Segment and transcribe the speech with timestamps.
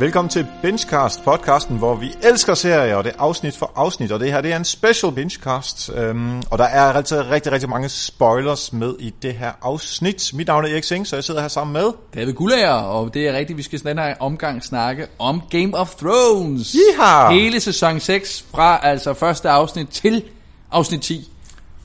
[0.00, 4.20] Velkommen til Benchcast, podcasten, hvor vi elsker serier, og det er afsnit for afsnit, og
[4.20, 7.88] det her det er en special Benchcast, øhm, og der er rigtig, rigtig, rigtig mange
[7.88, 10.30] spoilers med i det her afsnit.
[10.34, 11.92] Mit navn er Erik Sing, så jeg sidder her sammen med...
[12.14, 16.72] David Gullager, og det er rigtigt, vi skal her omgang snakke om Game of Thrones.
[16.72, 17.32] Yeehaw!
[17.32, 20.22] Hele sæson 6, fra altså første afsnit til
[20.70, 21.32] afsnit 10.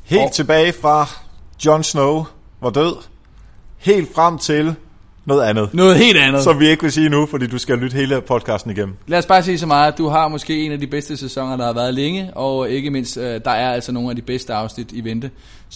[0.04, 1.09] Helt Og- tilbage fra
[1.66, 2.26] Jon Snow
[2.62, 2.95] var død,
[3.78, 4.76] helt frem til
[5.26, 6.44] noget andet, Noget helt andet.
[6.44, 8.96] som vi ikke vil sige nu, fordi du skal lytte hele podcasten igennem.
[9.08, 11.58] Lad os bare sige så meget, at du har måske en af de bedste sæsoner,
[11.58, 14.54] der har været længe, og ikke mindst, øh, der er altså nogle af de bedste
[14.54, 15.32] afsnit i vente.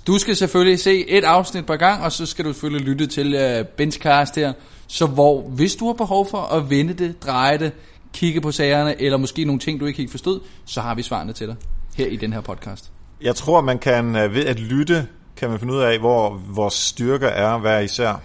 [0.07, 3.33] Du skal selvfølgelig se et afsnit per gang, og så skal du selvfølgelig lytte til
[3.35, 4.53] øh, Benchcast her,
[4.87, 7.71] så hvor, hvis du har behov for at vende det, dreje det,
[8.13, 11.33] kigge på sagerne, eller måske nogle ting, du ikke helt forstod, så har vi svarene
[11.33, 11.55] til dig
[11.97, 12.91] her i den her podcast.
[13.21, 16.73] Jeg tror, man kan øh, ved at lytte, kan man finde ud af, hvor vores
[16.73, 18.21] styrker er hver især.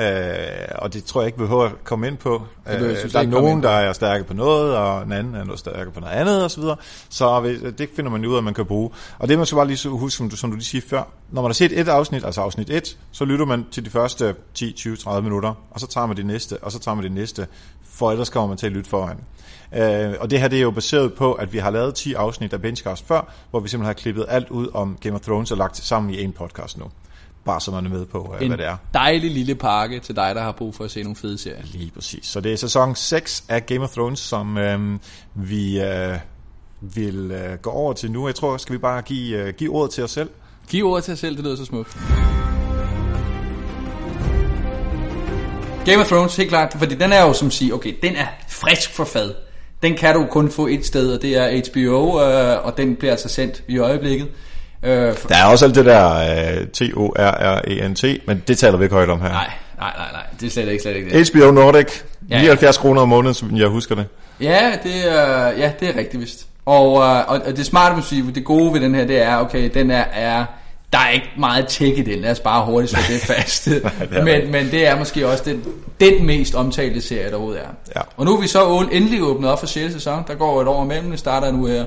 [0.00, 0.06] Øh,
[0.74, 2.42] og det tror jeg ikke, vi behøver at komme ind på.
[2.72, 5.58] Øh, slet der er nogen, der er stærke på noget, og en anden er noget
[5.58, 6.62] stærke på noget andet osv.
[7.08, 8.90] Så hvis- det finder man ud af, at man kan bruge.
[9.18, 11.02] Og det man skal bare lige så huske, som du, som du lige siger før.
[11.30, 14.34] Når man har set et afsnit, altså afsnit 1, så lytter man til de første
[14.54, 17.12] 10, 20, 30 minutter, og så tager man det næste, og så tager man det
[17.12, 17.46] næste,
[17.90, 19.16] for ellers kommer man til at lytte foran.
[19.74, 22.52] Øh, og det her det er jo baseret på, at vi har lavet 10 afsnit
[22.52, 25.58] af Benchcast før, hvor vi simpelthen har klippet alt ud om Game of Thrones og
[25.58, 26.84] lagt sammen i en podcast nu.
[27.44, 28.76] Bare så man er med på, øh, En hvad det er.
[28.94, 31.62] dejlig lille pakke til dig, der har brug for at se nogle fede serier.
[31.64, 32.26] Lige præcis.
[32.26, 34.98] Så det er sæson 6 af Game of Thrones, som øh,
[35.34, 36.18] vi øh,
[36.80, 38.26] vil øh, gå over til nu.
[38.26, 40.30] Jeg tror, skal vi bare give, øh, give ordet til os selv.
[40.68, 41.98] Giv ordet til dig selv, det lyder så smukt.
[45.86, 48.90] Game of Thrones, helt klart, fordi den er jo som siger, okay, den er frisk
[48.94, 49.34] for fad.
[49.82, 53.12] Den kan du kun få et sted, og det er HBO, øh, og den bliver
[53.12, 54.28] altså sendt i øjeblikket.
[54.82, 58.94] Øh, for, Der er også alt det der øh, T-O-R-R-E-N-T, men det taler vi ikke
[58.94, 59.28] højt om her.
[59.28, 61.30] nej, nej, nej, nej, det er slet ikke, slet ikke det.
[61.30, 62.00] HBO Nordic,
[62.30, 62.42] Ja, ja.
[62.42, 64.06] 79 kroner om måneden, som jeg husker det.
[64.40, 66.46] Ja, det er, ja, det er rigtigt vist.
[66.66, 69.90] Og, øh, og, det smarte sige, det gode ved den her, det er, okay, den
[69.90, 70.44] er, er
[70.92, 73.64] der er ikke meget tech i den, lad os bare hurtigt slå det fast.
[73.64, 73.82] det
[74.12, 75.64] er men, men det er måske også den,
[76.00, 77.68] den mest omtalte serie, der overhovedet er.
[77.96, 78.00] Ja.
[78.16, 79.92] Og nu er vi så endelig åbnet op for 6.
[79.92, 81.84] sæson, der går et år imellem, det starter nu her.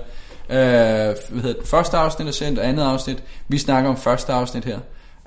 [0.49, 3.23] Øh, hvad hedder det, første afsnit er sendt, og andet afsnit.
[3.47, 4.79] Vi snakker om første afsnit her,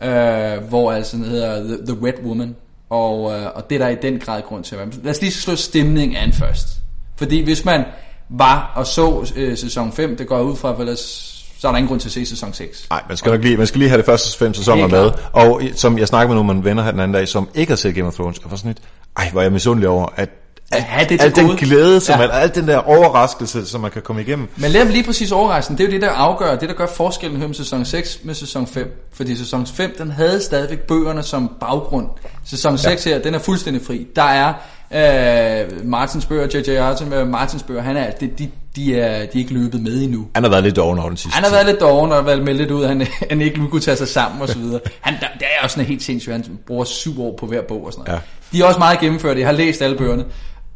[0.02, 2.56] øh, hvor altså den hedder The, The Red Woman.
[2.90, 4.90] Og, øh, og det er der i den grad grund til at være.
[5.02, 6.68] Lad os lige slå stemningen an først.
[7.16, 7.84] Fordi hvis man
[8.28, 11.78] var og så øh, sæson 5, det går ud fra, for ellers, så er der
[11.78, 12.86] ingen grund til at se sæson 6.
[12.90, 15.10] Nej, man skal nok lige, man skal lige have det første fem sæsoner med.
[15.32, 17.70] Og som jeg snakkede med nogle af mine venner her den anden dag, som ikke
[17.70, 18.78] har set Game of Thrones, og var sådan lidt,
[19.16, 20.30] ej, hvor er jeg misundelig over, at
[20.72, 21.58] At have det til al den gode.
[21.58, 22.26] glæde, som Ja.
[22.26, 22.38] ja.
[22.38, 24.48] al den der overraskelse, som man kan komme igennem.
[24.56, 25.78] Men lad lige præcis overraskelsen.
[25.78, 28.66] Det er jo det, der afgør, det der gør forskellen mellem sæson 6 med sæson
[28.66, 29.08] 5.
[29.12, 32.06] Fordi sæson 5, den havde stadigvæk bøgerne som baggrund.
[32.44, 34.06] Sæson 6 her, den er fuldstændig fri.
[34.16, 34.52] Der er
[34.94, 36.80] øh, Martins bøger, J.J.
[36.80, 40.02] Martin, øh, Martins bøger, han er, de, de, de, er, de er ikke løbet med
[40.02, 40.26] endnu.
[40.34, 42.42] Han har været lidt doven over den sidste Han har været lidt doven og været
[42.44, 44.80] meldt lidt ud, at han, han ikke kunne tage sig sammen og så videre.
[45.00, 47.86] Han, der, det er også sådan helt sindssygt, han bruger syv år på hver bog
[47.86, 48.20] og sådan noget.
[48.52, 48.58] Ja.
[48.58, 50.24] De er også meget gennemført, jeg har læst alle bøgerne.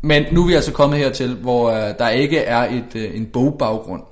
[0.03, 3.27] Men nu er vi altså kommet hertil, hvor uh, der ikke er et, uh, en
[3.27, 4.03] bogbaggrund.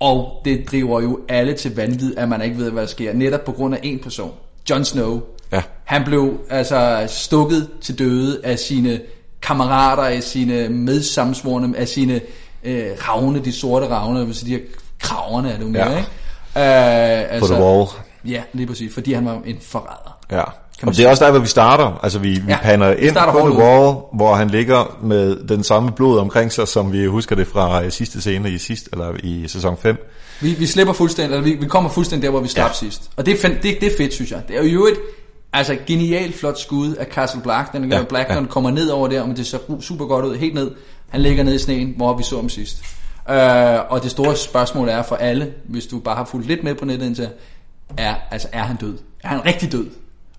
[0.00, 3.12] Og det driver jo alle til vanvid, at man ikke ved, hvad der sker.
[3.12, 4.32] Netop på grund af en person.
[4.70, 5.20] Jon Snow.
[5.52, 5.62] Ja.
[5.84, 9.00] Han blev altså stukket til døde af sine
[9.42, 12.20] kammerater, af sine medsamsvorne, af sine
[12.64, 14.58] øh, ravne, de sorte ravne, altså de her
[14.98, 15.98] kraverne er det jo mere, Ja.
[15.98, 17.34] ikke?
[17.34, 17.86] Øh, på The Wall.
[18.24, 20.18] Ja, lige præcis, fordi han var en forræder.
[20.30, 20.42] Ja.
[20.82, 22.00] Man Og det er også der, hvor vi starter.
[22.02, 23.58] Altså, vi, vi Ja, paner vi ind på The.
[23.58, 27.84] Wall, hvor han ligger med den samme blod omkring sig, som vi husker det fra
[27.84, 29.96] øh, sidste scene i sidst, eller i sæson 5.
[30.40, 32.72] Vi, vi slipper fuldstændig, eller vi, vi kommer fuldstændig der, hvor vi slap ja.
[32.72, 33.10] sidst.
[33.16, 34.42] Og det er, det, det er fedt, synes jeg.
[34.48, 34.96] Det er jo et
[35.52, 37.72] altså, genialt flot skud af Castle Black.
[37.72, 38.34] Den Ja, Black, ja.
[38.34, 40.70] når den kommer ned over der, men det ser super godt ud, helt ned.
[41.08, 42.84] Han ligger nede i sneen, hvor vi så ham sidst.
[43.28, 43.34] Uh,
[43.88, 46.84] og det store spørgsmål er for alle, hvis du bare har fulgt lidt med på
[46.84, 47.28] nettet indtil,
[47.96, 48.98] er, altså, er han død?
[49.24, 49.86] Er han rigtig død?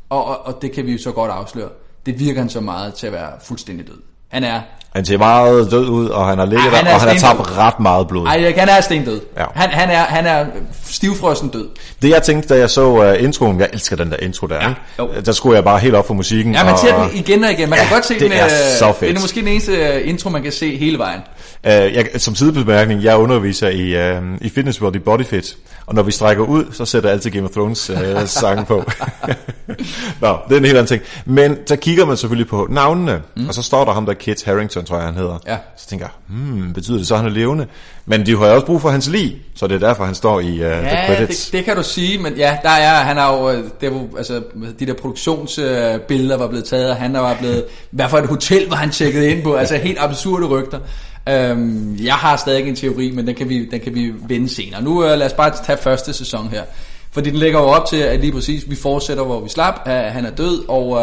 [0.09, 1.69] Og, og, og det kan vi jo så godt afsløre.
[2.05, 3.97] Det virker han så meget til at være fuldstændig død.
[4.31, 4.61] Han er
[4.95, 7.09] Han ser meget død ud, og han har ligget Ej, han der, er og han
[7.09, 8.27] har tabt ret meget blod.
[8.27, 9.21] Ej, han er stendød.
[9.37, 9.45] Ja.
[9.53, 10.45] Han, han, er, han er
[10.83, 11.67] stivfrossen død.
[12.01, 14.69] Det jeg tænkte, da jeg så uh, introen, jeg elsker den der intro der, Ja,
[15.03, 15.21] ikke?
[15.21, 16.53] der skulle jeg bare helt op for musikken.
[16.53, 17.69] Ja, man og- ser den igen og igen.
[17.69, 18.31] Man Ja, kan godt se det den.
[18.31, 18.49] er øh,
[18.79, 19.09] så fedt.
[19.09, 21.19] Det er måske den eneste øh, intro, man kan se hele vejen.
[21.65, 26.03] Uh, jeg, som sidebemærkning, jeg underviser i, uh, i Fitness World i Bodyfit, og når
[26.03, 27.97] vi strækker ud, så sætter jeg altid Game of Thrones uh,
[28.27, 28.75] sange på.
[30.21, 31.01] Nå, det er en helt anden ting.
[31.25, 33.47] Men så kigger man selvfølgelig på navnene, mm.
[33.47, 35.37] og så står der ham der Kit Harrington, tror jeg han hedder.
[35.47, 35.57] Ja.
[35.77, 37.67] Så tænker jeg, hmm, betyder det så, at han er levende?
[38.05, 40.39] Men de har jo også brug for hans lig, så det er derfor, han står
[40.39, 41.45] i uh, the Ja, credits.
[41.45, 44.17] det, det kan du sige, men ja, der er, han har jo, øh, det var,
[44.17, 44.41] altså,
[44.79, 48.75] de der produktionsbilleder var blevet taget, og han var blevet, hvert fald et hotel, var
[48.75, 50.79] han tjekket ind på, altså helt absurde rygter.
[51.29, 54.81] Øhm, jeg har stadig en teori, men den kan vi, den kan vi vende senere.
[54.81, 56.63] Nu uh, lad os bare tage første sæson her.
[57.11, 59.73] Fordi den lægger jo op til, at lige præcis vi fortsætter, hvor vi slap.
[59.85, 60.99] Uh, han er død, og uh,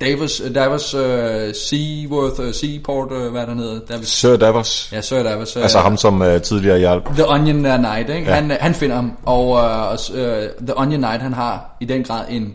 [0.00, 1.00] Davos, Davos uh,
[1.54, 3.80] Seaworth, uh, Seaport, uh, hvad er der hedder?
[3.88, 5.56] Davos, Sir Davos, ja, Sir Davos.
[5.56, 7.04] Uh, altså ham som uh, tidligere hjalp.
[7.14, 8.30] The Onion Knight, ikke?
[8.30, 8.34] Ja.
[8.34, 12.24] Han, han finder ham, og uh, uh, The Onion Knight, han har i den grad
[12.30, 12.54] en,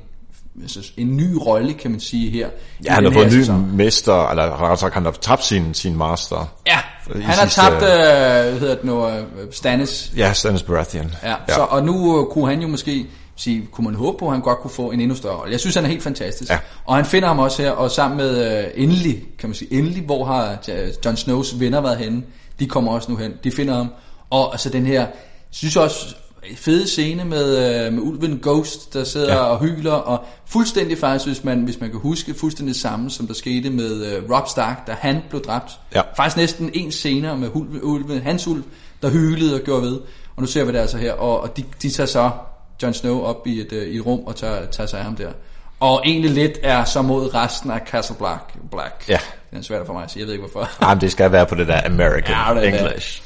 [0.61, 2.50] altså, en ny rolle, kan man sige her.
[2.85, 3.75] Ja, han har fået en ny sæson.
[3.77, 6.53] mester, eller rettere sagt, han har tabt sin, sin master.
[6.67, 6.77] Ja,
[7.13, 9.13] han har sidste- tabt, uh, hvad hedder det nu, uh,
[9.51, 10.11] Stannis.
[10.17, 11.11] Ja, Stannis Baratheon.
[11.23, 11.53] Ja, ja.
[11.53, 14.41] Så, og nu uh, kunne han jo måske sige, kunne man håbe på, at han
[14.41, 15.51] godt kunne få en endnu større rolle.
[15.51, 16.51] Jeg synes, han er helt fantastisk.
[16.51, 16.57] Ja.
[16.85, 20.03] Og han finder ham også her, og sammen med uh, endelig, kan man sige, endelig,
[20.03, 22.23] hvor har uh, Jon Snows venner været henne,
[22.59, 23.89] de kommer også nu hen, de finder ham.
[24.29, 25.05] Og altså den her,
[25.51, 26.15] synes også,
[26.56, 29.39] fede scene med, uh, med ulven Ghost, der sidder ja.
[29.39, 33.33] Og hyler, og fuldstændig faktisk, hvis man, hvis man kan huske, fuldstændig samme, som der
[33.33, 35.71] skete med uh, Rob Stark, da han blev dræbt.
[35.95, 36.01] Ja.
[36.18, 38.63] Faktisk næsten en senere med ulven, ulven, hans ulv,
[39.01, 40.00] der hylede og gjorde ved.
[40.36, 42.31] Og nu ser vi det altså her, og, og de, de tager så
[42.83, 45.15] Jon Snow op i et, øh, i et rum og tager, tager sig af ham
[45.15, 45.30] der.
[45.80, 48.41] Og egentlig lidt er så mod resten af Castle Black.
[48.71, 49.06] Black.
[49.09, 49.19] Ja.
[49.51, 50.83] Det er svært for mig at sige, jeg ved ikke hvorfor.
[50.83, 53.21] Ah, men det skal være på det der American Ja, det er det.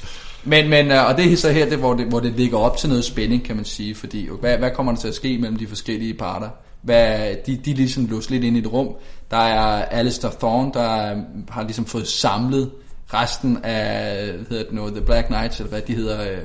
[0.45, 2.77] Men, men øh, og det er så her, det, hvor, det, hvor det ligger op
[2.77, 3.95] til noget spænding, kan man sige.
[3.95, 6.49] Fordi hvad, hvad kommer der til at ske mellem de forskellige parter?
[6.81, 8.87] Hvad, de, de er ligesom låst lidt ind i et rum.
[9.31, 11.15] Der er Alistair Thorne, der
[11.49, 12.71] har ligesom fået samlet
[13.13, 16.21] resten af, hvad hedder det nu, The Black Knights, eller hvad de hedder.
[16.21, 16.37] Øh,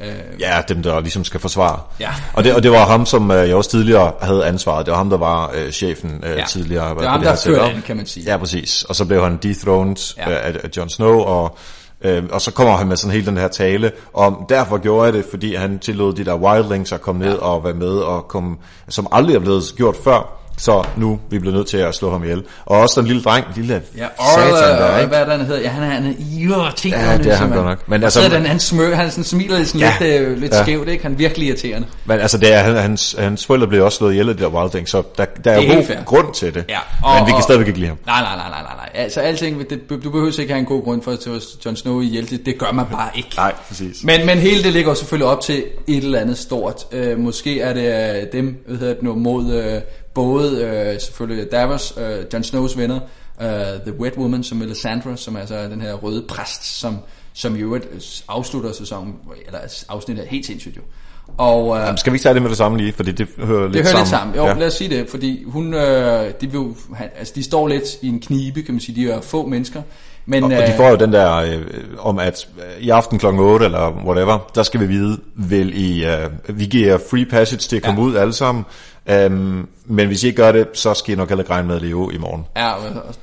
[0.00, 1.80] øh, Ja, dem der ligesom skal forsvare.
[2.00, 2.10] Ja.
[2.32, 4.86] Og det, og det var ham, som øh, jeg også tidligere havde ansvaret.
[4.86, 6.44] Det var ham, der var øh, chefen øh, Ja.
[6.48, 6.88] tidligere.
[6.88, 8.24] Det var ham, det der førte kan man sige.
[8.30, 8.82] Ja, præcis.
[8.82, 10.30] Og så blev han dethroned Ja.
[10.30, 10.36] ja.
[10.36, 11.58] af, af Jon Snow, og,
[12.04, 15.12] øh, og så kommer han med sådan hele den her tale om, derfor gjorde jeg
[15.12, 18.56] det, fordi han tillod de der wildlings at komme ned og være med, og komme,
[18.88, 20.39] som aldrig er blevet gjort før.
[20.60, 22.42] Så nu vi bliver nødt til at slå ham ihjel.
[22.66, 25.08] Og også den lille dreng, lille Ja, satan Orla, der, og ikke?
[25.08, 25.60] hvad er det, han hedder?
[25.60, 26.12] Ja, han er, han er
[26.44, 27.88] jo, tænk Ja, det er han godt nok.
[27.88, 29.92] Men altså- altså, den, han, smør, han sådan smiler sådan Ja.
[30.00, 30.62] lidt, øh, lidt Ja.
[30.62, 31.02] skævt, ikke?
[31.02, 31.86] Han er virkelig irriterende.
[32.04, 34.48] Men altså, det er, han- hans, hans forældre blev også slået ihjel af de der
[34.48, 35.96] Wild Things, så der, der er, jo god fair.
[36.04, 36.64] grund til det.
[36.68, 37.98] Ja, og, Men vi kan og- stadigvæk ikke lide ham.
[38.06, 38.90] Nej, nej, nej, nej, nej, nej.
[38.94, 42.00] Altså alting, det, du behøver ikke have en god grund for at tage Jon Snow
[42.00, 42.30] ihjel.
[42.30, 43.28] Det, det gør man bare ikke.
[43.36, 44.04] Nej, præcis.
[44.04, 46.84] Men, men hele det ligger selvfølgelig op til et eller andet stort.
[46.92, 49.80] Øh, måske er det øh, dem, hvad hedder det nu, mod øh,
[50.14, 53.00] både øh, selvfølgelig Davos, øh, Jon Snows venner,
[53.42, 53.48] øh,
[53.86, 56.98] The Wet Woman, som Melisandre, som er altså den her røde præst, som,
[57.32, 57.88] som i øvrigt
[58.28, 59.14] afslutter sæsonen,
[59.46, 59.58] eller
[59.88, 60.82] afsnittet er helt sindssygt jo.
[61.38, 63.62] Og, øh, Jamen, skal vi ikke tage det med det samme lige, fordi det hører
[63.68, 64.00] lidt det hører sammen.
[64.00, 64.36] lidt sammen.
[64.36, 64.54] Jo, ja.
[64.54, 66.60] lad os sige det, fordi hun, øh, de, vil,
[66.94, 68.96] han, altså, de står lidt i en knibe, kan man sige.
[69.06, 69.82] De er få mennesker.
[70.26, 71.62] Men, Og, og de øh, får jo den der øh,
[71.98, 73.26] om, at øh, i aften kl.
[73.26, 77.76] 8 eller whatever, der skal vi vide, vil I, øh, vi giver free passage til
[77.76, 78.06] at komme Ja.
[78.06, 78.64] ud alle sammen,
[79.10, 81.76] øhm, men hvis I ikke gør det, så skal I nok heller ikke regne med
[81.76, 82.44] at leve i morgen.
[82.56, 82.72] Ja,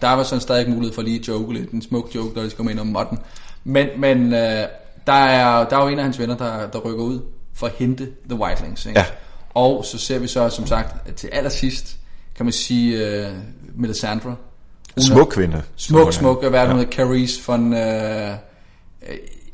[0.01, 2.49] der var sådan stadig mulighed for lige at joke lidt, en smuk joke, når de
[2.49, 3.19] skal komme ind om modden.
[3.63, 4.63] Men, men øh,
[5.07, 7.19] der, er, der er jo en af hans venner, der, der rykker ud
[7.53, 8.85] for at hente The Whitelings.
[8.85, 8.99] Ikke?
[8.99, 9.05] Ja.
[9.53, 11.97] Og så ser vi så, som sagt, til allersidst,
[12.35, 13.31] kan man sige, øh,
[13.75, 14.35] Melisandre.
[14.97, 15.61] Smuk kvinde.
[15.75, 17.73] Smuk, smuk, hvad er det, hun hedder, Carice von...
[17.73, 18.33] Øh,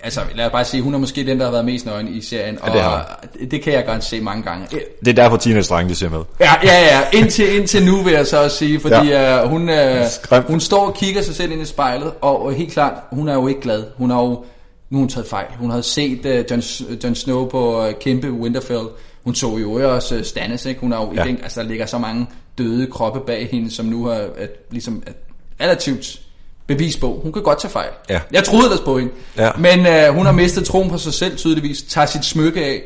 [0.04, 2.22] altså, lad os bare sige, hun er måske den, der har været mest nøgen i
[2.22, 4.68] serien, og det har det, kan jeg godt se mange gange.
[5.00, 6.20] Det er derfor teenage-drenge, de ser med.
[6.40, 7.02] Ja, ja, ja.
[7.14, 9.44] Indtil, indtil nu vil jeg så også sige, fordi ja.
[9.44, 9.70] uh, hun,
[10.10, 10.48] Skræmt.
[10.48, 13.34] hun står og kigger sig selv ind i spejlet, og, og helt klart, hun er
[13.34, 13.84] jo ikke glad.
[13.98, 14.44] Hun har jo,
[14.90, 15.48] nu hun taget fejl.
[15.60, 16.62] Hun havde set uh, Jon,
[17.04, 18.84] Jon Snow på uh, kæmpe Winterfell.
[19.24, 20.82] Hun så jo også uh, Stannis, ikke?
[20.82, 21.22] Hun har jo Ja.
[21.22, 21.26] ja.
[21.26, 24.50] i den, altså der ligger så mange døde kroppe bag hende, som nu har at,
[24.72, 25.14] ligesom at,
[25.62, 26.20] relativt
[26.68, 27.20] bevis på.
[27.24, 27.90] Hun kan godt tage fejl.
[28.10, 28.20] Ja.
[28.32, 29.14] Jeg troede ellers på hende.
[29.38, 29.52] Ja.
[29.58, 32.82] Men uh, hun har mistet troen på sig selv tydeligvis, tager sit smykke af,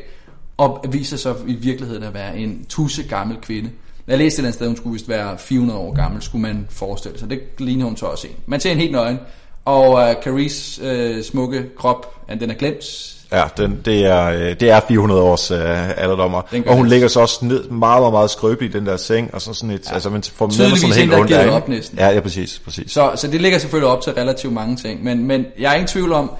[0.56, 3.70] og viser sig i virkeligheden at være en tusse gammel kvinde.
[4.06, 6.66] Jeg læste et eller andet sted, hun skulle vist være 400 år gammel, skulle man
[6.70, 7.30] forestille sig.
[7.30, 8.34] Det ligner hun så også en.
[8.46, 9.18] Man ser en helt nøgen,
[9.64, 13.14] og uh, Carice uh, smukke krop, den er glemt.
[13.32, 16.42] Ja, den, det, er, øh, det er 400 års øh, alderdommer.
[16.66, 19.42] Og hun ligger så også ned, meget, meget, meget skrøbelig i den der seng, og
[19.42, 19.94] så sådan et, ja.
[19.94, 21.98] altså man får Tydeligvis sådan helt ondt af op næsten.
[21.98, 22.92] Ja, ja, præcis, præcis.
[22.92, 25.04] Så, så det ligger selvfølgelig op til relativt mange ting.
[25.04, 26.30] Men, men jeg er ingen tvivl om,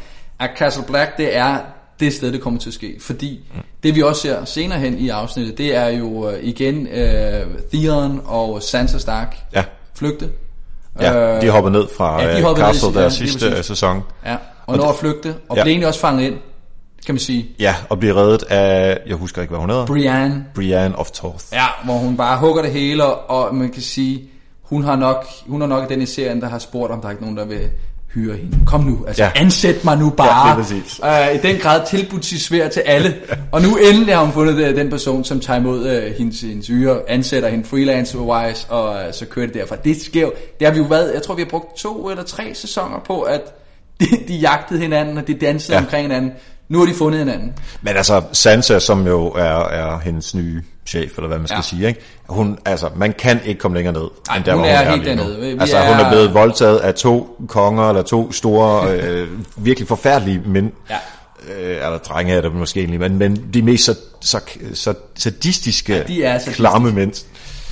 [0.41, 1.59] at Castle Black, det er
[2.01, 2.97] det sted, det kommer til at ske.
[3.01, 3.61] Fordi mm.
[3.83, 6.99] det vi også ser senere hen i afsnittet, det er jo uh, igen uh,
[7.73, 9.65] Theon og Sansa Stark Ja,
[9.95, 10.29] flygte.
[11.01, 13.63] ja Øh, de hopper ned fra ja, de ja, hoppede Castle ned, der ja, sidste
[13.63, 14.03] sæson.
[14.27, 14.37] Ja.
[14.67, 15.63] og når at flygte, og Ja.
[15.63, 16.35] bliver egentlig også fanget ind,
[17.07, 17.49] kan man sige.
[17.59, 19.87] Ja, og bliver reddet af, jeg husker ikke, hvad hun hedder.
[19.87, 21.45] Brienne, Brienne of Tarth.
[21.53, 24.23] ja, hvor hun bare hugger det hele, og man kan sige,
[24.63, 27.11] hun har nok, hun er nok den i serien, der har spurgt, om der er
[27.11, 27.69] ikke nogen, der vil
[28.15, 28.59] hyre hende.
[28.67, 29.31] Kom nu, altså Ja.
[29.35, 30.63] ansæt mig nu bare.
[31.03, 31.29] Ja.
[31.31, 33.15] Øh, I den grad tilbudt sig svær til alle.
[33.53, 36.67] Og nu endelig har hun fundet øh, den person, som tager imod øh, hendes, hendes
[36.67, 39.77] hyre, ansætter hende freelance-wise, og øh, så kører det derfra.
[39.77, 42.25] Det sker jo, det har vi jo været, jeg tror vi har brugt to eller
[42.25, 43.41] tre sæsoner på, at
[44.01, 45.83] de, de jagtede hinanden, og de dansede ja.
[45.83, 46.33] omkring hinanden.
[46.69, 47.53] Nu har de fundet hinanden.
[47.83, 51.63] Men altså, Sansa, som jo er, er hendes nye chef, eller hvad man skal ja.
[51.63, 52.01] Sige, ikke?
[52.29, 54.87] Hun, altså, man kan ikke komme længere ned, Ej, end der, hun hvor er hun
[54.87, 55.41] er helt dernede.
[55.41, 59.89] Vi altså, er- hun er blevet voldtaget af to konger, eller to store, øh, virkelig
[59.89, 60.73] forfærdelige mænd.
[60.91, 60.97] Ja.
[61.61, 64.41] Øh, eller drenge er det måske egentlig, men, men de mest så, så,
[64.75, 66.57] så sadistiske, Ja, de er sadistiske.
[66.57, 67.13] klamme mænd.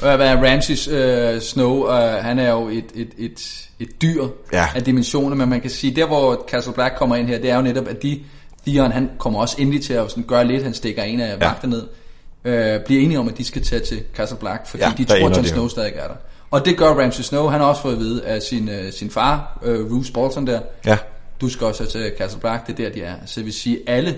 [0.00, 3.40] Hvad er Ramses øh, Snow, øh, han er jo et, et, et,
[3.80, 4.66] et dyr Ja.
[4.74, 7.56] af dimensioner, men man kan sige, der hvor Castle Black kommer ind her, det er
[7.56, 8.20] jo netop, at de,
[8.66, 11.46] Theon, han kommer også endelig til at sådan gøre lidt, han stikker en af Ja.
[11.48, 11.82] vagter ned,
[12.44, 15.16] øh, bliver enige om, at de skal tage til Castle Black, fordi Ja, de tror,
[15.16, 16.14] ender Jon Snow stadig er der.
[16.50, 19.10] Og det gør Ramses Snow, han har også fået at vide af sin, øh, sin
[19.10, 20.98] far, øh, Roose Bolton der, Ja.
[21.40, 23.14] du skal også til Castle Black, det er der, de er.
[23.26, 24.16] Så det vil sige, alle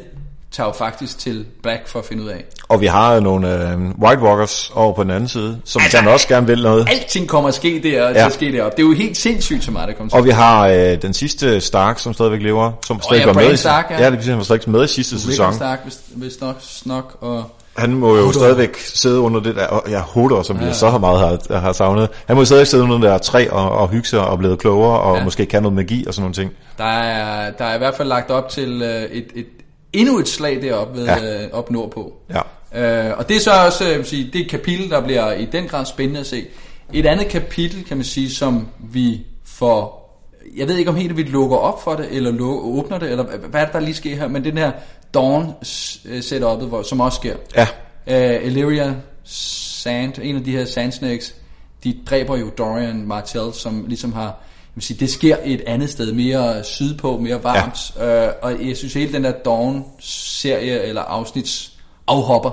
[0.53, 2.45] tager jo faktisk til Black for at finde ud af.
[2.69, 6.13] Og vi har nogle øh, White Walkers over på den anden side, som Altså, altså,
[6.13, 6.89] også gerne vil noget.
[6.91, 8.09] Alting kommer at ske der, ja.
[8.09, 8.27] til Ja.
[8.27, 8.77] at ske deroppe.
[8.77, 11.61] Det er jo helt sindssygt så meget, der kommer Og vi har øh, den sidste
[11.61, 13.53] Stark, som stadigvæk lever, som stadig ja, var med.
[13.53, 14.05] I- Stark, ja.
[14.05, 14.11] ja.
[14.11, 15.31] det sige, han var slet ikke med i sidste sæson.
[15.45, 17.45] Rickon Stark, hvis, hvis nok, snok, og...
[17.77, 18.33] Han må jo Hodor.
[18.33, 20.73] stadigvæk sidde under det der, og ja, Hodor, som vi ja.
[20.73, 21.19] så meget
[21.51, 22.09] har, har savnet.
[22.27, 24.57] Han må jo stadigvæk sidde under det der træ og, og hygge sig og blive
[24.57, 25.19] klogere, og ja.
[25.19, 25.25] Ja.
[25.25, 26.51] måske kan noget magi og sådan nogle ting.
[26.79, 29.47] Der er, der er i hvert fald lagt op til øh, et, et,
[29.93, 31.45] endnu et slag deroppe ved, Ja.
[31.45, 32.13] øh, op nordpå.
[32.31, 33.11] Ja.
[33.11, 35.01] Øh, og det er så også øh, jeg vil sige, det er et kapitel, der
[35.01, 36.47] bliver i den grad spændende at se.
[36.93, 39.99] Et andet kapitel, kan man sige, som vi får...
[40.57, 43.25] Jeg ved ikke om helt, vi lukker op for det, eller lukker, åbner det, eller
[43.25, 44.73] hvad er det, der lige sker her, men den her
[45.15, 45.55] Dawn
[46.05, 47.37] øh, hvor, som også sker.
[47.57, 47.67] Ja,
[48.11, 51.35] Uh, Illyria Sand, en af de her Sand Snakes,
[51.85, 54.41] de dræber jo Dorian Martell, som ligesom har,
[54.79, 58.29] vil sige, det sker et andet sted, mere sydpå, mere varmt, ja.
[58.29, 61.73] uh, og jeg synes hele den der Dawn-serie eller afsnits
[62.07, 62.51] afhopper,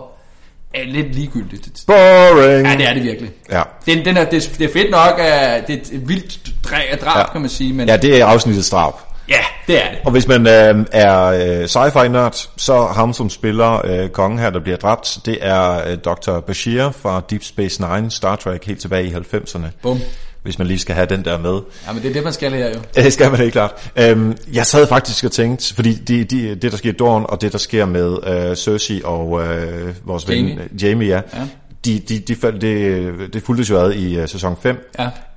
[0.73, 1.83] er lidt ligegyldigt.
[1.87, 2.67] boring!
[2.67, 3.31] Ja, det er det virkelig.
[3.51, 3.61] Ja.
[3.85, 7.31] Den, den er, det, det er fedt nok, at det er et vildt drab, ja.
[7.31, 8.93] kan man sige, men ja, det er afsnittets drab.
[9.29, 9.99] ja, det er det.
[10.05, 14.59] Og hvis man øh, er øh, sci-fi-nørd, så ham, som spiller øh, kongen her, der
[14.59, 16.39] bliver dræbt, det er øh, Dr.
[16.39, 19.67] Bashir fra Deep Space Nine, Star Trek, helt tilbage i 90'erne.
[19.81, 19.99] Bum.
[20.45, 21.59] Hvis man lige skal have den der med.
[21.87, 22.79] Ja, men det er det, man skal her jo.
[23.03, 23.91] Det skal man helt klart.
[23.95, 27.41] Øhm, jeg sad faktisk og tænkte, fordi de, de, det, der sker i Dawn, og
[27.41, 30.63] det, der sker med øh, Cersei og øh, vores ven Jamie.
[30.73, 31.47] øh, Jamie, ja, Ja.
[31.85, 34.91] De, de, de, faldt- det, det fulgtes jo ad i uh, sæson 5.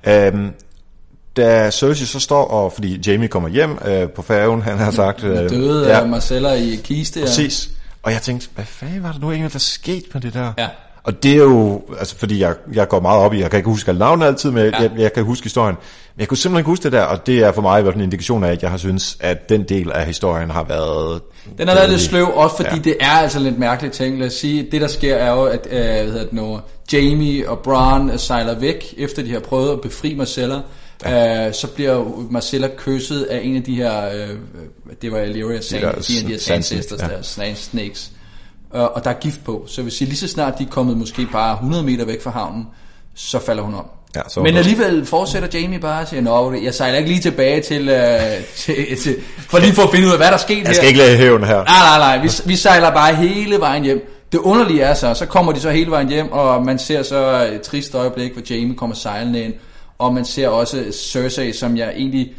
[0.05, 0.27] Ja.
[0.27, 0.49] Øhm,
[1.37, 5.23] da Cersei så står, og fordi Jamie kommer hjem øh, på færgen, han har sagt...
[5.23, 6.05] Øh, Døde ja.
[6.05, 7.21] Marcella i kiste.
[7.21, 7.69] Præcis.
[8.03, 10.53] Og jeg tænkte, hvad fanden var der nu egentlig, der skete med det der?
[10.57, 10.67] Ja.
[11.03, 13.69] Og det er jo, altså fordi jeg, jeg går meget op i, jeg kan ikke
[13.69, 14.81] huske alle navne altid, men ja.
[14.81, 15.75] Jeg, jeg kan huske historien.
[16.15, 17.93] Men jeg kunne simpelthen ikke huske det der, og det er for mig i hvert
[17.93, 21.21] fald en indikation af, at jeg har synes, at den del af historien har været...
[21.57, 22.81] Den har været lidt sløv, også fordi Ja.
[22.83, 24.19] det er altså lidt mærkeligt ting.
[24.19, 26.59] Lad os sige, det der sker er jo, at øh, hvad hedder det nu,
[26.93, 30.59] Jamie og Bronn øh, sejler væk, efter de har prøvet at befri Marcella.
[31.05, 31.47] Ja.
[31.47, 34.29] Øh, så bliver Marcella kysset af en af de her, øh,
[35.01, 37.07] det var Illyria Sand, de, de, de her Sisters, ja.
[37.07, 37.21] der
[37.55, 38.11] Snakes.
[38.75, 40.67] Øh, og der er gift på, så jeg vil sige, lige så snart de er
[40.69, 42.67] kommet måske bare 100 meter væk fra havnen,
[43.15, 43.85] så falder hun om.
[44.15, 47.61] Ja, så Men alligevel fortsætter Jamie bare og siger, Nå, jeg sejler ikke lige tilbage
[47.61, 48.19] til, øh,
[48.55, 50.81] til, til, for lige for at finde ud af, hvad der er sket Jeg skal
[50.81, 50.87] her.
[50.87, 51.55] ikke lade hævn her.
[51.63, 52.17] Nej, nej, nej.
[52.23, 54.15] Vi, vi sejler bare hele vejen hjem.
[54.31, 57.49] Det underlige er så, så kommer de så hele vejen hjem, og man ser så
[57.53, 59.53] et trist øjeblik, hvor Jamie kommer sejlende ind,
[59.99, 62.31] og man ser også Cersei, som jeg egentlig,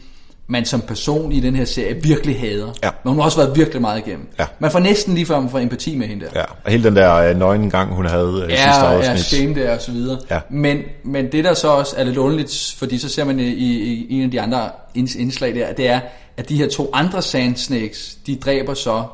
[0.50, 2.72] man som person i den her serie virkelig hader.
[2.82, 2.90] Ja.
[3.04, 4.28] Men hun har også været virkelig meget igennem.
[4.38, 4.46] Ja.
[4.58, 6.30] Man får næsten lige før man får empati med hende der.
[6.34, 9.18] Ja, og hele den der øh, nøgne gang, hun havde øh, sidste Ja, ja, afsnit.
[9.24, 10.18] shame der og så videre.
[10.30, 10.40] Ja.
[10.50, 14.06] Men, men det der så også er lidt underligt, fordi så ser man i, i,
[14.08, 16.00] i en af de andre inds- indslag der, det er,
[16.36, 19.04] at de her to andre Sand Snakes, de dræber så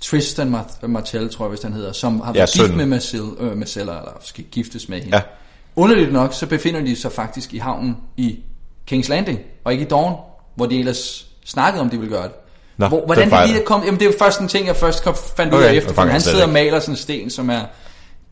[0.00, 2.76] Tristan Mar- Martell, tror jeg, hvis han hedder, som har Ja, været gift sønnen.
[2.76, 5.16] med Marcel, øh, Marcella, eller skal giftes med hende.
[5.16, 5.22] Ja.
[5.76, 8.38] Underligt nok, så befinder de sig faktisk i havnen i
[8.92, 10.14] King's Landing, og ikke i Dawn,
[10.54, 12.32] hvor de ellers snakkede om, de ville gøre det.
[12.76, 13.48] Nå, hvor, hvordan det fejl.
[13.48, 15.66] lige kommet, jamen det er jo først en ting, jeg først kom, fandt ud Okay,
[15.66, 16.52] af det efter, fanger han sidder og ikke.
[16.52, 17.60] maler sådan en sten, som er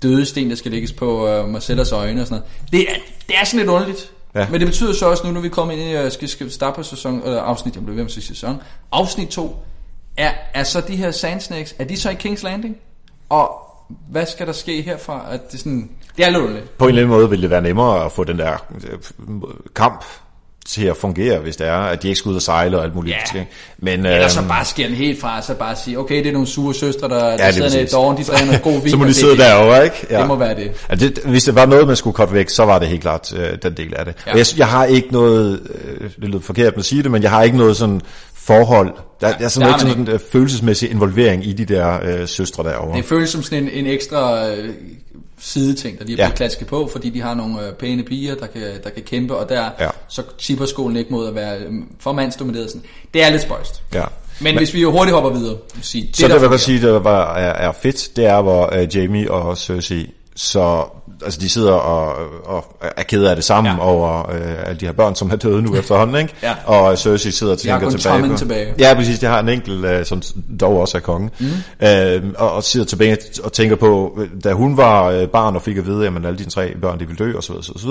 [0.03, 2.73] døde sten, der skal lægges på uh, Marcellas øjne og sådan noget.
[2.73, 2.95] Det er,
[3.27, 4.13] det er sådan lidt underligt.
[4.35, 4.47] Ja.
[4.51, 6.77] Men det betyder så også nu, når vi kommer ind i, uh, skal, skal starte
[6.77, 8.63] på sæson, eller afsnit, jeg blev ved med at sæson,
[8.93, 9.57] afsnit 2,
[10.17, 12.77] er, er så de her Sand Snakes, er de så i King's Landing?
[13.29, 13.71] Og
[14.11, 15.27] hvad skal der ske herfra?
[15.31, 16.79] At det, sådan, det er lidt underligt.
[16.79, 18.53] På en eller anden måde ville det være nemmere at få den der
[18.91, 18.99] øh,
[19.75, 20.05] kamp
[20.71, 22.95] til at fungere, hvis det er, at de ikke skal ud og sejle og alt
[22.95, 23.17] muligt.
[23.35, 23.45] Ja.
[23.79, 26.33] Men, Eller så øhm, bare skære den helt fra, så bare sige, okay, det er
[26.33, 28.81] nogle sure søstre, der, der det er sidder nede i dårn, de drikker noget god
[28.83, 28.91] vin.
[28.91, 30.07] så må de det- sidde derovre, ikke?
[30.11, 30.71] Det må være det.
[30.91, 33.33] Ja, det, hvis det var noget, man skulle korte væk, så var det helt klart
[33.37, 34.15] øh, den del af det.
[34.27, 34.31] Ja.
[34.33, 34.37] Ja.
[34.39, 35.61] Jeg, jeg har ikke noget,
[36.01, 38.01] øh, det lyder forkert at sige det, men jeg har ikke noget sådan
[38.45, 41.99] forhold, der, der er sådan har ikke sådan en øh, følelsesmæssig involvering i de der
[42.03, 42.97] øh, søstre derovre.
[42.97, 44.69] Det føles som sådan en, en ekstra øh,
[45.39, 46.29] sideting, der lige er Ja.
[46.29, 49.37] blevet klasket på, fordi de har nogle øh, pæne piger, der kan, der kan kæmpe,
[49.37, 49.89] og der Ja.
[50.09, 52.71] så tipper skolen ikke mod at være øh, for mandsdomineret.
[52.71, 52.83] Sådan.
[53.15, 53.83] Det er lidt spøjst.
[53.95, 54.05] Ja.
[54.41, 56.59] Men, Men hvis vi jo hurtigt hopper videre, sige, det Så der det, jeg kan
[56.59, 60.85] sige, der var, er, er fedt, det er, hvor uh, Jamie og Cersei, så
[61.25, 63.85] altså de sidder og, og er kede af det sammen Ja.
[63.85, 66.35] over uh, alle de her børn, som er døde nu efterhånden, ikke?
[66.43, 66.55] Ja.
[66.67, 68.29] Og Cersei sidder og tænker tilbage.
[68.31, 68.75] På- tilbage.
[68.79, 69.19] Ja, præcis.
[69.19, 70.23] Det har en enkelt, uh, som
[70.61, 71.31] dog også er konge.
[71.41, 71.47] Mm.
[71.47, 75.63] Uh, og, og sidder tilbage og tænker på, øh, da hun var uh, barn og
[75.63, 77.81] fik at vide, at alle dine tre børn, de ville dø, og så videre, og
[77.81, 77.87] så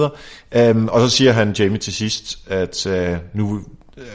[0.55, 0.71] videre.
[0.75, 2.93] Um, og så siger han Jamie til sidst, at uh,
[3.33, 3.59] nu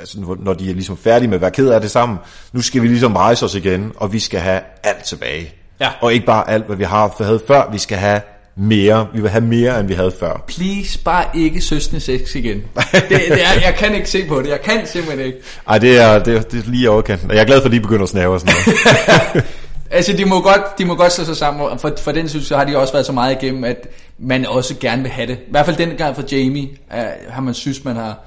[0.00, 2.18] altså, nu- når de er ligesom færdige med at være ked af det sammen,
[2.52, 5.52] nu skal vi ligesom rejse os igen, og vi skal have alt tilbage.
[5.80, 5.88] Ja.
[6.00, 8.21] Og ikke bare alt, hvad vi har havde før, vi skal have
[8.56, 9.06] mere.
[9.14, 10.44] Vi vil have mere, end vi havde før.
[10.46, 12.56] Please, bare ikke søstende sex igen.
[12.92, 14.49] Det, det er, jeg kan ikke se på det.
[14.49, 15.38] Jeg kan simpelthen ikke.
[15.68, 17.30] Ej, det er, det, er, det er lige overkanten.
[17.30, 19.44] Og jeg er glad for, at de begynder at snæve og sådan noget.
[19.90, 22.58] Altså, de må godt, de må godt slå sig sammen, for, for den synes jeg,
[22.58, 25.34] har de også været så meget igennem, at man også gerne vil have det.
[25.34, 28.18] I hvert fald den gang for Jamie, uh, har man synes, man har...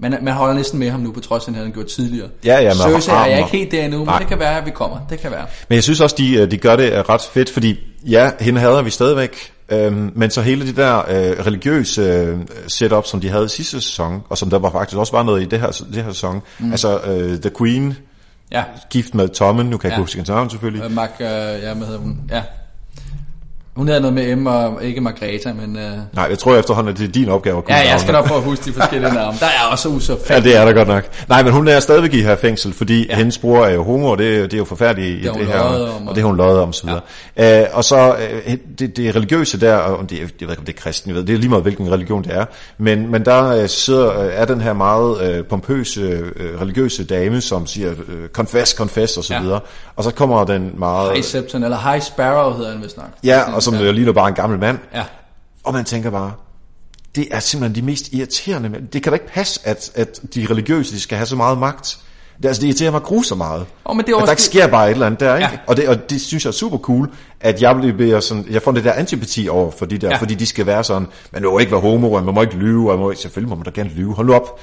[0.00, 2.28] Man, man holder næsten med ham nu, på trods af, at han har gjort tidligere.
[2.44, 4.66] Ja, ja, men Cersei er jeg ikke helt der endnu, men det kan være, at
[4.66, 4.98] vi kommer.
[5.10, 5.46] Det kan være.
[5.68, 8.60] Men jeg synes også, de, øh, de gør det øh, ret fedt, fordi ja, hende
[8.60, 13.28] hader vi stadigvæk, øhm, men så hele det der øh, religiøse øh, setup, som de
[13.28, 15.70] havde i sidste sæson, og som der var faktisk også var noget i det her,
[15.92, 16.70] det her sæson, mm.
[16.70, 17.96] altså øh, The Queen,
[18.52, 19.96] Ja, gift med Tommen, nu kan jeg Ja.
[19.96, 20.84] ikke huske hendes navn selvfølgelig.
[20.86, 22.20] uh, Mark, uh, ja, hvad hedder hun?
[22.30, 22.42] Ja.
[23.78, 25.76] Hun havde noget med M og ikke Margrethe, men...
[25.76, 25.82] Uh,
[26.14, 28.26] Nej, jeg tror efterhånden, at det er din opgave at kunne ja, jeg skal nok
[28.26, 29.38] prøve at huske de forskellige navne.
[29.40, 31.04] Der er også uså Ja, det er der godt nok.
[31.28, 33.16] Nej, men hun er stadigvæk i her fængsel, fordi ja.
[33.16, 35.60] hendes bror er jo homo, og det, er- det er jo forfærdeligt hun det her.
[35.60, 37.00] om, og det har hun løjet om, så videre.
[37.36, 37.60] Ja.
[37.62, 38.14] Øh, og så
[38.46, 41.16] øh, det, det religiøse der, og det, jeg ved ikke, om det er kristen, jeg
[41.16, 42.44] ved, det er lige meget, hvilken religion det er,
[42.78, 46.00] men, men der øh, sidder, øh, er den her meget øh, pompøse
[46.36, 49.40] øh, religiøse dame, som siger, øh, confess, confess, og så Ja.
[49.40, 49.60] videre.
[49.96, 51.12] Og så kommer den meget...
[51.12, 53.06] High Septon, eller High Sparrow hedder han vist nok.
[53.24, 53.90] Ja, og som ja.
[53.90, 54.78] ligner bare en gammel mand.
[54.94, 55.04] Ja.
[55.64, 56.32] Og man tænker bare,
[57.14, 58.80] det er simpelthen de mest irriterende.
[58.92, 61.98] Det kan da ikke passe, at, at de religiøse de skal have så meget magt.
[62.42, 63.66] Det, altså, det irriterer mig grusomt meget.
[63.86, 65.48] Åh, men det er at også der ikke sker bare et eller andet der, ikke?
[65.52, 65.58] Ja.
[65.66, 68.72] Og, det, og det synes jeg er super cool, at jeg bliver sådan, jeg får
[68.72, 70.16] det der antipati over for de der, Ja.
[70.16, 72.90] fordi de skal være sådan, man må ikke være homo, og man må ikke lyve,
[72.90, 74.60] og man må, ikke- selvfølgelig må man da gerne lyve, hold nu op.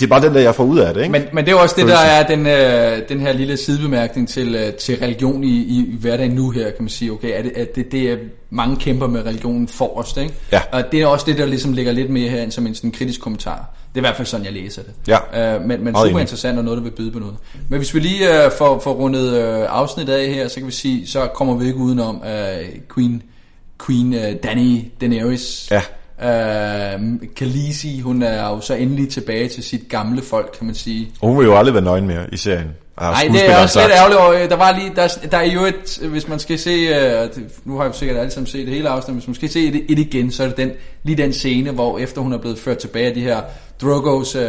[0.00, 1.12] Det er bare den der, jeg får ud af det, ikke?
[1.12, 4.54] Men, men det er også det, der er den, øh, den her lille sidebemærkning til,
[4.54, 7.76] øh, til religion i, i, hverdagen nu her, kan man sige, okay, at det, at
[7.76, 8.16] det, det er
[8.50, 10.34] mange kæmper med religionen forrest, ikke?
[10.52, 10.60] Ja.
[10.72, 13.20] Og det er også det, der ligesom ligger lidt mere herind som en sådan kritisk
[13.20, 13.74] kommentar.
[13.94, 14.92] Det er i hvert fald sådan, jeg læser det.
[15.34, 15.54] Ja.
[15.54, 16.20] Øh, men men Meget super enig.
[16.20, 17.36] interessant og noget, der vil byde på noget.
[17.68, 20.72] Men hvis vi lige øh, får, får rundet øh, afsnittet af her, så kan vi
[20.72, 23.22] sige, så kommer vi ikke udenom øh, Queen,
[23.86, 25.68] Queen øh, Dany Daenerys.
[25.70, 25.82] Ja.
[26.22, 26.28] Øh,
[27.36, 31.08] Khaleesi, hun er jo så endelig tilbage til sit gamle folk, kan man sige.
[31.20, 32.68] Og hun vil jo aldrig være nøgen mere i serien.
[33.00, 34.20] Nej, det er også lidt ærgerligt.
[34.20, 37.28] og, øh, Der var lige, der, der er jo et, hvis man skal se, øh,
[37.64, 39.66] nu har jeg jo sikkert alle sammen set det hele afsnit, hvis man skal se
[39.66, 40.70] et, et igen, så er det den,
[41.02, 43.40] lige den scene, hvor efter hun er blevet ført tilbage af de her
[43.82, 44.44] Drogos, øh,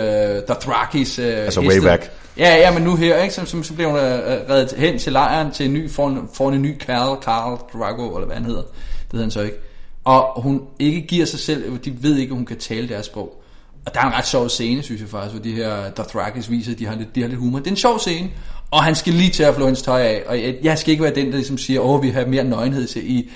[0.47, 2.11] Dothrakis øh, Altså way back.
[2.37, 5.11] Ja, ja, men nu her, ikke, så, så, så bliver hun øh, reddet hen til
[5.11, 8.61] lejren til en ny, foran, foran en ny Carl, Carl Drago, eller hvad han hedder.
[8.61, 9.57] Det hedder han så ikke.
[10.07, 13.41] Og hun ikke giver sig selv, de ved ikke, at hun kan tale deres sprog.
[13.85, 16.71] Og der er en ret sjov scene, synes jeg faktisk, hvor de her Dothrakis viser,
[16.71, 17.59] at de har lidt, de har lidt humor.
[17.59, 18.29] Det er en sjov scene,
[18.71, 20.23] og han skal lige til at flå hendes tøj af.
[20.27, 22.87] Og jeg, jeg skal ikke være den, der ligesom siger, åh, vi har mere nøgenhed
[22.87, 23.29] til i...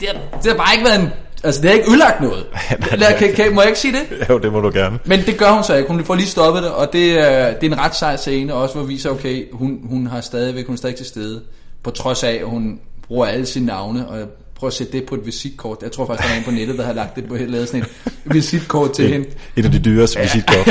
[0.00, 1.08] Det har, det har bare ikke været en...
[1.44, 2.46] Altså, det har ikke ødelagt noget.
[3.00, 4.28] Lad, kan, kan, må jeg ikke sige det?
[4.28, 4.98] Jo, det må du gerne.
[5.04, 5.88] Men det gør hun så ikke.
[5.88, 8.74] Hun får lige stoppet det, og det, er- det er en ret sej scene, også
[8.74, 11.42] hvor vi viser, okay, hun, hun har stadigvæk, hun er stadig til stede,
[11.82, 14.18] på trods af, at hun bruger alle sine navne, og
[14.60, 15.78] prøver at sætte det på et visitkort.
[15.82, 17.82] Jeg tror faktisk, der er en på nettet, der har lagt det på lavet sådan
[17.82, 17.88] et
[18.24, 19.26] visitkort til hende.
[19.56, 20.24] Et af de dyreste ja.
[20.24, 20.68] visitkort.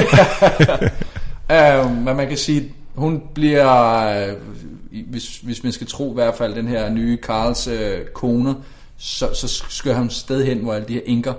[1.50, 4.34] Uh, men man kan sige, hun bliver, øh,
[5.10, 8.56] hvis, hvis man skal tro i hvert fald den her nye Karls øh, kone,
[8.98, 11.34] så, så skal hun sted hen, hvor alle de her enker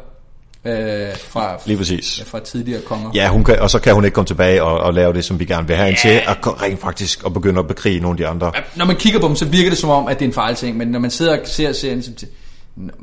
[0.64, 2.22] øh, fra, Lige præcis.
[2.26, 3.10] fra tidligere konger.
[3.14, 5.40] Ja, hun kan, og så kan hun ikke komme tilbage og, og lave det, som
[5.40, 8.14] vi gerne vil have hende til, at ko- rent faktisk at begynde at bekrige nogle
[8.14, 8.52] af de andre.
[8.76, 10.76] Når man kigger på dem, så virker det som om, at det er en fejlting,
[10.76, 12.10] men når man sidder og ser serien, så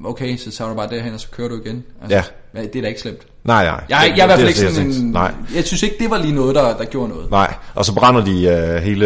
[0.05, 1.83] okay, så tager du bare derhen, og så kører du igen.
[2.01, 2.23] Altså, Ja.
[2.61, 3.21] Det er da ikke slemt.
[3.43, 3.83] Nej, nej.
[3.89, 5.11] Jeg, jeg er i hvert fald ikke jeg sådan en...
[5.11, 7.31] Nej, Jeg synes ikke, det var lige noget, der, der gjorde noget.
[7.31, 7.53] nej.
[7.75, 9.05] Og så brænder de uh, hele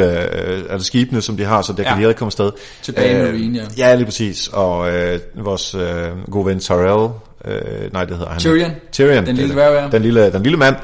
[0.70, 1.90] uh, det skibene, som de har, så der Ja.
[1.94, 2.52] kan de ikke komme afsted.
[2.82, 3.90] Tilbage i Øh, Marine, ja.
[3.90, 4.48] Ja, lige præcis.
[4.48, 5.82] Og uh, vores uh,
[6.32, 7.10] gode ven Tyrell,
[7.46, 8.40] Øh, nej, det hedder han.
[8.40, 8.72] Tyrion.
[8.92, 9.26] Tyrion.
[9.26, 9.90] Den lille dværg, ja.
[9.92, 10.76] Den lille, den lille mand.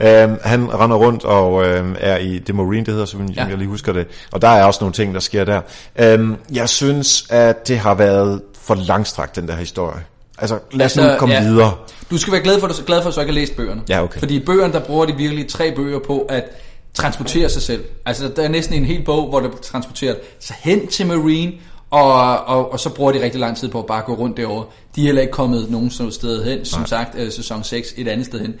[0.00, 0.22] Ja.
[0.24, 3.42] Øhm, han render rundt og øhm, er i det Marine, det hedder, så ja.
[3.42, 3.48] Ja.
[3.48, 4.06] jeg lige husker det.
[4.32, 5.60] Og der er også nogle ting, der sker der.
[5.98, 10.04] Øhm, jeg synes, at det har været for langstrakt, den der historie.
[10.38, 11.42] Altså, lad os Altså, nu komme ja.
[11.42, 11.74] videre.
[12.10, 13.82] Du skal være glad for, glad for at du så ikke har læst bøgerne.
[13.88, 14.18] Ja, okay.
[14.18, 16.44] Fordi i bøgerne, der bruger de virkelig tre bøger på at
[16.94, 17.84] transportere sig selv.
[18.06, 21.52] Altså, der er næsten en hel bog, hvor det transporterer sig hen til Marine,
[21.90, 24.64] og, og, og så bruger de rigtig lang tid på at bare gå rundt derovre.
[24.96, 26.86] De er heller ikke kommet nogen sted hen, som Nej.
[26.86, 28.54] sagt, øh, sæson 6 et andet sted hen.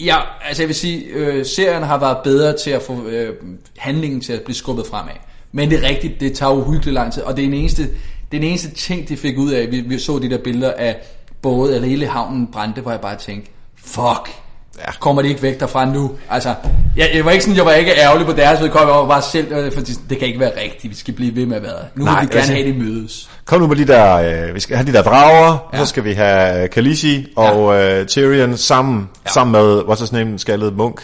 [0.00, 0.16] Ja,
[0.48, 3.34] altså jeg vil sige, øh, serien har været bedre til at få øh,
[3.76, 5.14] handlingen til at blive skubbet fremad.
[5.52, 7.88] Men det er rigtigt, det tager uhyggeligt lang tid, og det er den eneste,
[8.32, 9.70] den eneste ting, de fik ud af.
[9.70, 10.96] Vi, vi så de der billeder af
[11.42, 13.50] både, eller hele havnen brændte, hvor jeg bare tænkte,
[13.84, 14.30] fuck,
[14.78, 14.92] Ja.
[15.00, 16.10] kommer de ikke væk derfra nu?
[16.30, 16.54] Altså,
[16.96, 19.22] jeg, jeg var ikke sådan, jeg var ikke ærgerlig på deres vedkommende, jeg var bare
[19.22, 21.72] selv, øh, fordi det kan ikke være rigtigt, vi skal blive ved med at være
[21.72, 21.84] der.
[21.94, 23.30] Nu Nej, vil vi gerne altså- have, de mødes.
[23.44, 24.14] Kom nu med de der,
[24.48, 25.78] øh, vi skal have de der drager, ja.
[25.78, 29.30] så skal vi have Khaleesi og øh, Tyrion sammen, ja.
[29.30, 31.00] sammen med, what's his name, den skaldede munk.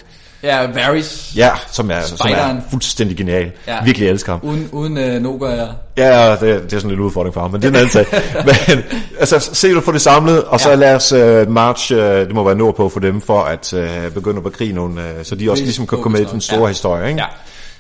[0.47, 3.53] Ja, Varys, Ja, som er, som er fuldstændig genial.
[3.67, 3.85] Ja.
[3.85, 4.41] Virkelig elsker ham.
[4.43, 5.67] uden, uden øh, Noga, ja.
[5.97, 7.91] Ja, det, det er sådan en lille udfordring for ham, men det er en anden
[7.91, 8.07] sag.
[8.77, 8.85] Men
[9.21, 10.75] altså, se du få det samlet, og så Ja.
[10.75, 14.37] lad os uh, march, uh, det må være nordpå for dem, for at uh, begynde
[14.37, 16.67] at bekrige nogle, uh, så de også ligesom kan komme med i den store Ja.
[16.67, 17.21] historie, ikke?
[17.21, 17.27] Ja.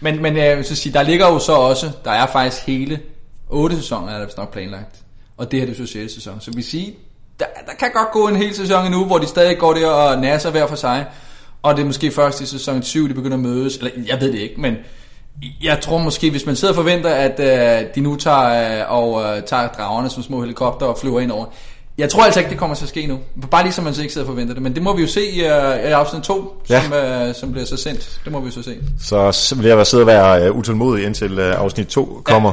[0.00, 2.98] Men, men jeg vil så sige, der ligger jo så også, der er faktisk hele
[3.50, 4.96] otte sæsoner, er der nok planlagt.
[5.36, 6.14] Og det her det er så 6.
[6.14, 6.40] sæson.
[6.40, 6.90] Så vi siger,
[7.40, 10.20] der, der kan godt gå en hel sæson endnu, hvor de stadig går der og
[10.20, 11.04] nasser hver for sig.
[11.62, 13.76] Og det er måske først i sæson 7, de begynder at mødes.
[13.76, 14.74] Eller jeg ved det ikke, men
[15.62, 19.22] jeg tror måske, hvis man sidder og forventer, at øh, de nu tager, øh, og
[19.22, 21.44] øh, tager dragerne som små helikopter og flyver ind over.
[21.98, 23.18] Jeg tror altså ikke, det kommer til at ske nu.
[23.50, 24.62] Bare lige så man så ikke sidder og forventer det.
[24.62, 26.82] Men det må vi jo se i, øh, i afsnit 2, Ja.
[26.82, 28.20] som, øh, som bliver så sendt.
[28.24, 28.76] Det må vi jo så se.
[29.00, 32.52] Så vil jeg sidde og være uh, utålmodig indtil uh, afsnit 2 kommer.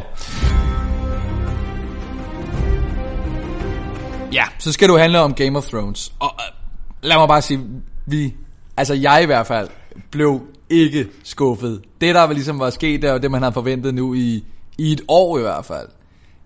[4.33, 6.11] Ja, så skal jo handle om Game of Thrones.
[6.19, 7.59] Og øh, lad mig bare sige,
[8.05, 8.33] vi,
[8.77, 9.69] altså jeg i hvert fald,
[10.11, 11.81] blev ikke skuffet.
[12.01, 14.43] Det der ligesom var sket, der, og det man har forventet nu i,
[14.77, 15.87] i et år i hvert fald,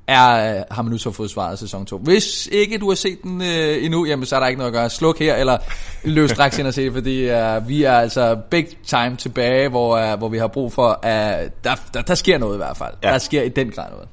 [0.08, 1.98] er, øh, har man nu så fået svaret sæson 2.
[1.98, 4.74] Hvis ikke du har set den øh, endnu, jamen så er der ikke noget at
[4.74, 4.90] gøre.
[4.90, 5.58] Sluk her, eller
[6.04, 10.18] løb straks ind og se, fordi øh, vi er altså big time tilbage, hvor, øh,
[10.18, 12.94] hvor vi har brug for, at øh, der, der, der sker noget i hvert fald.
[13.04, 13.12] Ja.
[13.12, 14.08] Der sker i den grad noget.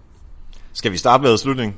[0.72, 1.77] Skal vi starte med slutningen?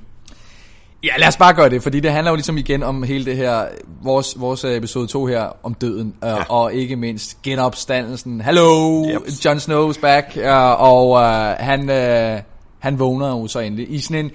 [1.07, 3.37] Ja, lad os bare gøre det, fordi det handler jo ligesom igen om hele det
[3.37, 3.65] her,
[4.03, 6.45] vores, vores øh, episode 2 her, om døden, øh, ja.
[6.49, 8.41] og ikke mindst genopstandelsen.
[8.41, 9.23] Hello, Yep.
[9.45, 12.41] Jon Snow's back, øh, og øh, han, øh,
[12.79, 14.31] han vågner jo så endelig i sådan en,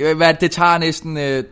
[0.00, 1.44] øh, hvad, det tager næsten øh,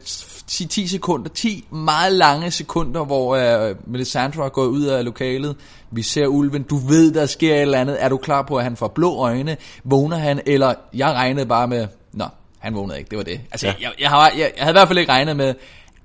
[0.46, 5.56] 10, 10 sekunder, 10 meget lange sekunder, hvor øh, Melisandre er gået ud af lokalet,
[5.90, 8.64] vi ser ulven, du ved, der sker et eller andet, er du klar på, at
[8.64, 11.86] han får blå øjne, vågner han, eller jeg regnede bare med,
[12.64, 13.40] han vågnede ikke, det var det.
[13.50, 13.74] Altså, Ja.
[13.80, 15.54] jeg, jeg, har, jeg, jeg havde i hvert fald ikke regnet med,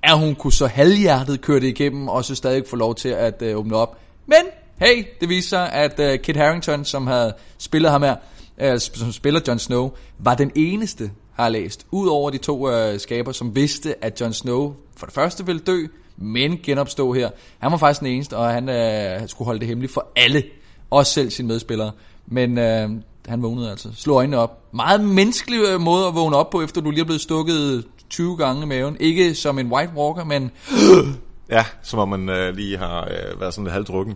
[0.04, 3.42] at hun kunne så halvhjertet køre det igennem, og så stadig få lov til at
[3.42, 3.98] øh, åbne op.
[4.26, 4.38] Men,
[4.82, 8.16] hey, det viser sig, at øh, Kit Harington, som havde spillet ham her,
[8.62, 12.72] øh, som spiller Jon Snow, var den eneste, har jeg læst, ud over de to
[12.72, 15.78] øh, skaber, som vidste, at Jon Snow for det første ville dø,
[16.18, 17.30] men genopstå her.
[17.60, 20.44] Han var faktisk den eneste, og han øh, skulle holde det hemmeligt for alle,
[20.90, 21.92] også selv sine medspillere.
[22.28, 22.90] Men øh,
[23.30, 24.74] han vågnede altså, slog øjnene op.
[24.74, 28.38] Meget menneskelig øh, måde at vågne op på, efter du lige er blevet stukket 20
[28.38, 28.98] gange i maven.
[29.00, 30.52] Ikke som en White Walker, men
[31.50, 34.16] Ja, som om man øh, lige har øh, været sådan lidt halvdrukken.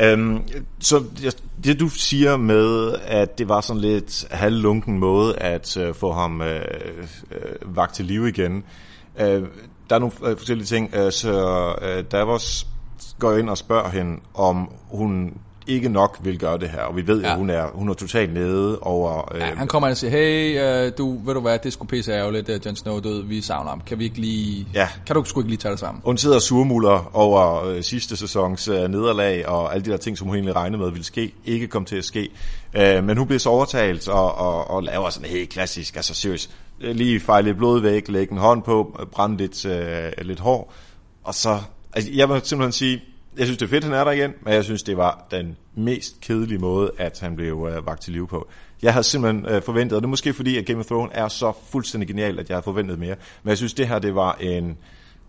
[0.00, 0.42] Øhm,
[0.80, 5.94] så det, det du siger med, at det var sådan lidt halvlunken måde at øh,
[5.94, 6.60] få ham øh,
[7.30, 8.64] øh, vagt til live igen.
[9.20, 9.42] Øh,
[9.90, 10.94] der er nogle øh, forskellige ting.
[10.94, 12.66] Øh, så øh, Davos
[13.18, 15.34] går ind og spørger hende, om hun
[15.66, 16.80] ikke nok vil gøre det her.
[16.80, 17.32] Og vi ved jo, Ja.
[17.32, 19.34] at hun er, hun er totalt nede over...
[19.34, 22.12] Øh, ja, han kommer og siger, hey, øh, du, ved du hvad, det skulle pisse
[22.12, 23.80] ærgerligt, at Jon Snow er død, vi savner ham.
[23.80, 24.88] Kan vi ikke lige, Ja.
[25.06, 26.02] kan du sgu ikke lige tage det sammen?
[26.04, 30.18] Hun sidder og surmuler over øh, sidste sæsons øh, nederlag, og alle de der ting,
[30.18, 32.28] som hun egentlig regnede med ville ske, ikke kom til at ske.
[32.76, 36.50] Øh, men hun bliver så overtalt og, og, og laver sådan helt klassisk, altså seriøst,
[36.80, 40.40] øh, lige fejle lidt blod væk, lægge en hånd på, øh, brænde lidt, øh, lidt
[40.40, 40.72] hår,
[41.24, 41.58] og så,
[41.92, 43.02] altså jeg vil simpelthen sige,
[43.38, 45.56] jeg synes det er fedt, han er der igen, men jeg synes det var den
[45.74, 48.48] mest kedelige måde, at han blev øh, vagt til live på.
[48.82, 51.28] Jeg havde simpelthen øh, forventet, og det er måske fordi, at Game of Thrones er
[51.28, 54.34] så fuldstændig genial, at jeg havde forventet mere, men jeg synes det her, det var
[54.34, 54.78] en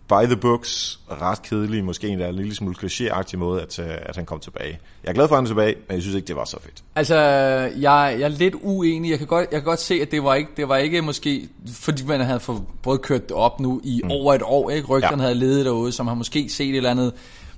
[0.08, 4.16] by the books, ret kedelig, måske en, en lille smule klichéagtig måde, at, øh, at
[4.16, 4.80] han kom tilbage.
[5.04, 6.60] Jeg er glad for, at han er tilbage, men jeg synes ikke, det var så
[6.60, 6.84] fedt.
[6.96, 9.12] Altså, jeg, jeg er lidt uenig.
[9.12, 11.50] Jeg kan godt, jeg kan godt se, at det var ikke, det var ikke måske,
[11.74, 14.12] fordi man havde for, både kørt det op nu i mm.
[14.12, 14.88] over et år, ikke?
[14.88, 15.28] Rygterne ja.
[15.28, 17.14] havde ledet derude, som har måske set et eller andet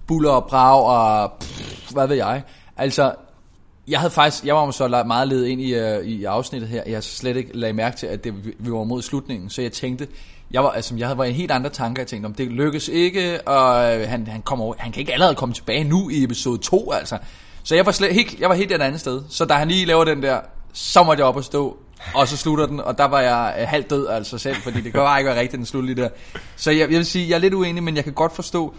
[0.08, 2.44] buller og brag og pff, hvad ved jeg.
[2.78, 3.14] Altså,
[3.88, 7.04] jeg havde faktisk, jeg var så meget ledet ind i, uh, i afsnittet her, jeg
[7.04, 10.08] slet ikke lagde mærke til, at det, vi var mod slutningen, så jeg tænkte,
[10.52, 12.02] jeg var, altså, jeg havde været en helt andre tanker.
[12.02, 15.36] Jeg tænkte, om det lykkes ikke, og øh, han, han, kommer, han kan ikke allerede
[15.36, 17.18] komme tilbage nu i episode 2, altså.
[17.64, 19.22] Så jeg var, slet, helt, jeg var helt et andet sted.
[19.30, 20.40] Så da han lige laver den der,
[20.74, 21.78] så måtte jeg op og stå,
[22.14, 24.92] og så slutter den, og der var jeg øh, halvt død altså selv, fordi det
[24.92, 26.10] kan bare ikke være rigtigt, den slutter lige der.
[26.56, 28.76] Så jeg, jeg vil sige, jeg er lidt uenig, men jeg kan godt forstå,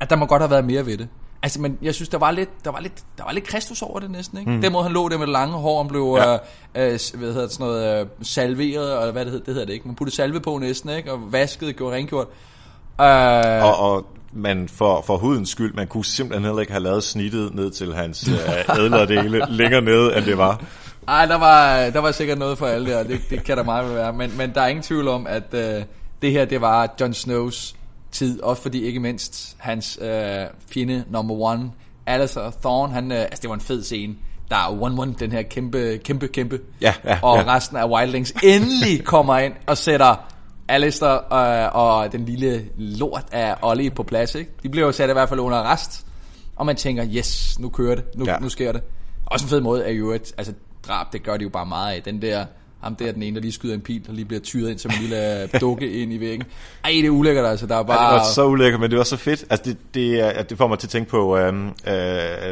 [0.00, 1.08] at der må godt have været mere ved det.
[1.42, 4.00] Altså, men jeg synes, der var lidt, der var lidt, der var lidt Kristus over
[4.00, 4.50] det næsten, ikke?
[4.50, 4.60] Mm.
[4.60, 6.32] Den måde, han lå der med det lange hår, han blev, ja.
[6.32, 6.38] øh,
[6.74, 9.72] øh, hvad hedder det, sådan noget, øh, salveret, eller hvad det hedder, det hedder det
[9.72, 9.88] ikke.
[9.88, 11.12] Man puttede salve på næsten, ikke?
[11.12, 12.26] Og vasket, gjorde rengjort.
[13.00, 17.04] Øh, Og, og man for, for hudens skyld, man kunne simpelthen heller ikke have lavet
[17.04, 20.62] snittet ned til hans øh, ædlerdele længere nede, end det var.
[21.08, 23.94] Ej, der var, der var sikkert noget for alle der, det, det kan der meget
[23.94, 24.12] være.
[24.12, 25.82] Men, men der er ingen tvivl om, at øh,
[26.22, 27.74] det her, det var Jon Snows
[28.12, 28.40] tid.
[28.42, 31.70] Også fordi ikke mindst hans øh, fjende number one,
[32.06, 34.14] Alistair Thorne, han, øh, altså det var en fed scene.
[34.50, 36.60] Der er 1-1, den her kæmpe, kæmpe, kæmpe.
[36.80, 37.54] Ja, ja, og ja.
[37.56, 40.32] resten af Wildlings endelig kommer ind og sætter
[40.68, 44.34] Alistair øh, og den lille lort af Ollie på plads.
[44.34, 44.50] Ikke?
[44.62, 46.06] De bliver jo sat i hvert fald under arrest.
[46.56, 48.04] Og man tænker, yes, nu kører det.
[48.16, 48.38] Nu, Ja.
[48.38, 48.82] nu sker det.
[49.26, 50.52] Også en fed måde at jo altså
[50.88, 52.02] drab, det gør de jo bare meget af.
[52.02, 52.46] Den der,
[52.82, 54.90] ham der, den ene, der lige skyder en pil, og lige bliver tyret ind som
[54.90, 56.42] en lille dukke ind i væggen.
[56.84, 57.66] Ej, det er ulækkert altså.
[57.66, 58.12] Der er Ja, bare...
[58.14, 59.44] det var så ulækkert, men det var så fedt.
[59.50, 61.74] Altså, det, det, er- det får mig til at tænke på, øhm, øh,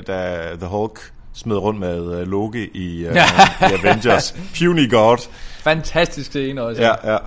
[0.07, 3.15] da The Hulk smed rundt med øh, Loki i, øh,
[3.61, 4.33] i Avengers.
[4.59, 5.19] Puny God.
[5.63, 6.83] Fantastisk scene også.
[6.83, 7.19] Ja, ja.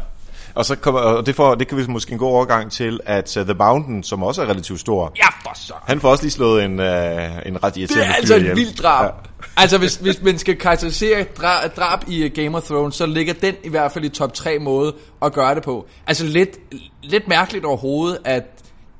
[0.59, 3.37] Og, så kommer, og det, får, det kan vi måske en god overgang til, at
[3.37, 5.73] uh, The Mountain, som også er relativt stor, Ja, for så.
[5.87, 8.83] han får også lige slået en, uh, en ret Det irriterende er altså et vildt
[8.83, 9.05] drab.
[9.05, 9.11] Ja.
[9.57, 13.33] Altså, hvis, hvis man skal karakterisere drab, drab i uh, Game of Thrones, så ligger
[13.33, 15.87] den i hvert fald i top 3 måde at gøre det på.
[16.07, 16.57] Altså, lidt,
[17.03, 18.43] lidt mærkeligt overhovedet, at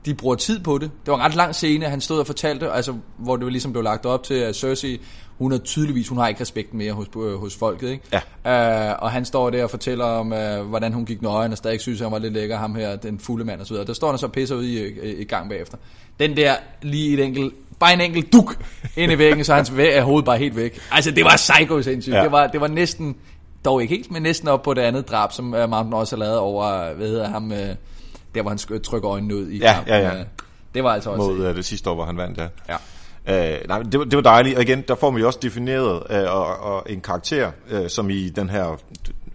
[0.05, 0.91] de bruger tid på det.
[1.05, 3.83] Det var en ret lang scene, han stod og fortalte, altså, hvor det ligesom blev
[3.83, 5.01] lagt op til, at Cersei,
[5.39, 8.19] hun er tydeligvis, hun har ikke respekten mere hos, øh, hos folket, ikke?
[8.45, 8.91] Ja.
[8.91, 11.81] Uh, og han står der og fortæller om, uh, hvordan hun gik nøgen, og stadig
[11.81, 13.87] synes, at han var lidt lækker, ham her, den fulde mand og så videre.
[13.87, 15.77] Der står han så pisser ud i, i, i gang bagefter.
[16.19, 18.55] Den der, lige et enkelt, bare en enkelt duk
[18.97, 20.79] ind i væggen, så hans væ- er hoved bare helt væk.
[20.91, 22.15] Altså, det var psycho sindssygt.
[22.15, 22.23] Ja.
[22.23, 23.15] Det, var, det var næsten,
[23.65, 26.19] dog ikke helt, men næsten op på det andet drab, som uh, Mountain også har
[26.19, 27.57] lavet over, hvad hedder ham, uh,
[28.35, 29.93] der hvor han trykker øjnene ud i Ja, kampen.
[29.93, 30.19] ja, ja.
[30.19, 30.25] Øh,
[30.73, 31.29] Det var altså også...
[31.31, 32.47] mod uh, det sidste år, hvor han vandt, ja.
[32.69, 32.75] Ja.
[33.29, 36.03] Uh, nej, det, var, det var dejligt, og igen, der får man jo også defineret
[36.09, 38.77] uh, og, og en karakter, uh, som i den her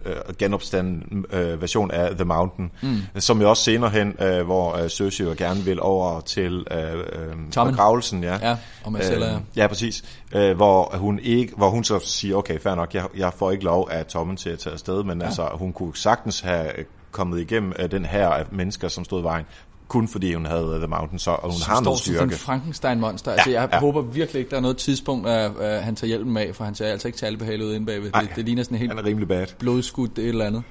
[0.05, 2.97] uh, genopstanden uh, version af The Mountain, mm.
[3.21, 7.51] som jo også senere hen, uh, hvor uh, Cersei jo gerne vil over til uh,
[7.51, 7.73] Tommen.
[7.73, 8.49] begravelsen, ja.
[8.49, 9.39] Ja, og Marcella, ja.
[9.55, 10.03] ja, præcis.
[10.35, 13.63] Uh, hvor hun ikke, hvor hun så siger, okay, fair nok, jeg, jeg får ikke
[13.63, 15.25] lov af Tommen til at tage afsted, men ja.
[15.25, 19.21] altså, hun kunne sagtens have øh, kommet igennem uh, den her af mennesker, som stod
[19.21, 19.45] i vejen,
[19.87, 22.23] kun fordi hun havde The Mountain, så, og hun som har noget som styrke.
[22.33, 23.31] en Frankenstein-monster.
[23.31, 23.79] Altså, Ja, jeg ja.
[23.79, 26.75] håber virkelig ikke, der er noget tidspunkt, at uh, han tager hjælpen af, for han
[26.75, 28.11] ser altså ikke særlig behageligt ud inde bagved.
[28.11, 28.21] Nej.
[28.21, 29.45] Det, det ligner sådan en helt rimelig bad.
[29.59, 30.63] blodskudt et eller andet.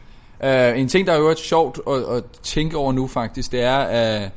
[0.44, 4.22] Uh, en ting, der er jo sjovt at, at tænke over nu faktisk, det er,
[4.24, 4.28] uh,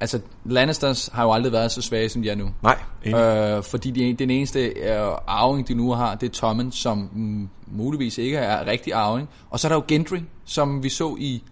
[0.00, 2.50] altså Lannisters har jo aldrig været så svage, som de er nu.
[2.62, 3.16] Nej, enig.
[3.18, 7.48] Øh, fordi de, den eneste øh, arving, de nu har, det er Tommen, som mm,
[7.66, 9.28] muligvis ikke er rigtig arving.
[9.50, 11.42] Og så er der jo Gendry, som vi så i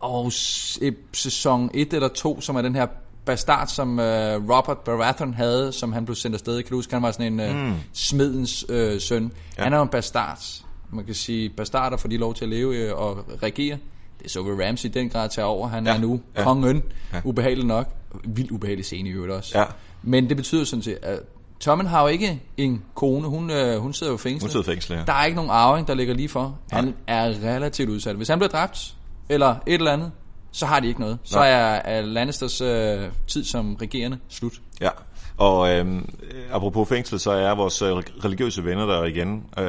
[0.00, 0.30] oh,
[1.12, 2.86] sæson 1 eller 2, som er den her
[3.24, 6.62] bastard, som øh, Robert Baratheon havde, som han blev sendt afsted.
[6.62, 7.74] Kan du huske, han var sådan en øh, mm.
[7.92, 9.32] smedens øh, søn.
[9.58, 9.62] Ja.
[9.62, 10.38] Han er jo en bastard.
[10.90, 13.78] Man kan sige, bastarder får de lov til at leve øh, og regere.
[14.22, 15.68] Det så vi Ramsay i den grad tage over.
[15.68, 15.94] Han ja.
[15.94, 16.40] er nu Ja.
[16.40, 16.44] ja.
[16.44, 16.82] kongen.
[17.12, 17.20] Ja.
[17.24, 17.88] Ubehageligt nok.
[18.24, 19.58] Vildt ubehagelig scene i øvrigt også.
[19.58, 19.64] Ja.
[20.02, 21.20] Men det betyder sådan set, at
[21.60, 23.28] Tommen har jo ikke en kone.
[23.28, 24.42] Hun, øh, hun sidder jo fængslet.
[24.42, 25.02] Hun sidder fængslet, ja.
[25.06, 26.58] Der er ikke nogen arving, der ligger lige for.
[26.70, 28.16] Han er relativt udsat.
[28.16, 28.94] Hvis han bliver dræbt,
[29.28, 30.12] eller et eller andet,
[30.52, 31.18] så har de ikke noget.
[31.24, 31.50] Så Nej.
[31.50, 34.52] er, er Lannisters øh, tid som regerende slut.
[34.80, 34.90] Ja,
[35.38, 36.08] og øhm,
[36.52, 37.88] apropos fængsel, så er vores øh,
[38.24, 39.64] religiøse venner der igen, øh,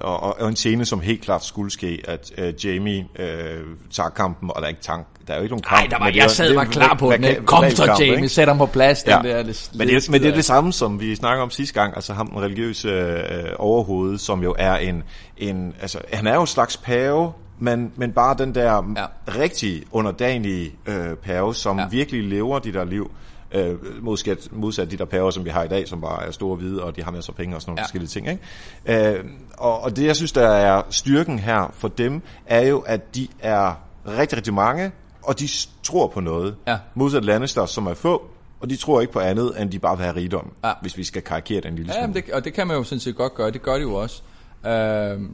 [0.00, 4.50] og, og, en scene, som helt klart skulle ske, at øh, Jamie øh, tager kampen,
[4.50, 5.80] og der er ikke tank, der er jo ikke nogen kamp.
[5.80, 7.44] Nej, der var, jeg sad var klar på den.
[7.44, 8.28] Kom så, kamp, Jamie, ikke?
[8.28, 9.04] sæt ham på plads.
[9.06, 9.16] Ja.
[9.16, 11.50] Den der, lidt, Men det, er, men det er det samme, som vi snakker om
[11.50, 15.02] sidste gang, altså ham den religiøse øh, overhoved, som jo er en,
[15.36, 19.06] en, altså han er jo en slags pave, men, men bare den der ja.
[19.40, 21.88] Rigtig underdanige øh, pave, som ja.
[21.88, 23.10] Virkelig lever de der liv,
[23.52, 26.56] øh, modsat, modsat de der paver, som vi har i dag, som bare er store
[26.56, 27.84] hvide, og de har masser af penge og sådan nogle ja.
[27.84, 28.28] Forskellige ting.
[28.28, 29.14] Ikke?
[29.18, 29.24] Øh,
[29.58, 33.28] og, og det, jeg synes, der er styrken her for dem, er jo, at de
[33.40, 33.74] er
[34.18, 35.48] rigtig, rigtig mange, og de
[35.82, 36.56] tror på noget.
[36.66, 36.78] Ja.
[36.94, 38.22] Modsat Lannister, som er få,
[38.60, 40.72] og de tror ikke på andet, end de bare vil have rigdom, Ja.
[40.80, 42.22] hvis vi skal karikere den lille Ja, smule.
[42.22, 43.50] det, og det kan man jo sådan set godt gøre.
[43.50, 44.22] Det gør de jo også.
[44.66, 45.30] Øhm,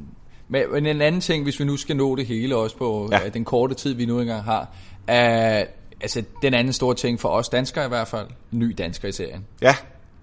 [0.49, 3.23] men, men en anden ting, hvis vi nu skal nå det hele også på Ja.
[3.23, 3.29] ja.
[3.29, 4.69] den korte tid, vi nu engang har,
[5.07, 5.65] er,
[6.01, 9.45] altså den anden store ting for os danskere i hvert fald, ny dansker i serien.
[9.63, 9.75] Ja,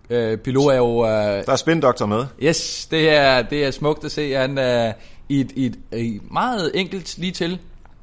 [0.09, 1.05] Øh, Pilot er jo...
[1.05, 1.09] Øh,
[1.45, 2.25] der er spindoktor med.
[2.43, 4.33] yes, det er, det er smukt at se.
[4.33, 4.93] Han er
[5.29, 7.59] i et, i et, i et meget enkelt lige til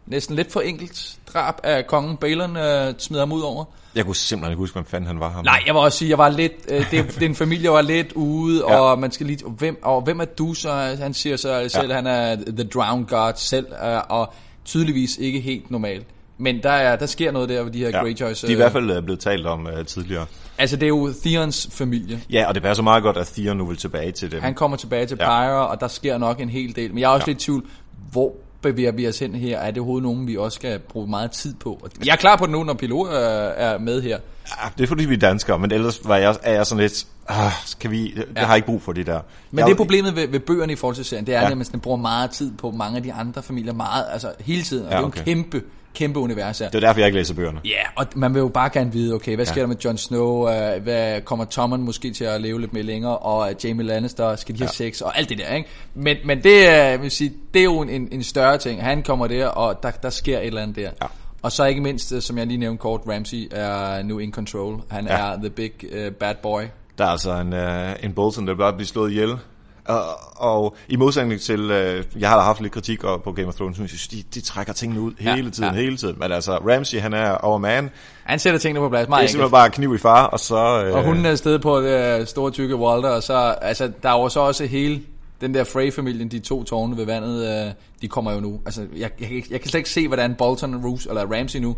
[0.06, 2.16] næsten lidt for enkelt drab af kongen.
[2.16, 3.64] Balon øh, smider ham ud over.
[3.94, 5.44] Jeg kunne simpelthen ikke huske, hvem fanden han var ham.
[5.44, 8.12] Nej, jeg vil også sige, jeg var lidt, øh, det, det en familie, var lidt
[8.12, 8.80] ude, ja.
[8.80, 10.72] og man skal lige, hvem, og hvem er du så?
[10.72, 11.94] Han siger så selv, ja.
[11.94, 14.32] han er the drowned god selv, øh, og
[14.64, 16.06] tydeligvis ikke helt normalt.
[16.38, 18.00] Men der, er, der sker noget der ved de her ja.
[18.00, 18.40] Greyjoys.
[18.40, 20.26] De er i hvert fald øh, blevet talt om uh, tidligere.
[20.58, 22.20] Altså, det er jo Theons familie.
[22.30, 24.42] Ja, og det passer meget godt, at Theon nu vil tilbage til dem.
[24.42, 25.26] Han kommer tilbage til ja.
[25.26, 26.90] Pyre, og der sker nok en hel del.
[26.90, 27.32] Men jeg er også ja.
[27.32, 27.66] lidt i tvivl,
[28.12, 29.58] hvor bevæger vi os hen her?
[29.58, 31.88] Er det overhovedet nogen, vi også skal bruge meget tid på?
[32.04, 34.18] Jeg er klar på det nu, når Pilot er, er med her.
[34.48, 37.06] Ja, det er fordi, vi er danskere, men ellers var jeg, er jeg sådan lidt,
[37.28, 38.44] ah, kan vi, det ja.
[38.44, 39.20] har ikke brug for det der.
[39.50, 41.50] Men jeg, det er problemet ved, ved bøgerne i forhold til serien, det er, ja.
[41.50, 44.86] at man bruger meget tid på mange af de andre familier, meget, altså hele tiden,
[44.86, 45.20] og ja, okay.
[45.20, 45.62] det er jo en kæmpe
[45.94, 46.68] kæmpe univers her.
[46.68, 47.60] Det er derfor, jeg ikke læser bøgerne.
[47.64, 49.60] Ja, yeah, og man vil jo bare gerne vide, okay, hvad sker ja.
[49.60, 50.48] der med Jon Snow?
[50.48, 53.18] Uh, hvad kommer Tommen måske til at leve lidt mere længere?
[53.18, 54.90] Og uh, Jamie Lannister, skal de have ja.
[54.90, 55.00] sex?
[55.00, 55.68] Og alt det der, ikke?
[55.94, 58.82] Men, men det, uh, vil sige, det er jo en, en større ting.
[58.82, 60.90] Han kommer der, og der, der sker et eller andet der.
[61.02, 61.06] Ja.
[61.42, 64.80] Og så ikke mindst, som jeg lige nævnte kort, Ramsey er nu in control.
[64.90, 65.32] Han ja.
[65.32, 66.62] er the big uh, bad boy.
[66.98, 69.36] Der er altså en, uh, en Bolton, der bare bliver slået ihjel
[69.84, 70.04] og,
[70.36, 73.82] og i modsætning til, øh, jeg har haft lidt kritik på Game of Thrones, men
[73.82, 75.80] jeg synes, de, de trækker tingene ud ja, hele tiden, ja.
[75.80, 76.16] hele tiden.
[76.18, 77.90] Men altså, Ramsey, han er over man.
[78.24, 80.84] Han sætter tingene på plads meget Det er simpelthen bare kniv i far, og så...
[80.84, 80.94] Øh...
[80.94, 84.22] Og hun er sted på det øh, store tykke Walter, og så, altså, der er
[84.22, 85.02] jo så også hele
[85.40, 88.60] den der Frey-familien, de to tårne ved vandet, øh, de kommer jo nu.
[88.66, 91.76] Altså, jeg, jeg, jeg kan slet ikke se, hvordan Bolton, Roos, eller Ramsey nu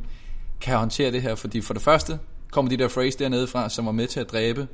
[0.60, 2.18] kan håndtere det her, fordi for det første
[2.50, 4.68] kommer de der Freys dernede fra, som var med til at dræbe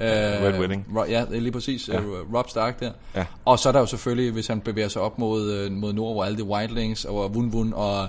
[0.00, 0.86] Uh, Red Wedding.
[0.96, 1.88] Ro, ja, lige præcis.
[1.88, 2.00] Ja.
[2.00, 2.90] Uh, Rob Stark der.
[3.16, 3.24] Ja.
[3.44, 6.14] Og så er der jo selvfølgelig, hvis han bevæger sig op mod, uh, mod nord,
[6.14, 8.08] hvor alle de Wildlings og Wun Wun og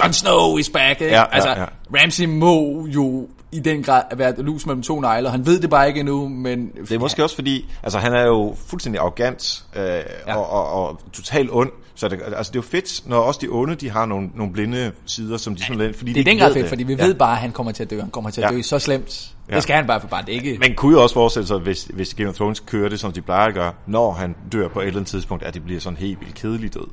[0.00, 1.00] Jon Snow is back.
[1.00, 1.14] Ikke?
[1.14, 1.66] Ja, altså, ja, ja.
[1.94, 5.88] Ramsey må jo i den grad være lus mellem to negle, han ved det bare
[5.88, 6.72] ikke endnu, men...
[6.88, 10.36] Det er måske også fordi, altså han er jo fuldstændig arrogant øh, ja.
[10.36, 13.48] og, og, og totalt ond, så det, altså det er jo fedt, når også de
[13.50, 16.30] onde, de har nogle, nogle blinde sider, som de ja, sådan fordi Det er de
[16.30, 16.68] den grad fedt, det.
[16.68, 17.06] fordi vi ja.
[17.06, 18.56] ved bare, at han kommer til at dø, han kommer til at ja.
[18.56, 19.34] dø så slemt.
[19.50, 19.54] Ja.
[19.54, 20.56] Det skal han bare for bare, det ikke...
[20.60, 23.22] Men kunne jo også forestille sig, hvis, hvis Game of Thrones kører det, som de
[23.22, 25.96] plejer at gøre, når han dør på et eller andet tidspunkt, at det bliver sådan
[25.96, 26.86] helt vildt kedeligt død.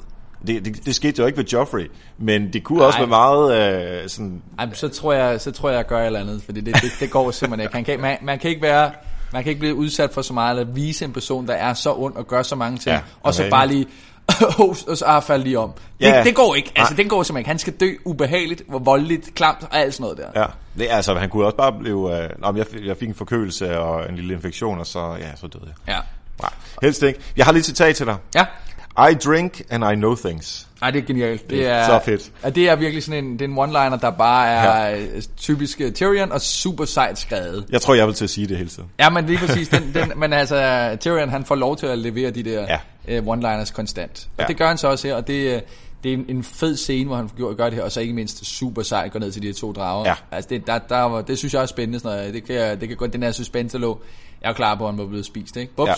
[0.47, 2.87] Det, det, det skete jo ikke ved Joffrey, men det kunne Ej.
[2.87, 4.41] også være meget øh, sådan...
[4.59, 6.91] Ej, så tror jeg, så tror jeg, jeg gør et eller andet, fordi det, det,
[6.99, 7.75] det går simpelthen ikke.
[7.75, 8.91] Han kan, man, man kan ikke være...
[9.33, 11.93] Man kan ikke blive udsat for så meget, eller vise en person, der er så
[11.93, 13.87] ond og gør så mange ting, ja, og så bare lige
[14.87, 15.73] og så er faldet lige om.
[15.99, 16.23] Det, ja.
[16.23, 16.71] det går ikke.
[16.75, 17.47] Altså, det går simpelthen ikke.
[17.47, 20.41] Han skal dø ubehageligt, voldeligt, klamt og alt sådan noget der.
[20.41, 22.23] Ja, det, altså, han kunne også bare blive...
[22.23, 25.65] Øh, jeg, jeg fik en forkølelse og en lille infektion, og så, ja, så døde
[25.65, 25.93] jeg.
[25.93, 25.99] Ja.
[26.41, 27.19] Nej, helst ikke.
[27.37, 28.15] Jeg har lige citat til dig.
[28.35, 28.45] Ja.
[29.09, 30.67] I drink and I know things.
[30.81, 31.41] Ej, det er genialt.
[31.41, 32.31] Det, det er så fedt.
[32.43, 35.01] Ja, det er virkelig sådan en, det er en one-liner, der bare er ja.
[35.37, 37.65] typisk Tyrion og super sejt skrevet.
[37.69, 38.89] Jeg tror, jeg vil til at sige det hele tiden.
[38.99, 39.69] Ja, men lige præcis.
[39.69, 43.19] Den, den, men altså, Tyrion han får lov til at levere de der ja.
[43.19, 44.27] uh, one-liners konstant.
[44.37, 44.47] Og ja.
[44.47, 45.61] det gør han så også her, og det, øh,
[46.03, 48.45] det er en, en fed scene, hvor han gør det her, og så ikke mindst
[48.45, 50.07] super sejt går ned til de her to drager.
[50.07, 50.15] Ja.
[50.31, 51.99] Altså, det, der, der, det synes jeg er spændende.
[51.99, 52.33] Sådan noget.
[52.33, 54.01] Det, kan, det kan godt, den her suspense, lå.
[54.41, 55.75] Jeg er klar på, at han var blevet spist, ikke?
[55.75, 55.89] Bups.
[55.89, 55.93] Ja.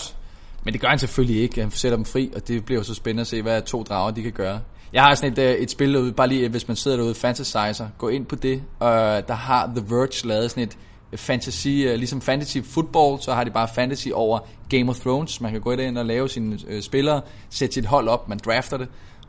[0.64, 1.60] Men det gør han selvfølgelig ikke.
[1.60, 4.10] Han sætter dem fri, og det bliver jo så spændende at se, hvad to drager
[4.10, 4.60] de kan gøre.
[4.94, 7.14] Jeg har sådan et, øh, et spil derude, bare lige øh, hvis man sidder derude,
[7.14, 8.62] Fantasizer, gå ind på det.
[8.80, 10.76] Og der har The Verge lavet sådan et
[11.12, 15.40] øh, fantasy, ligesom fantasy football, så har de bare fantasy over Game of Thrones.
[15.40, 18.76] Man kan gå ind og lave sine øh, spillere, sætte sit hold op, man drafter
[18.76, 18.88] det,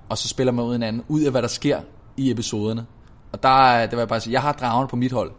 [0.09, 1.79] og så spiller man ud en anden, ud af hvad der sker
[2.17, 2.85] i episoderne.
[3.31, 5.31] Og der, det vil jeg bare sige, jeg har dragen på mit hold.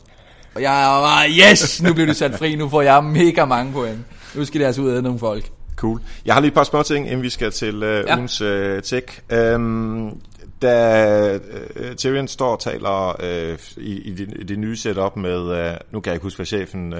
[0.54, 3.72] Og jeg er bare, yes, nu bliver det sat fri, nu får jeg mega mange
[3.72, 3.98] point.
[4.34, 5.50] Nu skal det altså ud af nogle folk.
[5.76, 6.00] Cool.
[6.24, 8.16] Jeg har lige et par små ting, inden vi skal til uh, ja.
[8.16, 9.20] ugens uh, tech.
[9.54, 10.20] Um,
[10.62, 15.40] da uh, Tyrion står og taler uh, i, i, det, i det nye setup med,
[15.40, 16.98] uh, nu kan jeg ikke huske, hvad chefen uh,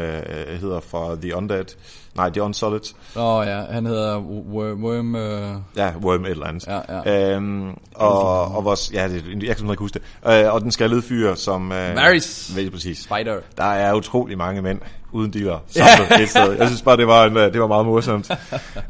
[0.61, 1.65] hedder fra The Undead,
[2.15, 2.95] nej, The Unsolid.
[3.17, 5.15] Åh oh, ja, han hedder Worm...
[5.15, 5.21] Uh...
[5.77, 6.67] Ja, Worm et eller andet.
[6.67, 7.37] Ja, ja.
[7.37, 10.47] Um, og, og vores, ja, det, jeg kan ikke huske det.
[10.47, 11.71] Uh, og den skaldede fyr, som...
[11.71, 12.53] Uh, Varys.
[12.73, 12.99] præcis.
[12.99, 13.37] Spider.
[13.57, 14.81] Der er utrolig mange mænd
[15.17, 16.53] uden dealer samlet et sted.
[16.59, 18.31] Jeg synes bare, det var, en, det var meget morsomt.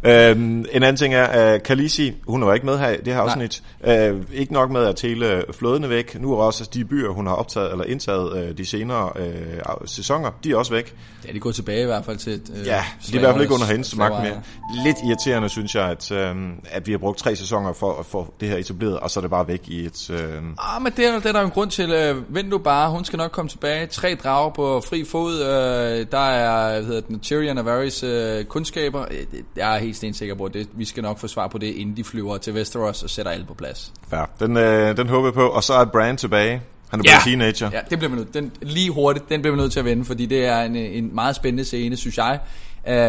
[0.03, 3.63] øhm, en anden ting er, uh, Khaleesi, hun var ikke med her det her afsnit.
[3.87, 3.93] Uh,
[4.33, 6.21] ikke nok med at tæle flådene væk.
[6.21, 10.31] Nu er også de byer, hun har optaget eller indtaget uh, de senere uh, sæsoner,
[10.45, 10.95] de er også væk.
[11.29, 12.41] Ja, de går tilbage i hvert fald til...
[12.61, 14.43] Uh, ja, de er i hvert fald ikke under hendes magt mere.
[14.85, 16.37] Lidt irriterende, synes jeg, at, uh,
[16.71, 19.23] at vi har brugt tre sæsoner for at få det her etableret, og så er
[19.23, 20.11] det bare væk i et...
[20.11, 20.17] Uh...
[20.17, 22.11] Ah, men det er, det er der en grund til.
[22.11, 23.87] Uh, vent du bare, hun skal nok komme tilbage.
[23.87, 25.35] Tre drager på fri fod.
[25.35, 29.05] Uh, der er hvad hedder den, Tyrion og Varys øh, kundskaber.
[29.11, 31.67] Øh, jeg er helt stensikker på, at det, vi skal nok få svar på det,
[31.67, 33.93] inden de flyver til Westeros og sætter alle på plads.
[34.13, 35.49] Ja, den, øh, den håber jeg på.
[35.49, 36.63] Og så er Bran tilbage.
[36.91, 37.19] Han er ja.
[37.25, 37.71] teenager.
[37.73, 38.35] Ja, det bliver man nødt.
[38.35, 41.15] Den, lige hurtigt, den bliver man nødt til at vende, fordi det er en, en
[41.15, 42.39] meget spændende scene, synes jeg.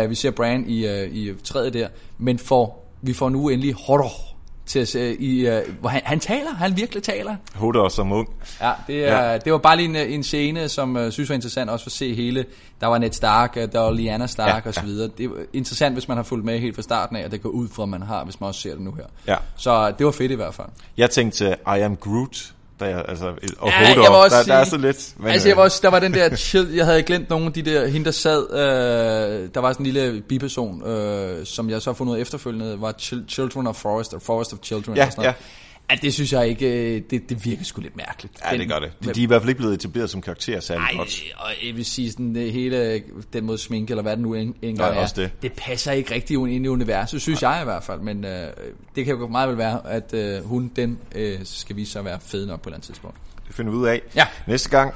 [0.03, 1.87] Uh, vi ser Bran i, uh, i træet der,
[2.17, 4.36] men for, vi får nu endelig horror
[4.67, 7.35] til at se, i, uh, hvor han, han taler, han virkelig taler.
[7.55, 8.29] Hoder også som ung.
[8.61, 9.37] Ja, det, er, ja.
[9.37, 11.93] det var bare lige en, en scene, som uh, synes var interessant også for at
[11.93, 12.45] se hele.
[12.81, 15.09] Der var Ned Stark, der var Lyanna Stark ja, og så videre.
[15.17, 17.49] Det er interessant, hvis man har fulgt med helt fra starten af, og det går
[17.49, 19.05] ud fra, at man har, hvis man også ser det nu her.
[19.27, 19.35] Ja.
[19.55, 20.67] Så det var fedt i hvert fald.
[20.97, 23.25] Jeg tænkte, I am Groot, der, altså,
[23.57, 25.13] og ja, jeg var også der, sige, der er så lidt.
[25.17, 27.53] Men, altså, jeg var også, der var den der chill, jeg havde glemt nogle af
[27.53, 31.81] de der, hende der sad, øh, der var sådan en lille biperson, øh, som jeg
[31.81, 32.93] så har fundet ud efterfølgende, var
[33.27, 34.97] Children of Forest, or Forest of Children.
[34.97, 35.35] Ja, og sådan noget.
[35.39, 35.43] ja.
[35.91, 38.33] Ja, det synes jeg ikke, øh, det, det virker sgu lidt mærkeligt.
[38.45, 38.91] Ja, den, det gør det.
[39.03, 41.23] De, de er i hvert fald ikke blevet etableret som karakter særlig Nej, godt.
[41.37, 44.55] og jeg vil sige, sådan, det hele, den måde sminke, eller hvad det nu en,
[44.61, 45.31] engang Ja, er, det.
[45.41, 47.99] det passer ikke rigtig ind i universet, synes jeg i hvert fald.
[48.01, 48.47] Men øh,
[48.95, 52.05] det kan jo meget vel være, at øh, hun, den, øh, skal vise sig at
[52.05, 53.17] være fed nok på et eller andet tidspunkt.
[53.47, 54.01] Det finder vi ud af.
[54.15, 54.27] Ja.
[54.47, 54.93] Næste gang,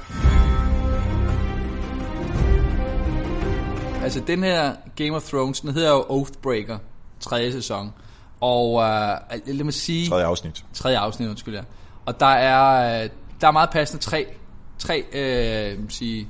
[4.02, 6.78] Altså den her Game of Thrones, den hedder jo Oathbreaker,
[7.20, 7.92] tredje sæson.
[8.42, 10.08] Og øh, lad mig sige...
[10.08, 10.64] tredje afsnit.
[10.72, 11.64] Tredje afsnit, undskyld jeg.
[12.06, 14.26] Og der er, øh, der er meget passende tre,
[14.78, 16.28] tre øh, sige,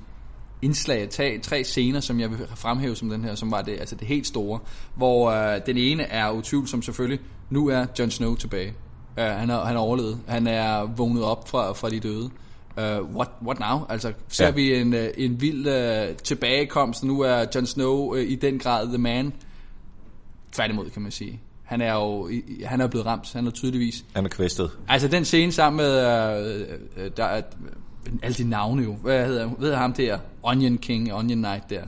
[0.62, 3.94] indslag, tre, tre scener, som jeg vil fremhæve som den her, som var det, altså
[3.94, 4.58] det helt store.
[4.94, 8.74] Hvor øh, den ene er utvivlsom selvfølgelig, nu er Jon Snow tilbage.
[9.16, 10.18] Uh, han, er, han er overlevet.
[10.28, 12.30] Han er vågnet op fra, fra de døde.
[12.76, 13.86] Uh, what, what now?
[13.88, 14.50] Altså, ser Ja.
[14.50, 14.54] ja.
[14.54, 17.04] vi en, en vild uh, tilbagekomst.
[17.04, 19.32] Nu er Jon Snow uh, i den grad the man.
[20.52, 21.40] Tværtimod, kan man sige.
[21.72, 22.30] Han er jo
[22.64, 23.32] han er blevet ramt.
[23.32, 24.04] Han er tydeligvis.
[24.14, 24.70] Han er kvæstet.
[24.88, 26.60] Altså, den scene sammen med...
[26.96, 27.42] Uh, uh, der er,
[28.22, 28.94] alle de navne jo.
[28.94, 30.18] Hvad hedder, ved ham der?
[30.42, 31.82] Onion King, Onion Knight der.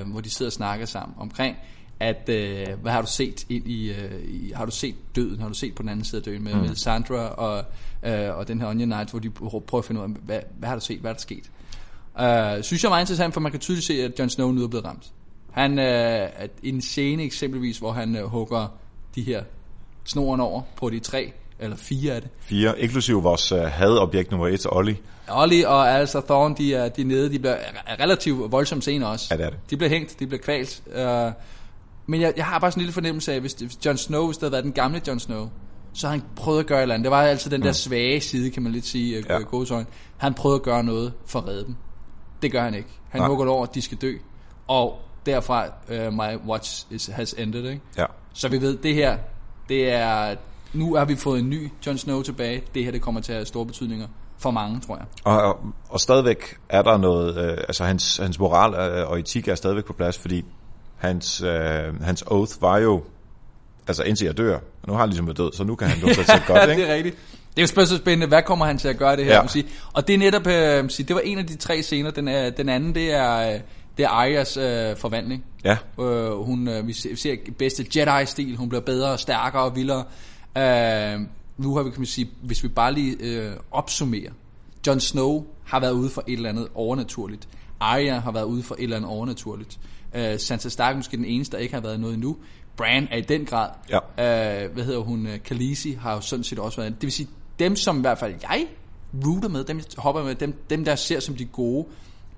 [0.00, 1.56] Uh, hvor de sidder og snakker sammen omkring
[2.00, 3.96] at uh, hvad har du set ind i, uh,
[4.28, 6.54] i har du set døden har du set på den anden side af døden med,
[6.54, 6.60] mm.
[6.60, 7.64] med Sandra og,
[8.02, 10.68] uh, og den her Onion Knight hvor de prøver at finde ud af hvad, hvad
[10.68, 11.50] har du set hvad er der sket
[12.14, 14.64] uh, synes jeg er meget interessant for man kan tydeligt se at Jon Snow nu
[14.64, 15.12] er blevet ramt
[15.50, 18.78] han at en scene eksempelvis hvor han uh, hugger
[19.18, 19.42] de her
[20.04, 24.48] snoren over på de tre eller fire af det Fire, inklusive vores uh, hadobjekt nummer
[24.48, 24.96] et, Olli.
[25.28, 27.54] Ollie og altså Thorne, de er, de er nede, de bliver
[27.86, 29.26] er relativt voldsomme scener også.
[29.30, 29.58] Ja, det er det.
[29.70, 30.82] De bliver hængt, de bliver kvalt.
[30.86, 31.32] Uh,
[32.06, 34.36] men jeg, jeg har bare sådan en lille fornemmelse af, hvis, hvis Jon Snow, hvis
[34.36, 35.48] det havde været den gamle Jon Snow,
[35.92, 37.04] så har han prøvet at gøre et eller andet.
[37.04, 39.34] Det var altid den der svage side, kan man lidt sige, Ja.
[39.34, 39.40] ja.
[39.40, 39.86] gåsøjne.
[40.16, 41.74] Han prøvede at gøre noget for at redde dem.
[42.42, 42.88] Det gør han ikke.
[43.08, 44.12] Han hugger over, at de skal dø.
[44.66, 44.98] Og
[45.28, 47.80] derfra, uh, my watch is, has ended, ikke?
[47.98, 48.04] Ja.
[48.32, 49.18] Så vi ved, det her,
[49.68, 50.34] det er...
[50.72, 52.62] Nu har vi fået en ny Jon Snow tilbage.
[52.74, 54.06] Det her, det kommer til at have store betydninger
[54.38, 55.06] for mange, tror jeg.
[55.24, 59.48] Og, og, og stadigvæk er der noget, øh, altså hans, hans moral øh, og etik
[59.48, 60.44] er stadigvæk på plads, fordi
[60.96, 63.02] hans, øh, hans oath var jo,
[63.88, 65.98] altså indtil jeg dør, og nu har han ligesom været død, så nu kan han
[65.98, 66.82] lukke sig til godt, ikke?
[66.82, 67.16] det er rigtigt.
[67.50, 69.34] Det er jo spørgsmålet spændende, hvad kommer han til at gøre det her?
[69.34, 69.42] Ja.
[69.42, 69.46] Ja.
[69.46, 69.66] Sige.
[69.92, 72.10] Og det er netop, øh, sige, det var en af de tre scener.
[72.10, 73.60] Den, er, den anden, det er, øh,
[73.98, 75.44] det er Arias øh, forvandling.
[75.64, 78.56] Ja, Øh, hun, øh, vi ser, vi ser bedste Jedi-stil.
[78.56, 80.04] Hun bliver bedre, stærkere og vildere.
[80.58, 81.20] Øh,
[81.56, 84.30] nu har vi, kan man sige, hvis vi bare lige øh, opsummerer.
[84.86, 87.48] Jon Snow har været ude for et eller andet overnaturligt.
[87.80, 89.78] Arya har været ude for et eller andet overnaturligt.
[90.14, 92.36] Øh, Sansa Stark er måske den eneste, der ikke har været noget endnu.
[92.76, 93.70] Bran er i den grad.
[93.90, 94.64] Ja.
[94.64, 95.26] Øh, hvad hedder hun?
[95.26, 96.94] øh, Khaleesi har jo sådan set også været.
[96.94, 97.28] Det vil sige,
[97.58, 98.66] dem som i hvert fald jeg
[99.26, 101.86] rooter med, dem jeg hopper med, dem, dem der ser som de gode,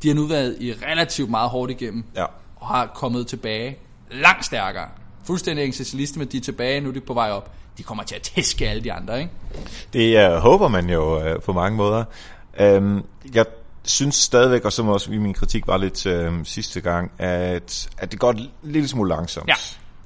[0.03, 2.25] de har nu været i relativt meget hårdt igennem ja.
[2.57, 3.79] og har kommet tilbage
[4.11, 4.89] langt stærkere.
[5.25, 7.51] Fuldstændig eksistentialiste, men de er tilbage, nu er de på vej op.
[7.79, 9.33] De kommer til at tæske alle de andre, ikke?
[9.93, 12.05] Det øh, håber man jo øh, på mange måder.
[12.61, 13.03] Øhm,
[13.35, 13.47] jeg
[13.85, 18.13] synes stadigvæk, og som også i min kritik var lidt øh, sidste gang, at, at
[18.13, 19.49] det går en lille smule langsomt.
[19.49, 19.55] Ja.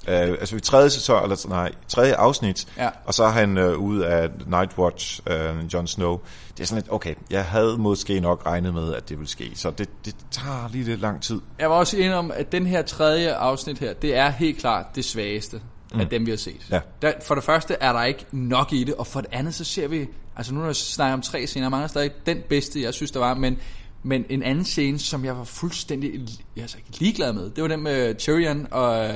[0.07, 2.89] Øh, altså i tredje sæson, eller nej, tredje afsnit, Ja.
[3.05, 6.19] og så er han øh, ude af Nightwatch, øh, Jon Snow.
[6.57, 9.51] Det er sådan lidt, okay, jeg havde måske nok regnet med, at det ville ske,
[9.55, 11.41] så det, det tager lige lidt lang tid.
[11.59, 14.85] Jeg var også enig om, at den her tredje afsnit her, det er helt klart
[14.95, 15.61] det svageste
[15.93, 15.99] mm.
[15.99, 16.67] af dem, vi har set.
[16.71, 16.79] Ja.
[17.01, 19.63] Der, for det første er der ikke nok i det, og for det andet, så
[19.63, 22.93] ser vi, altså nu når jeg snakker om tre scener, mangler stadig den bedste, jeg
[22.93, 23.57] synes, der var, men,
[24.03, 26.27] men en anden scene, som jeg var fuldstændig
[26.57, 29.15] altså, ligeglad med, det var den med Tyrion og,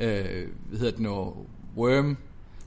[0.00, 0.24] øh, øh,
[0.68, 1.32] hvad hedder det nu,
[1.76, 2.16] Worm,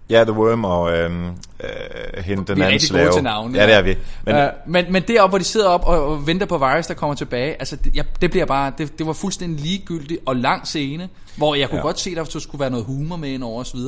[0.10, 3.06] Ja, The Worm og øhm, øh, hende, den Vi er anden rigtig slave.
[3.06, 3.58] gode til navne.
[3.60, 3.96] Ja, det er vi.
[4.26, 6.88] Men, Men, øh, men, men deroppe, hvor de sidder op og, og venter på Virus,
[6.88, 10.36] der kommer tilbage, altså det, ja, det bliver bare, det, det var fuldstændig ligegyldigt og
[10.36, 11.82] lang scene, hvor jeg kunne Ja.
[11.86, 13.80] godt se, at der skulle være noget humor med ind over osv.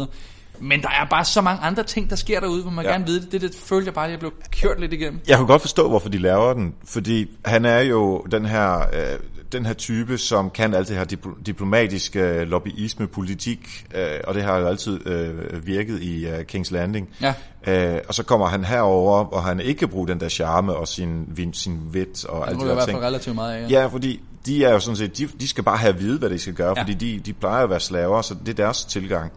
[0.59, 2.91] Men der er bare så mange andre ting, der sker derude, hvor man Ja.
[2.91, 3.31] gerne ved det.
[3.31, 5.19] Det, det følte jeg bare, at jeg blev kørt lidt igennem.
[5.27, 9.19] Jeg kunne godt forstå, hvorfor de laver den, fordi han er jo den her, øh,
[9.51, 14.33] den her type, som kan alt det her dipl- diplomatiske øh, lobbyisme, politik, øh, og
[14.35, 17.09] det har jo altid øh, virket i øh, King's Landing.
[17.21, 17.33] Ja.
[17.67, 20.87] Øh, og så kommer han herover, hvor han ikke kan bruge den der charme og
[20.87, 22.97] sin, sin vit og Det alt det der ting.
[22.97, 23.69] fald relativt meget af.
[23.71, 26.29] Ja, fordi de er jo sådan set, de, de skal bare have at vide, hvad
[26.29, 26.73] de skal gøre, ja.
[26.75, 26.81] Ja.
[26.81, 29.31] fordi de, de plejer at være slaver, så det er deres tilgang.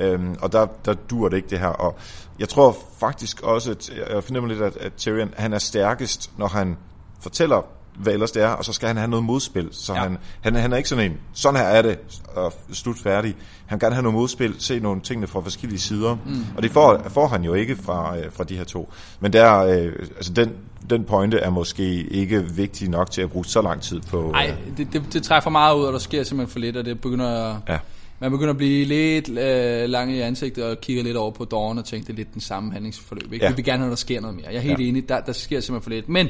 [0.00, 1.66] Øhm, og der, der dur det ikke det her.
[1.68, 1.96] Og
[2.38, 6.46] jeg tror faktisk også, at jeg fornemmer lidt, at, at Tyrion, han er stærkest, når
[6.48, 6.76] han
[7.20, 7.66] fortæller,
[7.98, 9.68] hvad ellers det er, og så skal han have noget modspil.
[9.72, 9.98] Så Ja.
[10.00, 11.98] han, han, han er ikke sådan en, sådan her er det,
[12.34, 13.34] og slut færdig.
[13.66, 16.14] Han kan gerne have noget modspil, se nogle tingene fra forskellige sider.
[16.26, 16.44] Mm.
[16.56, 18.92] Og det får, får han jo ikke fra, øh, fra de her to.
[19.20, 20.52] Men der, øh, altså den,
[20.90, 24.28] den pointe er måske ikke vigtig nok til at bruge så lang tid på...
[24.32, 26.84] Nej, det, det, det trækker for meget ud, og der sker simpelthen for lidt, og
[26.84, 27.78] det begynder at, Ja.
[28.20, 31.78] man begynder at blive lidt øh, lang i ansigtet og kigger lidt over på Dawn
[31.78, 33.32] og tænker, det er lidt den samme handlingsforløb.
[33.32, 33.44] Ikke?
[33.44, 33.50] Ja.
[33.50, 34.46] Vi vil gerne have, at der sker noget mere.
[34.48, 34.84] Jeg er helt Ja.
[34.84, 36.08] enig, der, der sker simpelthen for lidt.
[36.08, 36.28] Men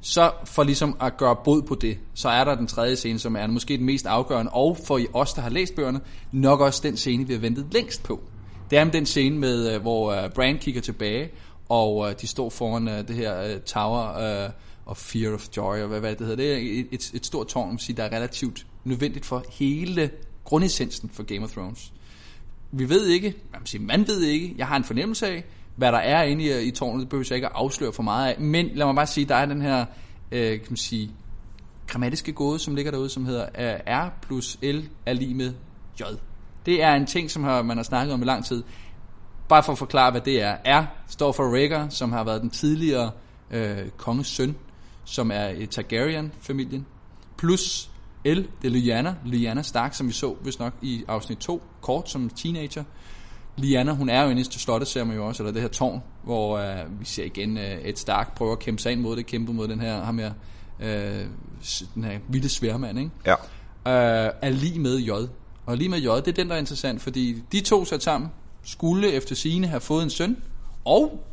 [0.00, 3.36] så for ligesom at gøre bod på det, så er der den tredje scene, som
[3.36, 6.00] er måske den mest afgørende, og for I os, der har læst bøgerne,
[6.32, 8.20] nok også den scene, vi har ventet længst på.
[8.70, 11.30] Det er den scene, med, øh, hvor øh, Brand kigger tilbage,
[11.68, 14.50] og øh, de står foran det her tower
[14.86, 16.36] of fear of joy, og hvad, hvad det hedder.
[16.36, 20.10] Det er et, et, stort tårn, man der er relativt nødvendigt for hele
[20.44, 21.92] grundessensen for Game of Thrones.
[22.72, 25.44] Vi ved ikke, man, siger, man ved ikke, jeg har en fornemmelse af,
[25.80, 28.28] hvad der er inde i, i tårnet, det behøver jeg ikke at afsløre for meget
[28.28, 29.84] af, men lad mig bare sige, der er den her,
[30.32, 31.10] øh, kan man sige,
[31.86, 35.52] grammatiske gåde, som ligger derude, som hedder øh, R plus L er lige med
[36.00, 36.02] J.
[36.66, 38.62] Det er en ting, som har, man har snakket om i lang tid.
[39.48, 40.56] Bare for at forklare, hvad det er.
[40.80, 43.10] R står for Rhaegar, som har været den tidligere
[43.50, 44.56] øh, konges søn,
[45.04, 46.86] som er i Targaryen-familien.
[47.38, 47.90] Plus
[48.24, 52.10] L, det er Lyanna, Lyanna Stark, som vi så vist nok i afsnit 2, kort
[52.10, 52.84] som teenager.
[53.58, 56.02] Lyanna, hun er jo inde i slottet, ser man jo også, eller det her tårn,
[56.22, 59.26] hvor øh, vi ser igen øh, et Stark prøver at kæmpe sig ind mod det,
[59.26, 60.32] kæmpe mod den her, ham her,
[60.80, 61.24] øh,
[61.94, 63.10] den her vilde sværmand, ikke?
[63.26, 63.32] Ja.
[63.86, 65.10] øh, er lige med J.
[65.66, 68.30] Og lige med J, det er den, der er interessant, fordi de to sat sammen
[68.62, 70.36] skulle efter sine have fået en søn,
[70.84, 71.24] og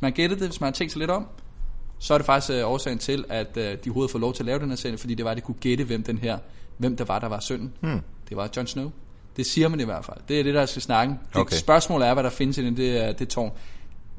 [0.00, 1.26] man gætter det, hvis man har tænkt sig lidt om,
[1.98, 4.46] så er det faktisk øh, årsagen til, at øh, de overhovedet får lov til at
[4.46, 6.38] lave den her serie, fordi det var, at de kunne gætte, hvem den her,
[6.78, 7.72] hvem der var, der var sønnen.
[7.80, 8.00] Hmm.
[8.28, 8.90] Det var Jon Snow.
[9.36, 10.16] Det siger man i hvert fald.
[10.28, 11.14] Det er det, der skal snakke.
[11.32, 11.56] Det Okay.
[11.56, 13.50] spørgsmål er, hvad der findes i den, det, er- det tårn.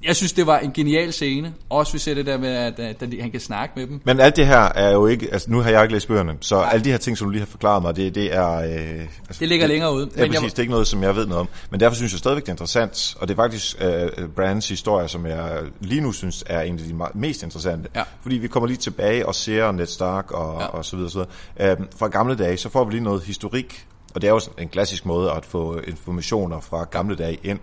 [0.04, 1.54] Jeg synes, det var en genial scene.
[1.70, 4.02] Også vi ser det der med, at, at, at han kan snakke med dem.
[4.04, 6.56] Men alt det her er jo ikke, altså nu har jeg ikke læst bøgerne, så
[6.60, 8.52] alle de her ting, som du lige har forklaret mig, det, det er...
[8.54, 10.10] Øh, altså, Det ligger længere ude.
[10.16, 11.50] Ja, Men præcis, jeg- det er ikke noget, som jeg ved noget om.
[11.72, 15.08] Men derfor synes jeg stadigvæk, det er interessant, og det er faktisk øh, Brands historie,
[15.08, 17.90] som jeg lige nu synes er en af de me- mest interessante.
[17.96, 18.04] Ja.
[18.22, 20.66] Fordi vi kommer lige tilbage og ser Ned Stark og, Ja.
[20.66, 21.12] og så videre.
[21.12, 21.26] Så
[21.58, 21.72] videre.
[21.78, 23.86] Øhm, fra gamle dage, så får vi lige noget historik,
[24.16, 27.60] og det er jo en klassisk måde at få informationer fra gamle dage ind.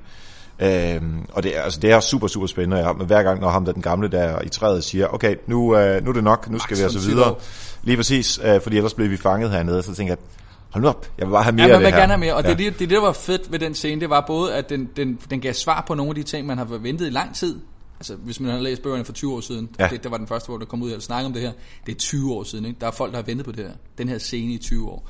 [0.61, 2.77] Øhm, og det er, altså, det er super, super spændende.
[2.77, 5.77] Ja, men hver gang, når ham der den gamle der i træet siger, okay, nu,
[5.77, 7.35] øh, nu er det nok, nu skal vi von altså videre.
[7.83, 10.19] Lige præcis, øh, fordi ellers bliver vi fanget hernede, så tænker jeg,
[10.71, 12.01] hold nu op, jeg vil bare have mere Ja, af man det vil her.
[12.01, 12.49] gerne have mere, og ja.
[12.51, 15.19] det, det, det, der var fedt ved den scene, det var både, at den, den,
[15.31, 17.61] den gav svar på nogle af de ting, man har ventet i lang tid.
[18.01, 19.89] Altså, hvis man har læst bøgerne for 20 år siden, ja.
[19.89, 21.53] Det, det var den første, hvor der kom ud og snakke om det her.
[21.87, 22.81] Det er 20 år siden, ikke?
[22.81, 23.73] Der er folk, der har ventet på det her.
[23.99, 25.09] Den her scene i 20 år.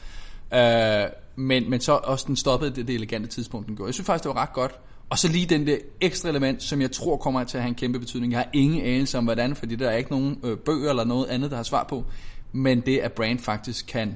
[0.55, 1.07] Øh,
[1.39, 3.89] men, men så også den stoppede det, det elegante tidspunkt, den gjorde.
[3.89, 4.73] Jeg synes faktisk, det var ret godt.
[5.11, 7.75] Og så lige den der ekstra element, som jeg tror kommer til at have en
[7.75, 8.33] kæmpe betydning.
[8.33, 11.27] Jeg har ingen anelse om, hvordan, fordi der er ikke nogen øh, bøger eller noget
[11.27, 12.05] andet, der har svar på.
[12.53, 14.09] Men det, at Brand faktisk kan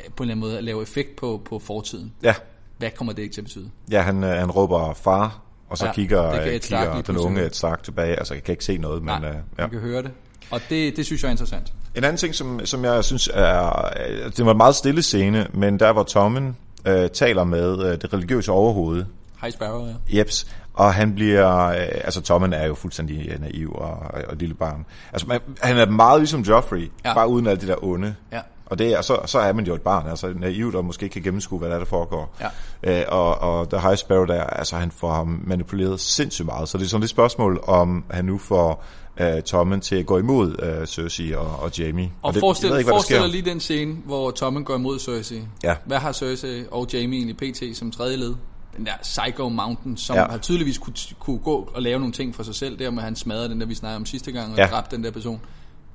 [0.00, 2.12] øh, på en eller anden måde lave effekt på, på fortiden.
[2.22, 2.34] Ja,
[2.78, 3.70] Hvad kommer det ikke til at betyde?
[3.90, 7.16] ja han, øh, han råber far, og så Ja, kigger, det kan øh, kigger den
[7.16, 8.16] unge et Stark tilbage.
[8.16, 9.40] Altså, jeg kan ikke se noget, men Nej, ja.
[9.58, 10.10] man kan høre det.
[10.50, 11.72] Og det, det synes jeg er interessant.
[11.94, 13.90] En anden ting, som, som jeg synes er...
[14.36, 18.12] Det var en meget stille scene, men der hvor Tommen øh, taler med øh, det
[18.12, 19.04] religiøse overhoved,
[19.40, 20.18] Hej Sparrow, ja.
[20.18, 21.66] Jeps, og han bliver...
[21.66, 24.86] Øh, altså, Tommen er jo fuldstændig øh, naiv og, og, og lille barn.
[25.12, 27.14] Altså, man, han er meget ligesom Joffrey, Ja.
[27.14, 28.14] bare uden alt det der onde.
[28.32, 28.40] Ja.
[28.66, 31.14] Og det er, så, så er man jo et barn, altså naivt og måske ikke
[31.14, 32.34] kan gennemskue, hvad der, er, der foregår.
[32.82, 33.00] Ja.
[33.00, 36.68] Øh, og, og The High Sparrow der, altså han får ham manipuleret sindssygt meget.
[36.68, 38.84] Så det er sådan et spørgsmål, om han nu får
[39.20, 42.12] øh, Tommen til at gå imod øh, Cersei og, og Jamie.
[42.22, 45.42] Og det, forestil, jeg ikke, forestil dig lige den scene, hvor Tommen går imod Cersei.
[45.62, 45.74] Ja.
[45.84, 47.76] Hvad har Cersei og Jamie egentlig pt.
[47.76, 48.34] som tredje led?
[48.76, 50.26] Den der Psycho Mountain, som Ja.
[50.30, 53.04] har tydeligvis kunne, kunne gå og lave nogle ting for sig selv, der med at
[53.04, 54.66] han smadrede den der, vi snakkede om sidste gang, og Ja.
[54.66, 55.40] dræbte den der person.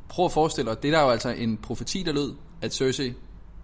[0.10, 3.14] Prøv at forestille dig, det der er jo altså en profeti, der lød, at Cersei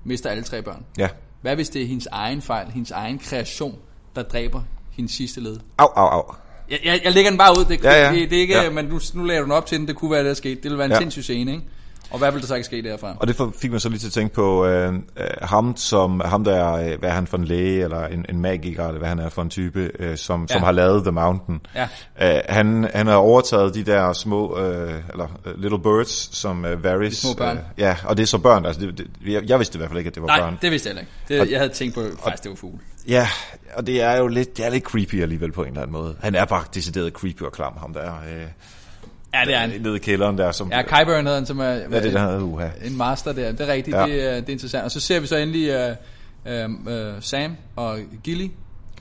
[0.04, 0.86] mister alle tre børn.
[0.98, 1.10] Ja.
[1.42, 3.76] Hvad hvis det er hendes egen fejl, hendes egen kreation,
[4.16, 5.58] der dræber hendes sidste led?
[5.78, 6.36] Au, au, au.
[6.70, 7.66] Jeg, jeg, jeg lægger den bare ud.
[7.66, 8.12] Det, Ja, ja.
[8.16, 8.70] det, det er ikke, Ja.
[8.70, 9.88] men nu, nu lader du den op til den.
[9.88, 10.56] Det kunne være, det der skete.
[10.56, 10.92] Det ville være en.
[10.92, 10.98] Ja.
[11.00, 11.64] sindssyg scene, ikke?
[12.10, 13.16] Og hvad vil der så ikke ske derfra?
[13.20, 16.44] Og det fik man så lige til at tænke på øh, øh, ham, som, ham
[16.44, 19.10] der, er, øh, hvad er han for en læge, eller en, en magiker, eller hvad
[19.10, 20.54] han er for en type, øh, som, ja.
[20.54, 21.62] som har lavet The Mountain.
[21.76, 21.88] Ja.
[22.22, 26.84] Øh, han, han har overtaget de der små, øh, eller uh, little birds, som øh,
[26.84, 27.12] Varys...
[27.12, 27.58] De små børn.
[27.58, 28.66] Øh, ja, og det er så børn.
[28.66, 30.58] Altså, det, det, jeg, jeg vidste i hvert fald ikke, at det var Nej, børn.
[30.62, 31.12] det vidste jeg ikke.
[31.44, 32.80] Det, jeg havde tænkt på, faktisk det var fugle.
[33.08, 33.28] Ja,
[33.76, 36.16] og det er jo lidt, det er lidt creepy alligevel på en eller anden måde.
[36.20, 38.14] Han er bare decideret creepy og klam, ham der.
[38.14, 38.46] Øh,
[39.34, 39.70] Ja, det er han.
[39.82, 40.72] Nede i kælderen der, som...
[40.72, 42.42] Ja, Kyburn hedder han, som er er det, der hedder?
[42.42, 42.68] Uha.
[42.86, 43.52] en master der.
[43.52, 44.06] Det er rigtigt, Ja.
[44.06, 44.84] det, er, det er interessant.
[44.84, 45.76] Og så ser vi så endelig
[46.46, 48.48] uh, uh, uh, Sam og Gilly,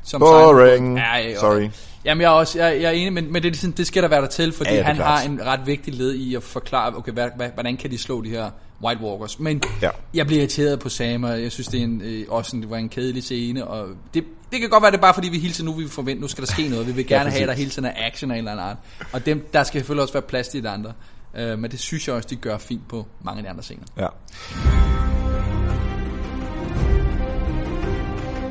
[0.03, 0.99] som Boring.
[0.99, 1.69] Ja, ja, Sorry.
[2.05, 4.21] Jamen jeg er også jeg, jeg er enig, men, men det, det skal der være
[4.23, 5.21] der til, fordi Ja, ja, ja, han klart.
[5.21, 8.23] har en ret vigtig led i at forklare, okay, hvad, hvad, hvordan kan de slå
[8.23, 8.51] de her
[8.83, 9.39] White Walkers.
[9.39, 9.91] Men Ja.
[10.15, 12.71] jeg bliver irriteret på Sam, og jeg synes, det er en, øh, også en, det
[12.71, 15.39] var en kedelig scene, og det, det kan godt være, det er bare fordi, vi
[15.39, 16.87] hele tiden nu vil forvente, nu skal der ske noget.
[16.87, 17.39] Vi vil gerne præcis.
[17.39, 18.77] have, at der hele tiden er action af en eller anden art.
[19.13, 20.93] Og dem, der skal selvfølgelig også være plads til de andre.
[21.35, 23.85] Uh, men det synes jeg også, de gør fint på mange af de andre scener.
[23.97, 24.09] Ja.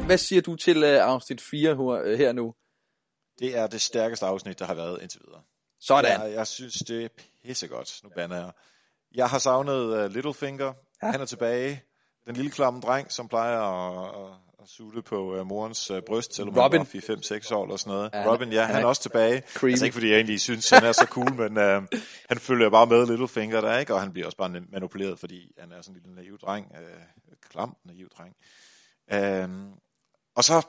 [0.05, 2.53] Hvad siger du til uh, afsnit 4 her, her nu?
[3.39, 5.41] Det er det stærkeste afsnit, der har været indtil videre.
[5.80, 6.21] Sådan.
[6.21, 7.07] Jeg, jeg synes, det er
[7.45, 7.99] pissegodt.
[8.03, 8.51] Nu bander jeg.
[9.16, 10.74] Jeg har savnet uh, Littlefinger.
[11.03, 11.11] Ja.
[11.11, 11.84] Han er tilbage.
[12.28, 16.36] Den lille klamme dreng, som plejer at, at, at sutte på uh, morens uh, bryst,
[16.36, 16.80] selvom Robin.
[16.80, 18.09] han var 5-6 år eller sådan noget.
[18.14, 19.41] Ja, Robin, ja, han han, er er også tilbage.
[19.53, 19.72] creepy.
[19.72, 21.84] Altså ikke fordi jeg egentlig synes, han er så cool, men uh,
[22.30, 23.93] han følger bare med Littlefinger der, ikke?
[23.93, 26.68] Og han bliver også bare manipuleret, fordi han er sådan en lille naiv dreng.
[26.72, 28.36] Uh, klam naiv dreng.
[29.14, 29.74] Uh,
[30.36, 30.66] og så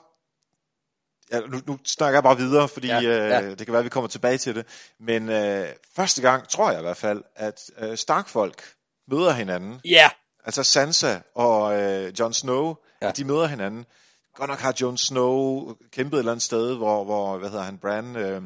[1.34, 3.42] Ja, nu, nu snakker jeg bare videre, fordi Ja, ja, ja.
[3.42, 4.66] Øh, det kan være, at vi kommer tilbage til det.
[5.00, 8.62] Men øh, første gang, tror jeg i hvert fald, at øh, Stark-folk
[9.08, 9.80] møder hinanden.
[9.84, 10.10] Ja,
[10.44, 13.08] Altså Sansa og øh, Jon Snow, ja.
[13.08, 13.86] at de møder hinanden.
[14.34, 17.78] Godt nok har Jon Snow kæmpet et eller andet sted, hvor, hvor hvad hedder han,
[17.78, 18.16] Bran...
[18.16, 18.42] Øh,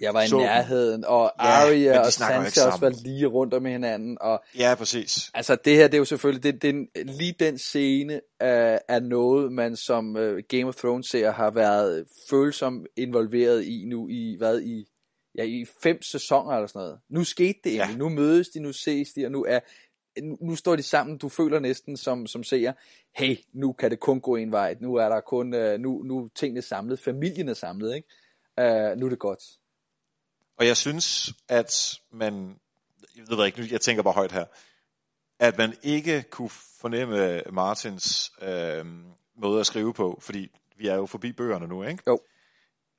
[0.00, 3.64] jeg var i nærheden, og Ja, Arya de og Sansa også var lige rundt om
[3.64, 5.30] hinanden, og Ja, præcis.
[5.34, 9.52] Altså det her, det er jo selvfølgelig, det, det, lige den scene er, er noget,
[9.52, 14.60] man som uh, Game of Thrones ser har været følsomt involveret i nu i, hvad,
[14.60, 14.86] i,
[15.38, 16.98] ja, i fem sæsoner eller sådan noget.
[17.08, 17.88] Nu skete det Ja.
[17.96, 19.60] nu mødes de, nu ses de, og nu er,
[20.22, 22.72] nu, nu står de sammen, du føler næsten som, som seer,
[23.16, 26.18] hey, nu kan det kun gå en vej, nu er der kun, uh, nu, nu
[26.18, 28.08] er tingene samlet, familien er samlet, ikke?
[28.60, 29.42] Uh, nu er det godt.
[30.58, 32.56] Og jeg synes, at man,
[33.16, 34.44] jeg ved ikke, jeg tænker bare højt her,
[35.38, 36.50] at man ikke kunne
[36.80, 38.86] fornemme Martins øh,
[39.36, 42.02] måde at skrive på, fordi vi er jo forbi bøgerne nu, ikke?
[42.06, 42.20] Jo.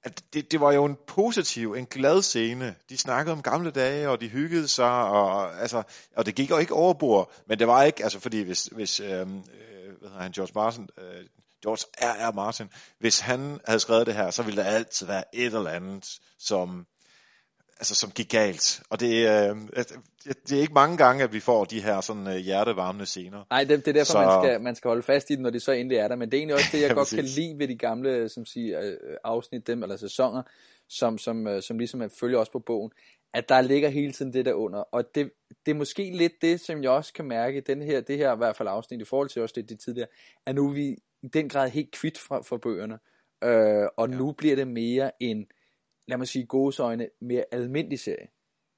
[0.03, 2.75] At det, det var jo en positiv, en glad scene.
[2.89, 5.83] De snakkede om gamle dage, og de hyggede sig, og, altså,
[6.15, 9.09] og det gik jo ikke overbord, men det var ikke, altså fordi hvis, hvis øh,
[9.09, 11.25] øh, hvad hedder han, George Martin, øh,
[11.63, 12.33] George R.R.
[12.33, 16.19] Martin, hvis han havde skrevet det her, så ville der altid være et eller andet,
[16.39, 16.85] som
[17.79, 18.81] altså som gik galt.
[18.89, 19.55] Og det, øh,
[20.47, 23.43] det er ikke mange gange, at vi får de her sådan øh, hjertevarmende scener.
[23.49, 24.19] Nej, det, det er derfor, så...
[24.19, 26.15] Man, skal, man skal holde fast i den, når det så endelig er der.
[26.15, 28.45] Men det er egentlig også det, jeg Ja, godt kan lide ved de gamle som
[28.45, 30.43] siger, øh, afsnit, dem, eller sæsoner,
[30.93, 32.91] som, som, øh, som ligesom man følger også på bogen,
[33.33, 34.79] at der ligger hele tiden det der under.
[34.79, 35.31] Og det,
[35.65, 38.37] det er måske lidt det, som jeg også kan mærke, den her, det her i
[38.37, 40.07] hvert fald afsnit, i forhold til også det, det tidligere,
[40.45, 42.99] at nu er vi i den grad helt kvitt fra, fra bøgerne.
[43.43, 44.15] Øh, og ja.
[44.15, 45.47] nu bliver det mere en,
[46.07, 48.27] lad mig sige, godsøjne, mere almindelig serie.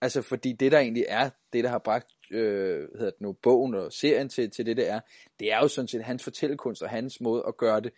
[0.01, 3.75] Altså fordi det der egentlig er, det der har bragt øh, hedder det nu, bogen
[3.75, 4.99] og serien til, til det det er,
[5.39, 7.93] det er jo sådan set hans fortællekunst og hans måde at gøre det,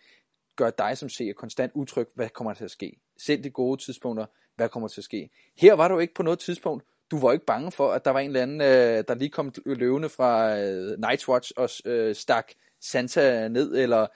[0.58, 3.00] gøre dig som seer konstant utryg, hvad kommer der til at ske?
[3.18, 5.30] Selv de gode tidspunkter, hvad kommer der til at ske?
[5.58, 8.20] Her var du ikke på noget tidspunkt, du var ikke bange for, at der var
[8.20, 12.52] en eller anden, øh, der lige kom løvende fra øh, Night's Watch og øh, stak
[12.80, 14.06] Santa ned, eller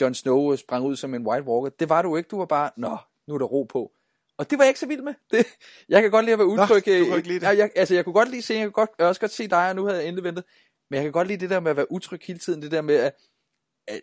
[0.00, 1.70] Jon Snow sprang ud som en White Walker.
[1.80, 3.92] Det var du ikke, du var bare, nå, nu er der ro på.
[4.38, 5.14] Og det var jeg ikke så vild med.
[5.30, 5.46] Det,
[5.88, 6.86] jeg kan godt lide at være utryg.
[6.86, 7.58] du øh, kunne ikke lide det?
[7.58, 9.68] Jeg, altså, jeg kunne godt lide scenen, jeg kunne godt, jeg også godt se dig,
[9.68, 10.44] og nu havde jeg endelig ventet.
[10.90, 12.82] Men jeg kan godt lide det der med at være utryg hele tiden, det der
[12.82, 13.14] med at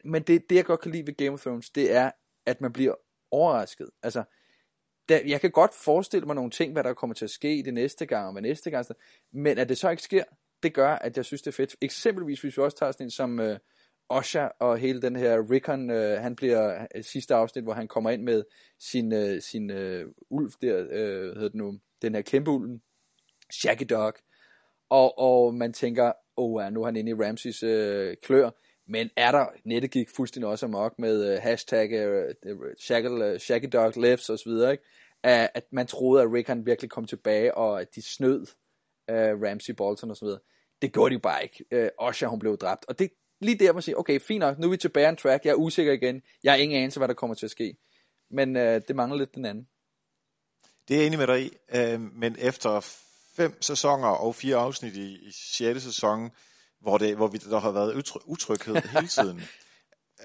[0.04, 2.12] men det, det jeg godt kan lide ved Game of Thrones, det er,
[2.46, 2.96] at man bliver
[3.32, 3.90] overrasket.
[4.04, 4.24] Altså,
[5.10, 7.74] der, jeg kan godt forestille mig nogle ting, hvad der kommer til at ske det
[7.74, 8.86] næste gang, og hvad næste gang,
[9.34, 10.24] men at det så ikke sker,
[10.64, 11.76] det gør, at jeg synes, det er fedt.
[11.82, 13.60] Eksempelvis, hvis vi også tager sådan en som øh,
[14.10, 18.10] Osha og hele den her Rickon, øh, han bliver øh, sidste afsnit, hvor han kommer
[18.10, 18.44] ind med
[18.80, 22.82] sin, øh, sin øh, ulv der, øh, hvad hedder det nu, den her kæmpe ulven,
[23.52, 24.14] Shaggy Dog,
[24.90, 26.06] og, og man tænker,
[26.38, 28.50] åh, oh, ja, nu er han inde i Ramses øh, klør,
[28.94, 33.38] men er der, nettet gik fuldstændig også amok med uh, hashtag øh, øh, uh, Shaggy,
[33.38, 34.84] Shaggy Dog lives og så videre, ikke?
[35.24, 38.42] At, at man troede, at Rick han virkelig kom tilbage, og at de snød
[39.12, 40.40] uh, Ramsey Bolton og så videre.
[40.82, 41.66] Det gjorde de bare ikke.
[41.76, 42.86] Uh, Osha, hun blev dræbt.
[42.88, 43.10] Og det
[43.42, 45.56] lige der, man siger, okay, fint nok, nu er vi tilbage en track, jeg er
[45.56, 47.78] usikker igen, jeg har ingen anelse, hvad der kommer til at ske.
[48.32, 49.68] Men øh, det mangler lidt den anden.
[50.88, 52.80] Det er jeg enig med dig i, øh, men efter
[53.36, 55.84] fem sæsoner og fire afsnit i, i 6.
[55.84, 56.32] sæson,
[56.84, 59.42] hvor, det, hvor vi, der har været utry, utryghed hele tiden.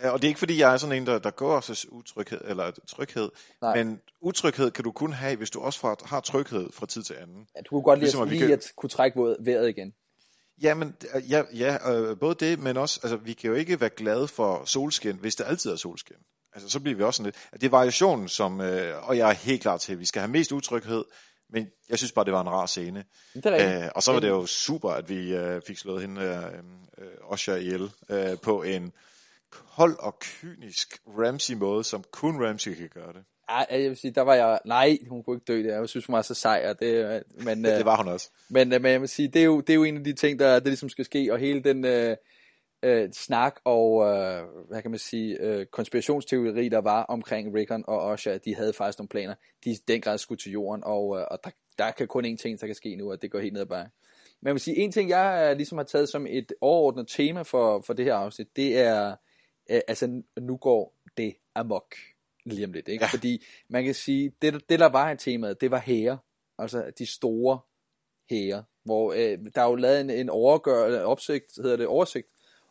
[0.04, 2.40] Øh, og det er ikke fordi, jeg er sådan en, der, der går til utryghed,
[2.44, 3.30] eller tryghed,
[3.62, 3.76] Nej.
[3.76, 7.46] men utryghed kan du kun have, hvis du også har, tryghed fra tid til anden.
[7.56, 9.94] Ja, du kunne godt lide, Ligesom, at, at lige kan- at kunne trække vejret igen.
[10.62, 10.96] Jamen,
[11.30, 14.64] ja, ja øh, både det, men også, altså, vi kan jo ikke være glade for
[14.64, 16.16] solskin, hvis det altid er solskin.
[16.52, 19.28] Altså, så bliver vi også sådan lidt, at det er variationen, som, øh, og jeg
[19.30, 21.04] er helt klar til, at vi skal have mest utryghed,
[21.50, 23.04] men jeg synes bare, det var en rar scene.
[23.34, 23.84] Det er.
[23.84, 27.12] Øh, og så var det jo super, at vi øh, fik slået hende, øh, øh,
[27.22, 28.92] Osha ihjel, øh, på en
[29.50, 33.24] kold og kynisk Ramsey-måde, som kun Ramsey kan gøre det.
[33.48, 35.78] Ej, jeg vil sige, der var jeg, nej, hun kunne ikke dø der.
[35.78, 38.30] Jeg synes, hun var så sej, og det, men, det var hun også.
[38.48, 40.38] Men, men jeg vil sige, det er jo, det er jo en af de ting,
[40.38, 42.16] der det ligesom skal ske, og hele den øh,
[42.82, 47.98] øh, snak og, øh, hvad kan man sige, øh, konspirationsteori, der var omkring Rickon og
[47.98, 51.38] Osha, de havde faktisk nogle planer, de den grad skulle til jorden, og, øh, og
[51.44, 53.60] der, der kan kun én ting, der kan ske nu, og det går helt ned
[53.60, 53.90] ad bakke.
[54.40, 57.80] Men jeg vil sige, en ting, jeg ligesom har taget som et overordnet tema for,
[57.80, 59.16] for det her afsnit, det er,
[59.70, 61.94] øh, altså nu går det amok
[62.44, 63.04] lige om lidt, ikke?
[63.04, 63.08] Ja.
[63.08, 66.18] Fordi man kan sige, det, det der var i temaet, det var hære,
[66.58, 67.60] altså de store
[68.30, 72.28] hære, hvor øh, der er jo lavet en, en overgør, opsigt, hedder det, oversigt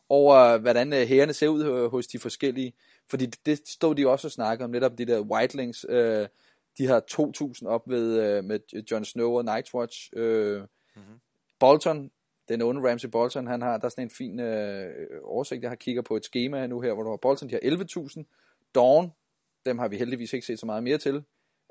[0.10, 2.74] over, hvordan øh, hærene ser ud øh, hos de forskellige,
[3.10, 6.28] fordi det, stod de også og snakke om, netop de der Whitelings, øh,
[6.78, 7.04] de har
[7.62, 8.60] 2.000 op ved, øh, med
[8.92, 11.20] Jon Snow og Nightwatch, øh, mm-hmm.
[11.60, 12.12] Bolton,
[12.50, 15.76] den onde Ramsey Bolton, han har, der er sådan en fin øh, oversigt, jeg har
[15.76, 17.78] kigger på et schema nu her, hvor du har Bolton, de har
[18.20, 19.12] 11.000, Dawn,
[19.66, 21.24] dem har vi heldigvis ikke set så meget mere til,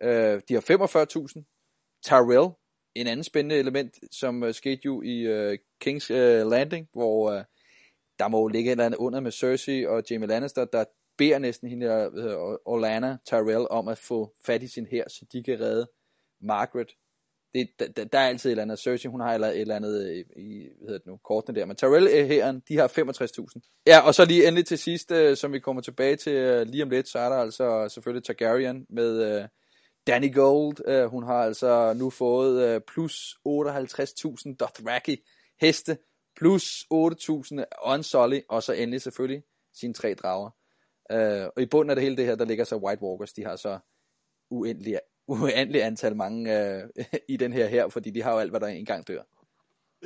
[0.02, 1.44] øh, de har 45.000,
[2.02, 2.50] Tyrell,
[2.94, 7.42] en anden spændende element, som uh, skete jo i uh, King's uh, Landing, hvor uh,
[8.18, 10.84] der må ligge et eller andet under med Cersei og Jamie Lannister, der
[11.18, 12.06] beder næsten hende der,
[12.64, 15.86] Orlana Tyrell om at få fat i sin her, så de kan redde
[16.40, 16.88] Margaret
[17.54, 18.78] det, der, der er altid et eller andet.
[18.78, 21.66] Cersei, hun har et eller andet i, i hvad hedder det nu, kortene der.
[21.66, 23.82] Men Tyrell øh, herren, de har 65.000.
[23.86, 26.90] Ja, og så lige endelig til sidst, øh, som vi kommer tilbage til lige om
[26.90, 29.44] lidt, så er der altså selvfølgelig Targaryen med
[30.06, 31.08] Danny Gold.
[31.08, 35.16] Hun har altså nu fået plus 58.000 Dothraki
[35.60, 35.98] heste,
[36.36, 39.42] plus 8.000 Unsully, og så endelig selvfølgelig
[39.74, 40.50] sine tre drager.
[41.14, 43.44] Uh, og i bunden af det hele det her, der ligger så White Walkers, de
[43.44, 43.78] har så
[44.50, 46.88] uendelig uendelig antal mange øh,
[47.28, 49.22] i den her her, fordi de har jo alt, hvad der engang dør.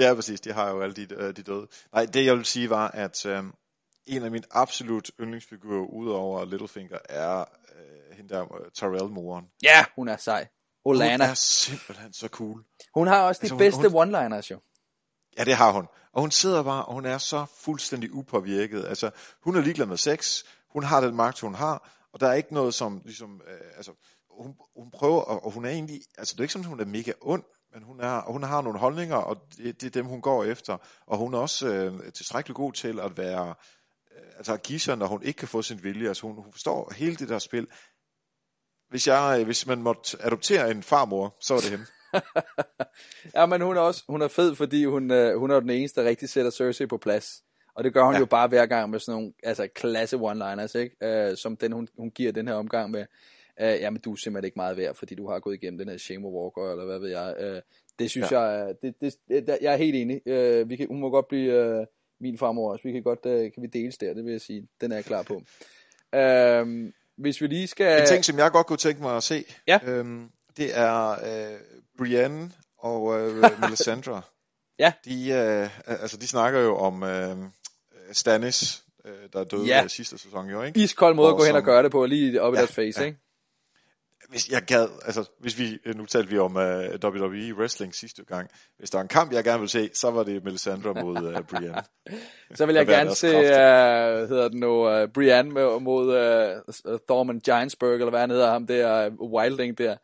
[0.01, 0.41] Ja, præcis.
[0.41, 1.67] De har jo alle de, øh, de døde.
[1.93, 3.45] Nej, det jeg vil sige var, at øh,
[4.07, 9.45] en af mine absolut yndlingsfigurer, udover Littlefinger, er øh, hende der uh, Tyrell-moren.
[9.63, 10.49] Ja, hun er sej.
[10.85, 11.25] Olana.
[11.25, 12.65] Hun er simpelthen så cool.
[12.95, 14.61] Hun har også de altså, bedste hun, one-liners jo.
[15.39, 15.87] Ja, det har hun.
[16.13, 18.85] Og hun sidder bare, og hun er så fuldstændig upåvirket.
[18.85, 19.11] Altså,
[19.45, 20.45] hun er ligeglad med sex.
[20.73, 21.91] Hun har den magt, hun har.
[22.13, 23.93] Og der er ikke noget som, ligesom, øh, altså,
[24.31, 27.13] hun, hun prøver, og hun er egentlig, altså det er ikke sådan, hun er mega
[27.21, 30.45] ond, men hun, er, hun har nogle holdninger, og det, det er dem, hun går
[30.45, 30.79] efter.
[31.07, 33.55] Og hun er også øh, tilstrækkeligt god til at være,
[34.17, 36.09] øh, altså at give sig, når hun ikke kan få sin vilje.
[36.09, 37.67] Altså hun, hun forstår hele det der spil.
[38.89, 41.87] Hvis, jeg, øh, hvis man måtte adoptere en farmor, så var det hende.
[43.37, 46.01] ja, men hun er også hun er fed, fordi hun, øh, hun er den eneste,
[46.01, 47.43] der rigtig sætter Cersei på plads.
[47.75, 48.21] Og det gør hun ja.
[48.21, 51.31] jo bare hver gang med sådan nogle altså, klasse one-liners, ikke?
[51.31, 53.07] Uh, som den, hun, hun giver den her omgang med
[53.61, 55.97] øh, jamen du er simpelthen ikke meget værd, fordi du har gået igennem den her
[55.97, 57.35] Shame Walker, eller hvad ved jeg.
[57.39, 57.63] Øh,
[57.99, 58.41] det synes ja.
[58.41, 60.21] jeg, det, det, det, jeg er helt enig.
[60.27, 61.87] Øh, vi kan, hun må godt blive øh,
[62.21, 62.83] min farmor også.
[62.83, 64.69] Vi kan godt, øh, kan vi deles der, det vil jeg sige.
[64.81, 65.43] Den er jeg klar på.
[66.15, 68.01] Øh, hvis vi lige skal...
[68.01, 69.79] En ting, som jeg godt kunne tænke mig at se, ja.
[69.87, 71.59] øhm, det er øh,
[71.99, 74.23] Brienne og øh, Melisandre.
[74.79, 74.93] ja.
[75.05, 77.37] De, øh, altså, de snakker jo om øh,
[78.13, 79.89] Stannis, øh, der døde ja.
[79.89, 80.81] sidste sæson jo, ikke?
[80.81, 83.01] Iskold måde at gå hen og gøre det på, lige op ja, i deres face,
[83.01, 83.07] ja.
[83.07, 83.19] ikke?
[84.31, 88.25] hvis jeg gad, altså hvis vi, nu talte vi om uh, øh, WWE Wrestling sidste
[88.25, 91.17] gang, hvis der var en kamp, jeg gerne ville se, så var det Melisandre mod
[91.37, 91.75] uh, Brian.
[92.55, 96.07] så vil jeg gerne se, uh, hedder den nu, uh, Brian mod
[96.85, 99.97] uh, Thorman Giantsburg, eller hvad han hedder ham der, uh, Wilding der.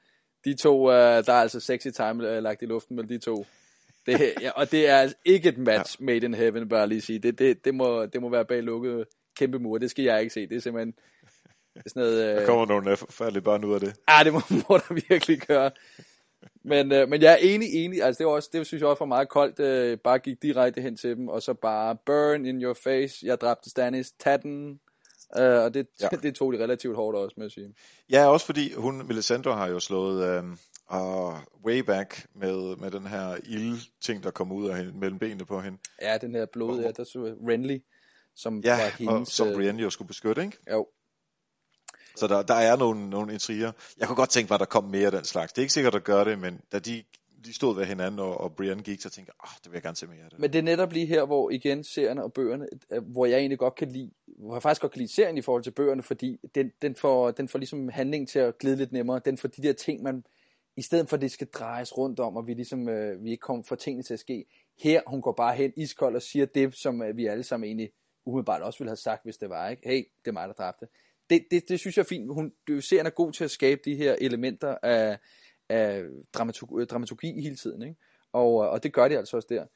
[0.47, 3.47] De to, uh, der er altså sexy time uh, lagt i luften mellem de to.
[4.07, 6.05] Det, ja, og det er altså ikke et match ja.
[6.05, 7.19] made in heaven, bare lige sige.
[7.19, 9.05] Det, det, det, må, det må være bag lukkede
[9.39, 9.79] kæmpe mur.
[9.79, 10.47] Det skal jeg ikke se.
[10.47, 10.95] Det er simpelthen
[11.87, 12.41] sådan noget, øh...
[12.41, 13.97] Der kommer nogle forfærdelige børn ud af det.
[14.09, 15.71] Ja, det må, må der virkelig gøre.
[16.65, 18.03] Men, øh, men jeg er enig, enig.
[18.03, 19.61] Altså, det, var også, det synes jeg også var meget koldt.
[19.61, 23.27] Øh, bare gik direkte hen til dem, og så bare burn in your face.
[23.27, 24.13] Jeg dræbte Stannis.
[24.13, 24.81] Tag den.
[25.39, 26.09] Øh, og det, ja.
[26.23, 27.75] det tog de relativt hårdt også, med at sige.
[28.11, 30.45] Ja, også fordi hun, Melisandre har jo slået øh,
[30.95, 35.45] uh, way back med, med den her ild-ting, der kom ud af hende, mellem benene
[35.45, 35.79] på hende.
[36.03, 37.79] Ja, den her blod, ja, der så Renly,
[38.35, 39.21] som ja, var hendes...
[39.21, 40.59] og som øh, Brienne jo skulle beskytte, ikke?
[40.73, 40.87] Jo.
[42.17, 43.73] Så der, der er nogle, nogle intriger.
[43.99, 45.53] Jeg kunne godt tænke mig, at der kom mere af den slags.
[45.53, 47.05] Det er ikke sikkert at gøre det, men da de,
[47.45, 49.83] de stod ved hinanden, og, og Brian gik, så tænkte jeg, oh, det vil jeg
[49.83, 50.39] gerne se mere af det.
[50.39, 53.59] Men det er netop lige her, hvor igen serierne og bøgerne, øh, hvor jeg egentlig
[53.59, 56.41] godt kan lide, hvor jeg faktisk godt kan lide serien i forhold til bøgerne, fordi
[56.55, 59.21] den, den, får, den får ligesom handling til at glide lidt nemmere.
[59.25, 60.25] Den får de der ting, man,
[60.77, 63.41] i stedet for at det skal drejes rundt om, og vi ligesom, øh, vi ikke
[63.41, 64.45] kommer for tingene til at ske.
[64.83, 67.91] Her, hun går bare hen iskold og siger det, som øh, vi alle sammen egentlig
[68.25, 69.89] umiddelbart også ville have sagt, hvis det var, ikke?
[69.89, 70.87] Hey, det er mig, der dræbte
[71.31, 72.33] det, det, det synes jeg er fint.
[72.33, 75.19] Hun, serien er god til at skabe de her elementer af,
[75.69, 77.83] af dramaturgi, øh, dramaturgi hele tiden.
[77.83, 77.97] Ikke?
[78.33, 79.67] Og, øh, og det gør de altså også der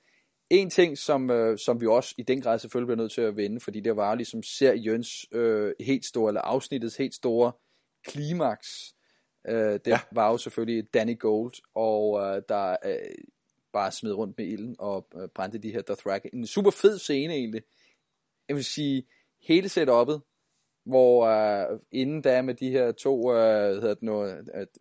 [0.51, 3.36] en ting, som, øh, som vi også i den grad selvfølgelig bliver nødt til at
[3.36, 7.53] vende, fordi det var ligesom ser Jøns øh, helt store, eller afsnittets helt store
[8.07, 8.94] klimaks,
[9.48, 10.01] øh, det ja.
[10.12, 13.14] var jo selvfølgelig Danny Gold, og øh, der øh,
[13.72, 16.28] bare smed rundt med ilden og øh, brændte de her Dothraki.
[16.32, 17.62] En super fed scene egentlig.
[18.48, 19.07] Jeg vil sige,
[19.42, 20.20] hele setup'et,
[20.84, 24.24] hvor øh, inden da med de her to, øh, hedder det nu,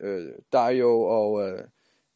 [0.01, 1.63] øh, Dario og øh,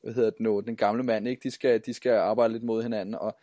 [0.03, 1.43] hvad hedder det nu, den gamle mand, ikke?
[1.43, 3.37] De skal, de skal arbejde lidt mod hinanden, og,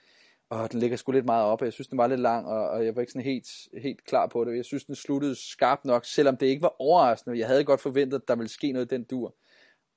[0.51, 2.69] og den ligger sgu lidt meget op, og jeg synes, den var lidt lang, og,
[2.69, 3.49] og jeg var ikke sådan helt,
[3.83, 4.57] helt klar på det.
[4.57, 7.39] Jeg synes, den sluttede skarpt nok, selvom det ikke var overraskende.
[7.39, 9.37] Jeg havde godt forventet, at der ville ske noget i den dur.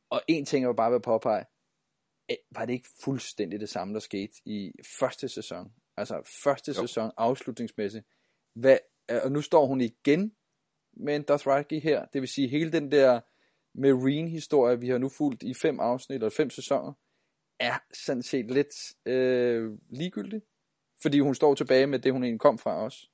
[0.09, 1.45] Og en ting, jeg vil bare vil påpege,
[2.51, 5.71] var det ikke fuldstændig det samme, der skete i første sæson?
[5.97, 6.81] Altså første jo.
[6.81, 8.05] sæson afslutningsmæssigt.
[8.55, 8.77] Hvad,
[9.23, 10.31] og nu står hun igen
[10.93, 12.05] med en Dothraki her.
[12.05, 13.21] Det vil sige, hele den der
[13.75, 16.93] Marine-historie, vi har nu fulgt i fem afsnit eller fem sæsoner,
[17.59, 18.73] er sådan set lidt
[19.05, 20.41] øh, ligegyldig.
[21.01, 23.09] Fordi hun står tilbage med det, hun egentlig kom fra os.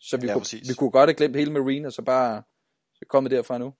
[0.00, 2.42] Så vi, ja, kunne, vi kunne godt have glemt hele Marine, og så bare
[2.94, 3.74] så komme derfra nu.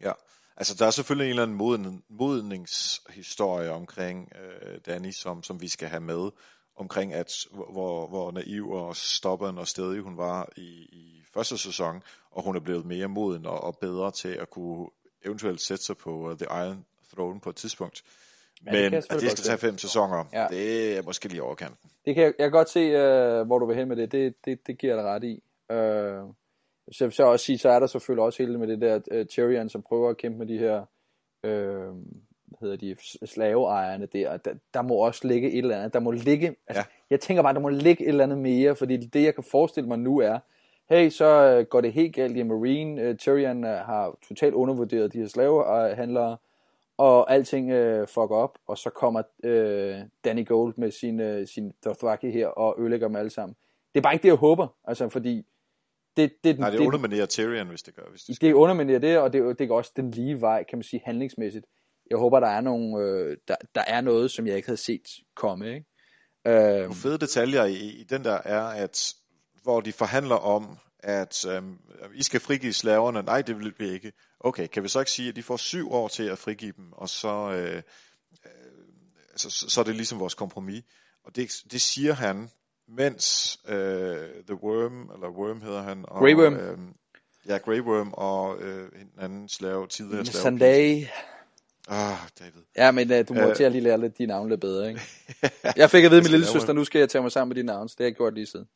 [0.00, 0.12] Ja,
[0.56, 5.68] altså der er selvfølgelig en eller anden moden, modningshistorie omkring øh, Danny, som, som vi
[5.68, 6.30] skal have med
[6.76, 12.02] omkring, at hvor, hvor naiv og stoppen og stedig hun var i, i første sæson,
[12.30, 14.88] og hun er blevet mere moden og, og bedre til at kunne
[15.24, 18.02] eventuelt sætte sig på uh, The Iron Throne på et tidspunkt.
[18.62, 20.46] Men ja, det at det skal tage fem sæsoner, ja.
[20.50, 21.90] det er måske lige overkanten.
[22.04, 24.12] Det kan jeg, jeg kan godt se, uh, hvor du vil hen med det.
[24.12, 25.42] Det, det, det giver dig ret i.
[25.72, 26.34] Uh,
[26.92, 29.68] så, så også sige, så er der selvfølgelig også hele med det der uh, Tyrion,
[29.68, 30.80] som prøver at kæmpe med de her
[31.44, 31.96] uh,
[32.60, 32.96] hedder de,
[33.26, 34.36] slaveejerne der.
[34.36, 34.54] der.
[34.74, 35.92] Der må også ligge et eller andet.
[35.92, 36.84] Der må ligge, altså, ja.
[37.10, 39.88] jeg tænker bare, der må ligge et eller andet mere, fordi det, jeg kan forestille
[39.88, 40.38] mig nu er,
[40.90, 43.08] hey, så uh, går det helt galt i Marine.
[43.08, 46.36] Uh, Tyrion uh, har totalt undervurderet de her slavehandlere,
[46.98, 51.72] og alting uh, fucker op, og så kommer uh, Danny Gold med sin, uh, sin
[51.84, 53.56] Dothraki her og ødelægger dem alle sammen.
[53.94, 55.46] Det er bare ikke det, jeg håber, altså fordi
[56.16, 58.02] det, det, Nej, det, det underminerer Tyrion, hvis det gør.
[58.10, 60.82] Hvis det, det underminerer det, og det, det er også den lige vej, kan man
[60.82, 61.66] sige, handlingsmæssigt.
[62.10, 65.08] Jeg håber, der er, nogle, øh, der, der er noget, som jeg ikke havde set
[65.36, 65.74] komme.
[65.74, 65.86] Ikke?
[66.46, 69.14] Øh, nogle fede detaljer i, i den der er, at
[69.62, 71.78] hvor de forhandler om, at øhm,
[72.14, 73.22] I skal frigive slaverne.
[73.22, 74.12] Nej, det vil vi ikke.
[74.40, 76.92] Okay, kan vi så ikke sige, at de får syv år til at frigive dem,
[76.92, 77.82] og så, øh, øh,
[79.36, 80.82] så, så er det ligesom vores kompromis.
[81.24, 82.50] Og det, det siger han,
[82.88, 83.76] mens øh,
[84.46, 86.04] The Worm, eller Worm hedder han.
[86.08, 86.54] Og, Grey Worm.
[86.54, 86.78] Øh,
[87.46, 90.42] ja, Grey Worm og øh, en anden slave, tidligere slave.
[90.42, 91.06] Sunday.
[91.88, 92.62] Ah, David.
[92.76, 94.88] Ja, men uh, du må uh, til at lige lære lidt dine navne lidt bedre,
[94.88, 95.00] ikke?
[95.76, 97.66] jeg fik at vide min lille søster, nu skal jeg tage mig sammen med dine
[97.66, 98.66] navne, det har jeg gjort lige siden.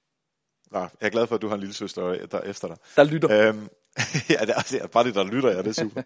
[0.75, 2.77] Nå, jeg er glad for, at du har en lille søster der efter dig.
[2.97, 3.49] Der lytter.
[3.49, 3.69] Øhm,
[4.31, 6.03] ja, det er, det er bare det, der lytter, ja, det er super.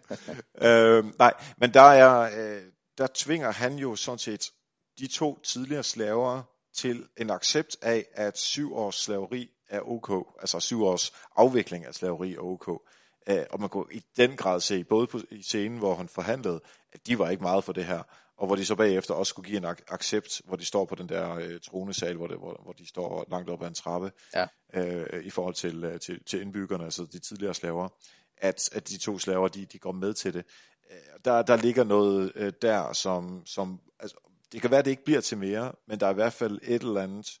[0.61, 2.61] øhm, nej, men der er, øh,
[2.97, 4.51] der tvinger han jo sådan set
[4.99, 6.41] de to tidligere slaver
[6.75, 11.93] til en accept af, at syv års slaveri er ok, altså syv års afvikling af
[11.93, 12.81] slaveri er ok.
[13.29, 16.61] Øh, og man kunne i den grad se, både på, i scenen, hvor han forhandlede,
[16.93, 18.03] at de var ikke meget for det her,
[18.39, 21.09] og hvor de så bagefter også skulle give en accept, hvor de står på den
[21.09, 24.47] der øh, tronesal, hvor, det, hvor, hvor de står langt op ad en trappe, ja.
[24.73, 27.89] øh, i forhold til, øh, til, til indbyggerne, altså de tidligere slaver,
[28.37, 30.45] at, at de to slaver, de, de går med til det.
[30.91, 34.17] Øh, der, der ligger noget øh, der, som, som altså,
[34.51, 36.81] det kan være, det ikke bliver til mere, men der er i hvert fald et
[36.81, 37.39] eller andet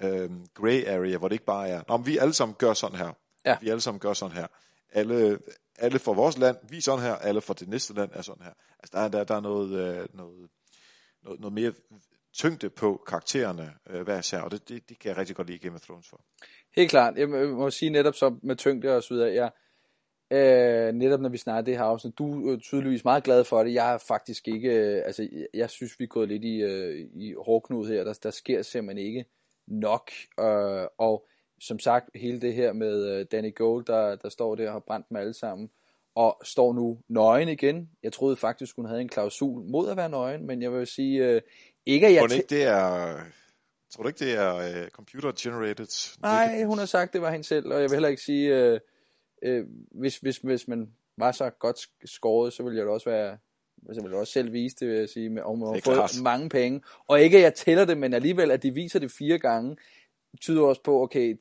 [0.00, 3.12] øh, gray area, hvor det ikke bare er, men vi alle sammen gør sådan her.
[3.44, 3.56] Ja.
[3.60, 4.46] Vi alle sammen gør sådan her
[4.92, 5.38] alle,
[5.78, 8.44] alle fra vores land, vi er sådan her, alle fra det næste land er sådan
[8.44, 8.52] her.
[8.78, 10.50] Altså der, der, der er noget, øh, noget,
[11.22, 11.72] noget, noget mere
[12.32, 15.58] tyngde på karaktererne øh, hver især, og det, det, det kan jeg rigtig godt lide
[15.58, 16.24] Game of Thrones for.
[16.76, 17.14] Helt klart.
[17.18, 19.50] Øh, jeg må sige netop så med tyngde og så videre, jeg,
[20.30, 23.74] øh, netop når vi snakker det her afsnit, du er tydeligvis meget glad for det,
[23.74, 27.34] jeg er faktisk ikke, øh, altså jeg synes vi er gået lidt i, øh, i
[27.44, 29.24] hårdknud her, der, der sker simpelthen ikke
[29.66, 30.10] nok,
[30.40, 31.26] øh, og
[31.60, 34.80] som sagt, hele det her med uh, Danny Gold, der, der står der og har
[34.86, 35.70] brændt dem alle sammen,
[36.14, 37.90] og står nu nøgen igen.
[38.02, 41.36] Jeg troede faktisk, hun havde en klausul mod at være nøgen, men jeg vil sige,
[41.36, 41.40] uh,
[41.86, 42.20] ikke at jeg...
[42.20, 43.16] Tror ikke, det er...
[43.90, 46.18] Tror du ikke, det er uh, computer-generated?
[46.22, 48.80] Nej, hun har sagt, det var hende selv, og jeg vil heller ikke sige,
[49.46, 53.38] uh, hvis, hvis, hvis man var så godt skåret, så ville jeg da også være,
[53.92, 56.22] så ville jeg også selv vise det, vil jeg sige, med, om at have fået
[56.22, 56.82] mange penge.
[57.08, 59.76] Og ikke at jeg tæller det, men alligevel, at de viser det fire gange,
[60.40, 61.36] tyder også på, okay,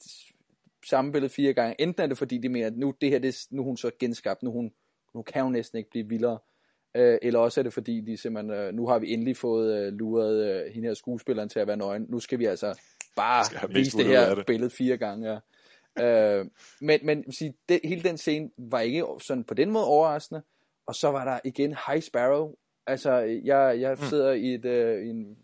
[0.86, 1.82] samme billede fire gange.
[1.82, 3.92] Enten er det fordi, de mener, at nu, det her, det, nu er hun så
[4.00, 4.72] genskabt, nu, hun,
[5.16, 6.40] nu kan hun næsten ikke blive vildere.
[6.96, 9.94] Øh, eller også er det fordi, de simpelthen, øh, nu har vi endelig fået øh,
[9.94, 12.06] luret øh, hende her skuespilleren til at være nøgen.
[12.10, 12.80] Nu skal vi altså
[13.16, 14.46] bare vise det her det.
[14.46, 15.40] billede fire gange.
[15.98, 16.40] Ja.
[16.40, 16.46] øh,
[16.82, 20.42] men men sige, det, hele den scene var ikke sådan på den måde overraskende.
[20.86, 22.54] Og så var der igen High Sparrow.
[22.88, 23.12] Altså,
[23.44, 24.06] jeg, jeg mm.
[24.06, 25.38] sidder i, et, øh, en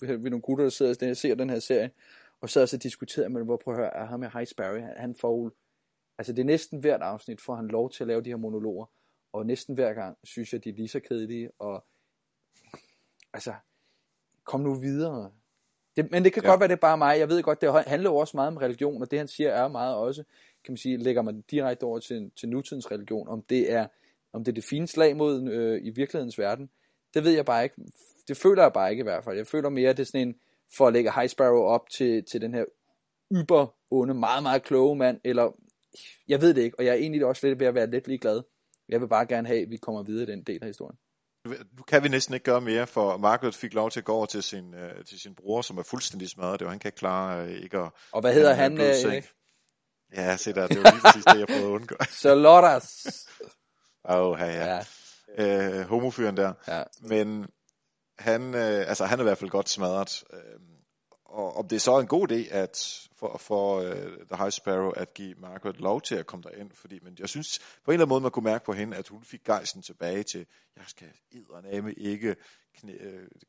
[0.00, 1.90] vi nogle gutter, der sidder og ser den her serie,
[2.40, 5.14] og så så diskuterer man, hvor prøv at høre, ham med High Sparrow, han, han
[5.14, 5.52] får
[6.18, 8.86] altså det er næsten hvert afsnit, får han lov til at lave de her monologer,
[9.32, 11.84] og næsten hver gang synes jeg, de er lige så kedelige, og
[13.32, 13.54] altså,
[14.44, 15.32] kom nu videre.
[15.96, 16.48] Det, men det kan ja.
[16.48, 17.18] godt være, det er bare mig.
[17.18, 19.68] Jeg ved godt, det handler jo også meget om religion, og det han siger er
[19.68, 20.24] meget også,
[20.64, 23.86] kan man sige, lægger man direkte over til, til nutidens religion, om det er
[24.32, 26.70] om det er det fine slag mod øh, i virkelighedens verden,
[27.14, 27.76] det ved jeg bare ikke.
[28.28, 29.36] Det føler jeg bare ikke i hvert fald.
[29.36, 30.34] Jeg føler mere, at det er sådan en,
[30.76, 32.64] for at lægge High Sparrow op til, til den her
[33.32, 35.52] yber onde, meget, meget kloge mand, eller
[36.28, 38.42] jeg ved det ikke, og jeg er egentlig også lidt ved at være lidt ligeglad.
[38.88, 40.98] Jeg vil bare gerne have, at vi kommer videre i den del af historien.
[41.46, 44.26] Nu kan vi næsten ikke gøre mere, for Margaret fik lov til at gå over
[44.26, 46.60] til sin, uh, til sin bror, som er fuldstændig smadret.
[46.60, 47.90] Det var, han kan ikke klare uh, ikke at...
[48.12, 49.22] Og hvad hedder han, han
[50.16, 51.96] Ja, se der, det var lige præcis det, jeg prøvede at undgå.
[52.22, 53.06] Så Loras.
[54.08, 54.82] Åh, oh, ja, ja.
[55.38, 55.80] ja.
[55.80, 56.52] Uh, homofyren der.
[56.68, 56.82] Ja.
[57.00, 57.46] Men
[58.20, 60.24] han, uh, altså, han er i hvert fald godt smadret.
[60.32, 60.38] Uh,
[61.24, 63.86] og om det er så en god idé at for, for uh,
[64.30, 67.58] The High Sparrow at give Margaret lov til at komme derind, fordi men jeg synes
[67.84, 70.22] på en eller anden måde, man kunne mærke på hende, at hun fik gejsten tilbage
[70.22, 70.46] til,
[70.76, 72.36] jeg skal eddermame ikke
[72.74, 72.92] knæ,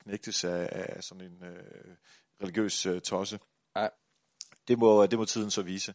[0.03, 1.93] knægtes af, af sådan en uh,
[2.41, 3.39] religiøs uh, tosse.
[3.75, 3.87] Ja.
[4.67, 5.93] Det må, det må tiden så vise.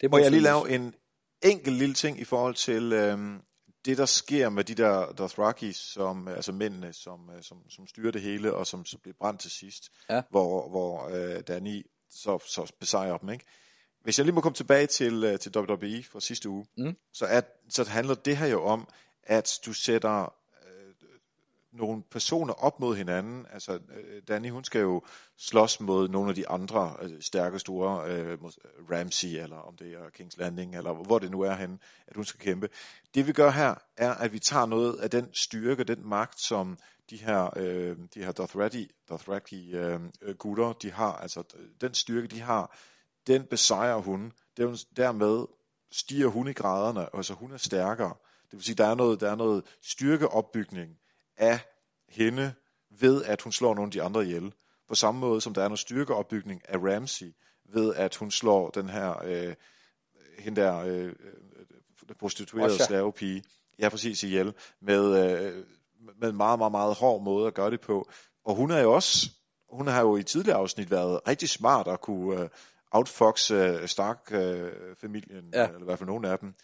[0.00, 0.94] Det må, må jeg lige lave en
[1.42, 3.42] enkelt lille ting i forhold til øhm,
[3.84, 8.10] det, der sker med de der Dothraki, som, altså mændene, som, øh, som, som styrer
[8.10, 10.22] det hele, og som så bliver brændt til sidst, ja.
[10.30, 13.44] hvor, hvor øh, Danny så, så besejrer dem, ikke?
[14.02, 16.96] Hvis jeg lige må komme tilbage til, øh, til WWE fra sidste uge, mm.
[17.12, 18.88] så, er, så handler det her jo om,
[19.22, 20.34] at du sætter
[21.74, 23.46] nogle personer op mod hinanden.
[23.52, 25.02] Altså, øh, Danny, hun skal jo
[25.36, 28.52] slås mod nogle af de andre øh, stærke store, øh, mod
[28.90, 32.24] Ramsey, eller om det er Kings Landing, eller hvor det nu er henne, at hun
[32.24, 32.68] skal kæmpe.
[33.14, 36.78] Det vi gør her, er, at vi tager noget af den styrke, den magt, som
[37.10, 40.00] de her, øh, de her Dothraki, Dothraki øh,
[40.38, 41.42] gutter, de har, altså
[41.80, 42.76] den styrke, de har,
[43.26, 44.32] den besejrer hun.
[44.56, 45.46] Dermed
[45.92, 48.14] stiger hun i graderne, altså hun er stærkere.
[48.50, 50.98] Det vil sige, der er noget, der er noget styrkeopbygning
[51.36, 51.60] af
[52.08, 52.54] hende
[53.00, 54.52] ved, at hun slår nogle af de andre ihjel.
[54.88, 58.88] På samme måde som der er noget styrkeopbygning af Ramsey ved, at hun slår den
[58.88, 59.54] her, øh,
[60.38, 61.12] hende der øh, øh
[62.18, 63.42] prostituerede slavepige,
[63.78, 65.64] ja præcis ihjel, med, øh,
[66.20, 68.08] med en meget, meget, meget hård måde at gøre det på.
[68.44, 69.30] Og hun er jo også,
[69.70, 72.48] hun har jo i tidligere afsnit været rigtig smart at kunne øh,
[72.90, 75.66] outfox øh, Stark-familien, øh, ja.
[75.66, 76.54] eller i hvert fald nogle af dem.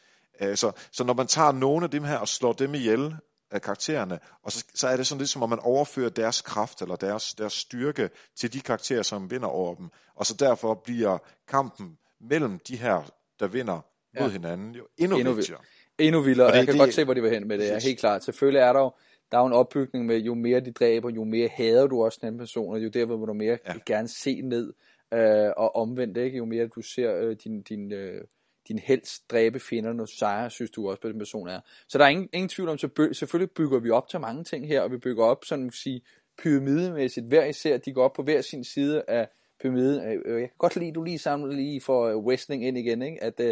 [0.40, 3.16] Øh, så, så når man tager nogle af dem her og slår dem ihjel,
[3.50, 6.82] af karaktererne, og så, så er det sådan lidt som om man overfører deres kraft
[6.82, 11.18] eller deres, deres styrke til de karakterer, som vinder over dem, og så derfor bliver
[11.48, 13.80] kampen mellem de her, der vinder
[14.20, 14.32] mod ja.
[14.32, 15.60] hinanden, jo endnu, endnu vigtigere.
[15.98, 17.72] Endnu vildere, og det, jeg kan det, godt se, hvor de vil hen med det,
[17.72, 18.24] er helt klart.
[18.24, 18.92] Selvfølgelig er der jo,
[19.32, 22.18] der er jo en opbygning med, jo mere de dræber, jo mere hader du også
[22.22, 23.74] den person, og jo derfor vil du mere ja.
[23.86, 24.72] gerne se ned,
[25.14, 26.38] øh, og omvendt, ikke?
[26.38, 28.24] jo mere du ser øh, din, din øh,
[28.70, 31.60] din helst dræbe fjenderne, og sejre, synes du også, på den person er.
[31.88, 34.66] Så der er ingen, ingen tvivl om, så selvfølgelig bygger vi op til mange ting
[34.68, 36.02] her, og vi bygger op, sådan at sige,
[36.42, 37.26] pyramidemæssigt.
[37.26, 39.28] Hver især, de går op på hver sin side af
[39.60, 40.04] pyramiden.
[40.04, 43.02] Øh, øh, jeg kan godt lide, du lige samler lige for øh, wrestling ind igen,
[43.02, 43.22] ikke?
[43.22, 43.46] at uh,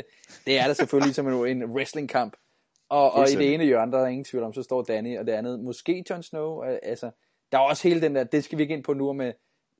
[0.46, 2.36] det er der selvfølgelig som en, en wrestlingkamp.
[2.88, 5.26] Og, og i det ene hjørne, der er ingen tvivl om, så står Danny, og
[5.26, 6.62] det andet, måske Jon Snow.
[6.62, 7.10] Altså,
[7.52, 9.32] der er også hele den der, det skal vi ikke ind på nu med,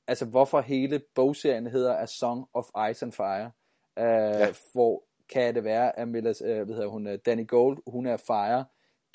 [0.07, 3.51] altså hvorfor hele bogserien hedder A Song of Ice and Fire.
[3.97, 4.49] Uh, ja.
[4.73, 8.17] Hvor kan det være, at Millas, øh, hvad hedder hun, øh, Danny Gold, hun er
[8.17, 8.65] fire.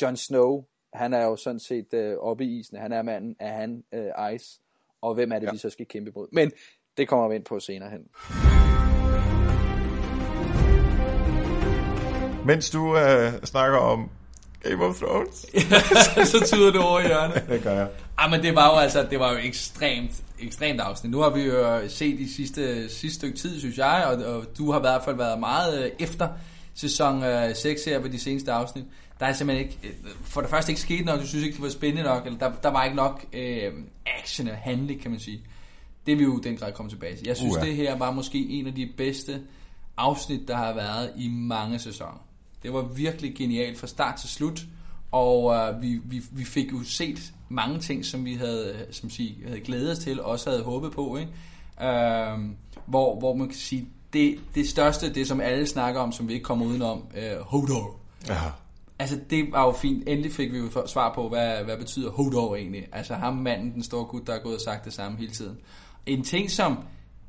[0.01, 2.77] Jon Snow, han er jo sådan set øh, oppe i isen.
[2.77, 4.61] Han er manden, er han øh, ice.
[5.01, 5.51] Og hvem er det, ja.
[5.51, 6.27] vi så skal kæmpe mod?
[6.31, 6.51] Men
[6.97, 8.07] det kommer vi ind på senere hen.
[12.45, 14.09] Mens du øh, snakker om
[14.63, 15.45] Game of Thrones.
[16.31, 17.43] så, tyder det over i hjørnet.
[17.49, 17.87] det gør jeg.
[18.17, 21.11] Ah, men det var jo altså, det var jo ekstremt, ekstremt afsnit.
[21.11, 24.71] Nu har vi jo set de sidste, sidste stykke tid, synes jeg, og, og du
[24.71, 26.29] har i hvert fald været meget øh, efter
[26.73, 28.85] sæson øh, 6 her ved de seneste afsnit.
[29.19, 31.63] Der er simpelthen ikke, øh, for det første ikke sket nok, du synes ikke, det
[31.63, 33.73] var spændende nok, eller der, der var ikke nok øh,
[34.05, 35.41] action og handling, kan man sige.
[36.05, 37.27] Det vil jo den grad komme tilbage til.
[37.27, 37.65] Jeg synes, uh, ja.
[37.65, 39.41] det her var måske en af de bedste
[39.97, 42.25] afsnit, der har været i mange sæsoner.
[42.63, 44.65] Det var virkelig genialt fra start til slut,
[45.11, 49.35] og øh, vi, vi, vi fik jo set mange ting, som vi havde, som sige,
[49.47, 51.17] havde glædet os til, og også havde håbet på.
[51.17, 51.31] Ikke?
[51.81, 52.39] Øh,
[52.85, 56.33] hvor, hvor man kan sige, det, det største, det som alle snakker om, som vi
[56.33, 57.95] ikke kommer udenom, øh, Hodor.
[58.27, 58.39] Ja.
[58.99, 60.09] Altså, det var jo fint.
[60.09, 62.87] Endelig fik vi jo svar på, hvad, hvad betyder Hodor egentlig.
[62.91, 65.57] Altså, ham manden, den store gut, der er gået og sagt det samme hele tiden.
[66.05, 66.77] En ting, som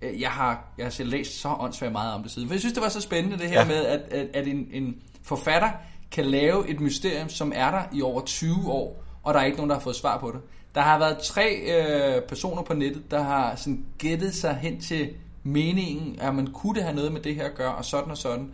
[0.03, 2.49] øh, jeg har, jeg har læst så åndssvagt meget om det siden.
[2.49, 3.67] For jeg synes, det var så spændende det her ja.
[3.67, 5.71] med, at, at, at en, en forfatter
[6.11, 9.57] kan lave et mysterium, som er der i over 20 år, og der er ikke
[9.57, 10.41] nogen, der har fået svar på det.
[10.75, 15.11] Der har været tre øh, personer på nettet, der har sådan gættet sig hen til
[15.43, 18.19] meningen, at man kunne det have noget med det her at gøre, og sådan og
[18.19, 18.51] sådan.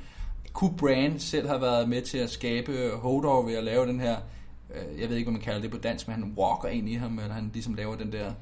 [0.52, 4.16] Kunne Brand selv have været med til at skabe Hodor ved at lave den her,
[4.74, 6.94] øh, jeg ved ikke, hvad man kalder det på dansk, men han walker ind i
[6.94, 8.32] ham, eller han ligesom laver den der,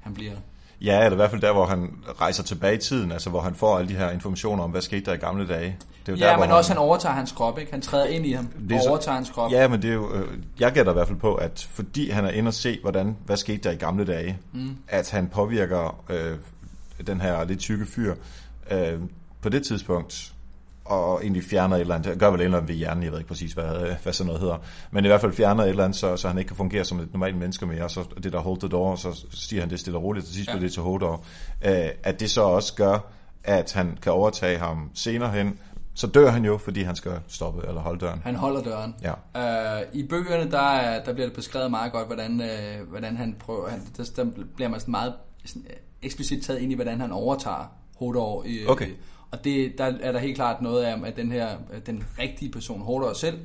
[0.00, 0.36] han bliver...
[0.80, 3.54] Ja, eller i hvert fald der, hvor han rejser tilbage i tiden, altså hvor han
[3.54, 5.76] får alle de her informationer om, hvad skete der i gamle dage.
[6.06, 7.72] Det er jo Ja, der, hvor men også han overtager hans krop, ikke?
[7.72, 9.52] Han træder ind i ham Det og så- overtager hans krop.
[9.52, 12.24] Ja, men det er jo, øh, jeg gætter i hvert fald på, at fordi han
[12.24, 14.76] er inde og se, hvordan, hvad skete der i gamle dage, mm.
[14.88, 16.38] at han påvirker øh,
[17.06, 18.14] den her lidt tykke fyr
[18.70, 18.92] øh,
[19.42, 20.32] på det tidspunkt,
[20.88, 23.18] og egentlig fjerner et eller andet, gør vel et eller andet ved hjernen, jeg ved
[23.18, 24.56] ikke præcis, hvad, øh, hvad sådan noget hedder,
[24.90, 27.00] men i hvert fald fjerner et eller andet, så, så han ikke kan fungere som
[27.00, 29.80] et normalt menneske mere, og så det der hold the door, så stiger han det
[29.80, 30.58] stille og roligt, og til sidst Ja.
[30.58, 31.24] det til Hodor.
[31.66, 33.12] Øh, at det så også gør,
[33.44, 35.58] at han kan overtage ham senere hen,
[35.94, 38.20] så dør han jo, fordi han skal stoppe eller holde døren.
[38.24, 38.94] Han holder døren.
[39.02, 39.80] Ja.
[39.80, 43.36] Øh, I bøgerne, der, er- der bliver det beskrevet meget godt, hvordan, øh, hvordan han
[43.40, 43.68] prøver...
[43.68, 44.24] Han, der, der
[44.56, 45.12] bliver man sådan meget
[45.44, 48.44] sådan, øh, eksplicit taget ind i, hvordan han overtager Hodor.
[48.46, 48.88] I, Okay.
[49.30, 51.48] Og det, der er der helt klart noget af, at den her,
[51.86, 53.38] den rigtige person, Hodor selv,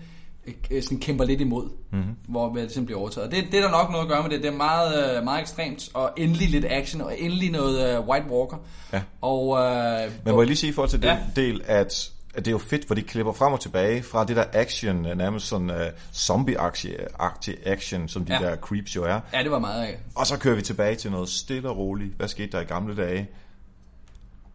[0.71, 2.15] øh, sådan kæmper lidt imod, mm-hmm.
[2.27, 3.31] hvor det ligesom bliver overtaget.
[3.31, 4.43] Det, det er der nok noget at gøre med det.
[4.43, 8.25] Det er meget, øh, meget ekstremt, og endelig lidt action, og endelig noget øh, White
[8.29, 8.57] Walker.
[8.93, 9.01] Ja.
[9.21, 11.17] Og, øh, Men må jeg lige sige i forhold til den Ja.
[11.35, 14.43] del, at, det er jo fedt, hvor de klipper frem og tilbage fra det der
[14.53, 15.75] action, nærmest sådan uh,
[16.13, 18.39] zombie-agtig action, som de ja.
[18.49, 19.19] der creeps jo er.
[19.33, 19.97] ja, det var meget af.
[20.15, 22.13] Og så kører vi tilbage til noget stille og roligt.
[22.17, 23.27] Hvad skete der i gamle dage?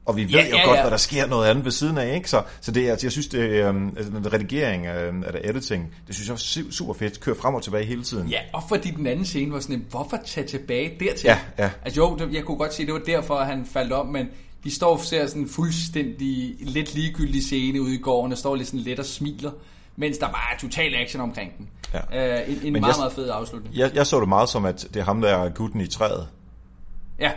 [0.09, 0.83] Og vi ved Ja, jo ja, godt, ja.
[0.83, 2.31] hvad der sker noget andet ved siden af, ikke?
[2.31, 5.95] Så, så det er, altså, jeg synes, det er, um, altså, redigering øh, det editing,
[6.07, 7.21] det synes jeg er su- super fedt.
[7.21, 8.29] Kører frem og tilbage hele tiden.
[8.29, 11.27] Ja, og fordi den anden scene var sådan, en, hvorfor tage tilbage dertil?
[11.27, 11.71] Ja, ja.
[11.85, 14.27] Altså jo, det, jeg kunne godt sige, det var derfor, at han faldt om, men
[14.65, 18.55] de står og ser sådan en fuldstændig lidt ligegyldig scene ude i gården, og står
[18.57, 19.51] lidt sådan let og smiler,
[19.97, 21.69] mens der bare er total action omkring den.
[22.13, 22.43] Ja.
[22.43, 23.77] Uh, en en Men meget, jeg- meget fed afslutning.
[23.77, 26.29] Jeg, jeg så det meget som, at det er ham, der er gutten i træet,
[27.21, 27.31] Ja.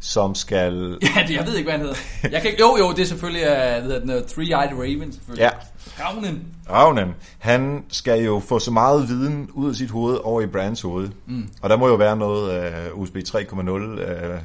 [0.00, 0.72] Som skal...
[1.16, 1.96] Ja, det, jeg ved ikke, hvad han hedder.
[2.22, 5.12] Jeg kan ikke, jo, jo, det er selvfølgelig uh, hvad hedder den, uh, Three-Eyed Raven,
[5.12, 5.42] selvfølgelig.
[5.42, 5.50] Ja,
[6.00, 6.44] Ravnen.
[6.70, 10.80] Ravnen, han skal jo få så meget viden ud af sit hoved over i Brands
[10.80, 11.08] hoved.
[11.26, 11.48] Mm.
[11.62, 14.38] Og der må jo være noget uh, USB 3.0, uh,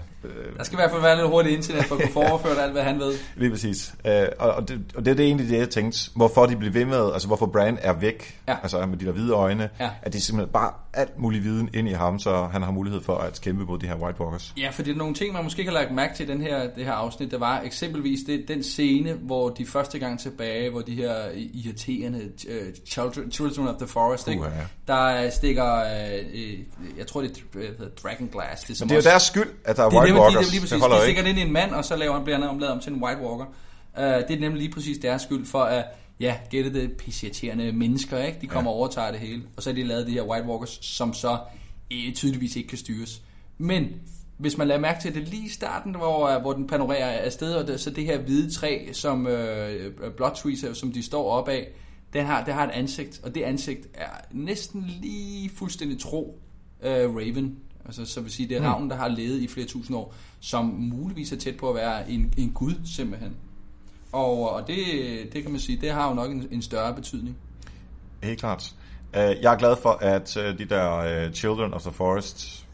[0.58, 2.84] Der skal i hvert fald være lidt hurtigt internet for at kunne forføre alt, hvad
[2.84, 3.14] han ved.
[3.36, 3.94] lige præcis.
[4.06, 6.86] Uh, og, det, og det er det egentlig det, jeg tænkte, hvorfor de bliver ved
[6.86, 8.56] med, altså hvorfor Brand er væk, Ja.
[8.64, 9.90] altså med de der hvide øjne, Ja.
[10.02, 13.02] at det er simpelthen bare alt mulig viden ind i ham, så han har mulighed
[13.02, 14.54] for at kæmpe mod de her White Walkers.
[14.58, 16.42] Ja, for det er nogle ting, man måske ikke har lagt mærke til i den
[16.42, 17.32] her, det her afsnit.
[17.32, 21.14] Der var eksempelvis det, den scene, hvor de første gang tilbage, hvor de her
[21.54, 22.54] irriterende uh,
[22.88, 24.44] children, children of the Forest, ikke?
[24.44, 24.50] Ja.
[24.94, 27.70] der øh, stikker, uh, jeg tror det er øh,
[28.04, 28.62] Dragon Glass.
[28.64, 30.24] Det er, som Det er jo deres skyld, at der er det er White nemlig,
[30.24, 30.46] Walkers.
[30.46, 31.30] det er lige præcis, det holder de stikker ikke.
[31.30, 33.04] det ind i en mand, og så laver han, bliver han omladet om til en
[33.04, 33.46] White Walker.
[33.98, 35.86] Uh, det er nemlig lige præcis deres skyld for at,
[36.22, 38.38] ja, gætte det pisseirriterende mennesker, ikke?
[38.42, 38.74] De kommer ja.
[38.74, 39.44] og overtager det hele.
[39.58, 41.38] Og så har de lavet de her White Walkers, som så
[41.92, 43.22] eh, tydeligvis ikke kan styres.
[43.58, 43.88] Men
[44.38, 47.54] hvis man lader mærke til det lige i starten, hvor, øh, hvor den panorerer afsted,
[47.54, 51.32] og det, så det her hvide træ, som øh, Blood Trees, er, som de står
[51.32, 51.68] op af,
[52.14, 56.40] den har, det har et ansigt, og det ansigt er næsten lige fuldstændig tro
[56.84, 57.58] øh, Raven.
[58.00, 60.66] Altså, så vil sige, det er ravnen, der har levet i flere tusind år, som
[60.66, 63.36] muligvis er tæt på at være en, en gud, simpelthen.
[64.12, 64.78] Og, og det,
[65.34, 67.38] det kan man sige, det har jo nok en, en større betydning.
[68.24, 68.74] Helt klart.
[69.14, 72.66] Uh, jeg er glad for, at uh, de der uh, Children of the Forest,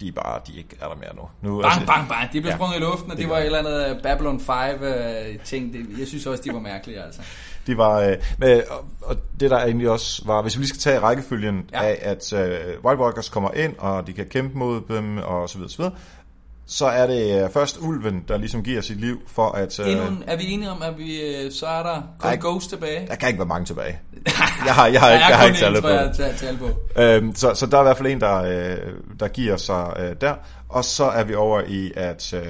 [0.00, 1.22] de er bare, de ikke er der mere nu.
[1.50, 2.32] nu Bang, bang, bang.
[2.32, 2.56] De blev Ja.
[2.56, 5.72] sprunget i luften, og det, Det var et eller andet øh, Babylon 5-ting.
[5.72, 7.20] Det, jeg synes også, de var mærkelige, altså.
[7.66, 8.60] De var, øh,
[9.02, 11.82] og, det der egentlig også var, hvis vi lige skal tage rækkefølgen Ja.
[11.84, 15.56] af, at øh, White Walkers kommer ind, og de kan kæmpe mod dem, og så
[15.58, 15.92] videre, så videre,
[16.66, 19.80] så er det øh, først ulven, der ligesom giver sit liv for at...
[19.80, 22.36] Øh, Endnu, er vi enige om, at vi, øh, så er der kun Nej.
[22.40, 23.06] Ghost tilbage?
[23.06, 23.98] der kan ikke være mange tilbage.
[24.66, 26.16] Jeg har, jeg har, Der ikke, jeg har ikke tallet på jeg, det.
[26.16, 26.68] tal- tal på.
[27.00, 28.76] Øhm, så, så der er i hvert fald en, der, øh,
[29.20, 30.34] der giver sig øh, der.
[30.72, 32.42] Og så er vi over i, at øh,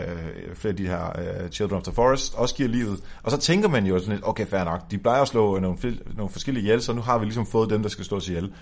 [0.55, 3.01] flere af de her øh, Children of the Forest også giver livet.
[3.23, 5.79] Og så tænker man jo sådan lidt, okay, fair nok, de plejer at slå nogle,
[6.17, 8.53] nogle forskellige ihjel, så nu har vi ligesom fået dem, der skal slås ihjel.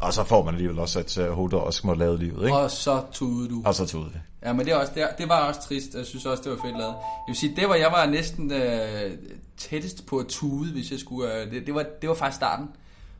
[0.00, 2.56] Og så får man alligevel også, at øh, Hodor også må lave livet, ikke?
[2.56, 3.62] Og så tudede du.
[3.64, 4.20] Og så tog det.
[4.44, 5.94] Ja, men det, er også, det, det var også trist.
[5.94, 6.94] Jeg synes også, det var fedt lavet.
[6.94, 9.10] Jeg vil sige, det var, jeg var næsten øh,
[9.56, 11.34] tættest på at tude, hvis jeg skulle...
[11.34, 12.68] Øh, det, det, var, det var faktisk starten,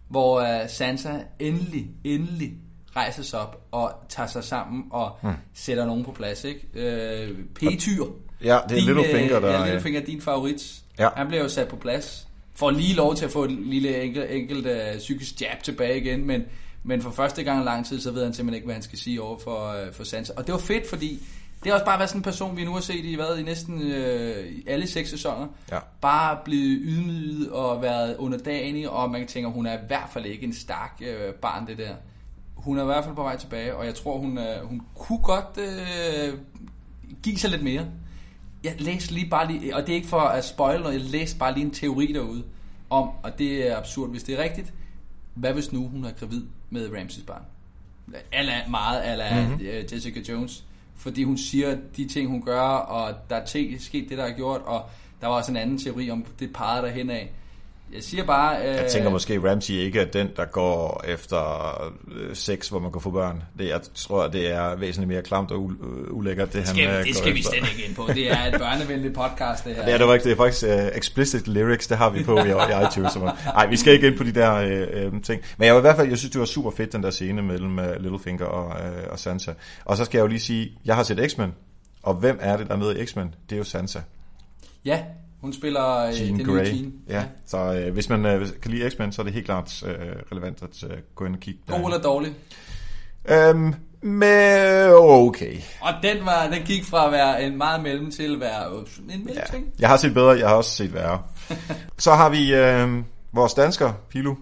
[0.08, 2.52] hvor øh, Sansa endelig, endelig
[2.96, 5.32] rejser sig op og tager sig sammen og hmm.
[5.54, 6.60] sætter nogen på plads, ikke?
[6.74, 8.04] Øh, P-tyr.
[8.44, 10.80] Ja, det er Littlefinger, der- Ja, Littlefinger, din favorit.
[10.98, 11.08] Ja.
[11.16, 12.26] Han bliver jo sat på plads.
[12.54, 16.26] Får lige lov til at få et lille enkelt, enkelt uh, psykisk jab tilbage igen,
[16.26, 16.42] men,
[16.84, 18.98] men for første gang i lang tid, så ved han simpelthen ikke, hvad han skal
[18.98, 20.32] sige over for, uh, for Sansa.
[20.36, 21.22] Og det var fedt, fordi
[21.64, 23.42] det har også bare været sådan en person, vi nu har set i, hvad, i
[23.42, 25.46] næsten øh, alle seks sæsoner.
[25.72, 25.78] Ja.
[26.00, 30.46] Bare blevet ydmyget og været underdanig, og man tænker, hun er i hvert fald ikke
[30.46, 31.94] en stærk øh, barn, det der.
[32.64, 35.18] Hun er i hvert fald på vej tilbage, og jeg tror, hun, øh, hun kunne
[35.18, 36.38] godt øh,
[37.22, 37.86] give sig lidt mere.
[38.64, 41.38] Jeg læste lige bare lige, og det er ikke for at spoil noget, jeg læste
[41.38, 42.44] bare lige en teori derude
[42.90, 44.72] om, og det er absurd, hvis det er rigtigt,
[45.34, 47.42] hvad hvis nu hun er gravid med Ramses barn?
[48.32, 49.66] Alla, meget ala mm-hmm.
[49.92, 50.64] Jessica Jones.
[50.96, 54.36] Fordi hun siger de ting, hun gør, og der er te, sket det, der er
[54.36, 54.84] gjort, og
[55.20, 57.32] der var også en anden teori om, det pegede derhen af.
[57.94, 58.60] Jeg siger bare...
[58.60, 62.92] Øh, Jeg tænker måske, Ramsey ikke er den, der går efter øh, sex, hvor man
[62.92, 63.42] kan få børn.
[63.58, 67.00] Det, jeg tror, det er væsentligt mere klamt og u- øh, ulækkert, det skal, han
[67.00, 68.06] øh, det skal vi slet ikke ind på.
[68.06, 69.84] Det er et børnevenligt podcast, det her.
[69.84, 72.86] Det er, det, det er faktisk uh, explicit lyrics, det har vi på i, i
[72.86, 73.16] iTunes.
[73.44, 75.42] Nej, vi skal ikke ind på de der uh, ting.
[75.56, 77.42] Men jeg var i hvert fald, jeg synes, det var super fedt, den der scene
[77.42, 79.52] mellem uh, Littlefinger og, uh, og Sansa.
[79.84, 81.54] Og så skal jeg jo lige sige, jeg har set X-Men,
[82.02, 83.34] og hvem er det, der er med i X-Men?
[83.50, 83.98] Det er jo Sansa.
[84.84, 84.98] Ja,
[85.40, 86.66] hun spiller øh, Jean den nye Grey.
[86.66, 86.92] Jean.
[87.08, 89.88] Ja, så uh, hvis man uh, kan lide X-Men, så er det helt klart uh,
[90.32, 92.32] relevant at uh, gå ind og kigge God eller dårlig?
[93.54, 95.56] Um, med okay.
[95.80, 98.78] Og den, var, den gik fra at være en meget mellem til at være øh,
[98.78, 99.16] en Ja.
[99.24, 99.66] mellemting.
[99.78, 101.22] Jeg har set bedre, jeg har også set værre.
[101.98, 104.34] så har vi øh, vores dansker, Pilu.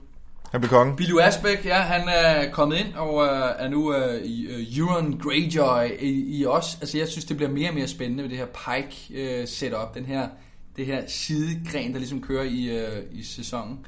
[0.51, 0.97] Han blev konge.
[0.97, 5.19] Billy Asbæk, ja, han er kommet ind og øh, er nu øh, i øh, Euron
[5.23, 6.79] Greyjoy i, i os.
[6.81, 9.95] Altså, jeg synes, det bliver mere og mere spændende med det her Pike øh, setup,
[9.95, 10.29] den her,
[10.79, 13.79] det her sidegren, der ligesom kører i, øh, i sæsonen.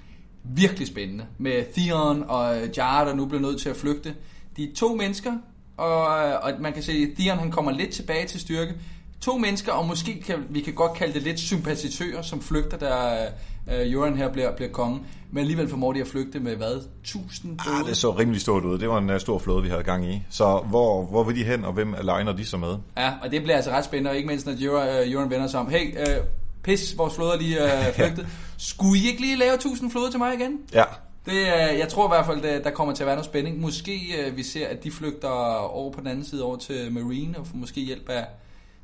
[0.45, 1.27] Virkelig spændende.
[1.39, 4.15] Med Theon og Jar, der nu bliver nødt til at flygte.
[4.57, 5.33] De er to mennesker,
[5.77, 8.75] og, øh, og man kan se, at Theon han kommer lidt tilbage til styrke.
[9.21, 13.27] To mennesker, og måske kan vi kan godt kalde det lidt sympatisører, som flygter, der
[13.73, 15.01] øh, Euron her bliver, bliver konge.
[15.31, 16.83] Men alligevel formår de at flygte med hvad?
[17.05, 17.77] Tusind døde?
[17.77, 18.79] Ah, det så rimelig stort ud.
[18.79, 20.23] Det var en uh, stor flåde, vi havde gang i.
[20.31, 22.77] Så hvor, hvor vil de hen, og hvem aligner de så med?
[22.97, 25.47] Ja, og det bliver altså ret spændende, og ikke mindst når Euron, øh, Euron vender
[25.47, 25.71] sig om.
[25.71, 26.17] Hey, øh,
[26.63, 28.27] pis, vores flåder lige øh, flygtet.
[28.59, 30.59] Skulle I ikke lige lave 1000 flåde til mig igen?
[30.73, 30.85] Ja,
[31.27, 31.47] Det,
[31.79, 33.61] jeg tror i hvert fald, det, der kommer til at være noget spænding.
[33.61, 37.39] Måske øh, vi ser, at de flygter over på den anden side over til Marine,
[37.39, 38.25] og får måske hjælp af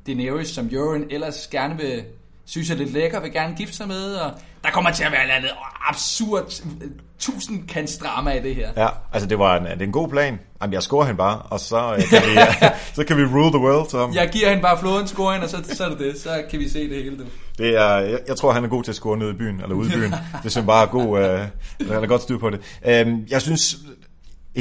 [0.07, 2.03] Daenerys, som Euron ellers gerne vil
[2.47, 4.31] synes er lidt lækker, vil gerne gifte sig med, og
[4.63, 5.51] der kommer til at være et eller andet
[5.89, 7.69] absurd øh, tusind
[7.99, 8.69] drama i det her.
[8.77, 8.87] ja.
[9.13, 10.39] Altså, det var en, det er en god plan.
[10.61, 12.39] Jamen, jeg scorer hende bare, og så, uh, kan, vi,
[12.95, 14.13] så kan vi rule the world, Tom.
[14.13, 16.19] Jeg giver hende bare floden scoring, og så, så er det det.
[16.19, 17.23] Så kan vi se det hele, du.
[17.57, 19.75] Det er, jeg, jeg tror, han er god til at score nede i byen, eller
[19.75, 20.13] ude i byen.
[20.43, 22.59] Det er bare god, uh, han er godt styr på det.
[23.07, 23.77] Um, jeg synes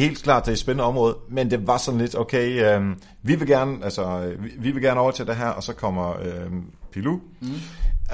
[0.00, 3.34] helt klart, det er et spændende område, men det var sådan lidt, okay, um, vi
[3.34, 6.14] vil gerne, altså, vi, vi vil gerne over til det her, og så kommer
[6.46, 7.20] um, Pilou.
[7.40, 7.48] Mm.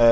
[0.01, 0.07] Uh,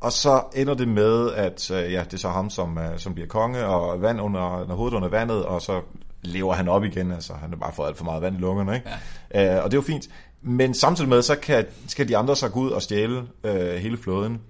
[0.00, 3.14] og så ender det med, at uh, ja, det er så ham, som, uh, som
[3.14, 5.80] bliver konge, og vand under, under hovedet under vandet, og så
[6.22, 7.12] lever han op igen.
[7.12, 8.90] Altså, han har bare fået alt for meget vand i lungerne, ikke?
[9.34, 9.58] Ja.
[9.58, 10.08] Uh, og det er jo fint.
[10.42, 13.98] Men samtidig med, så kan, skal de andre så gå ud og stjæle uh, hele
[13.98, 14.40] flåden.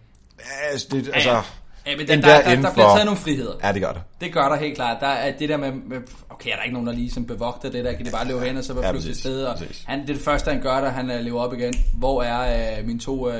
[0.70, 1.40] Altså, det, altså, Ja,
[1.86, 3.52] men der, der, der, inden der bliver taget nogle friheder.
[3.64, 4.02] Ja, det gør det.
[4.20, 4.96] Det gør der helt klart.
[5.00, 5.96] Der er det der med, med
[6.30, 8.40] okay, er der ikke nogen, der lige som bevogter det der, kan de bare løbe
[8.40, 9.44] hen og så Ja, være præcis, til sted.
[9.44, 9.82] Og præcis.
[9.86, 11.74] han, det er det første, han gør, da han uh, lever op igen.
[11.94, 13.34] Hvor er uh, mine to uh,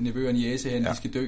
[0.00, 0.90] nevøer og niece hen, Ja.
[0.90, 1.26] de skal dø.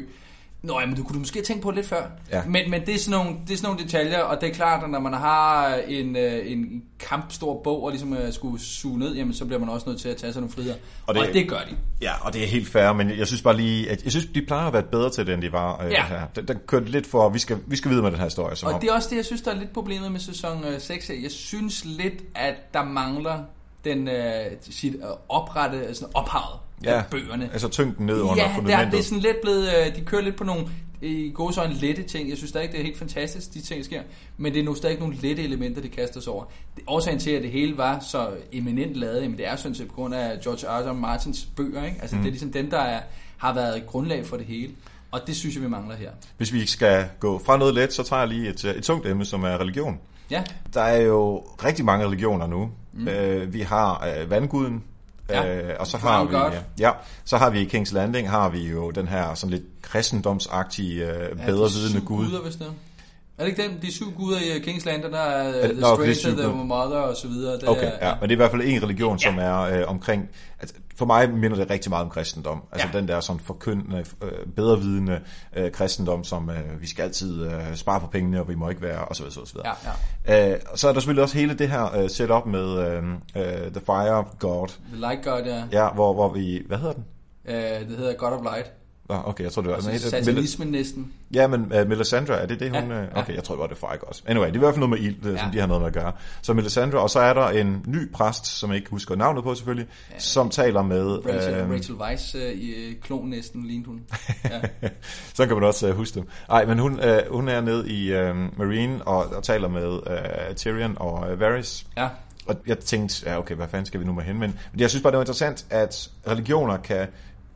[0.62, 2.02] Nå, jamen, du kunne du måske tænke på lidt før.
[2.32, 2.42] Ja.
[2.46, 4.84] Men, men det, er sådan nogle, det er sådan nogle detaljer, og det er klart,
[4.84, 9.14] at når man har en, uh, en kampstor bog og ligesom uh, skulle suge ned,
[9.14, 10.74] jamen, så bliver man også nødt til at tage sig nogle friheder.
[11.06, 11.76] Og det, og det gør de.
[12.02, 14.42] Ja, og det er helt fair, men jeg synes bare lige, at jeg synes, de
[14.42, 16.04] plejer at være bedre til det, end de var øh, Ja.
[16.06, 16.26] her.
[16.36, 18.56] Den, den kørte lidt for, vi skal, vi skal videre med den her historie.
[18.56, 20.64] Som Og om, det er også det, jeg synes, der er lidt problemet med sæson
[20.64, 21.08] øh, 6.
[21.08, 21.14] her.
[21.22, 23.38] Jeg synes lidt, at der mangler
[23.84, 27.48] den øh, sit øh, oprette, altså ophavet ja, af bøgerne.
[27.52, 28.92] Altså tyngden ned under ja, fundamentet.
[28.92, 30.66] det er sådan lidt blevet, øh, de kører lidt på nogle
[31.02, 32.28] i gode øjne lette ting.
[32.28, 34.02] Jeg synes stadig, det er helt fantastisk, de ting der sker.
[34.36, 36.44] Men det er nu stadig nogle lette elementer, de kaster sig over.
[36.76, 39.88] Det, årsagen til, at det hele var så eminent lavet, jamen det er sådan set
[39.88, 40.90] på grund af George R.
[40.90, 40.92] R.
[40.92, 41.84] Martins bøger.
[41.84, 41.98] Ikke?
[42.00, 42.22] Altså mm.
[42.22, 43.00] det er ligesom dem, der er,
[43.36, 44.72] har været grundlag for det hele.
[45.10, 46.10] Og det synes jeg, vi mangler her.
[46.36, 49.24] Hvis vi skal gå fra noget let, så tager jeg lige et, et tungt emne,
[49.24, 49.98] som er religion.
[50.30, 50.42] Ja,
[50.74, 52.70] Der er jo rigtig mange religioner nu.
[52.92, 53.08] Mm.
[53.08, 54.84] Øh, vi har øh, vandguden,
[55.28, 55.56] Ja.
[55.62, 56.50] øh, og så har vi God.
[56.78, 56.90] ja,
[57.24, 61.38] så har vi i Kings Landing har vi jo den her sådan lidt kristendomsagtige øh,
[61.38, 62.26] Ja, bedre de vidende syv gud.
[62.26, 62.70] Guder, hvis det er.
[63.38, 66.10] Er det ikke dem, de syv guder i Kings Land, der er Er det- The
[66.10, 66.64] er Stranger, The.
[66.64, 67.54] Mother og så videre?
[67.54, 69.82] Det Okay, er, ja, men det er i hvert fald en religion, som er øh,
[69.86, 70.28] omkring...
[70.60, 72.62] Altså, for mig minder det rigtig meget om kristendom.
[72.72, 72.98] Altså Ja.
[72.98, 75.20] den der sådan forkyndende, øh, bedrevidende
[75.56, 78.82] øh, kristendom, som øh, vi skal altid øh, spare på pengene, og vi må ikke
[78.82, 79.74] være, og så videre, så videre.
[80.26, 83.02] Ja, Øh, så er der selvfølgelig også hele det her øh, setup med øh,
[83.36, 85.62] øh, The Fire God, The Light God, ja.
[85.72, 86.62] ja, hvor, hvor vi...
[86.66, 87.04] Hvad hedder den?
[87.44, 88.72] Øh, det hedder God of Light.
[89.10, 89.74] Nå, okay, jeg tror det var...
[89.74, 91.12] Altså men- satanismen næsten.
[91.34, 92.90] Ja, men uh, Melisandre, er det det, hun...
[92.90, 93.06] Ja, ja.
[93.14, 94.22] Okay, jeg tror, det var det Fire også.
[94.26, 95.38] Anyway, det er i hvert fald noget med ild, ja.
[95.38, 95.52] som Ja.
[95.52, 96.12] de har noget med at gøre.
[96.42, 99.54] Så Melisandre, og så er der en ny præst, som jeg ikke husker navnet på
[99.54, 100.18] selvfølgelig, ja.
[100.18, 101.26] som taler med...
[101.26, 104.00] Rachel, øhm, Rachel Weisz øh, i øh, klon næsten lignede hun.
[104.44, 104.60] Ja.
[105.34, 106.28] så kan man også uh, huske dem.
[106.48, 110.54] Nej, men hun, uh, hun er nede i uh, Marine og, og taler med uh,
[110.56, 111.86] Tyrion og uh, Varys.
[111.96, 112.08] ja.
[112.46, 114.38] og jeg tænkte, ja okay, hvad fanden skal vi nu med hen?
[114.38, 117.06] Men, men jeg synes bare, det var interessant, at religioner kan,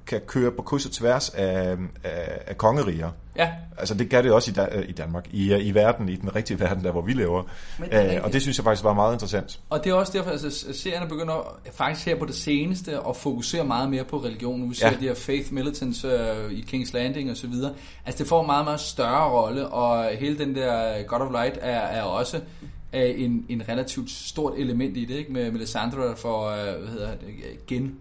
[0.06, 3.10] kan køre på kryds og tværs af, af, af kongeriger.
[3.36, 3.50] Ja.
[3.78, 6.60] Altså det gør det også i, da, i Danmark, i, i verden, i den rigtige
[6.60, 7.42] verden, der hvor vi lever.
[7.78, 9.60] Men det er Øh, og det synes jeg faktisk var meget interessant.
[9.70, 13.16] Og det er også derfor, at altså, serierne begynder faktisk her på det seneste at
[13.16, 14.60] fokusere meget mere på religion.
[14.60, 14.94] Nu vi ser Ja.
[15.00, 17.72] de her Faith Militants øh, i King's Landing og så videre.
[18.06, 21.58] Altså det får en meget, meget større rolle, og hele den der God of Light
[21.60, 22.36] er, er også
[22.92, 25.32] øh, en, en relativt stort element i det, ikke?
[25.32, 27.94] Med Melisandre, der får øh, hvad hedder det, gen,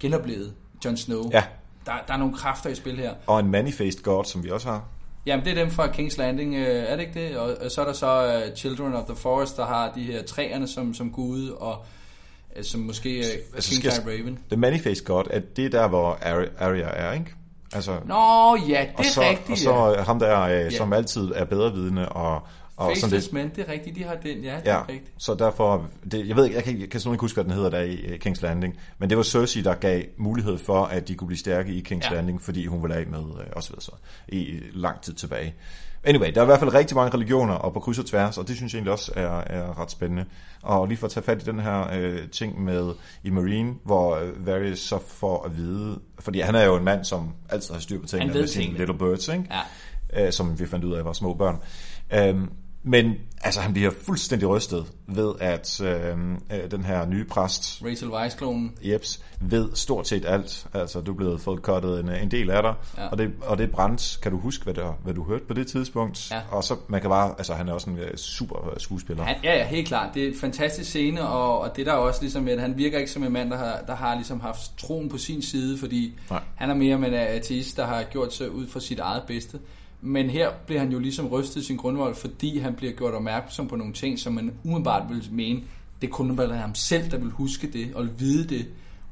[0.00, 0.52] genoplevet
[0.84, 1.30] Jon Snow.
[1.32, 1.44] Ja.
[1.86, 3.14] Der, der er nogle kræfter i spil her.
[3.26, 4.84] Og en manifest god, som vi også har.
[5.26, 7.36] Jamen, det er dem fra King's Landing, øh, er det ikke det?
[7.36, 10.22] Og, og så er der så uh, Children of the Forest, der har de her
[10.22, 11.84] træerne som, som gud, og
[12.56, 14.38] uh, som måske uh, Altså, King Raven.
[14.50, 16.18] The manifest god, at det er der, hvor
[16.58, 17.34] Arya er, ikke?
[17.72, 20.02] Altså, Nå, ja, det og er så, rigtigt, og så ja.
[20.02, 22.42] ham der, øh, som altid er bedrevidende, og,
[22.78, 23.32] og sådan Faceless lidt.
[23.32, 25.12] Men, det er rigtigt, de har den, ja, det Ja, er rigtigt.
[25.18, 27.52] så derfor, det, jeg ved ikke, jeg kan, jeg kan sådan ikke huske, hvad den
[27.52, 31.08] hedder der i øh, King's Landing, men det var Cersei, der gav mulighed for, at
[31.08, 32.14] de kunne blive stærke i King's Ja.
[32.14, 33.92] Landing, fordi hun ville af med, øh, og så videre, så,
[34.28, 35.54] i lang tid tilbage.
[36.04, 38.48] Anyway, der er i hvert fald rigtig mange religioner, og på kryds og tværs, og
[38.48, 40.24] det synes jeg egentlig også er, er ret spændende.
[40.62, 42.92] Og lige for at tage fat i den her øh, ting med
[43.24, 47.04] i Marine, hvor øh, Varys så får at vide, fordi han er jo en mand,
[47.04, 49.44] som altid har styr på tingene ved med sine little birds, ikke?
[50.14, 50.26] Ja.
[50.26, 51.56] øh, som vi fandt ud af var små børn.
[52.14, 52.48] Øhm,
[52.82, 58.08] men altså, han bliver fuldstændig rystet ved, at øhm, øh, den her nye præst, Rachel
[58.10, 58.72] Weisz-klonen.
[58.82, 60.66] Jeps, ved stort set alt.
[60.74, 63.06] Altså, du er blevet fået cuttet en, en del af dig, Ja.
[63.08, 64.18] og, det, og det brændt.
[64.22, 66.30] Kan du huske, hvad, der, hvad du hørte på det tidspunkt?
[66.30, 66.40] Ja.
[66.50, 69.24] Og så, man kan bare, altså, han er også en øh, super skuespiller.
[69.24, 70.14] Han, ja, ja, helt klart.
[70.14, 72.98] Det er en fantastisk scene, og, og det der er også ligesom, at han virker
[72.98, 76.14] ikke som en mand, der har, der har ligesom haft troen på sin side, fordi
[76.30, 76.42] Nej.
[76.54, 79.58] han er mere en ateist, der har gjort sig ud fra sit eget bedste.
[80.00, 83.68] Men her bliver han jo ligesom rystet i sin grundvold, fordi han bliver gjort opmærksom
[83.68, 85.62] på nogle ting, som man umiddelbart vil mene,
[86.02, 88.66] det kunne være ham selv, der vil huske det og vide det.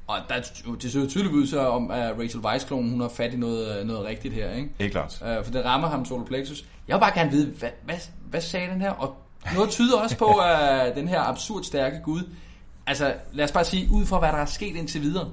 [0.07, 0.35] Og der,
[0.83, 3.87] det ser jo tydeligt ud så om, at Rachel Weisz-klonen, hun har fat i noget,
[3.87, 4.69] noget rigtigt her, ikke?
[4.81, 5.23] Helt klart.
[5.27, 6.65] Øh, for det rammer ham solar plexus.
[6.89, 7.97] Jeg vil bare gerne vide, hvad, hvad,
[8.31, 8.91] hvad sagde den her?
[8.91, 9.17] Og
[9.55, 12.23] noget tyder også på, at den her absurd stærke Gud,
[12.87, 15.31] altså lad os bare sige, ud fra hvad der er sket indtil videre,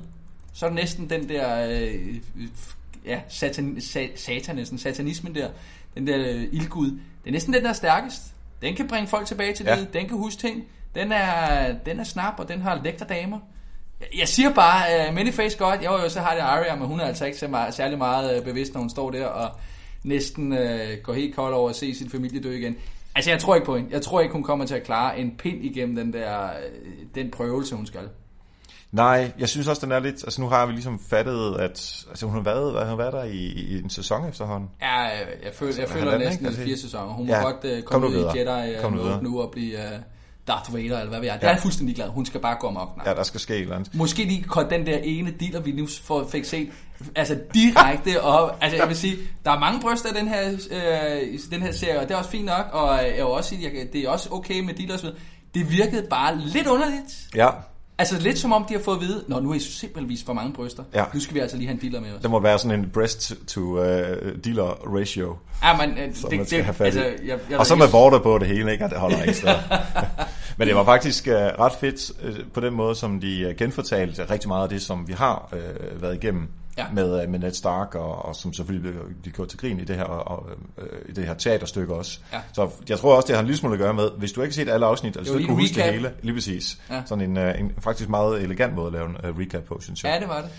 [0.53, 2.15] så er det næsten den der, øh,
[3.05, 5.47] ja, satan, sa, satanismen, satanismen der,
[5.95, 8.21] den der øh, ildgud, det er næsten den, der er stærkest.
[8.61, 9.75] Den kan bringe folk tilbage til Ja.
[9.75, 10.63] livet, den kan huske ting,
[10.95, 13.39] den er, den er snap, og den har lækre damer.
[14.01, 16.99] Jeg- Jeg siger bare, uh, Manyface godt, jo jo, så har det Arya, men hun
[16.99, 19.49] er altså ikke så meget, særlig meget uh, bevidst, når hun står der og
[20.03, 20.59] næsten uh,
[21.03, 22.75] går helt kold over at se sin familie dø igen.
[23.15, 23.89] Altså, jeg tror ikke på hende.
[23.93, 27.31] Jeg tror ikke, hun kommer til at klare en pind igennem den der, øh, den
[27.31, 28.09] prøvelse, hun skal.
[28.94, 30.24] Nej, jeg synes også, den er lidt...
[30.24, 33.14] Altså, nu har vi ligesom fattet, at altså, hun, har været, hvad, hun har været
[33.14, 34.70] der i, i en sæson efterhånden.
[34.82, 36.48] Ja, jeg, jeg, føler, jeg føler halvanden, næsten ikke?
[36.48, 37.14] Altså, fire sæsoner.
[37.14, 38.57] Hun må ja, godt uh, kom komme nu ud i videre.
[38.57, 39.99] Jedi Kom nu uh, nu og blive uh,
[40.48, 41.34] Darth Vader, eller hvad vi er.
[41.34, 41.53] Det er Ja.
[41.53, 42.07] jeg fuldstændig glad.
[42.07, 42.98] Hun skal bare gå amok.
[42.98, 43.10] Nej.
[43.10, 43.95] Ja, der skal ske et eller andet.
[43.95, 46.70] Måske lige kort den der ene dealer, vi nu får, fik set,
[47.15, 48.57] altså direkte op.
[48.61, 51.99] Altså jeg vil sige, der er mange bryster i den her, øh, den her serie,
[51.99, 54.30] og det er også fint nok, og jeg vil også sige, jeg, det er også
[54.32, 55.20] okay med dealer og så videre.
[55.56, 57.14] Det virkede bare lidt underligt.
[57.36, 57.49] Ja,
[57.98, 60.34] Altså lidt som om de har fået at vide, Nå, nu er I simpelthen for
[60.34, 60.84] mange bryster.
[60.94, 61.03] Ja.
[61.14, 62.22] Nu skal vi altså lige have en dealer med os.
[62.22, 63.86] der må være sådan en breast to uh,
[64.44, 65.36] dealer ratio.
[65.64, 68.48] Ja, men, som det, man det, altså, jeg, jeg og så med vorter på det
[68.48, 68.86] hele, ikke?
[68.86, 69.49] Og det holder ikke sted.
[70.57, 74.30] Men det var faktisk uh, ret fedt uh, på den måde, som de uh, genfortalte
[74.30, 76.85] rigtig meget af det, som vi har uh, været igennem Ja.
[76.93, 79.83] med, uh, med Ned Stark, og, og som selvfølgelig blev, blev gjort til grin i
[79.83, 80.45] det her, og,
[80.77, 82.19] uh, i det her teaterstykke også.
[82.33, 82.41] Ja.
[82.53, 84.55] Så jeg tror også, det har en lille smule at gøre med, hvis du ikke
[84.55, 85.93] har set alle afsnit, eller Det var du ikke kunne huske det recap.
[85.93, 86.77] hele, lige præcis.
[86.89, 87.03] Ja.
[87.05, 90.03] Sådan en, uh, en faktisk meget elegant måde at lave en uh, recap på, synes
[90.03, 90.13] jeg.
[90.13, 90.49] Ja, det var det.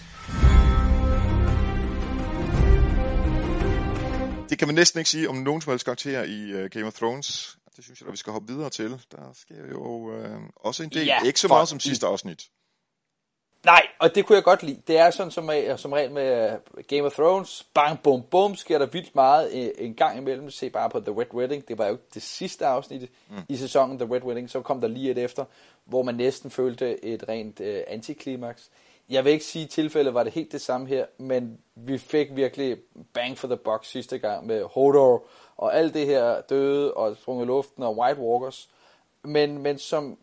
[4.50, 6.92] Det kan man næsten ikke sige om nogen som helst karakter i uh, Game of
[6.92, 7.56] Thrones.
[7.76, 8.90] Det synes jeg, at vi skal hoppe videre til.
[8.90, 10.14] Der sker jo uh,
[10.56, 11.06] også en del.
[11.06, 12.42] Ja, ikke så for- meget som sidste afsnit.
[13.64, 14.82] Nej, og det kunne jeg godt lide.
[14.86, 17.66] Det er sådan som, som regel med øh, Game of Thrones.
[17.74, 20.50] Bang, bum, bum, sker der vildt meget øh, en gang imellem.
[20.50, 21.68] Se bare på The Red Wedding.
[21.68, 23.36] Det var jo det sidste afsnit mm.
[23.48, 24.50] i sæsonen, The Red Wedding.
[24.50, 25.44] Så kom der lige et efter,
[25.84, 28.70] hvor man næsten følte et rent øh, antiklimaks.
[29.08, 32.36] Jeg vil ikke sige, at tilfældet var det helt det samme her, men vi fik
[32.36, 32.76] virkelig
[33.14, 35.26] bang for the buck sidste gang med Hodor
[35.56, 38.68] og alt det her døde og sprunget i luften og White Walkers.
[39.22, 40.18] Men, men som,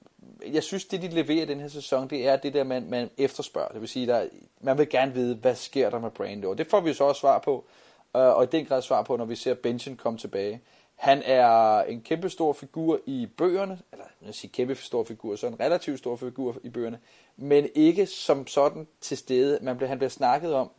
[0.54, 3.72] jeg synes, det de leverer den her sæson, det er det der, man, man efterspørger.
[3.72, 4.28] Det vil sige, der,
[4.62, 6.50] man vil gerne vide, hvad sker der med Brando.
[6.50, 7.66] Og det får vi jo så også svar på,
[8.16, 10.62] øh, og i den grad svar på, når vi ser Benjen komme tilbage.
[10.96, 15.36] Han er en kæmpe stor figur i bøgerne, eller jeg siger sige kæmpe stor figur,
[15.36, 17.00] så en relativt stor figur i bøgerne,
[17.38, 19.60] men ikke som sådan til stede.
[19.62, 20.72] Man bliver, han bliver snakket om,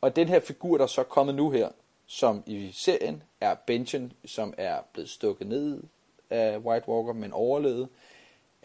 [0.00, 1.68] og den her figur, der er så kommet nu her,
[2.06, 5.82] som i serien er Benjen, som er blevet stukket ned
[6.30, 7.88] af White Walker, men overlevede,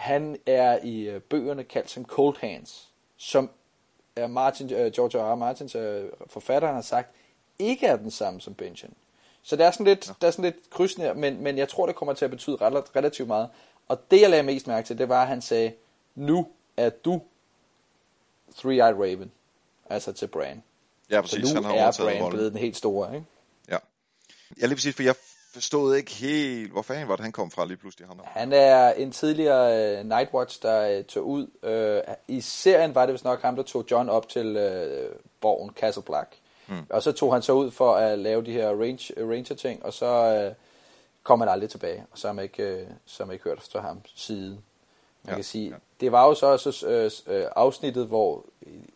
[0.02, 3.50] han er i øh, bøgerne kaldt som Cold Hands, som
[4.16, 5.34] er Martin, øh, George R.
[5.34, 5.36] R.
[5.36, 7.16] Martins øh, forfatteren har sagt,
[7.60, 8.94] ikke er den samme som Benjen.
[9.42, 10.14] Så der er sådan lidt, ja.
[10.22, 12.96] der er sådan lidt krydsende men, men jeg tror, det kommer til at betyde ret,
[12.96, 13.50] relativt meget.
[13.88, 15.74] Og det, jeg lagde mest mærke til, det var, at han sagde,
[16.16, 16.48] nu
[16.78, 17.22] er du
[18.56, 19.32] Three-Eyed Raven,
[19.90, 20.64] altså til Bran.
[21.10, 21.50] Ja, præcis.
[21.50, 23.26] Så nu han har er Bran blevet den helt store, ikke?
[23.70, 23.78] Ja.
[24.58, 25.16] Jeg lige præcis, for jeg
[25.54, 28.08] forstod ikke helt, hvor fanden var det, han kom fra lige pludselig.
[28.08, 31.48] Han Han er en tidligere uh, Nightwatch, der uh, tog ud.
[32.08, 35.72] Uh, I serien var det vist nok ham, der tog John op til uh, borgen
[35.76, 36.38] Castle Black.
[36.68, 36.86] Hmm.
[36.90, 39.94] Og så tog han så ud for at lave de her range, ranger ting, og
[39.94, 40.56] så uh,
[41.24, 42.06] kom han aldrig tilbage.
[42.12, 44.50] Og så har man ikke, uh, så har man ikke hørt fra ham siden.
[45.24, 45.76] Man Ja, kan sige, ja.
[46.00, 48.46] det var jo så også uh, afsnittet, hvor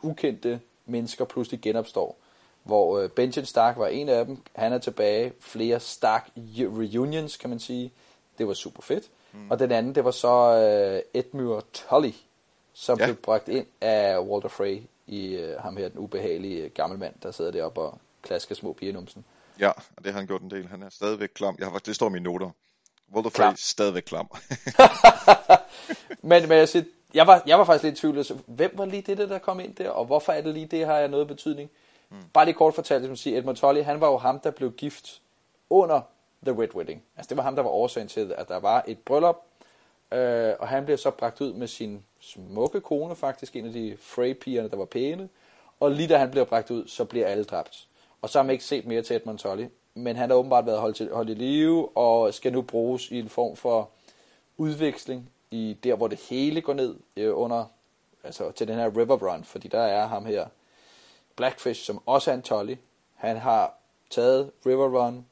[0.02, 2.18] ukendte mennesker pludselig genopstår.
[2.66, 4.38] Hvor uh, Benjen Stark var en af dem.
[4.56, 5.34] Han er tilbage.
[5.40, 7.92] Flere Stark reunions, kan man sige.
[8.38, 9.04] Det var super fedt.
[9.32, 9.52] Mm.
[9.52, 10.52] Og den anden, det var så
[11.14, 12.12] uh, Edmure Tully,
[12.74, 13.06] som Ja.
[13.06, 17.14] blev bragt ind af Walter Frey i uh, ham her, den ubehagelige øh, gamle mand,
[17.24, 19.26] der sidder deroppe og klasker små piger i numsen.
[19.60, 20.68] Ja, og det har han gjort en del.
[20.68, 21.56] Han er stadigvæk klam.
[21.60, 22.50] Jeg har, faktisk- det står i mine noter.
[23.14, 23.54] Walter Klam.
[23.54, 24.28] Frey stadigvæk klam.
[26.22, 26.84] Men, men jeg, siger,
[27.14, 28.18] jeg, var, jeg var faktisk lidt i tvivl.
[28.18, 30.86] Altså, hvem var lige det, der kom ind der, og hvorfor er det lige det,
[30.86, 31.70] har jeg noget betydning?
[32.10, 32.18] Mm.
[32.34, 35.22] Bare lige kort fortalt, som siger, Edmund Tully, han var jo ham, der blev gift
[35.70, 36.02] under
[36.46, 37.04] The Red Wedding.
[37.18, 39.42] Altså det var ham, der var årsagen til, at der var et bryllup,
[40.12, 43.98] øh, og han blev så bragt ud med sin smukke kone, faktisk en af de
[44.00, 45.30] Frey-pigerne, der var pæne,
[45.80, 47.88] og lige da han bliver bragt ud, så bliver alle dræbt.
[48.22, 50.80] Og så har man ikke set mere til Edmund Tully, men han har åbenbart været
[50.80, 53.90] holdt, til, holdt i live, og skal nu bruges i en form for
[54.58, 57.66] udveksling i der, hvor det hele går ned øh, under,
[58.24, 60.48] altså til den her River Run, fordi der er ham her,
[61.36, 62.76] Blackfish, som også er en Tully.
[63.16, 63.74] Han har
[64.10, 65.26] taget River Run.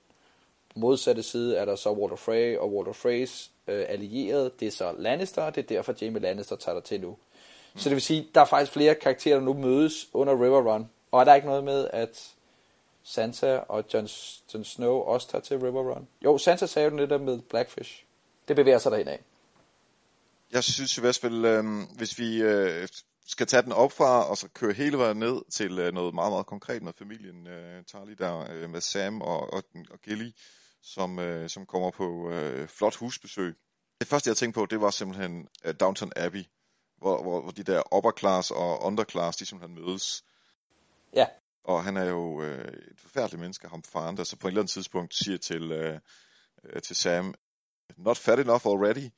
[0.73, 4.51] På modsatte side er der så Walter Frey og Walter Freys øh, allierede.
[4.59, 7.09] Det er så Lannister, og det er derfor Jamie Lannister tager der til nu.
[7.09, 7.79] Mm.
[7.79, 10.89] Så det vil sige, der er faktisk flere karakterer, der nu mødes under River Run.
[11.11, 12.33] Og er der ikke noget med, at
[13.03, 14.07] Sansa og Jon,
[14.53, 16.07] Jon Snow også tager til River Run?
[16.23, 18.03] Jo, Sansa sagde jo det der med Blackfish.
[18.47, 19.19] Det bevæger sig derhen af.
[20.51, 21.63] Jeg synes i hvert fald, øh,
[21.97, 22.87] hvis vi øh,
[23.27, 26.31] skal tage den op fra, og så køre hele vejen ned til øh, noget meget,
[26.31, 30.31] meget konkret med familien øh, Tarly der, øh, med Sam og, og, og Gilly,
[30.81, 33.55] som, øh, som kommer på øh, flot husbesøg.
[33.99, 36.43] Det første, jeg tænkte på, det var simpelthen øh, Downton Abbey,
[36.97, 40.23] hvor, hvor, hvor de der upper class og underclass, de simpelthen mødes.
[41.15, 41.25] Ja,
[41.63, 44.61] Og han er jo øh, et forfærdeligt menneske, ham faren, der så på et eller
[44.61, 45.99] andet tidspunkt siger til, øh,
[46.63, 47.33] øh, til Sam,
[47.97, 49.09] not fat enough already.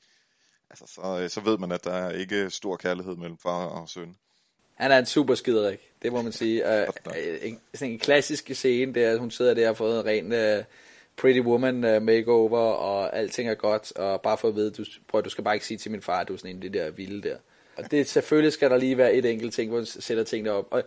[0.82, 3.90] Altså, så, øh, så ved man, at der er ikke stor kærlighed mellem far og
[3.90, 4.16] søn.
[4.74, 6.64] Han er en super skiderik, det må man sige.
[6.66, 6.94] Uh,
[7.42, 10.66] en, sådan en klassisk scene, der hun sidder der og har fået en ren uh,
[11.18, 15.22] Pretty Woman uh, makeover, og alting er godt, og bare for at vide, du, prøv,
[15.24, 16.80] du skal bare ikke sige til min far, at du er sådan en af de
[16.80, 17.38] der vilde der.
[17.78, 20.68] Og det, selvfølgelig skal der lige være et enkelt ting, hvor du sætter tingene op.
[20.72, 20.84] Og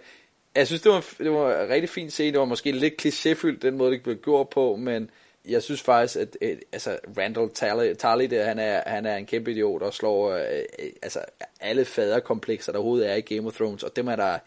[0.55, 3.59] jeg synes, det var, det var en rigtig fin scene, det var måske lidt klichéfyldt,
[3.63, 5.11] den måde, det blev gjort på, men
[5.45, 9.27] jeg synes faktisk, at øh, altså Randall Tarly, Tarly der, han er, han er en
[9.27, 10.43] kæmpe idiot og slår øh,
[10.79, 11.25] øh, altså,
[11.61, 14.39] alle faderkomplekser, der overhovedet er i Game of Thrones, og dem er der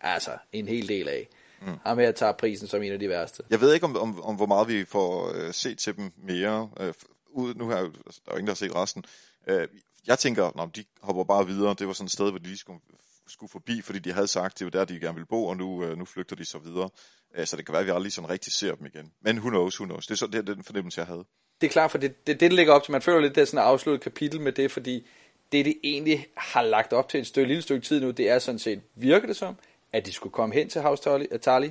[0.00, 1.28] altså en hel del af.
[1.62, 1.72] Mm.
[1.86, 3.42] Ham her tager prisen som en af de værste.
[3.50, 6.70] Jeg ved ikke, om, om, om hvor meget vi får øh, set til dem mere.
[6.80, 6.94] Øh,
[7.30, 9.04] ud, nu har jeg, der er jo ingen, der har set resten.
[9.46, 9.68] Øh,
[10.06, 11.74] jeg tænker, når de hopper bare videre.
[11.78, 12.80] Det var sådan et sted, hvor de lige skulle,
[13.26, 15.84] skulle forbi, fordi de havde sagt, det var der, de gerne ville bo, og nu,
[15.84, 16.90] øh, nu flygter de så videre.
[17.36, 19.12] Øh, så det kan være, at vi aldrig sådan rigtig ser dem igen.
[19.20, 20.06] Men who knows, who knows.
[20.06, 21.24] Det er, så, det er den fornemmelse, jeg havde.
[21.60, 22.92] Det er klart, for det, det, det, ligger op til.
[22.92, 25.06] Man føler lidt, det er sådan et afsluttet kapitel med det, fordi
[25.52, 28.38] det, det egentlig har lagt op til et stykke, lille stykke tid nu, det er
[28.38, 29.56] sådan set, virker det som,
[29.92, 31.68] at de skulle komme hen til House Tarly, Tarly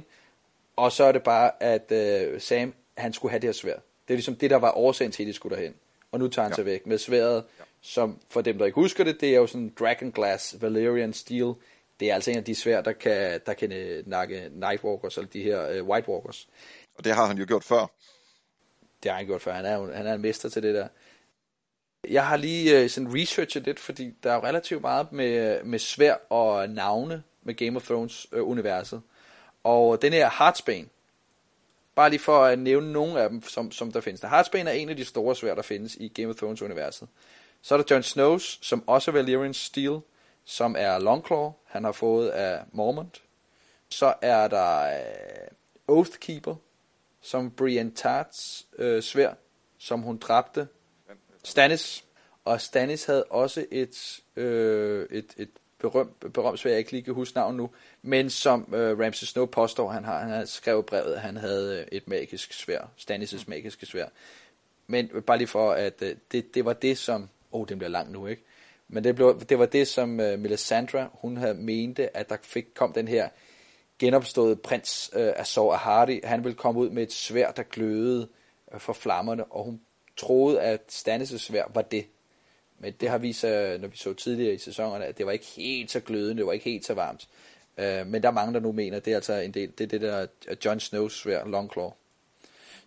[0.76, 3.74] og så er det bare, at uh, Sam, han skulle have det her svær.
[3.74, 5.74] Det er ligesom det, der var årsagen til, at de skulle derhen.
[6.12, 6.56] Og nu tager han ja.
[6.56, 7.64] sig væk med sværet, ja.
[7.82, 11.54] som for dem, der ikke husker det, det er jo sådan Dragon Glass Valerian Steel.
[12.00, 15.30] Det er altså en af de svær, der kan, der kan øh, nakke Nightwalkers, eller
[15.30, 16.48] de her uh, White Walkers.
[16.96, 17.92] Og det har han jo gjort før.
[19.04, 19.54] Det har han gjort før.
[19.54, 20.88] Han er, jo, han er en mester til det der.
[22.10, 25.80] Jeg har lige øh, sådan researchet lidt, fordi der er jo relativt meget med, med
[25.80, 29.02] svær og navne med Game of Thrones øh, universet.
[29.64, 30.88] Og den her Heartsbane,
[31.96, 34.22] bare lige for at nævne nogle af dem, som, som der findes.
[34.22, 37.08] Der Heartsbane er en af de store svær, der findes i Game of Thrones universet.
[37.62, 40.00] Så er der Jon Snows, som også er Valyrian Steel,
[40.46, 43.22] som er Longclaw, han har fået af Mormont.
[43.90, 45.48] Så er der øh,
[45.88, 46.56] Oathkeeper,
[47.22, 49.34] som Brienne Tarts øh, svær,
[49.78, 50.68] som hun dræbte
[51.44, 52.06] Stannis.
[52.46, 55.50] Og Stannis havde også et, øh, et, et
[55.80, 57.70] berømt, berømt svær, jeg ikke lige kan huske navn nu,
[58.02, 61.80] men som øh, Ramsay Snow påstår, han har, han har skrevet brevet, at han havde
[61.80, 64.08] øh, et magisk svær, Stannis' magiske svær.
[64.88, 67.22] Men bare lige for, at øh, det, det var det, som,
[67.52, 68.44] åh, oh, den bliver lang nu, ikke?
[68.94, 72.66] Men det, blev, det var det, som uh, Melisandre, hun havde mente, at der fik,
[72.76, 73.30] kom den her
[74.00, 76.22] genopståede prins øh, uh, Azor Ahari.
[76.24, 78.28] Han ville komme ud med et svær, der glødede
[78.74, 79.82] uh, for flammerne, og hun
[80.18, 82.06] troede, at Stannis' svær var det.
[82.80, 85.46] Men det har vist sig, når vi så tidligere i sæsonerne, at det var ikke
[85.46, 87.28] helt så glødende, det var ikke helt så varmt.
[87.78, 89.84] Uh, men der er mange, der nu mener, at det er altså en del, det
[89.84, 90.28] er det der
[90.66, 91.92] Jon Snow's svær, Longclaw.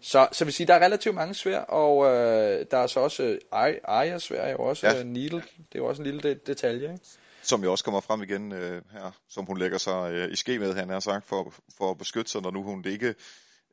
[0.01, 3.23] Så, så vil sige, der er relativt mange svær, og øh, der er så også
[3.23, 3.39] øh,
[3.85, 4.99] Arya svær, jo også ja.
[4.99, 5.39] øh, Needle.
[5.39, 7.05] Det er jo også en lille de- detalje, ikke?
[7.43, 10.59] Som jo også kommer frem igen øh, her, som hun lægger sig øh, i ske
[10.59, 13.15] med, han har sagt, for, for at beskytte sig, når nu hun ikke,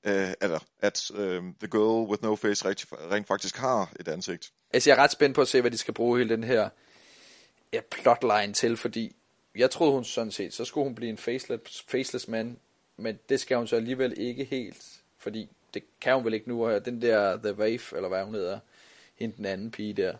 [0.04, 4.52] øh, eller at øh, The Girl With No Face rent, rent faktisk har et ansigt.
[4.74, 6.70] Altså, jeg er ret spændt på at se, hvad de skal bruge hele den her
[7.74, 9.16] ja, plotline til, fordi
[9.56, 12.58] jeg troede hun sådan set, så skulle hun blive en faceless, faceless man,
[12.98, 14.86] men det skal hun så alligevel ikke helt,
[15.18, 18.34] fordi det kan hun vel ikke nu, og den der The Wave, eller hvad hun
[18.34, 18.60] hedder,
[19.16, 20.14] hende den anden pige der,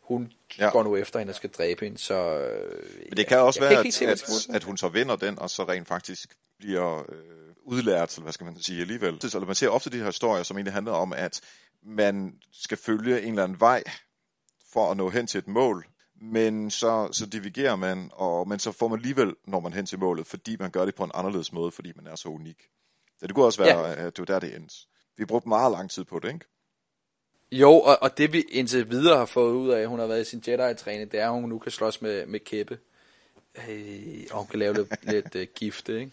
[0.00, 0.70] hun ja.
[0.70, 2.14] går nu efter hende og skal dræbe hende, så...
[2.14, 5.50] Øh, Men det kan også være, at, se, at, at, hun så vinder den, og
[5.50, 9.30] så rent faktisk bliver øh, udlært, eller hvad skal man sige alligevel.
[9.30, 11.40] Så man ser ofte de her historier, som egentlig handler om, at
[11.82, 13.82] man skal følge en eller anden vej
[14.72, 15.86] for at nå hen til et mål,
[16.20, 19.98] men så, så divigerer man, og, men så får man alligevel, når man hen til
[19.98, 22.62] målet, fordi man gør det på en anderledes måde, fordi man er så unik.
[23.20, 24.06] Så det kunne også være, ja.
[24.06, 24.76] at det var der, det endte.
[25.16, 26.46] Vi brugte meget lang tid på det, ikke?
[27.52, 30.20] Jo, og, og det vi indtil videre har fået ud af, at hun har været
[30.20, 32.78] i sin Jedi-træning, det er, at hun nu kan slås med, med kæppe.
[33.68, 36.12] Øh, og hun kan lave lidt, lidt uh, gifte, ikke?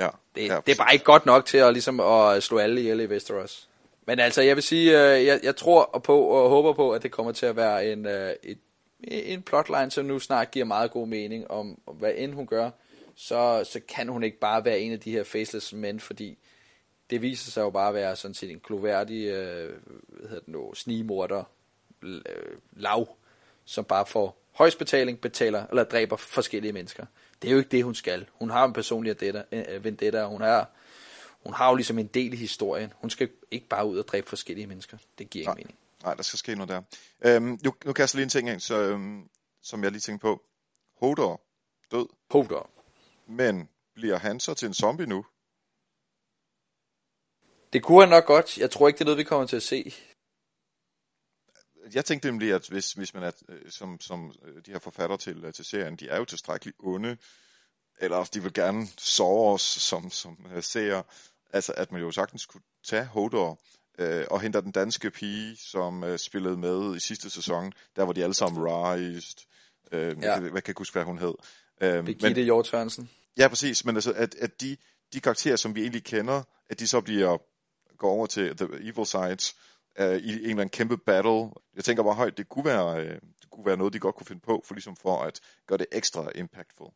[0.00, 2.80] Ja, det, ja, det er bare ikke godt nok til at, ligesom, at slå alle
[2.80, 3.68] ihjel i Westeros.
[4.06, 7.10] Men altså, jeg vil sige, øh, jeg, jeg tror på og håber på, at det
[7.10, 8.58] kommer til at være en, øh, et,
[9.04, 12.70] en plotline, som nu snart giver meget god mening om, om hvad end hun gør,
[13.16, 16.38] så, så kan hun ikke bare være en af de her faceless mænd, fordi
[17.10, 19.74] det viser sig jo bare at være sådan set en kloværdig øh,
[20.08, 21.44] hvad hedder det nu, snigmorder
[22.02, 22.22] øh,
[22.72, 23.16] lav,
[23.64, 27.06] som bare får højst betaling, betaler eller dræber forskellige mennesker.
[27.42, 28.26] Det er jo ikke det, hun skal.
[28.32, 30.70] Hun har en personlig vendetta, øh, vendetta og hun har,
[31.44, 32.92] hun har jo ligesom en del i historien.
[32.96, 34.96] Hun skal ikke bare ud og dræbe forskellige mennesker.
[35.18, 35.52] Det giver Nej.
[35.52, 35.78] ingen mening.
[36.02, 36.82] Nej, der skal ske noget der.
[37.24, 39.28] Øhm, nu, nu kaster jeg lige en ting ind, så, øhm,
[39.62, 40.42] som jeg lige tænkte på.
[41.00, 41.40] Hodor,
[41.90, 42.06] død.
[42.30, 42.70] Hodor.
[43.26, 45.24] Men bliver han så til en zombie nu?
[47.72, 48.58] Det kunne han nok godt.
[48.58, 49.92] Jeg tror ikke, det er noget, vi kommer til at se.
[51.94, 55.16] Jeg tænkte nemlig, at hvis, hvis man er, øh, som, som øh, de her forfatter
[55.16, 57.16] til, øh, til serien, de er jo tilstrækkeligt onde,
[58.00, 61.02] eller de vil gerne sove os som, som seere,
[61.50, 63.60] altså at man jo sagtens kunne tage Hodor
[63.98, 68.12] øh, og hente den danske pige, som øh, spillede med i sidste sæson, der hvor
[68.12, 69.46] de alle sammen rised.
[69.92, 70.32] Øh, ja.
[70.32, 71.34] jeg, kan, hvad kan jeg huske, hvad hun hed?
[71.80, 72.74] Øh, Birgitte Hjort
[73.38, 74.76] Ja, præcis, men altså, at, at de,
[75.12, 77.38] de karakterer, som vi egentlig kender, at de så bliver
[77.98, 79.54] går over til The Evil Side
[80.00, 81.50] uh, i en eller anden kæmpe battle.
[81.76, 84.26] Jeg tænker bare højt, det kunne være, uh, det kunne være noget, de godt kunne
[84.26, 86.90] finde på, for ligesom for at gøre det ekstra impactful.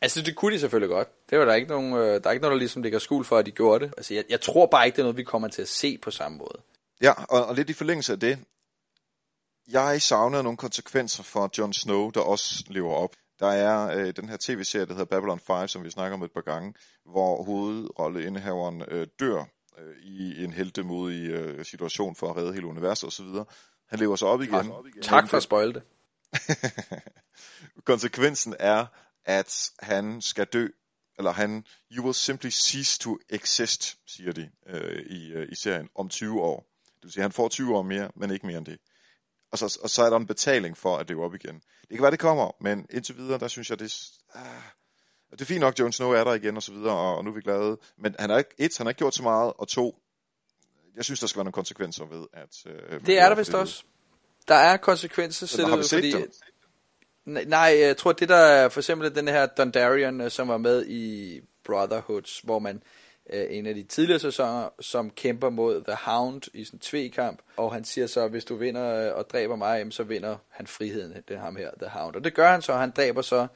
[0.00, 1.30] Altså, det kunne de selvfølgelig godt.
[1.30, 3.38] Det var der ikke nogen, uh, der er ikke noget, der ligesom ligger skuld for,
[3.38, 3.94] at de gjorde det.
[3.96, 6.10] Altså, jeg, jeg tror bare ikke, det er noget, vi kommer til at se på
[6.10, 6.62] samme måde.
[7.02, 8.38] Ja, og, og lidt i forlængelse af det,
[9.68, 13.16] jeg savner nogle konsekvenser for Jon Snow, der også lever op.
[13.40, 16.32] Der er øh, den her tv-serie, der hedder Babylon 5, som vi snakker om et
[16.32, 19.44] par gange, hvor hovedrolleindehaveren øh, dør
[19.78, 23.26] øh, i en heldemodig øh, situation for at redde hele universet osv.
[23.88, 24.52] Han lever så op igen.
[24.52, 25.02] Tak, op igen.
[25.02, 25.82] tak for at spoil det.
[27.84, 28.86] Konsekvensen er,
[29.24, 30.68] at han skal dø,
[31.18, 35.88] eller han, you will simply cease to exist, siger de øh, i, øh, i serien,
[35.94, 36.66] om 20 år.
[36.86, 38.78] Det vil sige, at han får 20 år mere, men ikke mere end det
[39.62, 41.54] og så, og så er der en betaling for at leve op igen.
[41.80, 44.42] Det kan være, det kommer, men indtil videre, der synes jeg, det, ah,
[45.30, 47.30] det er fint nok, Jon Snow er der igen og så videre, og, og nu
[47.30, 47.78] er vi glade.
[47.98, 49.98] Men han har ikke, et, han har ikke gjort så meget, og to,
[50.96, 52.66] jeg synes, der skal være nogle konsekvenser ved, at...
[52.66, 53.84] Øh, det er der vist også.
[54.48, 56.10] Der er konsekvenser, Men, har vi set fordi...
[56.10, 57.48] det?
[57.48, 60.86] Nej, jeg tror, det der er for eksempel den her Dondarrion, øh, som var med
[60.86, 62.82] i Brotherhoods, hvor man
[63.30, 67.40] øh, en af de tidligere sæsoner, som kæmper mod The Hound i sådan en tvekamp,
[67.56, 70.66] og han siger så, at hvis du vinder øh, og dræber mig, så vinder han
[70.66, 72.16] friheden, det er ham her, The Hound.
[72.16, 73.46] Og det gør han så, han dræber så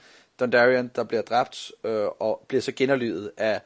[0.40, 3.60] Dondarrion, der bliver dræbt, øh, og bliver så genoplivet af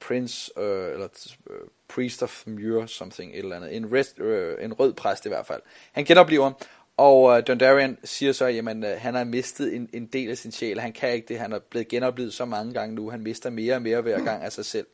[0.00, 1.08] Prince, øh, eller
[1.50, 1.56] øh,
[1.88, 5.46] Priest of Muir, something, et eller andet, en, rest, øh, en rød præst i hvert
[5.46, 5.62] fald.
[5.92, 6.52] Han genoplever,
[6.98, 10.52] og øh, Dondarrion siger så, at øh, han har mistet en, en del af sin
[10.52, 13.50] sjæl, han kan ikke det, han er blevet genoplevet så mange gange nu, han mister
[13.50, 14.86] mere og mere hver gang af sig selv.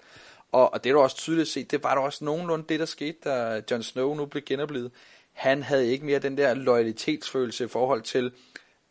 [0.55, 2.86] Og, og det er du også tydeligt set, det var der også nogenlunde det, der
[2.86, 4.90] skete, da Jon Snow nu blev genoplevet.
[5.32, 8.32] Han havde ikke mere den der loyalitetsfølelse i forhold til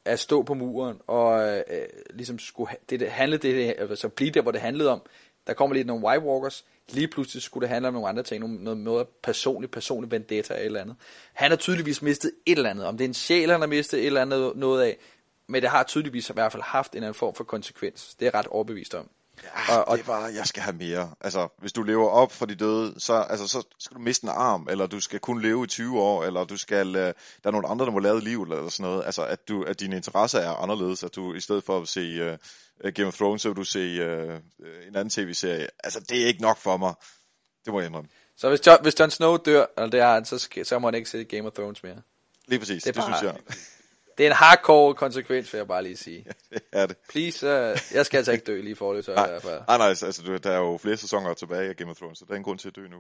[0.06, 4.42] at stå på muren og øh, ligesom skulle det, det handlede det, altså blive der,
[4.42, 5.02] hvor det handlede om.
[5.48, 8.40] der kommer lige nogle White Walkers, lige pludselig skulle det handle om nogle andre ting,
[8.40, 10.96] nogle, noget, noget personligt, personligt vendetta eller andet.
[11.34, 14.00] Han har tydeligvis mistet et eller andet, om det er en sjæl, han har mistet
[14.00, 14.98] et eller andet noget af,
[15.48, 18.16] men det har tydeligvis i hvert fald haft en eller anden form for konsekvens.
[18.16, 19.10] Det er jeg ret overbevist om.
[19.44, 21.14] Ja, og, og, det var, jeg skal have mere.
[21.22, 24.30] Altså, hvis du lever op for de døde, så, altså, så skal du miste en
[24.30, 27.52] arm, eller du skal kun leve i 20 år, eller du skal, uh, der er
[27.52, 29.06] nogle andre, der må lave liv, eller sådan noget.
[29.06, 32.34] Altså, at, du, at dine interesser er anderledes, at du i stedet for at se
[32.84, 34.40] uh, Game of Thrones, så vil du se uh,
[34.88, 35.68] en anden tv-serie.
[35.84, 36.94] Altså, det er ikke nok for mig.
[37.66, 38.10] Det må jeg indrømme.
[38.38, 40.96] Så hvis John, hvis Jon Snow dør, eller det er så, skal, så må han
[40.96, 42.02] ikke se Game of Thrones mere.
[42.48, 43.56] Lige præcis, det, er det bare, synes jeg.
[44.18, 46.26] Det er en hardcore konsekvens, vil jeg bare lige sige.
[46.52, 46.98] Ja, det er det.
[47.10, 49.62] Please, uh, jeg skal altså ikke dø lige for det, så i hvert fald.
[49.68, 52.34] Nej, nej, altså, der er jo flere sæsoner tilbage af Game of Thrones, så der
[52.34, 52.98] er en grund til at dø nu.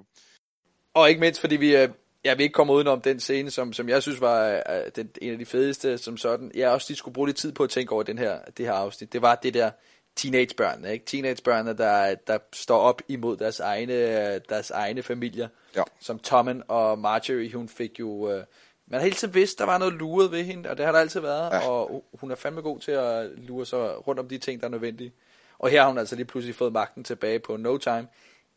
[0.93, 1.89] Og ikke mindst, fordi vi, uh,
[2.23, 5.31] jeg vil ikke komme udenom den scene, som, som jeg synes var uh, den, en
[5.31, 6.51] af de fedeste, som sådan.
[6.55, 8.73] Jeg også lige skulle bruge lidt tid på at tænke over den her, det her
[8.73, 9.13] afsnit.
[9.13, 9.71] Det var det der
[10.15, 11.05] teenagebørnene, ikke?
[11.05, 15.47] Teenagebørnene, der, der står op imod deres egne, deres egne familier.
[15.75, 15.83] Ja.
[15.99, 18.09] Som Tommen og Marjorie, hun fik jo...
[18.09, 18.43] Uh,
[18.87, 20.99] man har hele tiden vidst, der var noget luret ved hende, og det har der
[20.99, 21.69] altid været, ja.
[21.69, 24.71] og hun er fandme god til at lure sig rundt om de ting, der er
[24.71, 25.13] nødvendige.
[25.59, 28.07] Og her har hun altså lige pludselig fået magten tilbage på no time.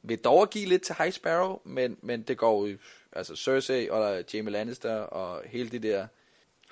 [0.03, 2.77] Vil dog give lidt til High Sparrow, men, men det går jo,
[3.13, 6.07] altså Cersei og Jaime Lannister og hele det der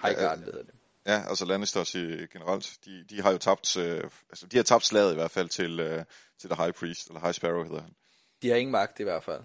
[0.02, 0.74] High Garden, ja, hedder det.
[1.06, 1.92] Ja, altså Lannisters
[2.32, 5.48] generelt, de, de har jo tabt, øh, altså de har tabt slaget i hvert fald
[5.48, 6.04] til, øh,
[6.38, 7.94] til The High Priest, eller High Sparrow hedder han.
[8.42, 9.40] De har ingen magt i hvert fald.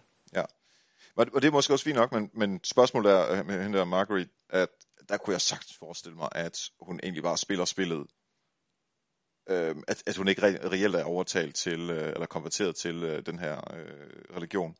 [1.19, 1.23] Ja.
[1.33, 3.85] Og det er måske også fint nok, men, men spørgsmålet er øh, med hende der
[3.85, 4.69] Marguerite, at
[5.09, 8.07] der kunne jeg sagtens forestille mig, at hun egentlig bare spiller spillet.
[9.49, 13.25] Øh, at, at hun ikke re- reelt er overtalt til, øh, eller konverteret til øh,
[13.25, 14.75] den her øh, religion.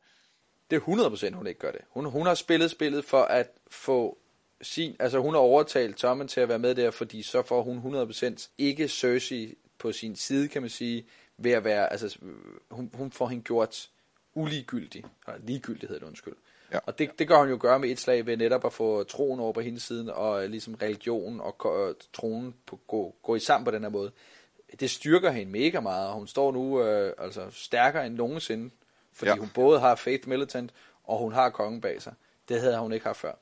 [0.70, 1.80] Det er 100% hun ikke gør det.
[1.90, 4.18] Hun, hun har spillet spillet for at få
[4.62, 7.94] sin, altså hun har overtalt Tommen til at være med der, fordi så får hun
[8.10, 11.06] 100% ikke Cersei på sin side, kan man sige,
[11.38, 12.34] ved at være, altså øh,
[12.70, 13.90] hun, hun får hende gjort
[14.40, 16.34] uligegyldig, eller ligegyldig hedder det, undskyld.
[16.72, 16.78] Ja.
[16.86, 19.40] Og det, det gør hun jo gøre med et slag ved netop at få troen
[19.40, 21.56] over på hendes side, og ligesom religion og
[22.12, 24.12] troen på, gå, gå i sammen på den her måde.
[24.80, 28.70] Det styrker hende mega meget, og hun står nu øh, altså stærkere end nogensinde,
[29.12, 29.36] fordi ja.
[29.36, 30.72] hun både har Faith Militant,
[31.04, 32.14] og hun har kongen bag sig.
[32.48, 33.32] Det havde hun ikke haft før.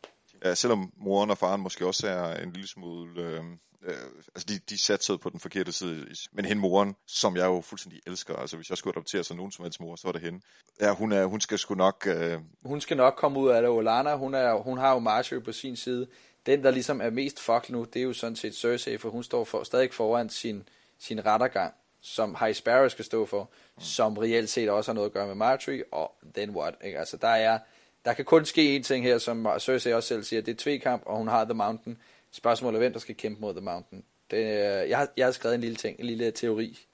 [0.45, 3.45] Ja, selvom moren og faren måske også er en lille smule øh,
[3.85, 3.95] øh,
[4.35, 6.07] altså de, de satte på den forkerte side.
[6.33, 9.53] Men hende moren, som jeg jo fuldstændig elsker, altså hvis jeg skulle adoptere sig nogen
[9.53, 10.41] som helst mor, så var det hende.
[10.81, 12.07] Ja, hun, er, hun skal sgu nok...
[12.07, 12.39] Øh...
[12.65, 13.71] Hun skal nok komme ud af det.
[13.71, 16.07] Olana, hun, er, hun har jo Marjorie på sin side.
[16.47, 19.23] Den, der ligesom er mest fucked nu, det er jo sådan set Cersei, for hun
[19.23, 20.69] står for, stadig foran sin,
[20.99, 23.83] sin rettergang, som High Sparrow skal stå for, mm.
[23.83, 26.75] som reelt set også har noget at gøre med Marjorie, og then what?
[26.85, 26.99] Ikke?
[26.99, 27.59] Altså, der er...
[28.05, 31.03] Der kan kun ske én ting her, som Cersei også selv siger, det er tvekamp,
[31.07, 31.99] og hun har The Mountain.
[32.31, 34.05] Spørgsmålet hvem der skal kæmpe mod The Mountain.
[34.31, 34.45] Det,
[34.89, 36.87] jeg, har, jeg har skrevet en lille ting, en lille teori.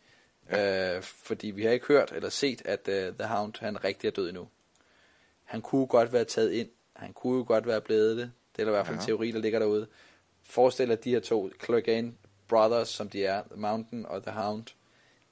[0.50, 0.96] Ja.
[0.96, 4.12] Øh, fordi vi har ikke hørt eller set, at uh, The Hound han rigtig er
[4.12, 4.48] død endnu.
[5.44, 6.68] Han kunne godt være taget ind.
[6.96, 8.32] Han kunne jo godt være blevet det.
[8.56, 9.02] Det er der i hvert fald ja.
[9.02, 9.86] en teori, der ligger derude.
[10.42, 12.14] Forestil dig, de her to Clegane
[12.48, 14.64] Brothers, som de er, The Mountain og The Hound,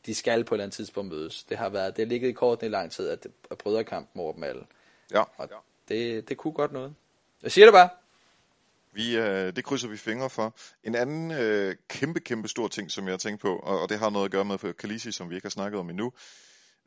[0.06, 1.44] de skal på et eller andet tidspunkt mødes.
[1.44, 4.32] Det har været, det har ligget i korten i lang tid, at, at brødrekampen over
[4.32, 4.64] dem alle.
[5.12, 5.22] Ja.
[5.36, 5.48] Og
[5.88, 6.94] det, det kunne godt noget.
[7.42, 7.88] Jeg siger det bare.
[8.92, 10.56] Vi, øh, det krydser vi fingre for.
[10.84, 13.98] En anden øh, kæmpe, kæmpe stor ting, som jeg har tænkt på, og, og det
[13.98, 16.12] har noget at gøre med for Khaleesi, som vi ikke har snakket om endnu.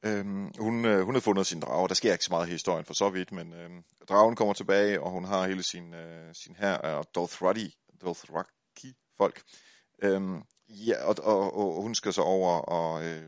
[0.04, 1.88] Øhm, hun, øh, hun har fundet sin drage.
[1.88, 3.70] Der sker ikke så meget i historien for så vidt, men øh,
[4.10, 9.42] dragen kommer tilbage, og hun har hele sin, øh, sin her af Dothraki, Dothraki folk.
[10.04, 13.24] Øhm, ja, og, og, og, hun skal så over, og øh,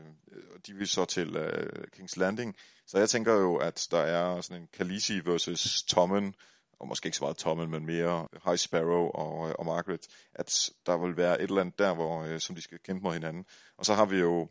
[0.66, 2.56] de vil så til øh, King's Landing.
[2.86, 6.34] Så jeg tænker jo, at der er sådan en Khaleesi versus Tommen,
[6.80, 11.06] og måske ikke så meget Tommel, men mere High Sparrow og, og Margaret, at der
[11.06, 13.44] vil være et eller andet der, hvor, øh, som de skal kæmpe mod hinanden.
[13.78, 14.48] Og så har vi jo,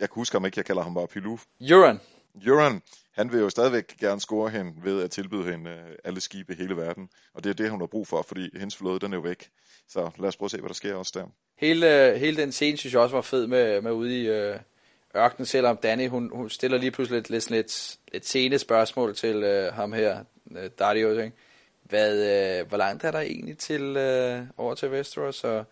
[0.00, 1.38] jeg kan huske ham ikke, jeg kalder ham bare Pilou.
[1.60, 2.00] Euron.
[2.46, 2.82] Euron,
[3.12, 6.56] han vil jo stadigvæk gerne score hende ved at tilbyde hende øh, alle skibe i
[6.56, 7.08] hele verden.
[7.34, 9.50] Og det er det, hun har brug for, fordi hendes flåde, den er jo væk.
[9.88, 11.26] Så lad os prøve at se, hvad der sker også der.
[11.58, 14.58] Hele, hele den scene, synes jeg også var fed med, med ude i øh,
[15.16, 19.36] ørkenen, selvom Danny, hun, hun stiller lige pludselig lidt, lidt, lidt, lidt sene spørgsmål til
[19.36, 20.24] øh, ham her,
[20.58, 21.36] øh, Darius, ikke?
[21.82, 22.12] Hvad,
[22.60, 25.64] øh, hvor langt er der egentlig til øh, over til Westeros, og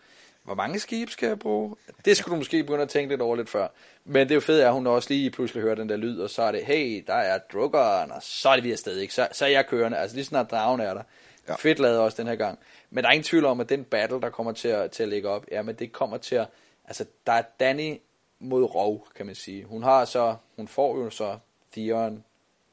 [0.42, 1.76] hvor mange skibe skal jeg bruge?
[2.04, 3.68] Det skulle du måske begynde at tænke lidt over lidt før.
[4.04, 6.30] Men det er jo fedt, at hun også lige pludselig hører den der lyd, og
[6.30, 9.14] så er det, hey, der er drukkeren, og så er det vi afsted, ikke?
[9.14, 11.02] Så, så er jeg kørende, altså lige snart dragen er der.
[11.48, 11.54] Ja.
[11.54, 12.58] Fedt lavet også den her gang.
[12.90, 15.08] Men der er ingen tvivl om, at den battle, der kommer til at, til at
[15.08, 16.46] lægge op, ja, men det kommer til at,
[16.84, 17.96] altså der er Danny
[18.38, 19.64] mod Rov, kan man sige.
[19.64, 21.38] Hun har så, hun får jo så
[21.72, 22.24] Theon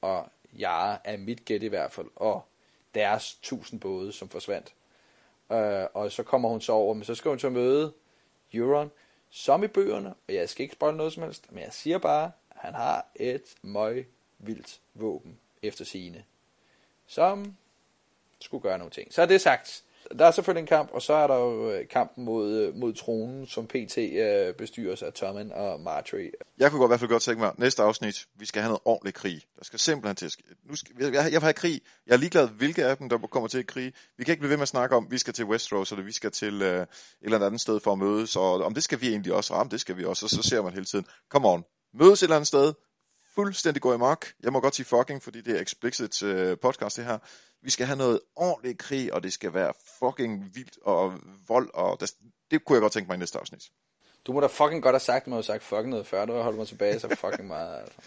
[0.01, 2.45] og Yara er mit gæt i hvert fald, og
[2.95, 4.73] deres tusind både, som forsvandt.
[5.51, 7.93] Øh, og så kommer hun så over, men så skal hun så møde
[8.53, 8.91] Euron,
[9.29, 12.31] som i bøgerne, og jeg skal ikke spoil noget som helst, men jeg siger bare,
[12.49, 14.07] Han har et møg
[14.39, 16.23] vildt våben efter sine,
[17.07, 17.55] som
[18.39, 19.13] skulle gøre nogle ting.
[19.13, 19.83] Så er det sagt.
[20.19, 22.93] Der er selvfølgelig en kamp, og så er der jo øh, kampen mod, øh, mod
[22.93, 26.31] tronen, som PT øh, bestyres af Tommen og Marjorie.
[26.57, 28.81] Jeg kunne godt, i hvert fald godt tænke mig, næste afsnit, vi skal have noget
[28.85, 29.41] ordentlig krig.
[29.57, 30.43] Der skal simpelthen til.
[30.69, 31.81] Nu skal, jeg, jeg vil have krig.
[32.07, 33.93] Jeg er ligeglad, hvilke af dem, der kommer til at krig.
[34.17, 36.11] Vi kan ikke blive ved med at snakke om, vi skal til Westeros, eller vi
[36.11, 36.87] skal til øh, et
[37.21, 39.81] eller andet sted for at mødes, og om det skal vi egentlig også, ramme, det
[39.81, 41.63] skal vi også, og så ser man hele tiden, come on,
[41.93, 42.73] mødes et eller andet sted,
[43.37, 44.25] fuldstændig gå i mok.
[44.43, 47.17] Jeg må godt sige fucking, fordi det er explicit uh, podcast det her.
[47.61, 51.13] Vi skal have noget ordentligt krig, og det skal være fucking vildt og
[51.47, 52.11] vold, og det,
[52.51, 53.63] det kunne jeg godt tænke mig i næste afsnit.
[54.27, 56.33] Du må da fucking godt have sagt, du må have sagt fucking noget før, du
[56.33, 57.79] har holdt mig tilbage så fucking meget.
[57.79, 57.97] Altså.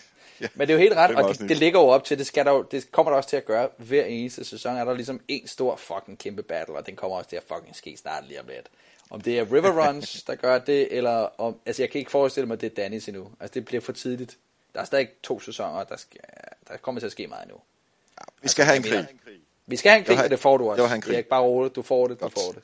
[0.41, 2.27] ja, Men det er jo helt ret, og det, det, ligger jo op til, det,
[2.27, 4.95] skal der jo, det kommer der også til at gøre hver eneste sæson, er der
[4.95, 8.29] ligesom en stor fucking kæmpe battle, og den kommer også til at fucking ske snart
[8.29, 8.69] lige om lidt.
[9.11, 12.47] Om det er River Runs, der gør det, eller om, altså jeg kan ikke forestille
[12.47, 13.31] mig, at det er Dennis endnu.
[13.41, 14.39] Altså det bliver for tidligt.
[14.75, 16.21] Der er stadig to sæsoner, der, skal,
[16.69, 17.55] der kommer til at ske meget nu.
[17.55, 19.39] Ja, vi skal altså, have en krig.
[19.67, 20.83] Vi skal have en krig, og det får du også.
[20.83, 21.15] Jeg en krig.
[21.15, 21.77] Erik, bare roligt.
[21.77, 22.63] Du får det, du får det.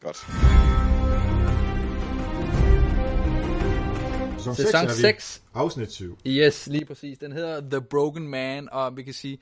[0.00, 0.16] Godt.
[4.38, 5.42] Sæson, Sæson 6, 6.
[5.54, 6.18] Afsnit 7.
[6.26, 7.18] Yes, lige præcis.
[7.18, 9.38] Den hedder The Broken Man, og vi kan sige,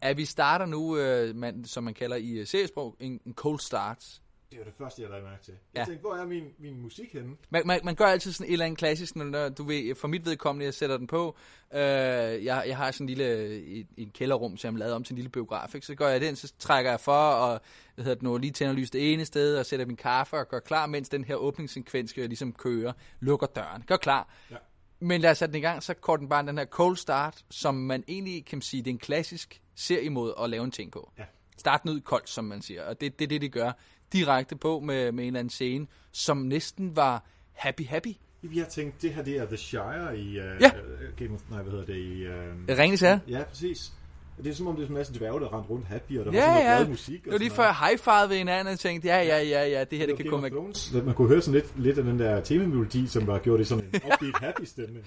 [0.00, 3.60] at vi starter nu, øh, man, som man kalder i uh, seriesprog, en, en cold
[3.60, 4.20] start.
[4.52, 5.54] Det var det første, jeg lagde mærke til.
[5.74, 5.84] Jeg ja.
[5.84, 7.36] tænkte, hvor er min, min musik henne?
[7.50, 10.26] Man, man, man gør altid sådan et eller andet klassisk, når du ved, for mit
[10.26, 11.36] vedkommende, jeg sætter den på.
[11.74, 15.04] Øh, jeg, jeg har sådan en lille et, et kælderrum, som jeg har lavet om
[15.04, 15.74] til en lille biograf.
[15.74, 15.86] Ikke?
[15.86, 17.60] Så gør jeg den, så trækker jeg for, og
[17.94, 20.48] hvad hedder det nu, lige tænder lys det ene sted, og sætter min kaffe og
[20.48, 24.34] gør klar, mens den her åbningssekvens skal ligesom køre, lukker døren, gør klar.
[24.50, 24.56] Ja.
[25.00, 27.44] Men lad os sætte den i gang, så går den bare den her cold start,
[27.50, 30.92] som man egentlig kan sige, det er en klassisk serie mod at lave en ting
[30.92, 31.12] på.
[31.18, 31.24] Ja.
[31.56, 33.72] Start ud koldt, som man siger, og det er det, det, de gør
[34.12, 38.16] direkte på med, med en eller anden scene, som næsten var happy happy.
[38.54, 40.28] Jeg tænkte, det her det er The Shire i...
[40.28, 40.70] Uh, ja.
[41.16, 41.96] Game of, nej, hvad hedder det?
[41.96, 43.18] I, uh, Ringens her.
[43.28, 43.92] Ja, præcis.
[44.38, 46.32] Det er som om, det er en masse dværge, der rendte rundt happy, og der
[46.32, 46.74] ja, var sådan ja.
[46.74, 47.24] noget musik.
[47.24, 49.98] Det var lige før jeg high ved hinanden og tænkte, ja, ja, ja, ja, det
[49.98, 50.50] her, det, det kan komme...
[50.50, 50.92] Thrones.
[51.04, 53.84] Man kunne høre sådan lidt, lidt af den der temamelodi, som var gjort i sådan
[53.84, 55.04] en upbeat happy stemning.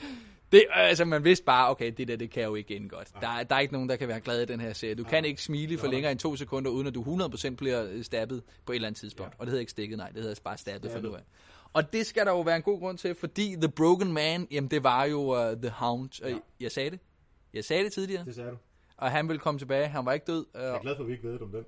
[0.52, 3.12] Det, altså, man vidste bare, okay, det der, det kan jo ikke godt.
[3.22, 4.96] Der, der er ikke nogen, der kan være glad i den her serie.
[4.96, 8.44] Du kan ikke smile for længere end to sekunder, uden at du 100% bliver stabbet
[8.66, 9.34] på et eller andet tidspunkt.
[9.38, 11.22] Og det hedder ikke stikket, nej, det hedder bare stabbet for nu af.
[11.74, 14.72] Og det skal der jo være en god grund til, fordi The Broken Man, jamen
[14.72, 16.10] det var jo uh, The Hound.
[16.24, 16.36] Ja.
[16.60, 17.00] Jeg sagde det.
[17.54, 18.26] Jeg sagde det tidligere.
[18.26, 18.58] Det sagde du.
[18.98, 19.88] Og han ville komme tilbage.
[19.88, 20.46] Han var ikke død.
[20.54, 21.66] Jeg er glad for, at vi ikke ved om den.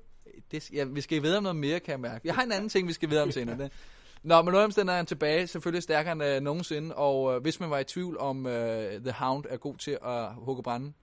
[0.51, 2.27] Det, ja, vi skal vide om noget mere, kan jeg mærke.
[2.27, 3.57] Jeg har en anden ting, vi skal vide om senere.
[3.63, 3.71] Det.
[4.27, 7.69] Nå, men nu er han tilbage, selvfølgelig stærkere end uh, nogensinde, og uh, hvis man
[7.69, 10.93] var i tvivl om uh, The Hound er god til at hugge brænde,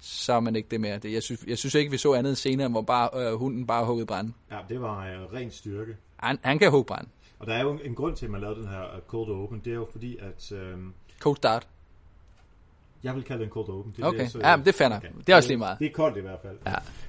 [0.00, 0.98] så er man ikke det mere.
[0.98, 3.66] Det, jeg, synes, jeg synes ikke, vi så andet end senere, hvor bare, uh, hunden
[3.66, 4.32] bare huggede brænde.
[4.50, 5.96] Ja, det var uh, ren styrke.
[6.16, 7.08] Han, han kan hugge brænde.
[7.38, 9.30] Og der er jo en, en grund til, at man lavede den her uh, Cold
[9.30, 10.52] Open, det er jo fordi, at...
[10.52, 10.80] Uh,
[11.20, 11.68] cold Start.
[13.02, 13.94] Jeg vil kalde det en cold open.
[13.96, 14.96] Det okay, det, så, ja, men det finder.
[14.96, 15.08] Okay.
[15.26, 15.78] Det er også lige meget.
[15.78, 16.56] Det er koldt i hvert fald.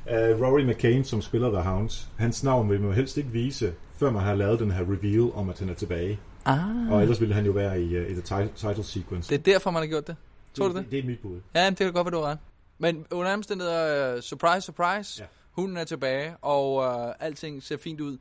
[0.07, 0.34] Ja.
[0.34, 4.11] Uh, Rory McCain, som spiller The Hounds, hans navn vil man helst ikke vise, før
[4.11, 6.19] man har lavet den her reveal om, at han er tilbage.
[6.45, 6.91] Ah.
[6.91, 8.21] Og ellers ville han jo være i, uh, i the
[8.55, 9.29] title, sequence.
[9.29, 10.15] Det er derfor, man har gjort det.
[10.53, 10.91] Tror det, du det?
[10.91, 11.41] Det er mit bud.
[11.55, 12.37] Ja, det kan godt være, du har ret.
[12.77, 15.27] Men under omstændigheder, uh, surprise, surprise, ja.
[15.51, 18.17] hunden er tilbage, og uh, alting ser fint ud.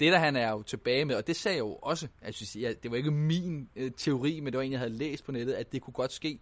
[0.00, 2.74] Det der han er jo tilbage med, og det sagde jeg jo også, altså, jeg,
[2.82, 5.52] det var ikke min uh, teori, men det var en, jeg havde læst på nettet,
[5.52, 6.40] at det kunne godt ske.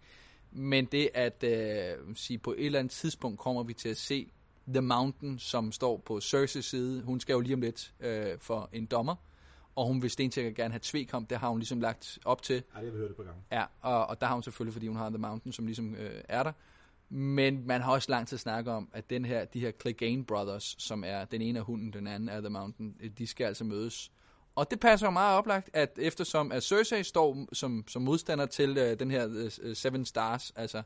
[0.51, 4.31] Men det at øh, sige, på et eller andet tidspunkt kommer vi til at se
[4.67, 7.01] The Mountain, som står på Cersei's side.
[7.03, 9.15] Hun skal jo lige om lidt øh, for en dommer,
[9.75, 11.29] og hun vil stensikkert gerne have tvekamp.
[11.29, 12.53] Det har hun ligesom lagt op til.
[12.53, 13.37] Ja, det har vi hørt det på gang.
[13.51, 16.21] Ja, og, og der har hun selvfølgelig, fordi hun har The Mountain, som ligesom øh,
[16.29, 16.51] er der.
[17.09, 20.25] Men man har også langt til at snakke om, at den her, de her Clegane
[20.25, 23.63] Brothers, som er den ene af hunden, den anden er The Mountain, de skal altså
[23.63, 24.11] mødes
[24.57, 28.69] og det passer jo meget oplagt, at eftersom at Cersei står som, som modstander til
[28.69, 30.81] uh, den her uh, Seven Stars, altså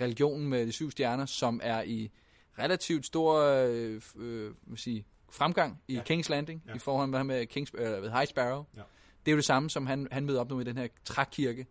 [0.00, 2.10] religionen med de syv stjerner, som er i
[2.58, 6.00] relativt stor uh, uh, sige, fremgang i ja.
[6.10, 6.74] King's Landing, ja.
[6.74, 7.80] i forhold med Kings, uh,
[8.12, 8.64] High Sparrow.
[8.76, 8.82] Ja.
[9.24, 11.66] Det er jo det samme, som han, han møder op nu i den her trækirke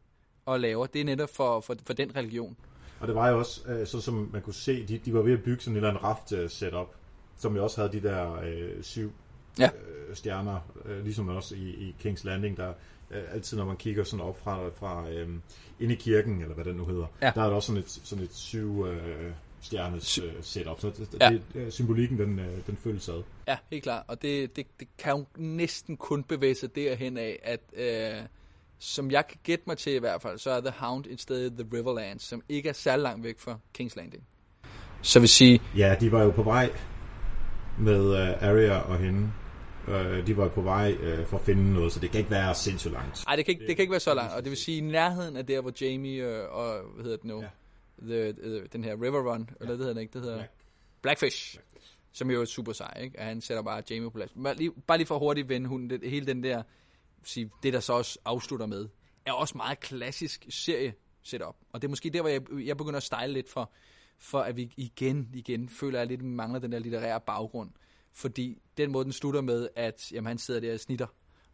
[0.45, 0.85] og laver.
[0.85, 2.57] Det er netop for, for, for den religion.
[2.99, 5.33] Og det var jo også, uh, så som man kunne se, de, de var ved
[5.33, 6.95] at bygge sådan en eller anden raft uh, setup,
[7.37, 9.11] som jo også havde de der uh, syv
[9.59, 9.69] ja.
[10.09, 12.73] øh, stjerner, øh, ligesom også i, i King's Landing, der
[13.11, 15.29] øh, altid når man kigger sådan op fra, fra øh,
[15.79, 17.31] ind i kirken, eller hvad det nu hedder, ja.
[17.35, 19.31] der er der også sådan et, sådan et syv øh,
[19.63, 21.37] stjernes øh, setup, så det, ja.
[21.53, 23.23] det, symbolikken den, øh, den føles ad.
[23.47, 27.39] Ja, helt klart, og det, det, det kan jo næsten kun bevæge sig derhen af,
[27.43, 28.21] at øh,
[28.79, 31.45] som jeg kan gætte mig til i hvert fald, så er The Hound et sted
[31.45, 34.23] i The Riverlands, som ikke er særlig langt væk fra King's Landing.
[35.01, 35.61] Så vil sige...
[35.77, 36.69] Ja, de var jo på vej
[37.79, 39.31] med uh, Arya og hende
[39.87, 42.55] Øh, de var på vej øh, for at finde noget, så det kan ikke være
[42.55, 43.23] sindssygt langt.
[43.27, 44.81] Nej, det kan, ikke, det kan ikke være så langt, og det vil sige i
[44.81, 47.47] nærheden af der, hvor Jamie øh, og, hvad hedder det nu, Ja.
[48.03, 49.55] The, the, den her River Run, ja.
[49.59, 50.51] eller det hedder den ikke, det hedder Black.
[51.01, 51.59] Blackfish,
[52.11, 53.19] som jo er super sej, ikke?
[53.19, 54.31] At han sætter bare Jamie på plads.
[54.43, 56.63] Bare lige, bare lige for hurtigt vende hunden, det, hele den der,
[57.23, 58.87] sige, det der så også afslutter med,
[59.25, 60.93] er også meget klassisk serie
[61.23, 61.55] setup.
[61.71, 63.71] Og det er måske der, hvor jeg, jeg begynder at style lidt for,
[64.17, 67.71] for at vi igen, igen føler, at jeg lidt mangler den der litterære baggrund.
[68.13, 71.07] Fordi den måde, den slutter med, at jamen, han sidder der og snitter,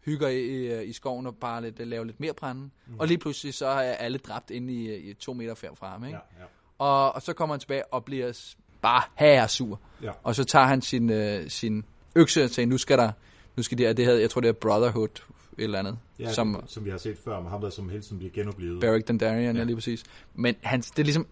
[0.06, 2.62] hygger i, i skoven og bare lidt, laver lidt mere brænde.
[2.62, 3.00] Mm.
[3.00, 6.06] Og lige pludselig så er alle dræbt inde i, i to meter fra ham.
[6.06, 6.18] Ikke?
[6.18, 6.46] Ja, ja.
[6.78, 9.80] Og, og så kommer han tilbage og bliver bare her sur.
[10.04, 10.12] Ja.
[10.24, 11.86] Og så tager han sin, øh, sin
[12.16, 13.12] økse og siger, nu skal der,
[13.56, 15.10] nu skal det, det her, jeg tror det er Brotherhood,
[15.58, 17.90] et eller andet, Ja, som som, som vi har set før, med ham der som
[17.90, 18.80] hele tiden bliver genoplevet.
[18.80, 19.64] Beric Dondarrion, ja.
[19.64, 20.04] lige præcis.
[20.36, 21.28] Men han, det er ligesom,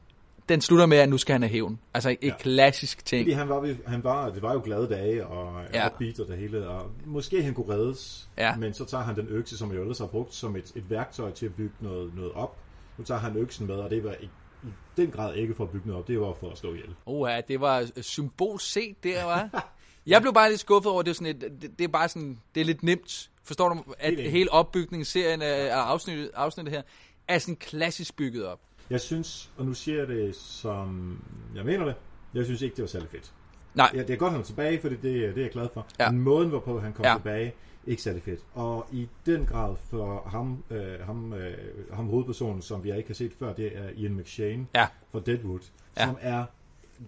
[0.49, 1.79] den slutter med, at nu skal han have hævn.
[1.93, 2.33] Altså et Ja.
[2.39, 3.23] klassisk ting.
[3.25, 5.87] Fordi han var, han var, det var jo glade dage, og Ja.
[5.87, 8.55] upbeat og det hele, og måske han kunne reddes, Ja.
[8.55, 11.31] men så tager han den økse, som jeg ellers har brugt som et, et værktøj
[11.31, 12.57] til at bygge noget, noget op.
[12.97, 14.25] Nu tager han øksen med, og det var i,
[14.63, 14.67] i
[14.97, 16.95] den grad ikke for at bygge noget op, det var for at slå ihjel.
[17.05, 19.49] Oh ja, det var symbol set der, var.
[20.07, 22.39] Jeg blev bare lidt skuffet over, det er, sådan et, det, det er bare sådan,
[22.55, 23.29] det er lidt nemt.
[23.43, 26.81] Forstår du, at hele opbygningen, serien af af afsnittet, afsnittet her,
[27.27, 28.59] er sådan klassisk bygget op.
[28.89, 31.19] Jeg synes, og nu siger jeg det som
[31.55, 31.95] jeg mener det,
[32.33, 33.33] jeg synes ikke, det var særlig fedt.
[33.75, 35.87] Nej, Ja, det er godt, han er tilbage, for det, det, er- jeg glad for.
[35.99, 36.11] Ja.
[36.11, 37.13] Men måden, hvorpå han kom Ja.
[37.15, 37.53] tilbage,
[37.87, 38.39] ikke særlig fedt.
[38.53, 41.57] Og i den grad for ham, øh, ham, øh,
[41.93, 44.87] ham hovedpersonen, som vi ikke har set før, det er Ian McShane Ja.
[45.11, 45.59] fra Deadwood,
[45.97, 46.05] Ja.
[46.05, 46.45] som er,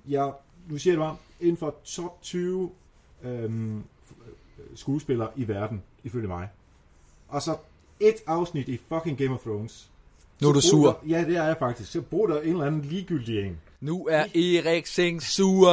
[0.09, 0.29] ja,
[0.67, 2.71] nu siger jeg det bare, inden for top 20
[3.23, 3.83] øhm,
[4.75, 6.49] skuespillere i verden, ifølge mig.
[7.27, 7.57] Og så
[7.99, 9.91] et afsnit i fucking Game of Thrones.
[10.41, 10.85] Nu er du sur.
[10.85, 11.91] Der, ja, det er jeg faktisk.
[11.91, 13.57] Så brug der en eller anden ligegyldig en.
[13.81, 15.69] nu er Erik Seng sur.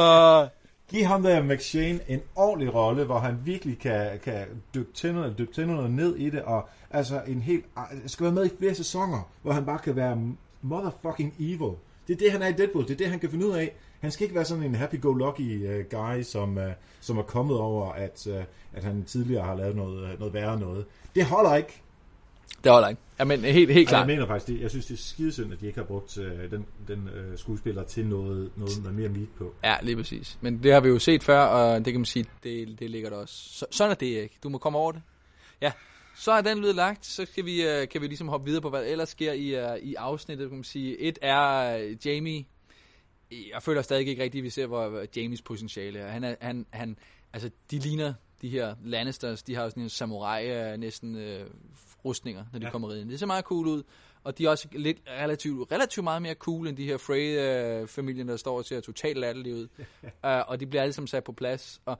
[0.89, 4.45] Giv ham der McShane en ordentlig rolle, hvor han virkelig kan, kan
[4.75, 7.65] dyppe tænderne, dyppe tænderne ned i det, og altså en helt,
[8.05, 10.17] skal være med i flere sæsoner, hvor han bare kan være
[10.61, 11.71] motherfucking evil.
[12.07, 12.83] Det er det, han er i Deadpool.
[12.83, 13.75] Det er det, han kan finde ud af.
[13.99, 16.63] Han skal ikke være sådan en happy-go-lucky uh, guy, som, uh,
[16.99, 20.85] som er kommet over, at, uh, at han tidligere har lavet noget, noget værre noget.
[21.15, 21.81] Det holder ikke.
[22.63, 23.01] Det holder ikke.
[23.19, 24.07] Jamen, helt, helt Ej, jeg klart.
[24.07, 26.65] mener faktisk, det, jeg synes, det er skidesynd, at de ikke har brugt uh, den,
[26.87, 29.53] den uh, skuespiller til noget, noget med mere meat på.
[29.63, 30.37] Ja, lige præcis.
[30.41, 33.09] Men det har vi jo set før, og det kan man sige, det, det ligger
[33.09, 33.35] der også.
[33.35, 34.37] Så, sådan er det ikke.
[34.43, 35.01] Du må komme over det.
[35.61, 35.71] Ja,
[36.15, 38.69] så er den blevet lagt, så skal vi, øh, kan vi ligesom hoppe videre på,
[38.69, 40.99] hvad ellers sker i, øh, i afsnittet, kan man sige.
[40.99, 42.45] Et er øh, Jamie.
[43.31, 46.11] Jeg føler stadig ikke rigtigt, at vi ser, hvor hvor Jamies potentiale er.
[46.11, 46.97] Han er, han, han,
[47.33, 51.45] altså, de ligner de her Lannisters, de har jo sådan en samurai øh, næsten øh,
[52.05, 52.71] rustninger, når de ja.
[52.71, 53.09] Kommer ind.
[53.09, 53.83] Det ser meget cool ud.
[54.23, 58.37] Og de er også lidt relativt, relativt meget mere cool end de her Frey-familien, der
[58.37, 59.67] står og ser totalt latterlige ud.
[60.03, 60.09] uh,
[60.49, 61.81] og de bliver alle sammen sat på plads.
[61.85, 61.99] Og,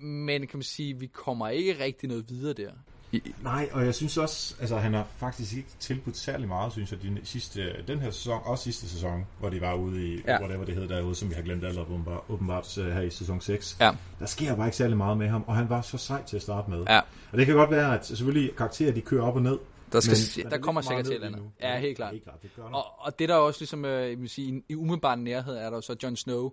[0.00, 2.72] men kan man sige, vi kommer ikke rigtig noget videre der.
[3.12, 6.92] I, Nej, og jeg synes også, altså han har faktisk ikke tilbudt særlig meget, synes
[6.92, 10.40] jeg, de sidste, den her sæson, og sidste sæson, hvor de var ude i, Ja.
[10.40, 13.40] whatever det hed derude, som vi har glemt alle åbenbart, åbenbart øh, her i sæson
[13.40, 13.76] 6.
[13.80, 13.90] Ja.
[14.20, 16.42] Der sker bare ikke særlig meget med ham, og han var så sej til at
[16.42, 16.84] starte med.
[16.88, 17.00] Ja.
[17.32, 19.58] Og det kan godt være, at selvfølgelig karakterer, de kører op og ned.
[19.92, 21.50] Der, skal, men er der kommer sikkert til et eller andet.
[21.60, 22.12] Ja, helt klart.
[22.12, 22.62] Helt klart, det gør.
[22.62, 25.70] Og, og det der er også ligesom, øh, jeg vil sige, i, umiddelbar nærhed er
[25.70, 26.50] der så Jon Snow.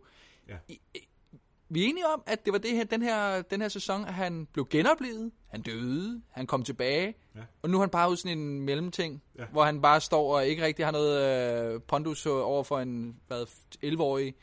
[0.49, 0.53] Ja.
[0.69, 0.79] I,
[1.75, 4.13] vi er enige om, at det var det her, den, her, den her sæson, at
[4.13, 7.39] han blev genoplevet, han døde, han kom tilbage, Ja.
[7.61, 9.43] og nu er han bare ude sådan en mellemting, Ja.
[9.51, 13.45] hvor han bare står og ikke rigtig har noget øh, pondus over for en hvad,
[13.85, 14.33] 11-årig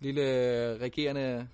[0.00, 1.48] lille øh, regerende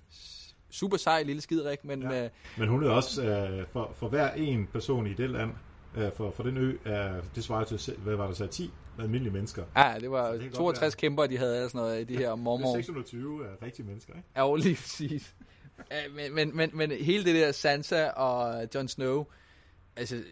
[0.69, 2.23] super sej lille skidrik, men ja.
[2.23, 5.51] Øh, Men hun er også, øh, for, for hver en person i det land,
[5.97, 8.71] øh, for, for den ø, er, det svarer til, hvad var der så, 10
[9.03, 9.63] almindelige mennesker.
[9.77, 10.99] ja, det var det kan godt 62 være.
[10.99, 12.75] kæmper, de havde eller sådan noget, de her Det er mormor.
[12.75, 14.27] 620 er rigtige mennesker, ikke?
[14.35, 15.35] Ja, lige præcis.
[16.15, 19.25] Men, men, men, men hele det der Sansa og Jon Snow,
[19.95, 20.23] altså,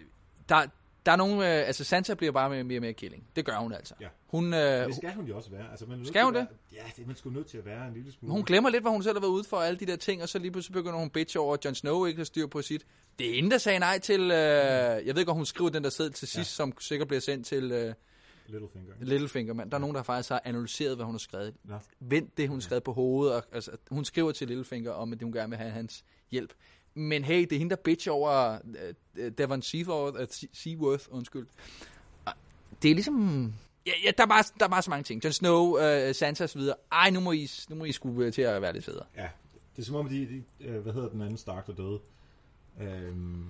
[0.50, 0.66] der,
[1.06, 3.24] der er nogen, øh, altså Sansa bliver bare mere, mere og mere killing.
[3.36, 3.94] Det gør hun altså.
[4.02, 4.08] Ja.
[4.28, 5.72] Hun, øh, Det skal hun jo også være.
[5.72, 7.88] Altså, man Skal hun at Være, ja, det er man sgu nødt til at være
[7.88, 8.32] en lille smule.
[8.34, 10.30] hun glemmer lidt, hvad hun selv har været ude for, alle de der ting, og
[10.30, 12.86] så lige pludselig begynder hun bitch over, at Jon Snow ikke har styr på sit.
[13.20, 15.84] Det er hende, der sagde nej til, øh, jeg ved ikke, om hun skriver den
[15.84, 16.44] der sæd til sidst, ja.
[16.64, 17.94] som sikkert bliver sendt til øh,
[18.48, 18.94] Littlefinger.
[19.00, 21.54] Littlefinger, men der er nogen, der faktisk har analyseret, hvad hun har skrevet.
[21.64, 21.76] Nå.
[22.00, 23.36] vendt det, hun skrev på hovedet.
[23.36, 26.54] Og, altså, hun skriver til Littlefinger om, at hun gerne vil have hans hjælp.
[26.94, 31.48] Men hey, det er hende, der bitch over uh, Devon Seaworth, uh, Seaworth, undskyld.
[32.26, 32.34] Og
[32.82, 33.54] Det er ligesom...
[33.86, 35.24] Ja, ja der, er bare, der er bare så mange ting.
[35.24, 36.76] Jon Snow, uh, Sansa videre.
[36.92, 39.06] Ej, nu må I, nu må I øh, til at være lidt federe.
[39.16, 39.30] Ja,
[39.76, 42.00] det er som om, de, de hvad hedder den anden Stark, der døde?
[42.82, 43.48] Øhm,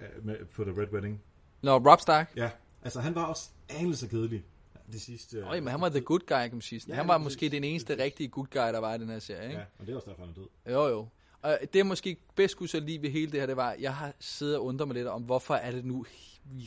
[0.00, 1.22] øh, med, på The Red Wedding.
[1.62, 2.32] Nå, Rob Stark.
[2.36, 2.50] Ja,
[2.82, 4.44] altså han var også anelse kedelig.
[4.92, 5.36] Det sidste...
[5.36, 6.82] øh, Øj, men han var the good guy, kan man sige.
[6.88, 9.48] Ja, han var måske den eneste rigtige good guy, der var i den her serie,
[9.48, 9.58] ikke?
[9.58, 10.74] Ja, og det er også derfor, han er død.
[10.74, 11.06] Jo, jo.
[11.42, 13.94] Og det jeg måske bedst kunne så lige ved hele det her, det var, jeg
[13.94, 16.04] har siddet og undret mig lidt om, hvorfor er det nu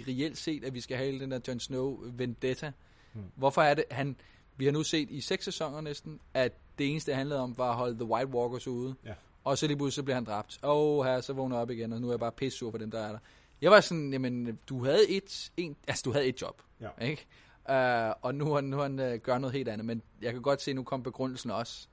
[0.08, 2.72] reelt set, at vi skal have den der Jon Snow vendetta.
[3.14, 3.24] Hmm.
[3.36, 4.16] Hvorfor er det, han,
[4.58, 7.70] vi har nu set i seks sæsoner næsten, at det eneste, det handlede om, var
[7.70, 8.96] at holde The White Walkers ude.
[9.06, 9.14] Ja.
[9.44, 10.60] Og så lige pludselig så bliver han dræbt.
[10.62, 12.78] Og her, så vågner jeg op igen, og nu er jeg bare pisse sur for
[12.78, 13.20] dem, der er der.
[13.62, 17.06] Jeg var sådan, jamen, du havde et, en, altså, du havde et job, Ja.
[17.06, 17.26] ikke?
[17.70, 20.72] Uh, og nu nu han uh, gør noget helt andet, men jeg kan godt se,
[20.72, 21.88] at nu kom begrundelsen også.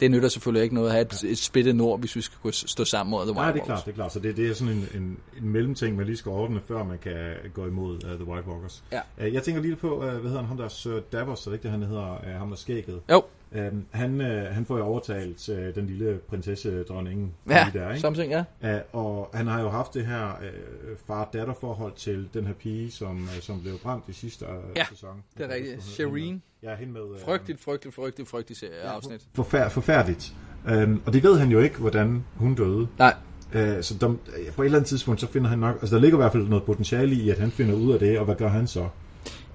[0.00, 2.52] Det nytter selvfølgelig ikke noget at have et, et splittet nord, hvis vi skal kunne
[2.52, 3.66] stå sammen mod The White Nej, det er Walkers.
[3.66, 4.12] klart, det er klart.
[4.12, 6.98] Så det, det er sådan en, en, en mellemting, man lige skal ordne, før man
[6.98, 8.84] kan gå imod uh, The White Walkers.
[8.92, 9.00] Ja.
[9.26, 11.56] Uh, jeg tænker lige på, uh, hvad hedder han, ham der Sir Davos, er det
[11.56, 13.02] ikke det, han hedder, uh, ham der skægget?
[13.10, 13.24] Jo,
[13.56, 18.00] Uh, han, uh, han får jo overtalt uh, den lille prinsesse dronning ja, der, ikke?
[18.00, 18.44] something, ja.
[18.76, 22.90] Uh, og han har jo haft det her uh, far-datter forhold til den her pige,
[22.90, 25.22] som, uh, som blev brændt i sidste uh, Ja, sæson.
[25.38, 25.82] Det er rigtigt.
[25.82, 26.42] Shireen.
[26.62, 27.00] Ja, hende med...
[27.00, 29.20] Uh, Frygteligt, frygteligt, frygteligt, frygteligt serie, afsnit.
[29.34, 30.34] Forfær- forfærdeligt.
[30.72, 32.88] Um, og det ved han jo ikke, hvordan hun døde.
[32.98, 33.14] Nej,
[33.54, 34.08] Uh, så der,
[34.56, 35.76] på et eller andet tidspunkt, så finder han nok...
[35.80, 38.18] Altså, der ligger i hvert fald noget potentiale i, at han finder ud af det,
[38.18, 38.88] og hvad gør han så?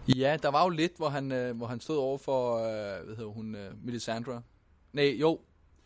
[0.07, 3.15] Ja, der var jo lidt, hvor han, øh, hvor han stod over for, øh, hvad
[3.15, 4.41] hedder hun, øh, Melisandre.
[4.93, 5.39] Nej, jo,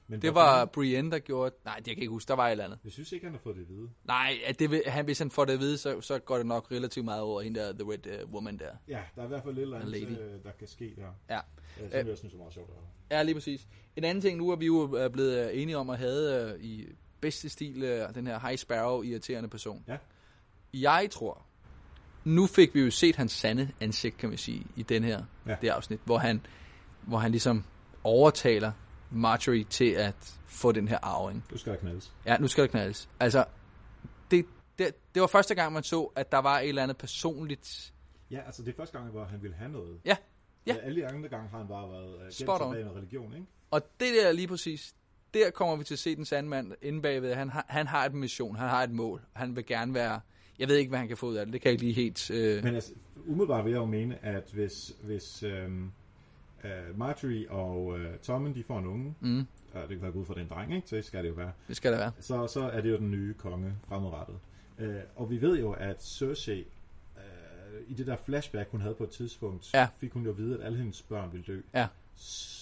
[0.07, 1.55] Men det var Brienne, der gjorde...
[1.65, 2.79] Nej, det jeg kan ikke huske, der var et eller andet.
[2.83, 3.89] Jeg synes ikke, han har fået det at vide.
[4.03, 6.45] Nej, at det, vil- han, hvis han får det at vide, så, så går det
[6.45, 8.71] nok relativt meget over hende der, The Red uh, Woman der.
[8.87, 11.35] Ja, der er i hvert fald eller andet, øh, der kan ske der.
[11.35, 11.39] Ja.
[11.91, 12.67] Ja, som jeg synes er meget sjovt.
[12.69, 13.17] høre.
[13.17, 13.67] Ja, lige præcis.
[13.95, 16.59] En anden ting, nu er vi jo øh, blevet øh, enige om at have øh,
[16.63, 16.85] i
[17.21, 19.83] bedste stil øh, den her High Sparrow irriterende person.
[19.87, 19.97] Ja.
[20.73, 21.45] Jeg tror,
[22.25, 25.55] nu fik vi jo set hans sande ansigt, kan man sige, i den her Ja.
[25.61, 26.45] det afsnit, hvor han,
[27.01, 27.63] hvor han ligesom
[28.03, 28.71] overtaler
[29.11, 31.43] Marjorie til at få den her arving.
[31.49, 32.13] Du skal der knaldes.
[32.25, 33.09] Ja, nu skal der knaldes.
[33.19, 33.45] Altså,
[34.31, 34.45] det,
[34.77, 37.93] det, det var første gang, man så, at der var et eller andet personligt...
[38.31, 39.99] Ja, altså det er første gang, hvor han ville have noget.
[40.05, 40.15] Ja,
[40.67, 40.73] ja.
[40.75, 42.73] Øh, Alle de andre gange har han bare været uh, Spot on.
[42.73, 43.45] noget religion, ikke?
[43.71, 44.93] Og det der lige præcis,
[45.33, 47.33] der kommer vi til at se den sande mand inde bagved.
[47.33, 49.21] Han har, han har et mission, han har et mål.
[49.33, 50.19] Han vil gerne være...
[50.59, 51.53] Jeg ved ikke, hvad han kan få ud af det.
[51.53, 52.31] Det kan jeg ikke lige helt...
[52.31, 52.63] Øh...
[52.63, 52.91] Men altså,
[53.25, 55.91] umiddelbart vil jeg jo mene, at hvis, hvis øhm,
[56.63, 59.39] øh, Marjorie og øh, Tommen, de får en unge, Mm,
[59.73, 60.87] og det kan være ud fra den dreng, ikke?
[60.89, 61.51] Så skal det jo være.
[61.67, 62.11] det skal der være.
[62.19, 64.35] Så, så er det jo den nye konge fremadrettet.
[64.79, 66.59] Øh, og vi ved jo, at Cersei,
[67.17, 69.87] øh, i det der flashback, hun havde på et tidspunkt, Ja.
[69.97, 71.61] fik hun jo at vide, at alle hendes børn ville dø.
[71.73, 71.87] Ja.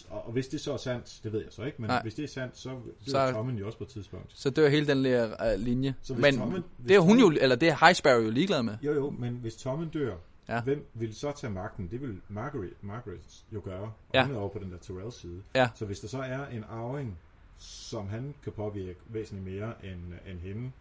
[0.09, 2.01] Og, hvis det så er sandt, det ved jeg så ikke, men Nej.
[2.01, 4.31] hvis det er sandt, så dør Så- Tommen jo også på et tidspunkt.
[4.33, 5.95] Så dør hele den der uh, linje.
[6.01, 8.77] Så Men Tommen- det er hun jo, eller det er High Sparrow jo ligeglad med.
[8.81, 10.15] Jo jo, men hvis Tommen dør,
[10.49, 10.61] Ja.
[10.61, 11.87] hvem vil så tage magten?
[11.91, 13.81] Det vil Margaret, Margaret jo gøre.
[13.83, 14.25] Og Ja.
[14.25, 15.41] hun er over på den der Tyrell side.
[15.55, 15.69] Ja.
[15.75, 17.17] Så hvis der så er en arving,
[17.59, 19.99] som han kan påvirke væsentligt mere end,
[20.31, 20.71] end hende,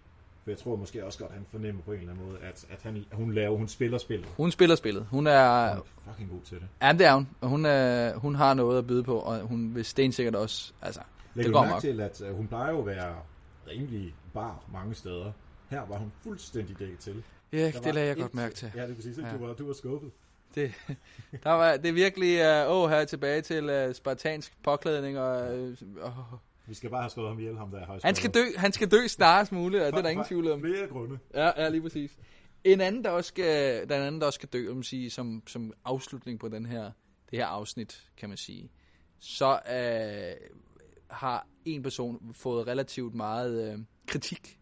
[0.44, 2.64] for jeg tror måske også godt, at han fornemmer på en eller anden måde, at,
[2.70, 4.28] at han, hun laver, hun spiller spillet.
[4.36, 5.06] Hun spiller spillet.
[5.10, 5.68] Hun er...
[5.70, 6.66] Hun er fucking god til det.
[6.82, 7.28] Ja, det er hun.
[7.42, 10.72] Hun, er, hun har noget at byde på, og hun vil stensikkert også...
[10.82, 11.00] Altså,
[11.34, 11.80] Lægger det går mærke nok.
[11.80, 13.14] til, at uh, hun plejer jo at være
[13.68, 15.32] rimelig bar mange steder.
[15.70, 17.22] Her var hun fuldstændig dækket til.
[17.52, 18.72] Ja, Der det lagde jeg et- godt mærke til.
[18.76, 19.18] Ja, det er præcis.
[19.18, 19.22] Ja.
[19.38, 20.10] Du, var, du var skuffet.
[20.54, 20.72] Det,
[21.44, 25.68] der var, det er virkelig, uh, åh, her tilbage til uh, spartansk påklædning, og uh,
[26.02, 26.38] oh.
[26.72, 28.90] Vi skal bare have slået ham ihjel, ham der er han, skal dø, han skal
[28.90, 30.60] dø snarest muligt, og det er der ingen tvivl om.
[30.60, 31.18] Flere grunde.
[31.34, 32.16] Ja, ja, lige præcis.
[32.64, 35.72] En anden, der også skal, den anden, der også skal dø, man sige, som, som
[35.84, 36.82] afslutning på den her,
[37.30, 38.70] det her afsnit, kan man sige,
[39.20, 40.48] så øh,
[41.10, 44.58] har en person fået relativt meget øh, kritik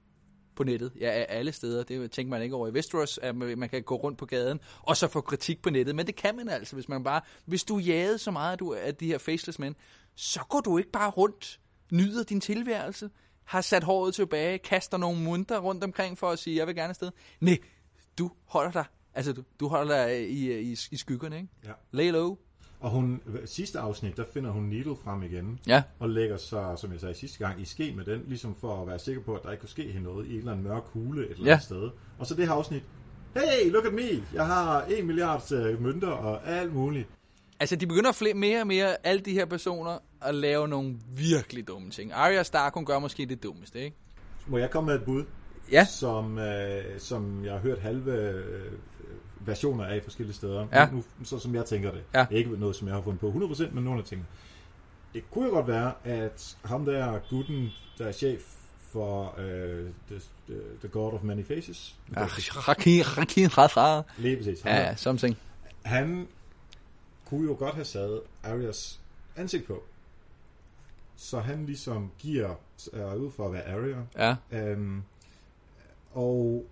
[0.57, 1.83] på nettet, ja, af alle steder.
[1.83, 4.97] Det tænker man ikke over i Westeros, at man kan gå rundt på gaden og
[4.97, 5.95] så få kritik på nettet.
[5.95, 7.21] Men det kan man altså, hvis man bare...
[7.45, 9.75] Hvis du jagede så meget af, du, af de her faceless mænd,
[10.15, 11.61] så går du ikke bare rundt,
[11.93, 13.11] nyder din tilværelse,
[13.45, 16.89] har sat håret tilbage, kaster nogle munter rundt omkring for at sige, jeg vil gerne
[16.89, 17.11] afsted.
[17.41, 17.59] Nej,
[18.19, 18.85] du holder dig.
[19.15, 21.49] Altså, du, du holder dig i, i, i skyggerne, ikke?
[21.65, 21.71] Ja.
[21.93, 22.37] Lay low.
[22.81, 26.93] Og hun, sidste afsnit, der finder hun Needle frem igen, Ja, og lægger sig, som
[26.93, 29.43] jeg sagde sidste gang, i ske med den, ligesom for at være sikker på, at
[29.43, 31.51] der ikke kunne ske hende noget i en eller anden mørk hule et eller Ja.
[31.51, 31.91] andet sted.
[32.19, 32.83] Og så det her afsnit,
[33.37, 37.09] hey, look at me, jeg har en milliard øh, mønter og alt muligt.
[37.61, 41.69] Altså, de begynder flere, mere og mere, alle de her personer, at lave nogle virkelig
[41.69, 42.13] dumme ting.
[42.13, 43.97] Arya Stark, hun gør måske det dummeste, ikke?
[44.47, 45.25] Må jeg komme med et bud,
[45.73, 45.85] Ja.
[45.85, 48.73] som, øh, som jeg har hørt halve øh,
[49.41, 50.89] versioner af forskellige steder, Ja.
[50.93, 52.03] nu, så som jeg tænker det.
[52.15, 52.27] Ja.
[52.31, 54.27] Ikke noget, som jeg har fundet på 100%, men nogle af tingene.
[55.15, 57.69] Det kunne jo godt være, at ham der gutten,
[57.99, 58.41] der er chef
[58.93, 60.21] for øh, the,
[60.83, 64.05] the, God of Many Faces, Rakin, Rakin, Rakin.
[64.23, 65.37] lige præcis, ja, something.
[65.85, 66.29] han
[67.31, 69.01] kunne jo godt have sat Arias
[69.37, 69.83] ansigt på.
[71.17, 72.55] Så han ligesom giver
[72.93, 73.97] er ud for at være Arya.
[74.19, 74.37] Ja,
[74.71, 75.03] Øhm,
[76.13, 76.67] og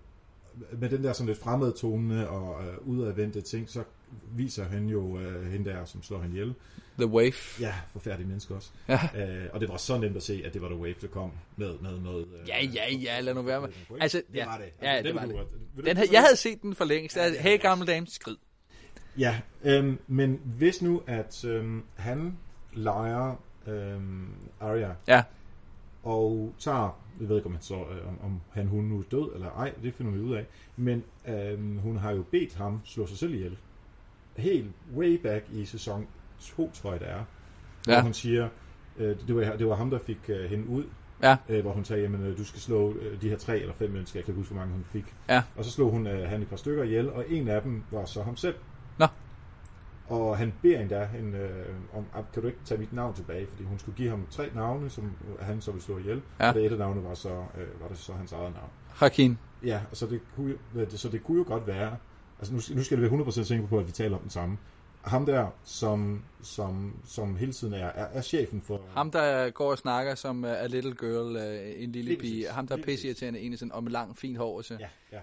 [0.71, 3.83] med den der sådan lidt fremmede tone og øh, udadvendte ting, så
[4.35, 6.53] viser han jo øh, hende der, som slår hende ihjel.
[6.97, 7.33] The Wave.
[7.59, 8.69] Ja, forfærdelige mennesker også.
[8.87, 8.99] Ja.
[9.15, 11.31] Øh, og det var så nemt at se, at det var The Wave, der kom
[11.57, 12.27] med, med noget...
[12.41, 13.69] Øh, Ja, ja, ja, lad nu være med.
[13.99, 14.65] Altså, det ja, var det.
[14.81, 15.35] ja, den det var det.
[15.77, 17.17] du Den sige jeg havde set den for længst.
[17.17, 18.35] Ja, har hey, gamle dame, skrid.
[19.17, 22.37] Ja, øhm, men hvis nu, at øhm, han
[22.73, 23.35] leger
[23.67, 24.27] øhm,
[24.59, 25.23] Arya, Ja,
[26.03, 29.03] og tager, jeg ved ikke om han, så, øh, om, om han hun nu er
[29.11, 30.45] død eller ej, det finder vi ud af,
[30.77, 33.57] men øhm, hun har jo bedt ham slå sig selv ihjel.
[34.37, 36.07] Helt way back i sæson
[36.39, 37.23] 2, tror jeg det er,
[37.87, 37.93] ja.
[37.93, 38.49] hvor hun siger,
[38.97, 40.83] øh, det, var, det var ham, der fik øh, hende ud,
[41.23, 43.73] ja, øh, hvor hun sagde, jamen øh, du skal slå øh, de her tre eller
[43.73, 45.15] fem mennesker, jeg kan ikke huske, hvor mange hun fik.
[45.29, 45.43] ja.
[45.55, 48.05] Og så slog hun øh, han et par stykker ihjel, og en af dem var
[48.05, 48.55] så ham selv.
[50.09, 53.47] Og han beder endda hende øh, om, "Ah, kan du ikke tage mit navn tilbage?
[53.47, 56.21] Fordi hun skulle give ham tre navne, som han så ville slå ihjel.
[56.39, 56.49] Ja.
[56.49, 58.69] Og det et af navnene var så, øh, var det så hans eget navn.
[58.87, 59.37] Hakim.
[59.65, 60.55] Ja, og så det kunne,
[60.89, 61.97] så det kunne jo godt være,
[62.39, 64.57] altså nu, nu skal det være 100% sikker på, at vi taler om den samme.
[65.01, 68.81] Ham der, som, som, som hele tiden er, er, er chefen for...
[68.89, 72.47] Ham, der går og snakker som uh, a little girl, uh, en lille pige.
[72.49, 74.61] Ham, der er pisseirriterende, en sådan, med lang, fint hår.
[74.61, 74.77] Så.
[74.79, 75.17] Ja, ja.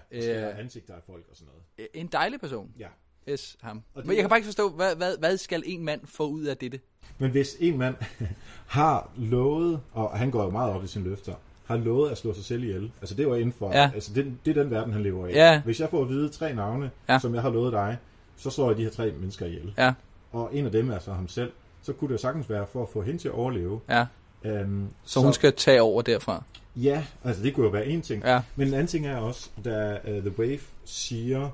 [0.45, 0.59] Og Øh.
[0.59, 1.47] ansigter af folk og sådan
[1.77, 1.87] noget.
[1.93, 2.71] En dejlig person.
[2.79, 2.87] Ja.
[3.29, 3.81] Yes, ham.
[3.93, 6.27] Og det Men jeg kan bare ikke forstå, hvad, hvad, hvad skal en mand få
[6.27, 6.79] ud af dette?
[7.17, 7.95] Men hvis en mand
[8.67, 11.33] har lovet, og han går jo meget op i sine løfter,
[11.65, 13.91] har lovet at slå sig selv ihjel, altså det var inden for, Ja.
[13.95, 15.31] altså det, det er den verden, han lever i.
[15.31, 15.61] Ja.
[15.61, 17.19] Hvis jeg får at vide tre navne, Ja.
[17.19, 17.97] som jeg har lovet dig,
[18.37, 19.73] så slår jeg de her tre mennesker ihjel.
[19.77, 19.93] Ja,
[20.31, 21.51] Og en af dem er så ham selv.
[21.81, 23.79] Så kunne det sagtens være for at få hende til at overleve.
[23.89, 24.05] ja.
[24.43, 26.43] Øhm, Så hun skal tage over derfra.
[26.75, 28.23] Ja, altså det kunne jo være en ting.
[28.25, 28.41] Ja.
[28.55, 31.49] Men en anden ting er også, da uh, The Wave siger,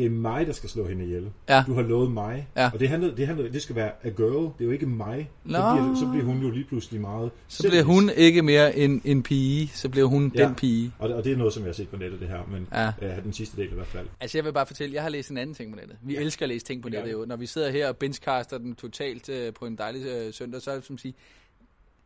[0.00, 1.30] det er mig, der skal slå hende ihjel.
[1.48, 1.64] Ja.
[1.66, 2.48] Du har lovet mig.
[2.56, 2.70] Ja.
[2.74, 5.30] Og det, handler, det, handler, det skal være a girl, det er jo ikke mig.
[5.42, 9.02] Så bliver, så bliver hun jo lige pludselig meget Så bliver hun ikke mere en,
[9.04, 10.44] en pige, så bliver hun Ja.
[10.46, 10.92] den pige.
[10.98, 12.40] Og det, og det er noget, som jeg har set på nettet, det her.
[12.50, 12.92] Men Ja.
[13.02, 13.18] ja.
[13.18, 14.06] uh, den sidste del i hvert fald.
[14.20, 15.96] Altså jeg vil bare fortælle, jeg har læst en anden ting på nettet.
[16.02, 16.20] Vi ja.
[16.20, 17.24] elsker at læse ting på nettet jo.
[17.24, 20.70] Når vi sidder her og benchcaster den totalt øh, på en dejlig øh, søndag, så
[20.70, 21.14] er det som at sige,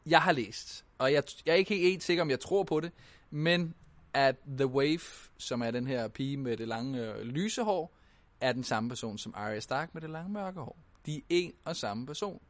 [0.07, 2.91] jeg har læst, og jeg, jeg er ikke helt sikker, om jeg tror på det,
[3.31, 3.75] men
[4.15, 5.01] at The Wave,
[5.39, 7.95] som er den her pige med det lange øh, lyse hår,
[8.41, 10.79] er den samme person som Arya Stark med det lange mørke hår.
[11.07, 12.43] De er en og samme person.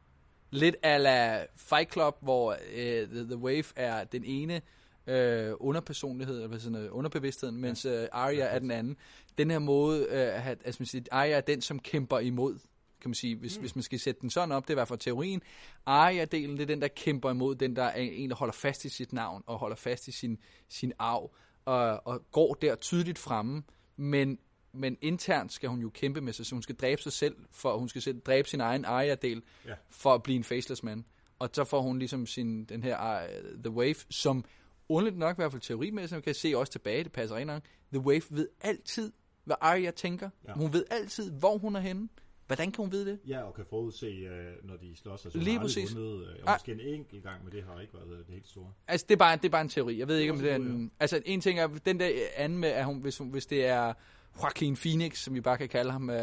[0.51, 4.61] Lidt ala Fight Club, hvor øh, The, The Wave er den ene
[5.07, 8.97] øh, underpersonlighed, eller sådan noget, underbevidstheden, mens øh, Arya er den anden.
[9.37, 12.59] Den her måde, øh, at, altså man siger, Arya er den, som kæmper imod,
[13.01, 13.61] kan man sige, hvis, mm.
[13.61, 15.41] hvis man skal sætte den sådan op, det er i hvert fald teorien.
[15.85, 18.89] Arya-delen, det er den, der kæmper imod, den der er en, der holder fast i
[18.89, 20.37] sit navn, og holder fast i sin,
[20.69, 21.31] sin arv,
[21.65, 23.63] og, og går der tydeligt fremme,
[23.97, 24.39] men
[24.77, 27.77] men internt skal hun jo kæmpe med sig, så hun skal dræbe sig selv, for
[27.77, 29.73] hun skal selv dræbe sin egen Arya-del, Ja.
[29.89, 31.05] for at blive en faceless man.
[31.39, 34.45] Og så får hun ligesom sin, den her uh, The Wave, som
[34.89, 37.63] underligt nok i hvert fald teorimæssigt, man kan se også tilbage, det passer rigtig nok.
[37.93, 39.11] The Wave ved altid,
[39.43, 40.29] hvad Arya tænker.
[40.47, 40.53] Ja.
[40.53, 42.09] Hun ved altid, hvor hun er henne.
[42.47, 43.19] Hvordan kan hun vide det?
[43.27, 45.25] Ja, og kan forudse, uh, når de slås.
[45.25, 45.95] Altså, Lige præcis.
[45.95, 46.55] Vundet, Ah.
[46.55, 48.73] måske en enkelt gang, men det har ikke været øh, det helt store.
[48.87, 49.99] Altså, det er bare, det er bare en teori.
[49.99, 50.91] Jeg ved ikke, om Det er en...
[50.99, 53.93] Altså, en ting er, den der anden med, at hun, hvis, hun, hvis det er
[54.41, 56.15] Joaquin Phoenix, som vi bare kan kalde ham, øh,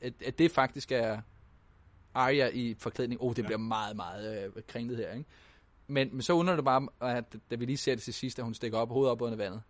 [0.00, 1.20] at, at det faktisk er
[2.14, 3.20] Arya i forklædning.
[3.20, 3.46] Åh, oh, det Ja.
[3.46, 5.24] bliver meget, meget øh, kringlet her, ikke?
[5.86, 8.44] Men, men så undrer det bare, at da vi lige ser det til sidst, at
[8.44, 9.62] hun stikker op hovedet op under vandet,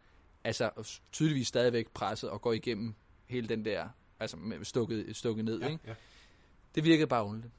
[0.44, 0.70] altså
[1.12, 2.94] tydeligvis stadigvæk presset og går igennem
[3.27, 3.89] hele den der,
[4.20, 5.78] altså stukket, stukket ned, Ja, ikke?
[5.86, 5.94] ja.
[6.74, 7.52] Det virkede bare underligt.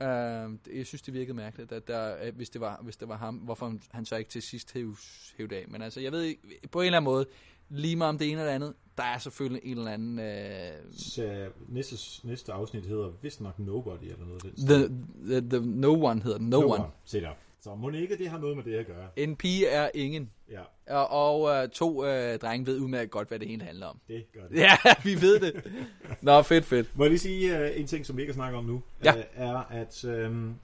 [0.00, 3.34] Uh, jeg synes, det virkede mærkeligt, at der, hvis, det var, hvis det var ham,
[3.34, 5.64] hvorfor han- så ikke til sidst hævs, hævde af.
[5.68, 6.40] Men altså, jeg ved ikke,
[6.70, 7.26] på en eller anden måde,
[7.68, 10.18] lige meget om det ene eller andet, der er selvfølgelig en eller anden...
[10.18, 14.66] Uh, Så næste, næste afsnit hedder vist nok Nobody eller noget af den.
[14.66, 16.82] the, the, the No One hedder den, No, no One.
[16.84, 16.92] one.
[17.04, 17.30] Se der.
[17.62, 19.08] Så må ikke det har noget med det at gøre.
[19.16, 20.30] En pige er ingen.
[20.50, 20.60] Ja,
[20.94, 24.00] Og, og uh, to uh, drenge ved udmærket godt, hvad det hele handler om.
[24.08, 24.56] det gør det.
[24.56, 25.72] Ja, vi ved det.
[26.20, 26.96] Nå, fedt, fedt.
[26.96, 28.82] Må jeg lige sige uh, en ting, som vi ikke har snakket om nu?
[29.04, 29.14] Ja.
[29.14, 30.54] Uh, er, at um,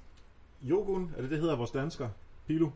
[0.63, 2.09] Jogun, er det det hedder vores dansker?
[2.47, 2.71] Pilo?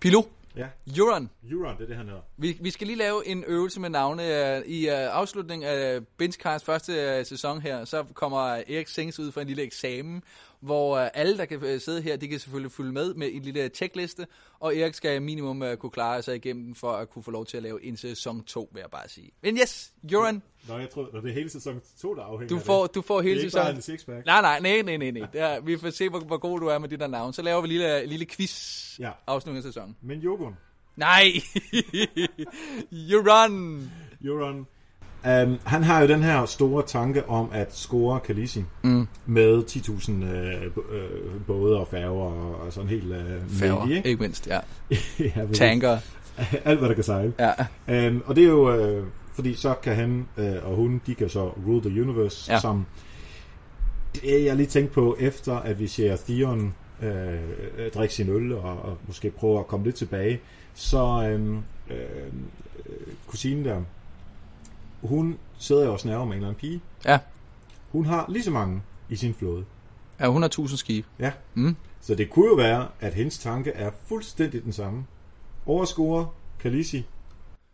[0.00, 0.22] Pilo,
[0.56, 1.30] Ja, Euron.
[1.50, 2.20] Euron, det er det, han hedder.
[2.36, 6.64] Vi, vi skal lige lave en øvelse med navne uh, i uh, afslutningen af Benchcast
[6.64, 7.84] første uh, sæson her.
[7.84, 10.22] Så kommer Erik Sings ud for en lille eksamen,
[10.60, 13.42] hvor uh, alle, der kan uh, sidde her, de kan selvfølgelig følge med med en
[13.42, 14.26] lille checkliste,
[14.60, 17.46] og Erik skal minimum uh, kunne klare sig igennem den for at kunne få lov
[17.46, 19.30] til at lave en sæson 2, vil jeg bare sige.
[19.42, 22.62] Men yes, Euron, Nå, jeg tror, det er hele sæson 2, der afhænger du af
[22.66, 22.94] får, det.
[22.94, 24.18] du får det er hele ikke bare sæsonen.
[24.18, 24.22] en.
[24.26, 25.28] Nej, nej, nej, nej, nej, nej.
[25.32, 27.34] Det er, vi får se, hvor, hvor god du er med de der navne.
[27.34, 29.10] Så laver vi en lille, lille quiz Ja.
[29.26, 29.96] afslutning af sæsonen.
[30.02, 30.54] Men Jogun,
[30.96, 31.24] Nej!
[33.12, 33.90] Euron!
[34.24, 34.66] Euron,
[35.24, 39.06] um, han har jo den her store tanke om at score Khaleesi Mm.
[39.26, 40.62] med 10.000 øh,
[40.92, 44.08] øh, både og færger og, og sådan helt øh, Færger, mægtig, ikke?
[44.08, 44.58] ikke mindst, ja.
[45.36, 45.46] ja.
[45.54, 45.98] Tanker,
[46.64, 47.32] Alt, hvad der kan sejle.
[47.88, 48.08] ja.
[48.08, 49.04] Um, og det er jo øh,
[49.34, 52.60] fordi så kan han øh, og hun, de kan så rule the universe, Ja.
[52.60, 52.86] som
[54.14, 57.32] det jeg lige tænkt på, efter at vi ser Theon øh,
[57.78, 60.40] øh, drikke sin øl, og, og måske prøve at komme lidt tilbage,
[60.74, 61.56] så øh,
[61.90, 61.96] øh,
[63.26, 63.80] kusinen der,
[65.02, 66.80] hun sidder jo og snæver med en eller anden pige.
[67.04, 67.18] Ja.
[67.92, 69.64] Hun har lige så mange i sin flåde.
[70.20, 71.06] Ja, 100.000 skib.
[71.18, 71.32] Ja.
[71.54, 71.76] Mm.
[72.00, 75.06] Så det kunne jo være, at hendes tanke er fuldstændig den samme.
[75.66, 77.06] Overscore Khaleesi,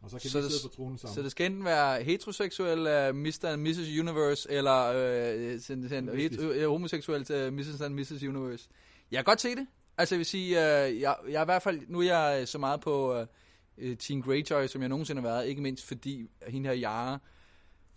[0.03, 1.15] og så kan Så det- sidde på tronen sammen.
[1.15, 3.45] Så det skal enten være heteroseksuel uh, Mr.
[3.45, 3.99] and Mrs.
[4.01, 6.41] Universe, eller uh, sådan, sådan, Lesbisk.
[6.43, 7.81] het, uh, homoseksuel til Mrs.
[7.81, 8.11] and Mrs.
[8.23, 8.69] Universe.
[9.11, 9.67] Jeg kan godt se det.
[9.99, 12.59] Altså jeg vil sige, uh, jeg, jeg er i hvert fald, nu er jeg så
[12.59, 13.27] meget på uh,
[13.99, 17.19] Teen Greyjoy, som jeg nogensinde har været, ikke mindst fordi hende her Yara,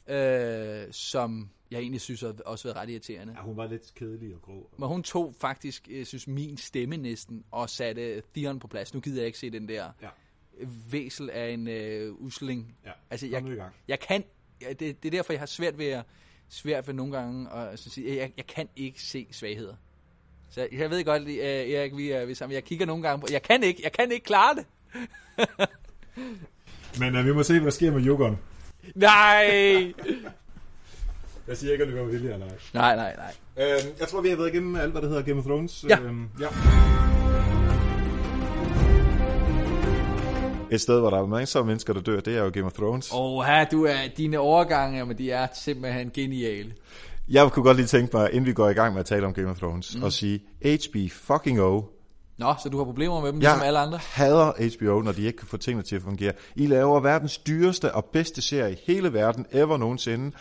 [0.08, 3.34] uh, som jeg egentlig synes har også været ret irriterende.
[3.38, 4.70] Ja, hun var lidt kedelig og grå.
[4.78, 8.94] Men hun tog faktisk, jeg synes, min stemme næsten, og satte Theon på plads.
[8.94, 10.10] Nu gider jeg ikke se den der Ja.
[10.92, 12.76] væsel af en øh, usling.
[12.86, 13.74] Ja, Altså, jeg, gang.
[13.88, 14.24] jeg kan,
[14.62, 16.04] ja, det, det er derfor, jeg har svært ved at,
[16.50, 19.76] svært ved nogle gange at altså, sige, jeg, jeg kan ikke se svagheder.
[20.50, 22.54] Så jeg ved godt, uh, Erik, vi er, vi er sammen.
[22.54, 24.66] Jeg kigger nogle gange på, jeg kan ikke, jeg kan ikke klare det.
[27.00, 28.38] Men uh, vi må se, hvad der sker med Jokeren.
[28.96, 29.94] Nej!
[31.48, 32.54] Jeg siger ikke, at det går vilje eller ej.
[32.74, 33.68] nej, nej, nej.
[33.68, 35.86] Øhm, jeg tror, vi har været igennem alt, hvad der hedder Game of Thrones.
[35.90, 36.00] Ja.
[36.00, 36.48] Øhm, ja.
[40.72, 43.12] Et sted, hvor der er af mennesker, der dør, det er jo Game of Thrones.
[43.14, 46.74] Åh, her, du er, dine overgange, men de er simpelthen geniale.
[47.30, 49.34] Jeg kunne godt lige tænke mig, inden vi går i gang med at tale om
[49.34, 50.04] Game of Thrones, mm.
[50.04, 51.82] at sige HB fucking O.
[52.38, 54.00] Nå, så du har problemer med dem, ligesom alle andre?
[54.04, 56.34] hader HBO, når de ikke kan få tingene til at fungere.
[56.56, 60.32] I laver verdens dyreste og bedste serie i hele verden, ever nogensinde,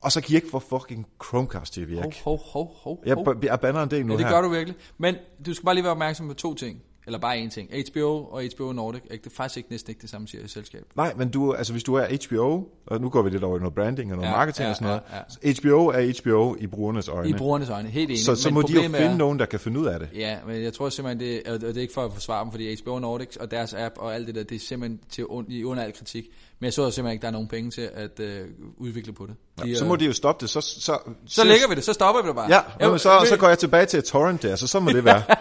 [0.00, 2.22] og så kan I ikke få fucking Chromecast til at virke.
[2.24, 3.02] Hov, hov, hov, hov.
[3.06, 3.34] Jeg, hov.
[3.42, 4.32] jeg banner en del nu Ja, det her.
[4.34, 4.76] gør du virkelig.
[4.98, 5.14] Men
[5.46, 6.82] du skal bare lige være opmærksom på to ting.
[7.06, 7.70] Eller bare én ting.
[7.90, 10.82] HBO og HBO Nordic er ikke- det er faktisk ikke, næsten ikke det samme selskab.
[10.96, 13.60] Nej, men du, altså, hvis du er HBO, og nu går vi lidt over i
[13.60, 15.02] noget branding og noget Ja, marketing ja, og sådan noget.
[15.44, 17.28] ja, HBO er HBO i brugernes øjne.
[17.28, 18.24] I brugernes øjne, helt enig.
[18.24, 20.08] så, så Men må de jo finde er, nogen, der kan finde ud af det.
[20.14, 22.76] Ja, men jeg tror simpelthen, det, og det er ikke for at forsvare dem, fordi
[22.82, 25.64] HBO Nordic og deres app og alt det der, det er simpelthen til un, i
[25.64, 26.24] under al kritik.
[26.58, 28.40] Men jeg så simpelthen ikke, der er nogen penge til at øh,
[28.76, 29.34] udvikle på det.
[29.64, 30.50] De, Så øh, må de jo stoppe det.
[30.50, 32.62] Så, så, så lægger vi det, så stopper vi det bare.
[32.80, 35.22] Ja, men så, så går jeg tilbage til torrent der, så så må det være.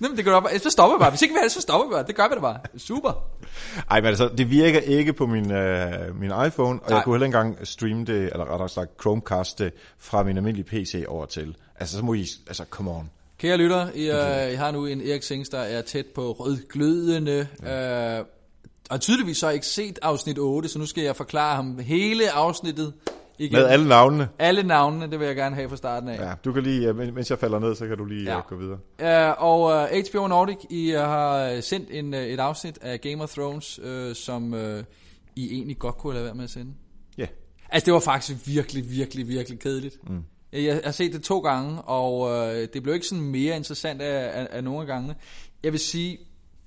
[0.00, 0.58] Nå, men det gør bare.
[0.58, 1.10] Så stopper vi bare.
[1.10, 2.04] Hvis ikke vi har det, så stopper vi bare.
[2.06, 2.58] Det gør vi det bare.
[2.76, 3.12] Super.
[3.90, 6.96] Ej, men altså, det virker ikke på min, øh, min iPhone, og Nej.
[6.96, 10.64] jeg kunne heller ikke engang streame det, eller rettere sagt Chromecast det, fra min almindelige
[10.64, 11.56] PC over til.
[11.80, 13.10] Altså, så må I, altså, come on.
[13.38, 17.46] Kære lytter, I, øh, I har nu en Erik Sings, der er tæt på rødglødende,
[17.66, 18.24] øh,
[18.90, 21.78] og tydeligvis så har jeg ikke set afsnit 8, så nu skal jeg forklare ham
[21.78, 22.92] hele afsnittet
[23.38, 23.52] igen.
[23.52, 24.28] Med alle navnene.
[24.38, 26.18] alle navnene, det vil jeg gerne have fra starten af.
[26.28, 28.34] Ja, du kan lige, øh, men- mens jeg falder ned, så kan du lige Ja.
[28.34, 28.40] ja.
[28.48, 28.78] gå videre.
[29.36, 29.60] Uh, og
[29.92, 34.52] uh, HBO Nordic, I har sendt en, et afsnit af Game of Thrones, uh, som
[34.52, 34.60] uh,
[35.36, 36.72] I egentlig godt kunne lade være med at sende.
[37.18, 37.26] Ja.
[37.70, 39.96] Altså, det var faktisk virkelig, virkelig, virkelig kedeligt.
[40.10, 40.22] Mm.
[40.52, 44.40] Jeg, har set det to gange, og øh, det blev ikke sådan mere interessant af,
[44.40, 45.14] af, af nogle af gangene.
[45.62, 46.18] Jeg vil sige,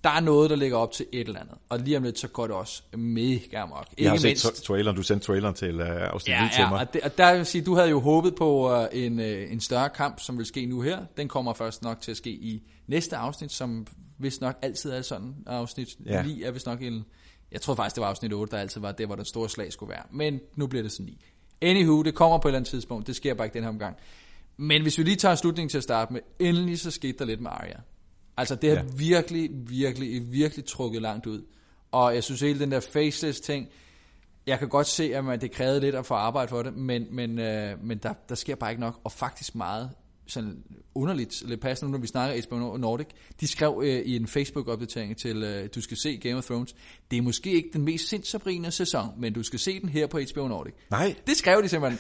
[0.08, 1.56] der er noget, der ligger op til et eller andet.
[1.70, 3.88] Og lige om lidt, så går det også mega amok.
[3.98, 6.70] Jeg har Ikke set tra- traileren, du sendte traileren til uh, afsnit Ja, til ja,
[6.70, 6.80] mig.
[6.80, 9.60] og, det, og der vil sige, du havde jo håbet på uh, en, uh, en
[9.60, 11.00] større kamp, som vil ske nu her.
[11.18, 13.88] Den kommer først nok til at ske i næste afsnit, som
[14.20, 15.90] vist nok altid er sådan afsnit.
[16.06, 16.22] Ja.
[16.22, 17.06] Lige er vist nok en,
[17.52, 19.74] jeg tror faktisk, det var afsnit 8, der altid var det, hvor den store slag
[19.74, 20.04] skulle være.
[20.12, 21.26] Men nu bliver det sådan 9.
[21.62, 23.08] Anywho, det kommer på et eller andet tidspunkt.
[23.08, 23.96] Det sker bare ikke den her omgang.
[24.58, 27.42] Men hvis vi lige tager slutningen til at starte med, endelig så skete der lidt
[27.42, 27.78] med Arya.
[28.38, 28.84] Altså det har Ja.
[28.98, 31.42] virkelig, virkelig, virkelig trukket langt ud.
[31.92, 33.68] Og jeg synes hele den der faceless ting,
[34.48, 37.08] jeg kan godt se, at man, det krævede lidt at få arbejde for det, men,
[37.12, 39.90] men, øh, men der, der sker bare ikke nok, og faktisk meget
[40.28, 40.64] sådan
[40.96, 43.08] underligt, lidt passende, når vi snakker HBO Nordic,
[43.42, 46.76] de skrev øh, i en Facebook-opdatering til, øh, du skal se Game of Thrones,
[47.12, 50.20] det er måske ikke den mest sindsoprigende sæson, men du skal se den her på
[50.34, 50.74] HBO Nordic.
[50.90, 51.16] Nej.
[51.28, 52.00] Det skrev de simpelthen.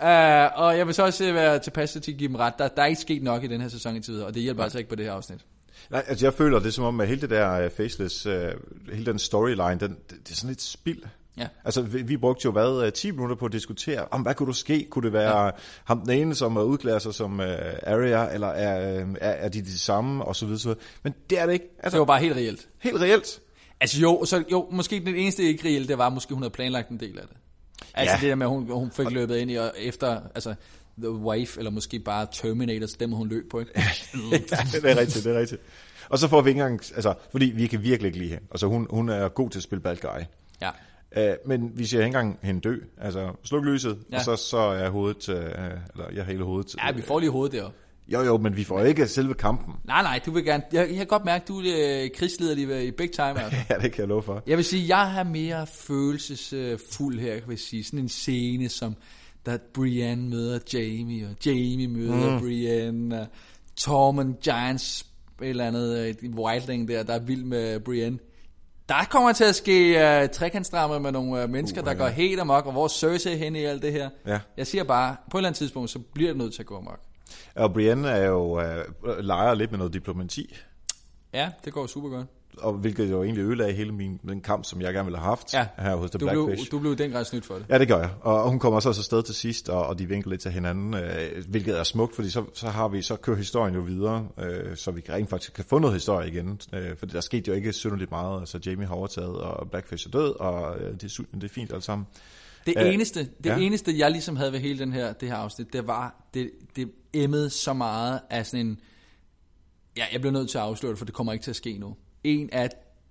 [0.00, 0.04] uh,
[0.62, 2.86] og jeg vil så også være tilpas til at give dem ret, der, der er
[2.86, 4.96] ikke sket nok i den her sæson indtil videre, og det hjælper altså ikke på
[4.96, 5.40] det her afsnit.
[5.90, 8.32] Nej, altså jeg føler det som om, at hele det der uh, faceless, uh,
[8.92, 11.02] hele den storyline, den, det, det er sådan lidt spild.
[11.38, 11.46] Ja.
[11.64, 14.46] Altså, vi, vi brugte jo hvad, øh, 10 minutter på at diskutere, om hvad kunne
[14.46, 14.86] du ske?
[14.90, 15.50] Kunne det være ja.
[15.84, 17.46] ham den ene, som udklæder sig som uh,
[17.82, 20.80] Arya, eller er, er, er de de samme, og så videre, så videre.
[21.02, 21.66] Men det er det ikke.
[21.78, 22.68] Altså, Det var bare helt reelt.
[22.78, 23.40] helt reelt.
[23.80, 26.88] Altså jo, så jo, måske den eneste ikke reelle, det var måske, hun havde planlagt
[26.88, 27.36] en del af det.
[27.94, 28.20] Altså ja.
[28.20, 30.54] det der med, at hun, hun fik løbet ind i, og efter, altså,
[30.98, 33.72] The Wife, eller måske bare Terminator, så dem hun løb på, ikke?
[34.32, 34.40] ja,
[34.72, 35.60] det er rigtigt, det er rigtigt.
[36.08, 38.44] Og så får vi ikke engang, altså, fordi vi kan virkelig ikke lide hende.
[38.50, 40.20] Altså, hun, hun er god til at spille bad guy.
[40.62, 40.70] ja.
[41.16, 42.76] Uh, men vi ser ikke engang hende dø.
[43.00, 44.16] Altså, sluk lyset, ja.
[44.16, 44.18] Ja.
[44.18, 46.74] og så, så er hovedet, uh, eller jeg har hele hovedet.
[46.84, 47.70] ja, vi får lige hovedet der.
[48.08, 49.74] Jo, jo, men vi får ikke selve kampen.
[49.84, 50.62] Nej, nej, du vil gerne...
[50.72, 53.42] Jeg, jeg kan godt mærke, at du er øh, krigsleder i big time.
[53.42, 53.58] Altså.
[53.70, 54.42] Ja, det kan jeg love for.
[54.46, 57.84] Jeg vil sige, jeg har mere følelsesfuld her, kan jeg sige.
[57.84, 58.96] Sådan en scene, som
[59.46, 62.40] da Brienne møder Jamie, og Jamie møder mm.
[62.40, 63.26] Brienne, og
[63.76, 65.06] Tormund Giants,
[65.42, 68.18] et eller andet øh, Wildling der, der er vild med Brienne.
[68.88, 71.98] Der kommer til at ske uh, trekantstrammer med nogle uh, mennesker, uh, der ja.
[71.98, 74.10] går helt amok, og hvor er Cersei hen i alt det her.
[74.26, 74.40] Ja.
[74.56, 76.76] Jeg siger bare, på et eller andet tidspunkt, så bliver det nødt til at gå
[76.76, 77.00] amok.
[77.54, 78.84] Og Brienne er jo øh,
[79.18, 80.56] leger lidt med noget diplomati,
[81.32, 82.26] Ja, det går super godt.
[82.56, 85.54] Og hvilket jo egentlig ødelagde hele min, den kamp, som jeg gerne ville have haft
[85.54, 85.66] Ja.
[85.78, 86.70] her hos The Du blev, Blackfish.
[86.70, 87.66] du blev i den grad snydt for det.
[87.68, 88.10] Ja, det gør jeg.
[88.20, 90.50] Og og hun kommer så også afsted til sidst, og, og de vinkler lidt til
[90.50, 94.28] hinanden, øh, hvilket er smukt, fordi så, så har vi så kører historien jo videre,
[94.38, 96.60] øh, så vi rent faktisk kan få noget historie igen.
[96.72, 98.40] Øh, fordi der skete jo ikke synderligt meget.
[98.40, 101.72] Altså Jamie har overtaget, og Blackfish er død, og øh, det, er, det er fint
[101.72, 102.06] alt sammen.
[102.66, 103.56] Det Øh, eneste, det ja.
[103.58, 106.90] eneste, jeg ligesom havde ved hele den her, det her afsnit, det var, det, det
[107.12, 108.80] emmede så meget af sådan en,
[109.96, 111.78] ja, jeg bliver nødt til at afsløre det, for det kommer ikke til at ske
[111.78, 111.96] nu.
[112.26, 112.68] En af,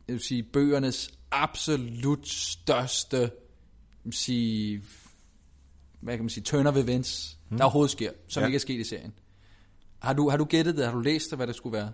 [0.07, 3.29] jeg vil sige, bøgernes absolut største, jeg
[4.03, 4.81] vil sige,
[6.01, 7.57] hvad kan man sige, turn of events, hmm.
[7.57, 8.43] der overhovedet sker, som Ja.
[8.43, 8.47] ja.
[8.47, 9.13] ikke er sket i serien.
[9.99, 10.85] Har du, har du gættet det?
[10.85, 11.91] Har du læst det, hvad det skulle være?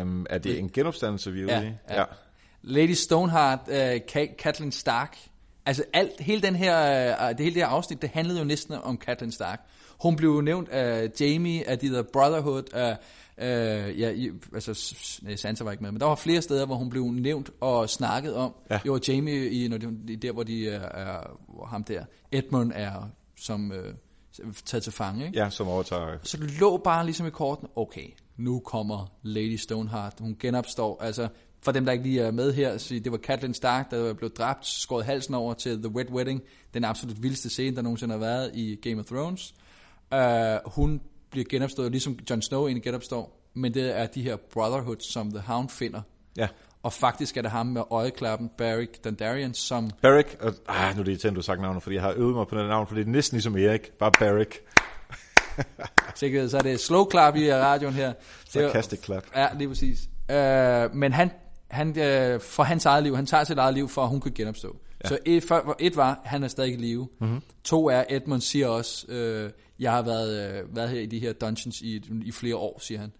[0.00, 1.72] Øhm, er det en genopstandelse, vi er ude Ja, i?
[1.90, 2.04] ja.
[2.62, 4.06] Lady Stoneheart, uh,
[4.38, 5.16] Catelyn Stark.
[5.66, 8.74] Altså alt, hele, den her, uh, det hele det her afsnit, det handlede jo næsten
[8.74, 9.60] om Catelyn Stark.
[10.02, 12.96] Hun blev jo nævnt af Jamie, af de der Brotherhood, af,
[13.38, 14.74] uh, ja, i, altså
[15.36, 18.34] Sansa var ikke med, men der var flere steder, hvor hun blev nævnt og snakket
[18.34, 18.54] om.
[18.70, 18.80] Ja.
[18.86, 23.10] Jo, Jamie, i, når de, der hvor de er, er hvor ham der, Edmund er
[23.40, 25.38] som uh, taget til fange, ikke?
[25.38, 26.18] Ja, som overtager.
[26.22, 31.28] Så det lå bare ligesom i korten, okay, nu kommer Lady Stoneheart, hun genopstår, altså
[31.62, 34.30] for dem, der ikke lige er med her, så det var Catelyn Stark, der blev
[34.30, 36.42] dræbt, skåret halsen over til The Wet Wedding,
[36.74, 39.54] den absolut vildeste scene, der nogensinde har været i Game of Thrones.
[40.14, 41.00] Uh, hun
[41.30, 45.40] bliver genopstået, ligesom Jon Snow egentlig genopstår, men det er de her Brotherhood, som The
[45.40, 46.00] Hound finder.
[46.36, 46.48] Ja.
[46.82, 49.90] Og faktisk er det ham med øjeklappen, Beric Dondarrion, som...
[50.02, 52.34] Barrick, og, ah, nu er det irriterende, du har sagt navnet, fordi jeg har øvet
[52.34, 54.62] mig på den navn, for det er næsten ligesom Erik, bare Barrick.
[56.14, 58.08] Sikkert, så er det slow clap i radioen her.
[58.08, 58.14] Er-
[58.48, 59.24] Sarcastic clap.
[59.36, 59.98] Ja, lige præcis.
[60.30, 61.30] Øh, men han,
[61.70, 64.32] han øh, for hans eget liv, han tager sit eget liv, for at hun kan
[64.34, 64.76] genopstå.
[65.04, 65.08] Ja.
[65.08, 67.08] Så et, for, et var, han er stadig i live.
[67.20, 67.42] Mm-hmm.
[67.64, 71.32] To er, Edmund siger også, øh, jeg har været, øh, været her i de her
[71.32, 73.12] dungeons i, i flere år, siger han.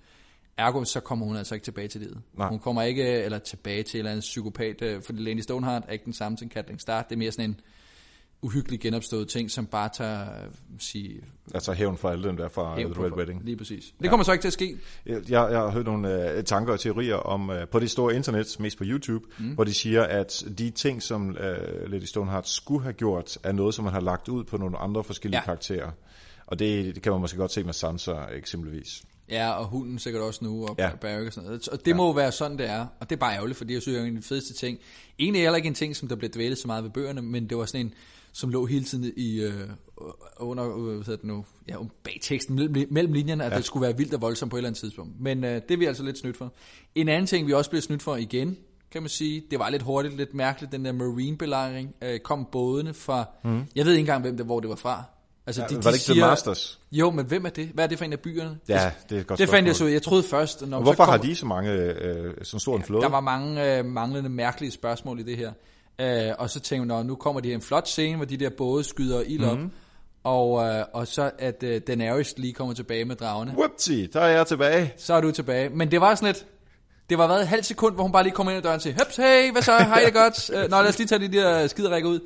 [0.59, 2.23] Ergo, så kommer hun altså ikke tilbage til livet.
[2.35, 2.49] Nej.
[2.49, 5.93] Hun kommer ikke, eller tilbage til en eller anden psykopat, øh, fordi Lady Stoneheart er
[5.93, 7.09] ikke den samme som Catelyn Stark.
[7.09, 7.61] Det er mere sådan en
[8.43, 11.21] uhyggelig genopstået ting, som bare tager, øh, sige,
[11.55, 13.13] Altså hævn for alle dem der fra The Red.
[13.13, 13.45] Wedding.
[13.45, 13.95] Lige præcis.
[14.03, 14.77] Det kommer så ikke til at ske.
[15.07, 18.57] Jeg, jeg har hørt nogle øh, tanker og teorier om øh, på det store internet,
[18.61, 19.55] mest på YouTube, mm.
[19.55, 23.75] hvor de siger, at de ting, som øh, Lady Stoneheart skulle have gjort, er noget,
[23.75, 25.43] som man har lagt ud på nogle andre forskellige ja.
[25.43, 25.45] Ja.
[25.45, 25.91] karakterer.
[26.47, 29.03] Og det, det kan man måske godt se med Sansa eksempelvis.
[29.31, 30.91] Ja, og hunden sikkert også nu, og Ja.
[31.01, 31.69] Barrick og sådan noget.
[31.69, 31.97] Og det ja.
[31.97, 32.87] må jo være sådan, det er.
[33.01, 34.79] Og det er bare ærgerligt, fordi jeg synes, det er en af de fedeste ting.
[35.19, 37.49] Egentlig er heller ikke en ting, som der blev dvælet så meget ved bøgerne, men
[37.49, 37.95] det var sådan en,
[38.33, 39.69] som lå hele tiden i, øh,
[40.37, 43.57] under, øh, hvad hedder det nu, ja, bag teksten, mellem, mellem linjerne, at ja.
[43.57, 45.21] det skulle være vildt og voldsomt på et eller andet tidspunkt.
[45.21, 46.53] Men øh, det er vi altså lidt snydt for.
[46.95, 48.57] En anden ting, vi også blev snydt for igen,
[48.91, 52.95] kan man sige, det var lidt hurtigt, lidt mærkeligt, den der marine-belejring, øh, kom bådene
[52.95, 53.65] fra, mm.
[53.75, 55.05] jeg ved ikke engang, hvem det, hvor det var fra.
[55.47, 56.81] Altså, Ja, var det ikke The Masters?
[56.93, 57.69] Jo, men hvem er det?
[57.75, 58.59] Hvad er det for en af byerne?
[58.69, 59.87] Ja, det er godt Det fandt jeg så.
[59.87, 62.83] Jeg troede først, når så hvorfor kom, har de så mange, øh, så stor en
[62.83, 63.03] flåde?
[63.03, 65.53] Der var mange øh, manglende mærkelige spørgsmål i det her.
[66.01, 68.37] Øh, og så tænkte jeg, "Nå, nu kommer de her en flot scene, hvor de
[68.37, 69.59] der både skyder ild op.
[69.59, 69.71] Mhm.
[70.25, 73.53] Og, øh, og så at øh, Daenerys lige kommer tilbage med dragerne.
[73.57, 74.95] Whoopsie, der er jeg tilbage.
[74.99, 75.69] Så er du tilbage.
[75.69, 76.47] Men det var sådan lidt...
[77.11, 78.83] Det var været et halvt sekund, hvor hun bare lige kom ind ad døren og
[78.83, 80.51] sagde, Høps, hey, hvad så, hej det godt.
[80.51, 82.21] Øh, Nå, lad os lige tage de der skiderækker ud.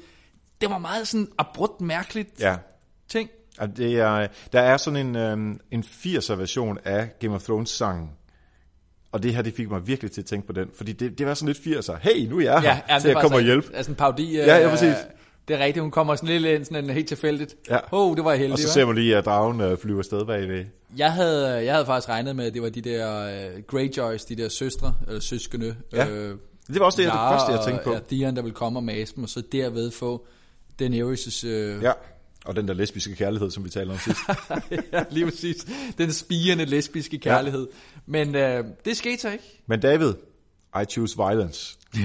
[0.61, 2.57] Det var meget sådan abrupt mærkeligt Ja,
[3.11, 3.31] ting.
[3.77, 8.11] Det er, der er sådan en, øhm, en 80'er version af Game of Thrones sangen.
[9.13, 10.69] Og det her, det fik mig virkelig til at tænke på den.
[10.75, 11.97] Fordi det, det var sådan lidt 80'er.
[12.01, 13.75] Hey, nu er jeg her ja, til at komme og hjælpe.
[13.75, 14.37] Altså en paudi.
[14.37, 14.95] Ja, ja, præcis.
[15.49, 17.55] Det er rigtigt, hun kommer sådan lidt ind, sådan en helt tilfældigt.
[17.71, 17.79] Ja.
[17.93, 20.25] Oh, det var jeg heldig, Og så ser man lige, at dragen øh, flyver afsted
[20.25, 20.65] bagved.
[20.97, 23.27] Jeg havde, jeg havde faktisk regnet med, at det var de der
[23.57, 25.77] uh, Greyjoys, de der søstre, eller søskende.
[25.93, 27.91] Ja, øh, Det var også det, jeg, det Lara første, jeg tænkte på.
[27.91, 30.27] Og, ja, Theon, der vil komme og mase dem, og så derved få
[30.83, 31.93] Daenerys' øh, Ja,
[32.45, 34.21] og den der lesbiske kærlighed, som vi talte om sidst.
[34.93, 35.67] ja, lige præcis.
[35.99, 37.69] Den spirende lesbiske kærlighed.
[37.71, 37.77] Ja.
[38.07, 39.63] Men øh, det skete så ikke.
[39.67, 40.13] Men David,
[40.83, 41.79] I choose violence.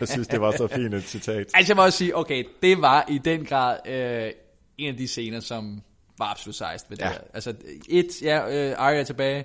[0.00, 1.46] jeg synes, det var så fint et citat.
[1.54, 4.32] Altså jeg må også sige, okay, det var i den grad øh,
[4.78, 5.82] en af de scener, som
[6.18, 7.08] var absolut sejst ved det Ja.
[7.10, 7.18] her.
[7.34, 7.54] Altså
[7.88, 9.44] et, ja, øh, Arya er tilbage,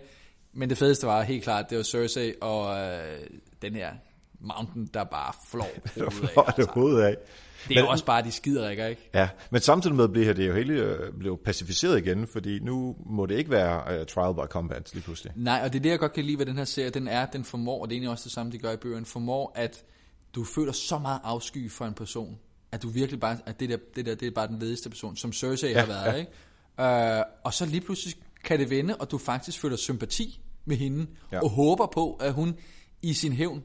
[0.54, 3.20] men det fedeste var helt klart, det var Cersei og øh,
[3.62, 3.92] den her
[4.40, 5.70] Mountain, der bare flår
[6.00, 6.44] hovedet af.
[6.46, 6.72] det Altså.
[6.74, 7.16] hovedet af?
[7.68, 9.10] Det er Men- også bare, de skider ikke, ikke?
[9.14, 13.26] Ja, men samtidig med bliver det jo hele øh, blev pacificeret igen, fordi nu må
[13.26, 15.34] det ikke være uh, trial by combat lige pludselig.
[15.36, 17.26] Nej, og det er det, jeg godt kan lide ved den her serie, den er,
[17.26, 19.84] den formår, og det er egentlig også det samme, de gør i bøgerne, formår, at
[20.36, 22.38] du føler så meget afsky for en person,
[22.72, 25.16] at du virkelig bare, at det der, det der, det er bare den ledigste person,
[25.16, 26.14] som Cersei ja, har været, ja.
[26.14, 27.22] ikke?
[27.22, 31.08] Uh, og så lige pludselig kan det vende, og du faktisk føler sympati med hende,
[31.32, 31.40] ja.
[31.44, 32.56] og håber på, at hun
[33.02, 33.64] i sin hævn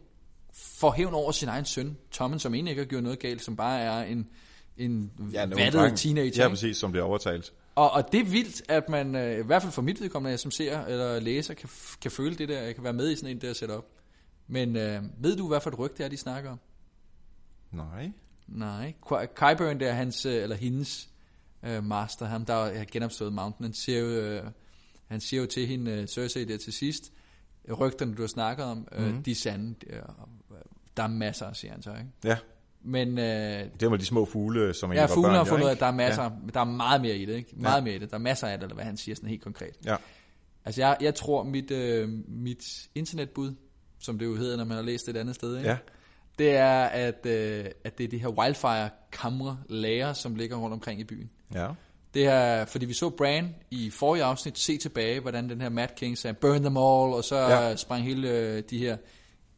[0.52, 3.56] får hævn over sin egen søn, Tommen, som egentlig ikke har gjort noget galt, som
[3.56, 4.28] bare er en,
[4.76, 6.42] en ja, vattet teenager.
[6.42, 7.52] Ja, præcis, som bliver overtalt.
[7.74, 10.50] Og, og det er vildt, at man, øh, i hvert fald for mit vedkommende, som
[10.50, 11.68] ser eller læser, kan,
[12.00, 13.84] kan føle det der, jeg kan være med i sådan en der setup.
[14.46, 16.58] Men øh, ved du, hvad for et rygte er, de snakker om?
[17.70, 18.12] Nej.
[18.48, 18.94] Nej.
[19.10, 21.08] Qyburn, der er hans, øh, eller hendes
[21.62, 24.44] øh, master, ham der har genopstået Mountain, han siger jo, øh,
[25.06, 27.12] han siger jo til hende, øh, Cersei der til sidst,
[27.78, 29.22] rygterne, du har snakket om, øh, mm.
[29.22, 29.74] de er sande.
[29.86, 30.02] Øh,
[30.97, 32.10] der er masser, siger han så, ikke?
[32.24, 32.36] Ja,
[32.85, 35.81] Men øh, det var de små fugle, som Ja, børn, har fundet ud af, at
[35.81, 36.31] der er masser, ja.
[36.55, 37.51] der er meget mere i det, ikke?
[37.56, 37.85] Meget Ja.
[37.85, 38.10] mere i det.
[38.10, 39.77] Der er masser af det, eller hvad han siger sådan helt konkret.
[39.85, 39.97] Ja.
[40.64, 43.55] Altså, jeg, jeg tror, mit, øh, mit internetbud,
[43.98, 45.70] som det jo hedder, når man har læst det et andet sted, ikke?
[45.70, 45.77] Ja.
[46.39, 51.01] det er, at, øh, at det er de her wildfire-kamre, lager, som ligger rundt omkring
[51.01, 51.31] i byen.
[51.55, 51.69] Ja.
[52.14, 55.89] Det er, fordi vi så Bran i forrige afsnit se tilbage, hvordan den her Mad
[55.97, 57.77] King sagde, burn them all, og så ja.
[57.77, 58.97] sprang hele øh, de her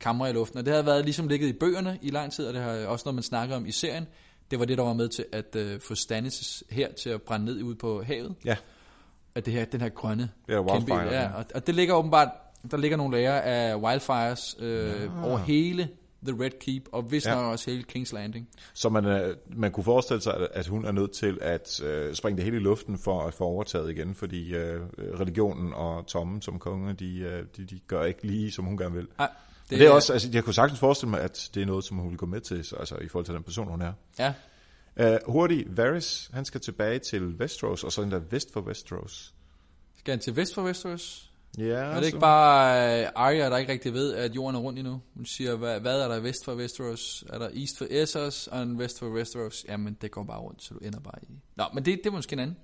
[0.05, 0.59] kamre i luften.
[0.59, 3.03] Og det havde været ligesom ligget i bøgerne i lang tid, og det har også
[3.07, 4.07] noget, man snakker om i serien.
[4.51, 7.47] Det var det, der var med til at øh, få Stannis her til at brænde
[7.47, 8.35] ned ude på havet.
[8.45, 8.57] Ja.
[9.35, 11.29] At det her, den her grønne Ja, wildfire, ja.
[11.35, 12.29] Og, og det ligger åbenbart,
[12.71, 15.25] der ligger nogle lager af wildfires øh, ja.
[15.29, 15.89] over hele
[16.27, 17.35] The Red Keep, og vist Ja.
[17.35, 18.49] nok også hele King's Landing.
[18.75, 22.15] Så man, øh, man kunne forestille sig, at- at hun er nødt til at øh,
[22.15, 24.81] springe det hele i luften for at få overtaget igen, fordi øh,
[25.21, 28.95] religionen og Tommen som konge, de, øh, de, de gør ikke lige, som hun gerne
[28.95, 29.07] vil.
[29.19, 29.29] Ej,
[29.71, 31.97] Det, det er også, altså, jeg kunne sagtens forestille mig, at det er noget, som
[31.97, 33.93] hun vil gå med til, så, altså i forhold til den person, hun er.
[34.19, 34.35] Ja,
[35.01, 39.35] Uh, hurtigt, Varys, han skal tilbage til Westeros, og så endda vest for Westeros.
[39.99, 41.31] skal han til vest for Westeros?
[41.59, 44.79] Ja, Er det ikke bare uh, Arya, der ikke rigtig ved, at jorden er rundt
[44.79, 45.01] endnu?
[45.15, 47.25] Hun siger, hvad, hvad er der vest for Westeros?
[47.29, 49.65] Er der east for Essos og en vest for Westeros?
[49.69, 51.27] Jamen, det går bare rundt, så du ender bare i...
[51.57, 52.57] Nå, men det, det er måske en anden.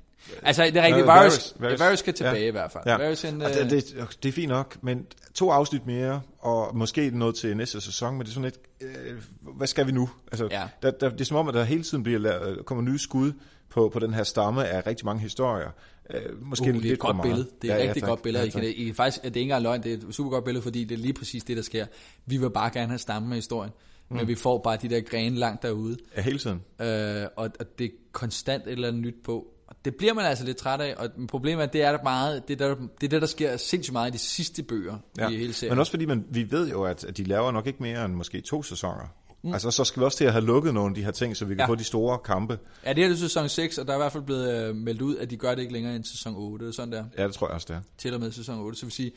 [0.43, 1.03] Altså, det er rigtigt.
[1.03, 2.49] Øh, Varys, Varys- Varys, skal tilbage ja.
[2.49, 2.85] i hvert fald.
[2.87, 2.97] Ja.
[2.97, 7.11] Varys, Og øh, det, det, det er fint nok, men to afsnit mere, og måske
[7.19, 9.23] noget til næste sæson, men det er sådan lidt, øh,
[9.57, 10.11] hvad skal vi nu?
[10.33, 10.69] Altså, Ja.
[10.83, 13.33] der, der, det er som om, at der hele tiden bliver lavet, kommer nye skud
[13.71, 15.71] på, på den her stamme af rigtig mange historier.
[16.15, 17.49] Øh, måske Uh, det er lidt et godt billede.
[17.63, 18.09] Det er et rigtig tak.
[18.09, 18.43] godt billede.
[18.45, 18.63] Ja, Ja, tak.
[18.63, 20.63] I kan, I, faktisk, det er ikke engang løgn, det er et super godt billede,
[20.63, 21.87] fordi det er lige præcis det, der sker.
[22.27, 23.73] Vi vil bare gerne have stammen med historien,
[24.09, 24.17] mm.
[24.17, 26.63] men vi får bare de der grene langt derude, Ja, hele tiden.
[26.81, 29.47] øh, og, og det er konstant et eller andet nyt på.
[29.85, 32.49] Det bliver man altså lidt træt af, og problemet er, at det er der meget,
[32.49, 35.29] det er, der, det er det, der sker sindssygt meget i de sidste bøger Ja.
[35.29, 35.73] i hele serien.
[35.73, 38.15] Men også fordi man, vi ved jo, at, at de laver nok ikke mere end
[38.15, 39.15] måske to sæsoner.
[39.43, 39.53] Mm.
[39.53, 41.45] Altså, så skal vi også til at have lukket nogle af de her ting, så
[41.45, 41.67] vi kan ja.
[41.67, 42.59] Få de store kampe.
[42.85, 45.03] Ja, det her er sæson 6, og der er i hvert fald blevet øh, meldt
[45.03, 47.35] ud, at de gør det ikke længere end sæson 8, og sådan der, Ja, det
[47.35, 47.81] tror jeg også, det er.
[47.99, 49.13] til og med sæson 8, så vil sige,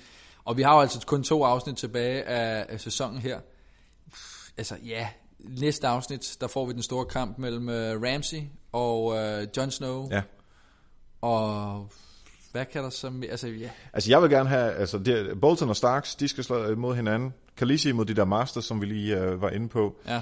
[0.45, 3.39] og vi har jo altså kun to afsnit tilbage af, af sæsonen her.
[4.11, 5.07] Pff, Altså, ja,
[5.39, 8.41] næste afsnit, der får vi den store kamp mellem øh, Ramsey
[8.71, 10.21] og øh, Jon Snow, Ja.
[11.23, 11.87] Og
[12.51, 15.75] hvad kan der så, altså ja, Altså, jeg vil gerne have, altså, det, Bolton og
[15.75, 17.33] Starks, de skal slå mod hinanden.
[17.57, 19.95] Khaleesi mod de der Masters, som vi lige øh, var inde på.
[20.07, 20.21] ja,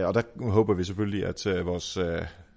[0.00, 2.04] Øh, og der håber vi selvfølgelig, at øh, vores, øh,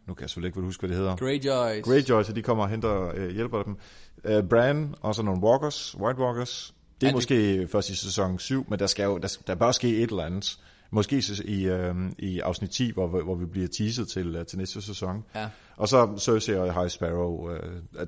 [0.08, 1.16] nu kan jeg selvfølgelig ikke huske, hvad det hedder.
[1.16, 1.84] Greyjoys.
[1.84, 3.78] Greyjoy, så de kommer og henter, øh, hjælper dem.
[4.24, 6.74] Øh, Bran, og så nogle walkers, white walkers.
[7.02, 9.56] Det er Ja, det- måske først i sæson 7, men der, skal jo, der, der
[9.56, 10.58] bør ske et eller andet.
[10.94, 14.82] Måske i, øh, i afsnit 10, hvor, hvor vi bliver teaset til, øh, til næste
[14.82, 15.24] sæson.
[15.36, 15.48] Ja.
[15.78, 17.50] Og så Cersei og High Sparrow.
[17.52, 17.60] Øh,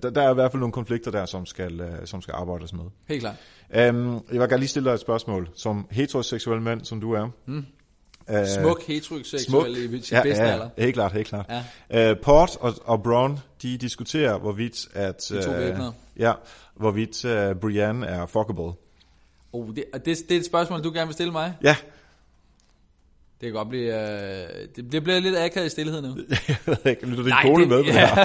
[0.03, 2.73] der, der er i hvert fald nogle konflikter der, som skal, øh, som skal arbejdes
[2.73, 2.83] med.
[3.07, 3.35] Helt klart.
[3.95, 5.49] Um, jeg vil gerne lige stille dig et spørgsmål.
[5.55, 7.29] Som heteroseksuel mand, som du er.
[7.45, 7.65] Mm.
[8.29, 10.69] Uh, Smuk heteroseksuel i sin ja, bedste ja, alder.
[10.77, 11.51] helt klart, helt klart.
[11.89, 12.11] Ja.
[12.11, 15.25] Uh, Port og, og Braun, de diskuterer, hvorvidt at...
[15.29, 15.93] De to væbnere.
[16.17, 16.33] Ja,
[16.75, 18.71] hvorvidt uh, Brienne er fuckable.
[19.53, 21.53] Oh, det, det, det er et spørgsmål, du gerne vil stille mig.
[21.63, 21.75] Ja,
[23.41, 26.07] Det kan godt blive, øh, det, det bliver lidt akavet i stillhed nu.
[26.47, 28.15] jeg ved ikke, lytter din kone det- med på det ja.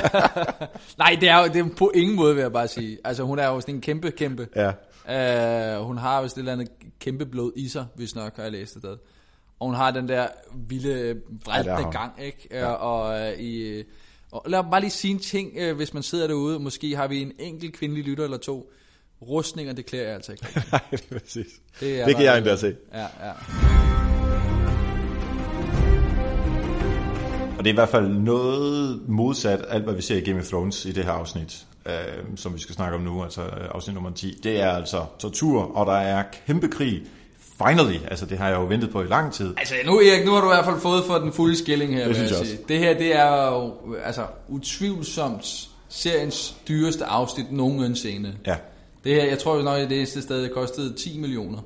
[1.04, 2.98] Nej, det er jo det er på ingen måde, vil jeg bare sige.
[3.04, 4.48] Altså, hun er jo sådan en kæmpe, kæmpe.
[4.56, 4.72] Ja,
[5.08, 6.68] Uh, hun har jo et eller andet
[7.00, 8.84] kæmpe blod i sig, hvis nok har jeg læst det.
[9.60, 10.26] Og hun har den der
[10.68, 11.92] vilde, Ja, har hun.
[11.92, 12.48] gang, ikke?
[12.50, 12.66] Ja.
[12.66, 13.82] Og, uh, i,
[14.32, 16.58] og lad mig bare lige sige en ting, uh, hvis man sidder derude.
[16.58, 18.72] Måske har vi en enkelt kvindelig lytter eller to.
[19.22, 20.46] Rustninger, det klæder jeg altså ikke.
[20.72, 21.46] nej, det er præcis.
[21.80, 22.76] Det, er Det kan jeg endda se.
[22.94, 23.32] Ja, ja.
[27.60, 30.44] Og det er i hvert fald noget modsat alt, hvad vi ser i Game of
[30.44, 31.92] Thrones i det her afsnit, øh,
[32.36, 34.40] som vi skal snakke om nu, altså øh, afsnit nummer 10.
[34.42, 37.02] Det er altså tortur, og der er kæmpe krig
[37.66, 39.54] finally, altså det har jeg jo ventet på i lang tid.
[39.56, 42.06] Altså nu Erik, nu har du i hvert fald fået for den fulde skilling her,
[42.06, 42.58] Det synes jeg sige.
[42.68, 43.74] Det her, det er jo
[44.04, 48.34] altså utvivlsomt seriens dyreste afsnit nogensinde.
[48.46, 48.56] Ja.
[49.04, 51.58] Det her, jeg tror jo nok, det eneste sted, det kostede 10 millioner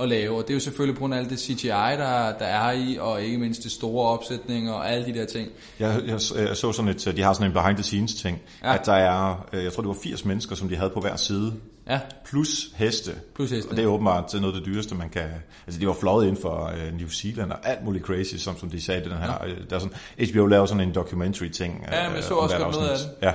[0.00, 2.44] at lave, og det er jo selvfølgelig på grund af alt det CGI, der, der
[2.46, 5.48] er i, og ikke mindst det store opsætninger og alle de der ting.
[5.78, 8.74] Jeg, jeg, jeg så sådan et, de har sådan en behind the scenes ting, Ja.
[8.74, 11.16] at der er, øh, jeg tror det var 80 mennesker, som de havde på hver
[11.16, 11.52] side,
[11.90, 13.10] Ja, plus heste.
[13.34, 13.68] Plus heste.
[13.70, 15.22] Og det er åbenbart til noget af det dyreste, man kan...
[15.66, 18.70] Altså, de var fløjet ind for øh, New Zealand og alt muligt crazy, som, som
[18.70, 19.32] de sagde, det den her...
[19.46, 19.48] Ja.
[19.70, 21.84] Der er sådan, HBO laver sådan en documentary ting.
[21.92, 23.32] Ja, men jeg så også godt noget af Ja,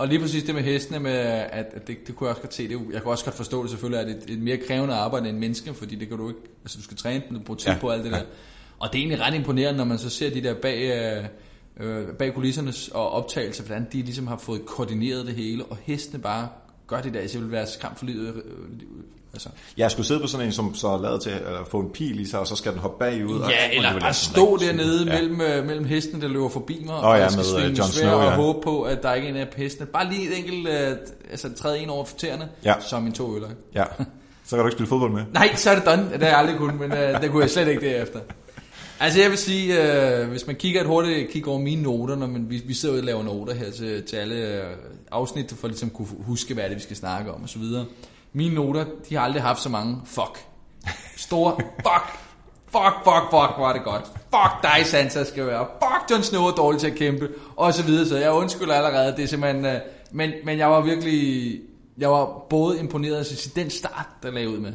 [0.00, 2.54] og lige præcis det med hestene, med, at, at det, det kunne jeg også godt
[2.54, 2.68] se.
[2.68, 5.28] Det, jeg kunne også godt forstå det selvfølgelig, at det er et mere krævende arbejde
[5.28, 7.72] end menneske, fordi det kan du ikke, altså du skal træne den, du bruger tid
[7.72, 8.16] ja, på alt det ja.
[8.16, 8.22] der.
[8.78, 10.78] Og det er egentlig ret imponerende, når man så ser de der bag,
[11.78, 15.78] øh, øh, bag kulissernes og optagelser, hvordan de ligesom har fået koordineret det hele, og
[15.82, 16.48] hestene bare
[16.86, 18.42] gør det der, så vil være skræmt for livet.
[19.30, 19.48] Øh, altså.
[19.76, 22.20] jeg skulle sidde på sådan en, som så er lavet til at få en pil
[22.20, 23.40] i sig, og så skal den hoppe bagud.
[23.40, 23.76] og Ja, muligt.
[23.86, 25.12] eller bare stå dernede ja.
[25.20, 27.78] mellem, øh, mellem hestene, der løber forbi mig, og ja, jeg skal med, øh, svinge
[27.78, 28.30] Jon svær Snow, og ja.
[28.36, 29.86] håbe på, at der er ikke er en af hestene.
[29.86, 30.96] Bare lige et enkelt, øh,
[31.30, 32.74] altså træde en over tæerne, Ja.
[32.80, 33.48] som en to øller.
[33.74, 33.84] Ja,
[34.44, 35.22] så kan du ikke spille fodbold med.
[35.32, 36.10] Nej, så er det done.
[36.12, 38.20] Det har jeg aldrig kunnet, men øh, det kunne jeg slet ikke derefter.
[39.02, 39.82] Altså jeg vil sige,
[40.22, 42.98] øh, hvis man kigger et hurtigt kig over mine noter, når man, vi, vi sidder
[42.98, 44.64] og laver noter her til, til alle øh,
[45.10, 47.62] afsnit, for ligesom kunne huske, hvad er det, vi skal snakke om osv.
[48.32, 50.46] Mine noter, de har aldrig haft så mange fuck.
[51.16, 52.20] Store fuck.
[52.72, 54.04] Fuck, fuck, fuck, er det godt.
[54.06, 55.66] Fuck dig, Sansa skal være.
[55.82, 57.28] Fuck, Jon Snow er dårlig til at kæmpe.
[57.56, 59.16] Og så videre, så jeg undskylder allerede.
[59.16, 59.64] Det er simpelthen...
[59.64, 59.80] Øh,
[60.12, 61.60] men, men jeg var virkelig...
[61.98, 64.72] Jeg var både imponeret af altså, den start, der lagde ud med.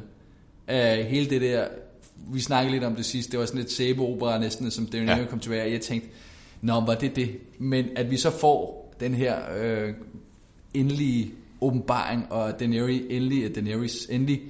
[0.67, 1.67] Uh, hele det der...
[2.33, 3.31] Vi snakkede lidt om det sidste.
[3.31, 5.17] Det var sådan lidt sæbeopera næsten, som David Ja.
[5.17, 5.25] ja.
[5.25, 5.63] kom tilbage.
[5.63, 6.09] Og jeg tænkte,
[6.61, 7.37] nå, var det det?
[7.59, 9.93] Men at vi så får den her øh,
[10.73, 11.33] endelige
[11.65, 14.41] åbenbaring, og Daenerys endelig, Daenerys endelig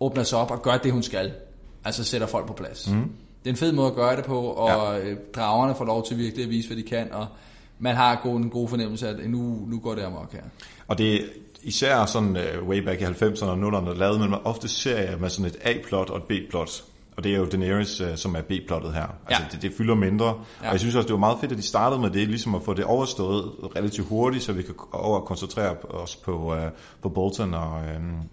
[0.00, 1.32] åbner sig op og gør det, hun skal.
[1.84, 2.90] Altså sætter folk på plads.
[2.90, 3.10] Mm.
[3.44, 5.08] Det er en fed måde at gøre det på, og ja.
[5.08, 5.14] Ja.
[5.34, 7.26] dragerne får lov til virkelig at vise, hvad de kan, og
[7.78, 10.42] man har god, en god fornemmelse af, at nu, nu går det amok her.
[10.88, 11.18] Og det er
[11.62, 15.50] især sådan uh, way back i 90'erne og 0'erne, lavede man ofte serier med sådan
[15.50, 16.84] et A-plot og et B-plot.
[17.16, 19.02] Og det er jo Daenerys, uh, som er B-plottet her.
[19.26, 19.48] Altså, Ja.
[19.52, 20.26] det, det fylder mindre.
[20.26, 20.32] Ja.
[20.66, 22.62] Og jeg synes også, det var meget fedt, at de startede med det, ligesom at
[22.62, 26.58] få det overstået relativt hurtigt, så vi kan over koncentrere os på, uh,
[27.02, 27.84] på Bolton og uh,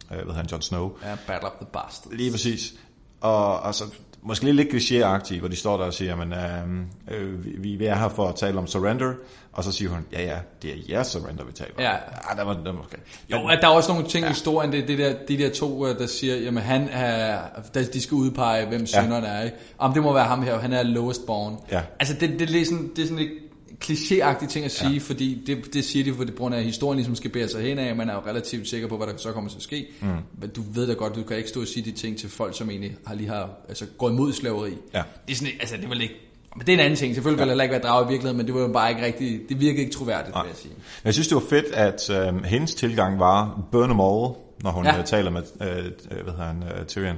[0.08, 0.92] hvad hedder han, Jon Snow.
[1.04, 2.08] Ja, Battle of the Bastards.
[2.18, 2.74] Lige præcis.
[3.22, 3.84] Og altså,
[4.24, 7.96] måske lidt, klichéagtigt, hvor de står der og siger, men øh, øh, vi, vi er
[7.96, 9.14] her for at tale om surrender,
[9.54, 11.82] og så siger hun, ja ja, det er jeres surrender, vi taler om.
[11.82, 11.94] Ja.
[12.30, 12.98] Ah, der var, der okay.
[13.32, 15.50] Jo, at der er også nogle ting i historien, det er det der, de der
[15.50, 17.40] to, øh, der siger, jamen han er,
[17.74, 19.58] der, de skal udpege, hvem sønderne er, ikke?
[19.78, 21.58] Om det må være ham her, han er lowest born.
[21.72, 21.82] Ja.
[22.00, 23.51] Altså det, det, er lidt sådan, det er sådan lidt
[23.84, 25.00] klichéagtige ting at sige, ja.
[25.00, 27.62] fordi det, det siger de, for det grund af, at historien ligesom skal bære sig
[27.62, 29.88] hen af, man er jo relativt sikker på, hvad der så kommer til at ske.
[30.02, 30.08] Mm.
[30.42, 32.58] Men du ved da godt, du kan ikke stå og sige de ting til folk,
[32.58, 34.72] som egentlig har lige har altså, gået imod slaveri.
[34.94, 35.04] Ja.
[35.28, 36.16] Det er sådan, altså det vil ikke,
[36.56, 37.16] men det er en anden ting.
[37.16, 37.44] Selvfølgelig ja.
[37.44, 39.42] vil der heller ikke være drag i virkeligheden, men det var jo bare ikke rigtig,
[39.50, 40.74] det virkede ikke troværdigt, vil jeg sige.
[40.74, 44.72] Men jeg synes, det var fedt, at øh, hendes tilgang var burn them all, når
[44.72, 44.96] hun Ja.
[44.96, 45.02] ja.
[45.02, 47.16] taler med øh, øh, hvad hedder han, øh, Tyrion.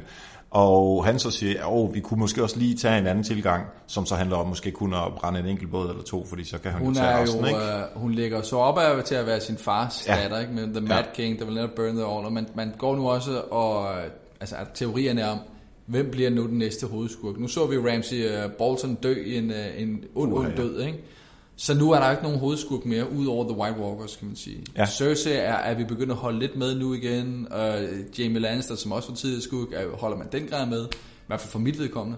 [0.53, 3.65] Og han så siger, at oh, vi kunne måske også lige tage en anden tilgang,
[3.87, 6.57] som så handler om måske kun at brænde en enkelt båd eller to, fordi så
[6.57, 7.59] kan hun, Hun jo tage er resten, jo, ikke?
[7.59, 10.15] øh, hun ligger så op af til at være sin fars ja.
[10.15, 10.53] Datter, ikke?
[10.53, 11.03] med The Mad Ja.
[11.13, 14.03] King, der vil netop burn the all, og man, man går nu også og, øh,
[14.39, 15.37] altså teorierne om,
[15.85, 17.39] hvem bliver nu den næste hovedskurk.
[17.39, 20.55] Nu så vi Ramsey uh, Bolton dø i en, uh, en ond, ond ja.
[20.55, 20.99] død, ikke?
[21.55, 24.35] Så nu er der ikke nogen hovedskurk mere, ud over The White Walkers, kan man
[24.35, 24.65] sige.
[24.77, 24.85] Ja.
[24.85, 27.47] Cersei er, er vi begyndt at holde lidt med nu igen.
[27.51, 30.85] Uh, Jamie Lannister, som også var tidligere skurk, er, holder man den grad med.
[30.85, 32.17] I hvert fald for mit vedkommende.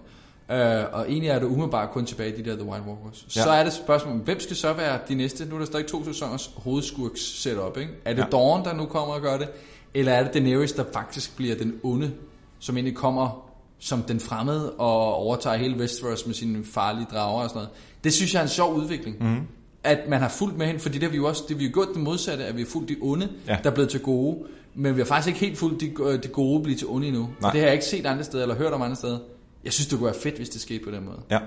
[0.49, 0.55] Uh,
[0.93, 3.25] og egentlig er det umiddelbart kun tilbage i de der The White Walkers.
[3.35, 3.43] Ja.
[3.43, 5.45] Så er det spørgsmålet, hvem skal så være de næste?
[5.45, 7.91] Nu er der stadig to sæsoners hovedskurks setup, ikke?
[8.05, 8.21] Er det.
[8.21, 8.27] Ja.
[8.31, 9.49] Dawn, der nu kommer og gør det?
[9.93, 12.11] Eller er det Daenerys, der faktisk bliver den onde,
[12.59, 13.44] som egentlig kommer
[13.85, 17.69] som den fremmede og overtager hele Westeros med sine farlige drager og sådan noget?
[18.03, 19.23] Det synes jeg er en sjov udvikling.
[19.23, 19.41] Mm.
[19.83, 21.71] At man har fulgt med hende, fordi det har vi jo også det, vi har
[21.71, 23.57] gjort det modsatte, at vi har fulgt de onde, ja.
[23.63, 24.37] Der er blevet til gode.
[24.73, 27.29] Men vi har faktisk ikke helt fulgt de, de gode blive til onde endnu.
[27.41, 27.51] Nej.
[27.51, 29.19] Det har jeg ikke set andre steder, eller hørt om andre steder.
[29.63, 31.19] Jeg synes, det kunne være fedt, hvis det skete på den måde.
[31.31, 31.39] Ja.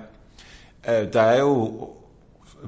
[1.03, 1.89] Øh, der er jo,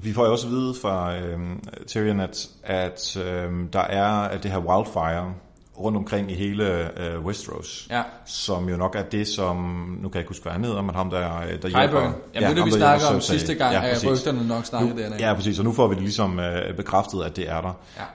[0.03, 1.39] vi får jo også at vide fra øh,
[1.87, 5.35] Tyrion, at, at øh, der er det her wildfire
[5.81, 8.03] rundt omkring i hele øh, Westeros, Ja.
[8.27, 9.57] som jo nok er det, som,
[10.03, 11.81] nu kan jeg ikke huske, hvad han hedder, men ham der, øh, der Qyburn.
[11.81, 12.01] hjælper.
[12.01, 14.11] Jamen, ja, det det, vi hjælper om sidste gang, Ja, ja, præcis.
[14.11, 15.27] rygterne nok snakkede Nu- dernede.
[15.29, 17.73] Ja, præcis, og nu får vi det ligesom øh, bekræftet, at det er der.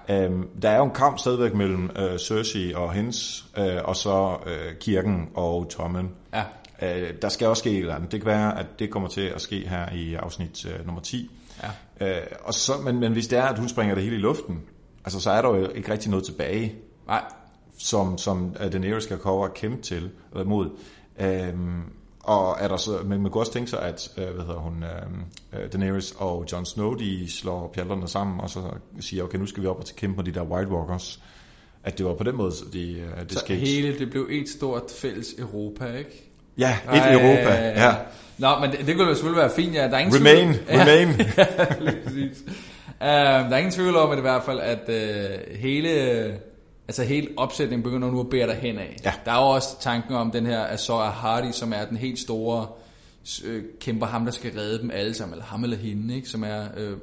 [0.09, 0.25] Ja.
[0.25, 4.37] Øhm, der er jo en kamp stadigvæk mellem øh, Cersei og hendes, øh, og så
[4.45, 6.09] øh, kirken og Tommen.
[6.33, 6.43] Ja.
[6.81, 8.11] Øh, der skal også ske et eller andet.
[8.11, 11.31] Det kan være, at det kommer til at ske her i afsnit øh, nummer 10.
[11.99, 12.07] Ja.
[12.07, 14.59] Øh, og så, men, men hvis det er, at hun springer det hele i luften,
[15.05, 16.73] altså, så er der jo ikke rigtig noget tilbage,
[17.07, 17.21] Nej,
[17.77, 20.69] som, som øh, Daenerys skal komme og kæmpe til øh, mod.
[21.19, 21.81] Øhm,
[22.23, 24.83] og er der så, men man kunne også tænke sig, at øh, hvad hedder hun,
[24.83, 28.59] øh, øh, Daenerys og Jon Snow, de slår pjalterne sammen, og så
[28.99, 31.19] siger, okay, nu skal vi op og kæmpe med de der White Walkers.
[31.83, 33.59] At det var på den måde, så de, øh, det skete.
[33.59, 36.31] hele, det blev et stort fælles Europa, ikke?
[36.57, 37.95] Ja, et i Europa, ja.
[38.37, 39.87] Nå, men det, det kunne jo selvfølgelig være fint, ja.
[39.87, 40.63] Der er ingen Remain, tvivl.
[40.69, 41.21] remain.
[41.37, 41.45] Ja,
[41.91, 42.43] lige præcis.
[43.01, 45.89] Uh, der er ingen tvivl om, at i hvert fald, at uh, hele,
[46.87, 48.97] altså hele opsætningen begynder nu at bære dig hen af.
[49.03, 49.13] Ja.
[49.25, 52.67] Der er jo også tanken om den her Azor Hardy, som er den helt store
[53.45, 56.29] øh, kæmper ham, der skal redde dem alle sammen, eller ham eller hende, ikke?
[56.29, 56.97] som er øh,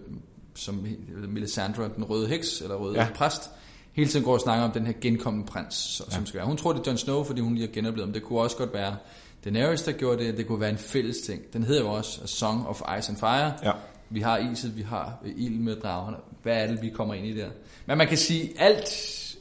[0.55, 0.87] som
[1.29, 3.07] Melisandre, den røde heks, eller røde Ja.
[3.15, 3.51] præst,
[3.93, 6.25] hele tiden går og snakker om den her genkommende prins, som ja.
[6.25, 6.47] skal være.
[6.47, 8.13] Hun tror, det er Jon Snow, fordi hun lige har genoplevet ham.
[8.13, 8.97] Det kunne også godt være
[9.45, 10.37] Daenerys, der gjorde det.
[10.37, 11.43] Det kunne være en fælles ting.
[11.53, 13.53] Den hedder jo også A Song of Ice and Fire.
[13.65, 13.73] Ja.
[14.11, 16.17] Vi har iset, vi har øh, ild med dragerne.
[16.43, 17.49] Hvad er det, vi kommer ind i der?
[17.87, 18.89] Men man kan sige, alt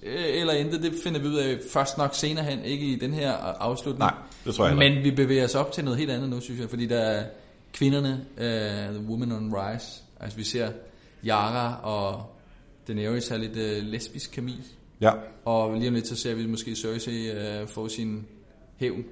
[0.04, 3.32] eller intet, det finder vi ud af først nok senere hen, ikke i den her
[3.60, 4.00] afslutning.
[4.00, 4.14] Nej,
[4.46, 6.60] det tror jeg heller Men vi bevæger os op til noget helt andet nu, synes
[6.62, 7.24] jeg, fordi der er
[7.74, 9.88] kvinderne, uh, The Woman on Rise.
[10.20, 10.70] Altså vi ser
[11.26, 12.36] Yara og
[12.88, 14.62] Daenerys have lidt uh, lesbisk kemi.
[15.02, 15.12] Ja,
[15.46, 18.26] Og lige om lidt, så ser vi måske Cersei uh, få sin
[18.78, 19.04] hævn.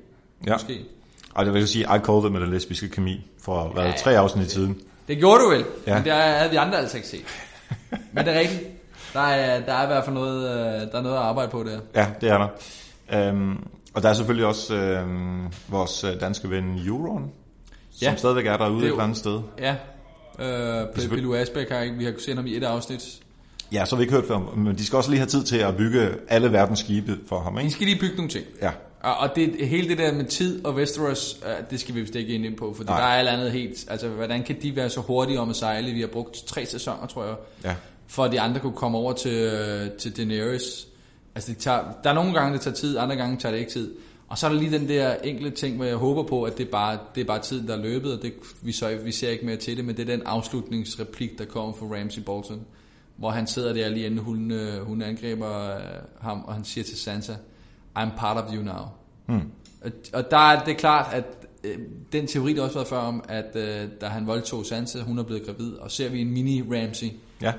[0.47, 0.53] ja.
[0.53, 0.79] Måske.
[1.33, 3.91] Og det vil jeg sige, I called it med den lesbiske kemi for hvad, Ja,
[3.97, 4.81] tre afsnit i tiden.
[5.07, 5.91] Det gjorde du vel, Ja.
[5.91, 5.95] ja.
[5.95, 7.25] men det havde vi andre altså ikke set.
[8.13, 8.61] Men det er rigtigt.
[9.13, 11.63] Der er, der er i hvert fald noget, øh, der er noget at arbejde på
[11.63, 11.79] der.
[11.95, 12.47] Ja, det er der.
[13.29, 13.57] Øhm,
[13.93, 17.31] og der er selvfølgelig også øhm, vores øh, danske ven Euron,
[17.91, 18.15] som Ja.
[18.15, 19.41] stadigvæk er derude et er jo- eller andet sted.
[19.59, 19.75] Ja,
[20.39, 23.19] øh, Billy Asbæk har ikke, vi har set ham i et afsnit.
[23.71, 25.43] Ja, så har vi ikke hørt fra ham, men de skal også lige have tid
[25.43, 27.73] til at bygge alle verdens skibe for ham, De ikke?
[27.73, 28.45] skal lige bygge nogle ting.
[28.61, 28.71] Ja,
[29.01, 32.15] Og, og det, hele det der med tid og Westeros, øh, det skal vi vist
[32.15, 34.99] ikke ind på, for der er alt andet helt, altså hvordan kan de være så
[35.01, 35.91] hurtige om at sejle?
[35.91, 37.75] Vi har brugt tre sæsoner, tror jeg, ja.
[38.09, 40.87] For at de andre kunne komme over til, øh, til Daenerys.
[41.35, 43.71] Altså, det tager, der er nogle gange, det tager tid, andre gange tager det ikke
[43.71, 43.95] tid.
[44.27, 46.67] Og så er der lige den der enkelte ting, hvor jeg håber på, at det
[46.67, 49.29] er bare, det er bare tiden, der er løbet, og det, vi, så, vi ser
[49.29, 52.61] ikke mere til det, men det er den afslutningsreplik, der kommer fra Ramsey Bolton,
[53.17, 55.81] hvor han sidder der lige inden hun, øh, hun angriber øh,
[56.21, 57.33] ham, og han siger til Sansa,
[57.97, 58.85] I'm part of you now.
[59.25, 59.51] Hmm.
[59.81, 61.25] Og, og der er det klart, at
[61.63, 61.77] øh,
[62.11, 65.23] den teori, der også været før om, at øh, da han voldtog Sansa, hun er
[65.23, 67.07] blevet gravid, og ser vi en mini-Ramsey,
[67.41, 67.53] ja.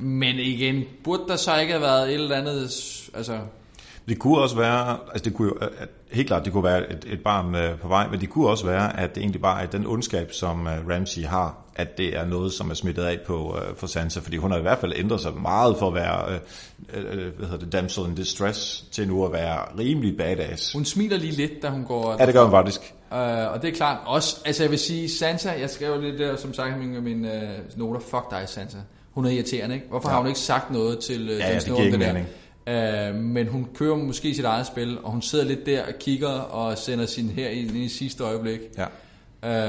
[0.00, 2.60] Men igen, burde der så ikke have været et eller andet,
[3.14, 3.38] altså,
[4.08, 7.06] Det kunne også være, altså det kunne jo, at, helt klart, det kunne være et,
[7.12, 9.66] et barn øh, på vej, men det kunne også være, at det egentlig bare er
[9.66, 13.56] den ondskab, som øh, Ramsey har, at det er noget, som er smittet af på
[13.58, 16.32] øh, for Sansa, fordi hun har i hvert fald ændret sig meget for at være,
[16.32, 16.38] øh,
[16.94, 20.72] øh, hvad hedder det, damsel in distress, til nu at være rimelig badass.
[20.72, 22.80] hun smiler lige lidt, da hun går, Ja, det gør hun faktisk.
[23.12, 23.18] øh,
[23.52, 26.54] og det er klart også, altså jeg vil sige, Sansa, jeg skrev lidt der, som
[26.54, 28.78] sagt i mine, mine øh, noter, fuck dig Sansa,
[29.10, 29.86] hun er irriterende, ikke?
[29.88, 30.12] Hvorfor ja.
[30.12, 30.14] Ja.
[30.14, 33.08] har hun ikke sagt noget til øh, Ja, Jon ja, det Snow om ingen der?
[33.08, 36.28] Øh, men hun kører måske sit eget spil, og hun sidder lidt der og kigger
[36.28, 38.60] og sender sin her ind i sidste øjeblik.
[38.78, 38.86] Ja.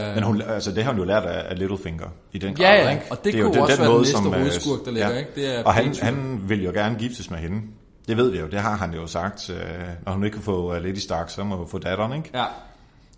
[0.09, 2.65] Øh, Men hun, altså, det har hun jo lært af, af Littlefinger i den grad,
[2.65, 3.03] Ja, ja, ikke?
[3.11, 5.31] og det jo kunne også være den næste øh, hovedskurk, der ligger, ikke?
[5.35, 7.61] Det er og han, han vil jo gerne giftes med hende.
[8.07, 9.49] Det ved vi jo, det har han jo sagt.
[9.49, 9.57] Øh,
[10.05, 12.29] når hun ikke kan få Lady Stark, så må hun få datteren, ikke?
[12.33, 12.45] ja.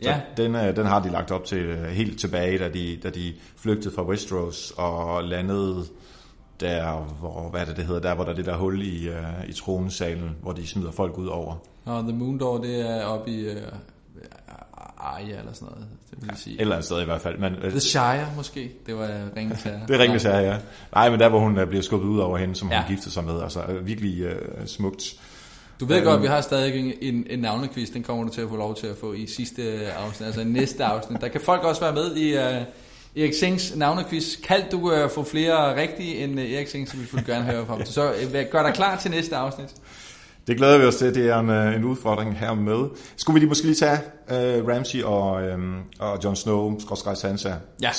[0.02, 3.34] Så Ja, den, den har de lagt op til helt tilbage, da de, da de
[3.58, 5.86] flygtede fra Westeros og landede
[6.64, 9.10] der, hvor, hvad er det, det hedder, der hvor der er det der hul i,
[9.10, 11.56] uh, i tronesalen, hvor de smider folk ud over.
[11.86, 13.56] og The Moondor, det er oppe i uh,
[15.04, 16.56] Arya eller sådan noget, det vil jeg sige.
[16.56, 17.38] Et eller andet sted i hvert fald.
[17.38, 19.80] Men, øh, The Shire måske, det var Ringens Herre.
[19.88, 20.58] det er ringes her, ja.
[20.94, 22.82] Nej, men der hvor hun øh, bliver skubbet ud over hende, som ja.
[22.82, 23.42] Hun gifter sig med.
[23.42, 25.04] Altså øh, virkelig øh, smukt.
[25.80, 26.06] Du ved Øhm.
[26.06, 28.88] godt, vi har stadig en, en, navnequiz, den kommer du til at få lov til
[28.88, 31.22] at få i sidste afsnit, altså i næste afsnit.
[31.22, 32.64] Der kan folk også være med i uh,
[33.16, 34.42] Erik Sings navnequiz.
[34.44, 37.66] Kan du øh, få flere rigtige end uh, Erik Sings, så vil vi gerne høre
[37.66, 37.86] fra ham.
[37.86, 39.70] Så øh, gør dig klar til næste afsnit.
[40.48, 41.16] Det glæder vi os til.
[41.16, 42.90] Det er en, øh, en udfordring her med.
[43.16, 43.98] Skulle vi lige måske lige tage
[44.32, 45.58] øh, Ramsey og, øh,
[46.00, 47.90] og Jon Snow, skrådstræk Sansa, Ja.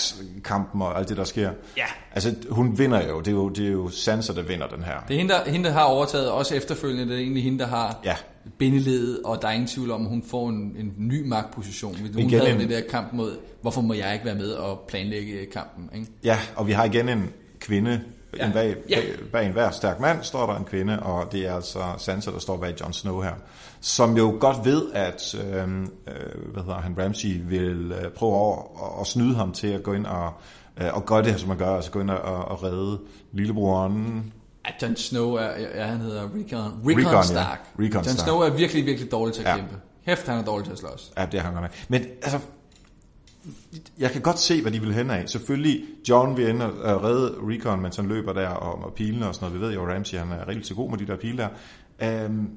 [0.44, 1.50] kampen og alt det, der sker.
[1.76, 1.82] Ja.
[2.12, 3.18] Altså, hun vinder jo.
[3.18, 4.92] Det er jo, det er jo Sansa, der vinder den her.
[5.08, 7.66] Det er hende der, hende, der har overtaget, også efterfølgende, det er egentlig hende, der
[7.66, 8.14] har Ja.
[8.58, 11.96] bindeledet, og der er ingen tvivl om, at hun får en, en ny magtposition.
[11.98, 13.32] Hun Igen havde en- det der kamp mod,
[13.62, 16.06] hvorfor må jeg ikke være med og planlægge kampen, ikke?
[16.24, 18.00] Ja, og vi har igen en kvinde.
[18.38, 18.50] Ja.
[18.52, 18.96] Bag, Ja.
[19.00, 22.30] bag, bag en hver stærk mand står der en kvinde, og det er altså Sansa,
[22.30, 23.32] der står bag Jon Snow her.
[23.80, 28.56] Som jo godt ved, at øh, øh, hvad hedder han, Ramsey vil øh, prøve over
[28.94, 30.32] at, at snyde ham til at gå ind og,
[30.80, 32.98] øh, og gøre det her, som man gør, altså gå ind og, og redde
[33.32, 34.32] lillebroren.
[34.64, 37.22] At Jon Snow er, ja, han hedder Rickon, Rickon, Rickon, ja.
[37.22, 37.60] Stark.
[37.80, 38.26] Rickon Jon Stark.
[38.28, 39.56] Snow er virkelig, virkelig dårlig til at Ja.
[39.56, 39.74] kæmpe.
[40.02, 41.12] Hæft, han er dårlig til at slås.
[41.18, 41.84] Ja, det har han godt.
[41.88, 42.38] Men altså,
[43.98, 45.28] jeg kan godt se, hvad de vil hen af.
[45.28, 49.34] Selvfølgelig, John vil ende og redde Recon, mens han løber der og, og pilene og
[49.34, 49.60] sådan noget.
[49.60, 51.48] Vi ved jo, at Ramsey han er rigtig så god med de der pile der.
[52.02, 52.50] Øhm,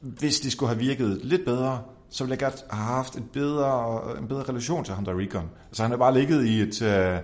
[0.00, 4.00] hvis de skulle have virket lidt bedre, så ville jeg godt have haft et bedre,
[4.18, 5.50] en bedre relation til ham, der Recon.
[5.68, 7.20] Altså han er bare ligget i et, øh, ja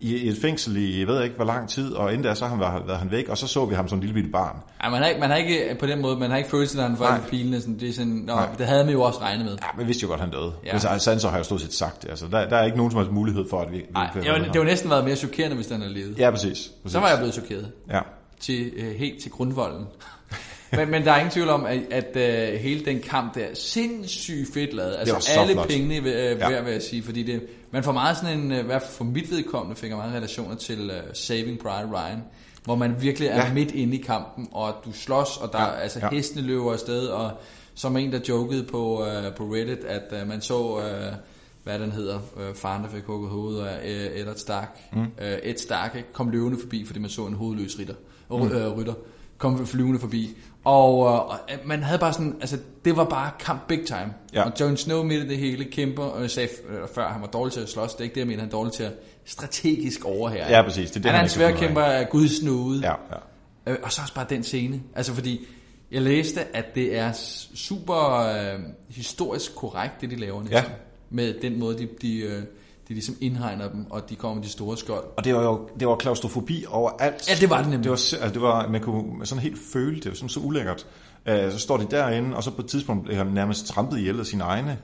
[0.00, 2.50] i, et fængsel i, jeg ved ikke hvor lang tid, og inden da, så har
[2.50, 4.56] han været, været han væk, og så så vi ham som en lille bitte barn.
[4.84, 6.84] Ja, man har, ikke, man har ikke på den måde, man har ikke følelsen, at
[6.88, 7.14] han Nej.
[7.14, 7.60] alle pilene.
[7.60, 9.52] Sådan, det, er sådan, nå, det havde man jo også regnet med.
[9.52, 10.52] Ja, vi vidste jo godt, han døde.
[10.64, 10.72] Ja.
[10.72, 12.08] Hvis Sansa har jo stort set sagt det.
[12.10, 13.82] Altså, der, der er ikke nogen som helst mulighed for, at vi...
[13.94, 16.18] Nej, det, var, det var næsten været mere chokerende, hvis den havde levet.
[16.18, 16.72] Ja, præcis.
[16.82, 16.92] præcis.
[16.92, 17.70] Så var jeg blevet chokeret.
[17.90, 18.00] Ja.
[18.40, 19.86] til, øh, helt til grundvolden.
[20.76, 22.16] men, men der er ingen tvivl om, at, at
[22.52, 24.96] øh, hele den kamp der er sindssygt fedt lavet.
[24.98, 25.68] Altså var så alle flot.
[25.68, 26.60] pengene øh, Ja.
[26.60, 29.04] vil jeg sige, fordi det, man får meget sådan en, øh, i hvert fald for
[29.04, 32.22] mit vedkommende, fik jeg meget relationer til uh, Saving Private Ryan,
[32.64, 33.52] hvor man virkelig er ja.
[33.52, 35.70] Midt inde i kampen, og du slås, og der ja.
[35.70, 36.08] Altså ja.
[36.10, 37.30] hestene løber afsted, og
[37.74, 40.76] som en, der jokede på, uh, på Reddit, at uh, man så...
[40.76, 41.16] Uh,
[41.64, 44.78] hvad den hedder, øh, faren, der fik hugget hovedet af øh, Eddard Stark.
[44.92, 45.00] Mm.
[45.00, 46.12] Øh, Ed Stark ikke?
[46.12, 47.94] kom løvende forbi, fordi man så en hovedløs ritter.
[48.30, 48.36] Mm.
[48.36, 48.94] øh, rytter
[49.40, 50.36] kom flyvende forbi.
[50.64, 54.14] Og, øh, og øh, man havde bare sådan, altså det var bare kamp big time.
[54.34, 54.42] Ja.
[54.42, 57.26] Og Jon Snow midt i det hele kæmper, og jeg sagde øh, før, han var
[57.26, 58.92] dårlig til at slås, det er ikke det, jeg mener, han er dårlig til at
[59.24, 60.48] strategisk overhære.
[60.48, 60.90] Ja, præcis.
[60.90, 62.80] Det er det, han er han en ikke svær kæmper af Guds snude.
[62.80, 63.72] Ja, ja.
[63.72, 64.80] Øh, og så også bare den scene.
[64.94, 65.46] Altså fordi,
[65.90, 67.12] jeg læste, at det er
[67.54, 70.56] super øh, historisk korrekt, det de laver næsten.
[70.56, 70.64] Ja.
[71.10, 72.42] Med den måde, de, de, øh,
[72.90, 75.04] de ligesom indhegner dem, og de kommer med de store skjold.
[75.16, 77.28] Og det var jo det var klaustrofobi overalt.
[77.28, 77.84] Ja, det var det nemlig.
[77.84, 80.40] Det var, altså, det var, man kunne sådan helt føle det, det var sådan så
[80.40, 80.86] ulækkert.
[81.30, 84.20] Uh, så står de derinde, og så på et tidspunkt bliver han nærmest trampet ihjel
[84.20, 84.78] af sine egne.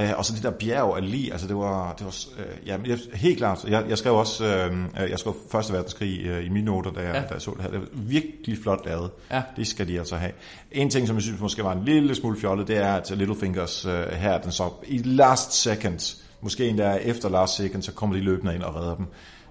[0.00, 2.96] Uh, og så det der bjerg af lige, altså det var, det var uh, ja,
[3.14, 3.64] helt klart.
[3.68, 7.14] Jeg, jeg skrev også, uh, jeg skrev Første Verdenskrig uh, i mine noter, da jeg,
[7.14, 7.20] Ja.
[7.20, 7.70] da jeg så det her.
[7.70, 9.10] Det var virkelig flot lavet.
[9.30, 9.42] Ja.
[9.56, 10.32] Det skal de altså have.
[10.72, 13.86] En ting, som jeg synes måske var en lille smule fjollet, det er, at Littlefingers
[13.86, 18.22] uh, her, den så i last second, måske endda efter last second, så kommer de
[18.22, 19.06] løbende ind og redder dem.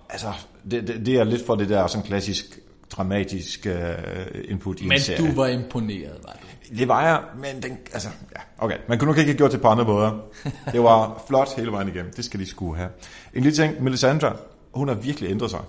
[0.09, 0.27] Altså,
[0.71, 2.59] det, det, det er lidt for det der sådan klassisk
[2.91, 5.27] dramatisk uh, input i en Men serie.
[5.29, 6.75] du var imponeret, var du?
[6.77, 8.77] Det var jeg, men den, altså, ja, okay.
[8.87, 10.11] Man kunne nok ikke have gjort det på andre måder.
[10.71, 12.13] Det var flot hele vejen igennem.
[12.13, 12.89] Det skal de skulle have.
[13.33, 14.33] En lille ting, Melisandre,
[14.73, 15.59] hun har virkelig ændret sig.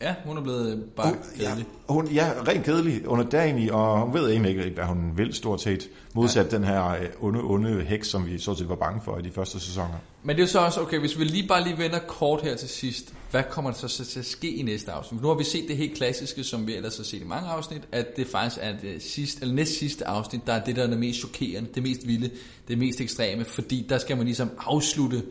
[0.00, 1.66] Ja, hun er blevet bare ja, kedelig.
[1.88, 5.60] hun, ja, rent kedelig under dagen og hun ved egentlig ikke, hvad hun vil stort
[5.60, 5.88] set.
[6.14, 6.56] Modsat ja.
[6.56, 9.30] den her øh, onde, onde heks, som vi så set var bange for i de
[9.30, 9.98] første sæsoner.
[10.22, 12.68] Men det er så også, okay, hvis vi lige bare lige vender kort her til
[12.68, 15.22] sidst, hvad kommer der så til at ske i næste afsnit?
[15.22, 17.82] Nu har vi set det helt klassiske, som vi ellers har set i mange afsnit,
[17.92, 20.86] at det faktisk er det sidste, eller næst sidste afsnit, der er det, der er
[20.86, 22.30] det mest chokerende, det mest vilde,
[22.68, 25.22] det mest ekstreme, fordi der skal man ligesom afslutte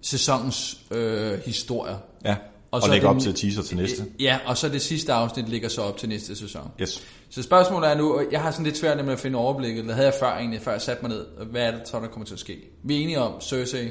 [0.00, 1.96] sæsonens øh, historier.
[2.24, 2.36] Ja,
[2.70, 4.04] og, og så lægge er op det- til teaser til næste.
[4.20, 6.70] Ja, og så det sidste afsnit ligger så op til næste sæson.
[6.80, 7.02] Yes.
[7.30, 9.94] Så spørgsmålet er nu, og jeg har sådan lidt svært med at finde overblikket, det
[9.94, 12.26] havde jeg før egentlig, før jeg satte mig ned, hvad er det så, der kommer
[12.26, 12.58] til at ske?
[12.84, 13.88] Vi er enige om, Cersei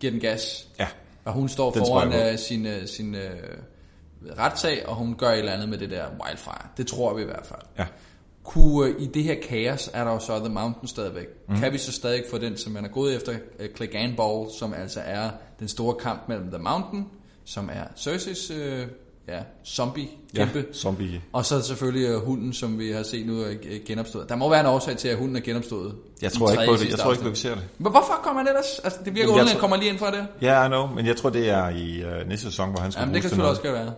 [0.00, 0.86] giver den gas, Ja,
[1.24, 3.20] og hun står Den foran uh, sin, uh, sin uh,
[4.38, 6.66] retssag, og hun gør et eller andet med det der wildfire.
[6.76, 7.60] Det tror vi i hvert fald.
[7.78, 7.86] ja.
[8.44, 11.26] Kunne, uh, I det her kaos er der jo så The Mountain stadigvæk.
[11.48, 11.56] Mm.
[11.56, 14.74] Kan vi så stadig få den, som man er gået efter, uh, Clegane Ball, som
[14.74, 17.06] altså er den store kamp mellem The Mountain,
[17.48, 18.56] som er Cerseis uh,
[19.28, 21.20] ja, zombie kæmpe, Ja, zombie.
[21.32, 23.54] og så selvfølgelig uh, hunden, som vi har set nu er
[23.86, 24.28] genopstået.
[24.28, 25.94] Der må være en årsag til, at hunden er genopstået.
[26.22, 26.90] Jeg tror ikke på det.
[26.90, 27.64] Jeg tror ikke, vi ser det.
[27.78, 28.78] Men hvorfor kommer han ellers?
[28.84, 30.26] Altså, det virker underligt, at tror- kommer lige ind fra det.
[30.42, 33.00] Ja, I know, men jeg tror, det er i uh, næste sæson, hvor han skal
[33.00, 33.92] Jamen, det kan selvfølgelig også være.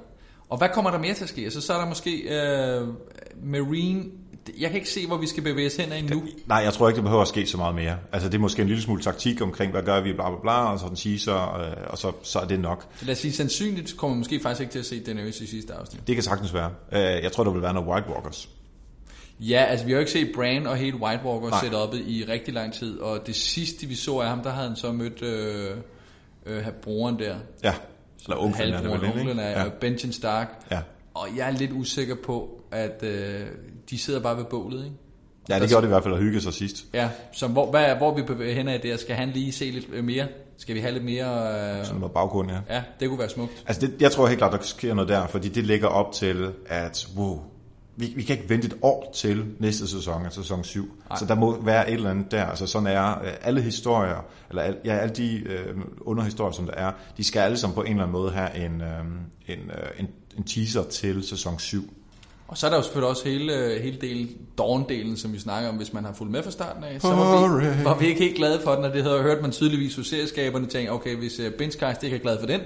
[0.48, 1.40] Og hvad kommer der mere til at ske?
[1.44, 2.88] Altså, så er der måske øh,
[3.44, 4.04] Marine...
[4.60, 6.22] Jeg kan ikke se, hvor vi skal bevæge os hen endnu.
[6.46, 7.96] Nej, jeg tror ikke, det behøver at ske så meget mere.
[8.12, 10.72] Altså, det er måske en lille smule taktik omkring, hvad gør vi, bla bla bla,
[10.72, 12.86] og så den teaser, øh, og så, så er det nok.
[12.96, 15.46] Så lad os sige, sandsynligt kommer vi måske faktisk ikke til at se Daenerys i
[15.46, 16.06] sidste afsnit.
[16.06, 16.70] Det kan sagtens være.
[16.92, 18.48] Øh, jeg tror, der vil være noget White Walkers.
[19.40, 21.60] Ja, altså vi har jo ikke set Bran og hele White Walker Nej.
[21.64, 24.76] setupet i rigtig lang tid, og det sidste vi så af ham, der havde han
[24.76, 25.70] så mødt øh,
[26.46, 27.36] øh, broren der.
[27.64, 27.74] Ja,
[28.24, 29.42] eller onklen er det vel, ikke?
[29.42, 29.68] ja.
[29.80, 30.48] Benjen Stark.
[30.70, 30.80] Ja.
[31.14, 33.40] Og jeg er lidt usikker på, at øh,
[33.90, 34.96] de sidder bare ved bålet, ikke?
[35.48, 36.84] ja, det gjorde det i hvert fald at hygge sig sidst.
[36.94, 38.96] Ja, så hvor, hvad, hvor vi bevæger hen af der?
[38.96, 40.26] Skal han lige se lidt mere?
[40.56, 41.78] Skal vi have lidt mere...
[41.78, 42.74] Øh, Sådan noget baggrund, ja.
[42.74, 43.64] ja, det kunne være smukt.
[43.66, 46.52] Altså, det, jeg tror helt klart, der sker noget der, fordi det lægger op til,
[46.66, 47.40] at wow,
[47.96, 50.84] vi, vi kan ikke vente et år til næste sæson, altså sæson 7.
[51.08, 51.18] Nej.
[51.18, 52.44] Så der må være et eller andet der.
[52.44, 56.74] Altså sådan er øh, alle historier, eller al, ja, alle de øh, underhistorier, som der
[56.74, 59.04] er, de skal alle sammen på en eller anden måde have en, øh,
[59.48, 61.94] en, øh, en, en teaser til sæson 7.
[62.50, 64.28] Og så er der jo selvfølgelig også hele, øh, hele delen,
[64.60, 67.00] Dawn-delen, som vi snakker om, hvis man har fulgt med fra starten af.
[67.00, 69.52] Så var vi, var vi ikke helt glade for den, og det havde hørt man
[69.52, 72.60] tydeligvis hos serieskaberne tænke, okay, hvis Bench Cast ikke er glad for den,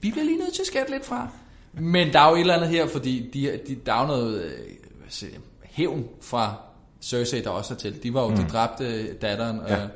[0.00, 1.28] vi bliver lige nødt til at skatte lidt fra.
[1.72, 4.42] Men der er jo et eller andet her, fordi de, de, der er jo noget
[4.42, 4.50] øh,
[4.98, 6.54] hvad siger hævn fra
[7.02, 8.02] Cersei, der også er til.
[8.02, 8.36] De var jo, mm.
[8.36, 9.60] de dræbte datteren.
[9.68, 9.82] Ja.
[9.82, 9.88] Øh,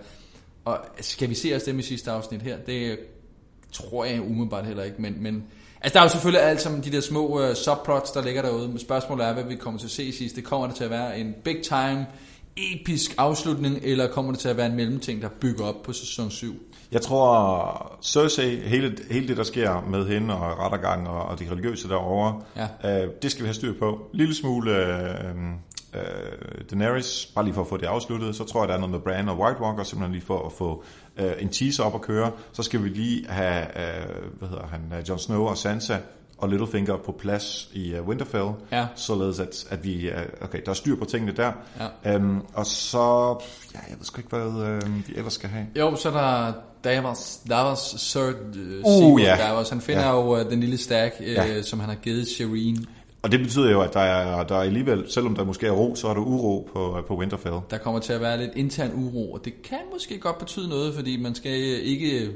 [0.65, 2.57] og skal vi se os dem i sidste afsnit her?
[2.59, 2.99] Det
[3.73, 5.45] tror jeg umiddelbart heller ikke, men, men
[5.85, 8.69] altså der er jo selvfølgelig alt sammen de der små uh, subplots, der ligger derude,
[8.69, 10.43] men spørgsmålet er, hvad vi kommer til at se i sidste.
[10.43, 12.07] Kommer det til at være en big time
[12.57, 16.31] episk afslutning, eller kommer det til at være en mellemting, der bygger op på sæson
[16.31, 16.55] 7?
[16.93, 21.51] Jeg tror, Cersei, hele, hele det, der sker med hende og rettergang og, og de
[21.51, 22.41] religiøse derovre,
[22.85, 23.03] Ja.
[23.05, 24.01] øh, det skal vi have styr på.
[24.13, 25.35] Lille smule øh,
[25.95, 26.01] øh,
[26.71, 28.37] Daenerys, bare lige for at få det afsluttet.
[28.37, 30.53] Så tror jeg, der er noget med Bran og White Walker, simpelthen lige for at
[30.53, 30.85] få
[31.19, 32.31] øh, en teaser op at køre.
[32.53, 34.07] Så skal vi lige have, øh,
[34.39, 35.97] hvad hedder han, øh, Jon Snow og Sansa
[36.39, 38.87] og Littlefinger på plads i uh, Winterfell, Ja.
[38.95, 41.53] således at, at vi, uh, okay, der er styr på tingene der.
[42.05, 42.17] Ja.
[42.17, 43.37] Um, og så,
[43.75, 45.67] ja, jeg ved sgu ikke, hvad uh, vi ellers skal have.
[45.79, 46.53] Jo, så er der
[46.85, 48.33] Davos, Davos Sir
[48.85, 49.37] uh, Uh, ja.
[49.41, 49.69] Davos.
[49.71, 50.13] Han finder Ja.
[50.13, 51.63] jo uh, den lille stak, uh, Ja.
[51.63, 52.87] som han har givet Shireen.
[53.25, 55.95] Og det betyder jo, at der er, der er alligevel, selvom der måske er ro,
[55.95, 57.55] så er der uro på, på Winterfell.
[57.71, 60.95] Der kommer til at være lidt intern uro, og det kan måske godt betyde noget,
[60.95, 62.31] fordi man skal ikke...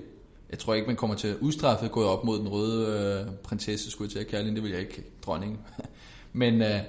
[0.51, 3.91] Jeg tror ikke, man kommer til at udstraffe gået op mod den røde øh, prinsesse,
[3.91, 4.57] skulle jeg til at kalde hende.
[4.57, 5.59] Det vil jeg ikke, dronning.
[6.33, 6.81] men, øh,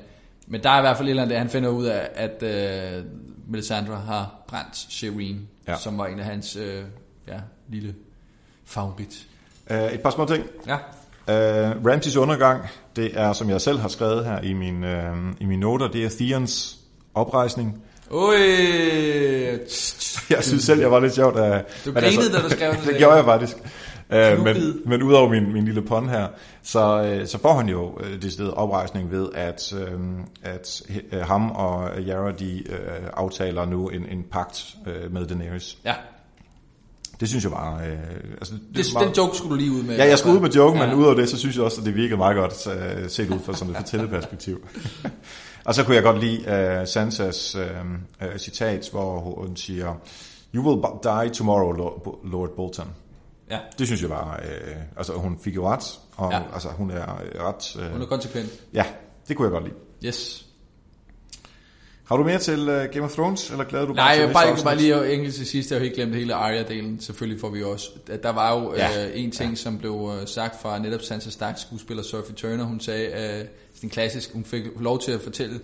[0.47, 3.03] men der er i hvert fald et eller andet, han finder ud af, at øh,
[3.47, 5.71] Melisandre har brændt Shireen, ja.
[5.71, 5.77] Ja.
[5.77, 6.83] som var en af hans øh,
[7.27, 7.95] ja, lille
[8.65, 9.27] favorit.
[9.71, 10.45] Uh, et par små ting.
[10.67, 10.77] Ja.
[11.29, 12.61] Uh, Ramses undergang,
[12.95, 14.89] det er, som jeg selv har skrevet her i, min, uh,
[15.39, 16.77] i mine noter, det er Theons
[17.15, 17.83] oprejsning.
[18.11, 18.35] Oj!
[20.29, 21.35] Jeg synes selv, jeg var lidt sjovt.
[21.35, 21.41] Uh,
[21.85, 22.97] Du grinede, da du skrev det det.
[22.97, 23.57] gjorde jeg faktisk.
[24.09, 26.27] Uh, men, men udover min, min lille pond her,
[26.63, 29.99] så, uh, så får han jo uh, det sted oprejsning ved, at, uh,
[30.43, 30.81] at
[31.13, 32.75] uh, ham og Yara, de uh,
[33.13, 35.77] aftaler nu en, en pagt uh, med Daenerys.
[35.85, 35.93] Ja,
[37.19, 37.73] Det synes jeg bare...
[37.75, 37.99] Uh,
[38.31, 39.95] altså, det, det, meget- den joke skulle du lige ud med.
[39.95, 40.87] Ja, jeg skulle ud med joken, Ja.
[40.87, 42.67] men udover det, så synes jeg også, at det virkede meget godt
[43.03, 44.67] uh, set ud fra sådan et fortælleperspektiv.
[45.65, 46.39] og så kunne jeg godt lide
[46.81, 47.61] uh, Sansas uh,
[48.27, 49.95] uh, citat, hvor hun siger,
[50.55, 51.71] You will die tomorrow,
[52.23, 52.87] Lord, Bolton.
[53.51, 56.41] Ja, Det synes jeg bare, uh, altså hun fik jo ret, og Ja.
[56.53, 57.75] altså, hun er øh, ret...
[57.85, 58.49] Uh, hun er konsekvent.
[58.73, 58.85] ja,
[59.27, 59.75] det kunne jeg godt lide.
[60.05, 60.45] Yes.
[62.09, 64.33] Har du mere til uh, Game of Thrones, eller glæder du bare Nej, til jeg
[64.33, 64.63] bare, afsnit?
[64.63, 67.01] bare lige enkelt til sidst, jeg har jo helt glemt hele Arya-delen.
[67.01, 67.89] Selvfølgelig får vi også.
[68.23, 68.89] Der var jo ja.
[68.91, 69.07] Ja.
[69.07, 72.63] øh, en ting, som blev øh, sagt fra netop Sansa Stark skuespiller Sophie Turner.
[72.63, 73.05] Hun sagde,
[73.39, 73.45] øh,
[73.81, 75.59] den klassisk, hun fik lov til at fortælle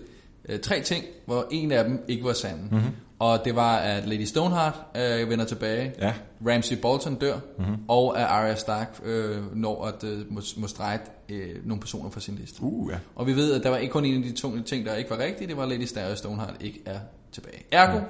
[0.48, 2.60] øh, tre ting, hvor en af dem ikke var sand.
[2.60, 2.74] Mhm.
[2.74, 2.90] Mm-hmm.
[3.18, 6.14] Og det var, at Lady Stoneheart øh, vender tilbage, Ja.
[6.46, 7.66] Ramsay Bolton dør, Mhm.
[7.66, 7.84] mm-hmm.
[7.88, 12.20] og at Arya Stark øh, når at øh, må, må strege øh, nogle personer fra
[12.20, 12.62] sin liste.
[12.62, 12.98] Uh, ja.
[13.16, 15.10] Og vi ved, at der var ikke kun en af de to ting, der ikke
[15.10, 15.48] var rigtige.
[15.48, 16.98] Det var Lady Stark Stoneheart ikke er
[17.32, 17.62] tilbage.
[17.72, 18.00] Ergo,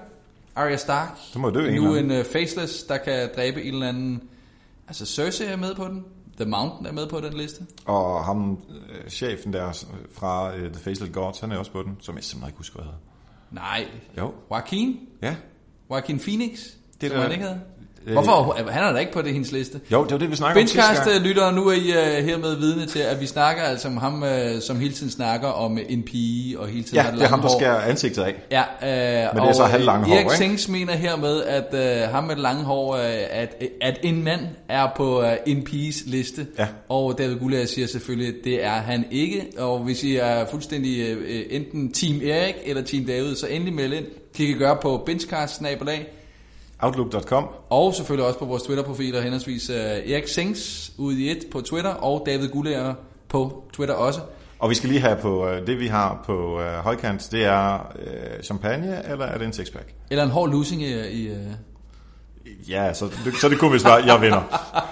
[0.56, 4.22] Arya Stark, Så må dø nu en uh, faceless, der kan dræbe en eller anden...
[4.88, 6.04] Altså Cersei er med på den.
[6.40, 7.62] The Mountain er med på den liste.
[7.84, 8.58] Og ham,
[9.04, 12.24] øh, chefen der fra uh, The Faceless Gods, han er også på den, som jeg
[12.24, 12.98] simpelthen ikke husker, hvad hedder.
[13.50, 13.86] Nej.
[14.18, 14.34] Jo.
[14.50, 15.00] Joaquin?
[15.22, 15.36] Ja.
[15.90, 16.58] Joaquin Phoenix?
[17.00, 17.60] Det er som da- han ikke havde?
[18.06, 18.56] Øh, Hvorfor?
[18.70, 19.80] Han er da ikke på det hendes liste.
[19.92, 21.22] Jo, det var det, vi snakkede om sidste gang.
[21.22, 24.28] lytter, nu er I uh, hermed vidne til, at vi snakker altså om ham, uh,
[24.60, 27.40] som hele tiden snakker om en pige, og hele tiden Ja, har det er ham,
[27.40, 27.58] der hår.
[27.58, 28.34] skærer ansigtet af.
[28.50, 28.62] Ja,
[29.22, 30.30] øh, Men det er så halvlange hår, Erik?
[30.30, 34.40] Sings mener hermed, at øh, ham med det lange hår, øh, at, at en mand
[34.68, 36.46] er på øh, en piges liste.
[36.58, 36.66] Ja.
[36.88, 39.46] Og David Gullier siger selvfølgelig, at det er han ikke.
[39.58, 43.92] Og hvis I er fuldstændig øh, enten Team Erik eller Team David, så endelig meld
[43.92, 44.04] ind.
[44.04, 45.62] Det kan I gøre på benchcast
[46.80, 47.48] Outlook.com.
[47.70, 51.90] og selvfølgelig også på vores Twitter-profiler, henholdsvis øh, Erik Sings ude i et på Twitter,
[51.90, 52.94] og David Gullier
[53.28, 54.20] på Twitter også.
[54.58, 57.92] Og vi skal lige have på, øh, det vi har på øh, højkant, det er
[57.98, 59.94] øh, champagne, eller er det en sixpack?
[60.10, 61.08] Eller en hård losing i...
[61.08, 61.36] i øh,
[62.68, 64.42] Ja, så, det, så det kunne vi svare, jeg vinder.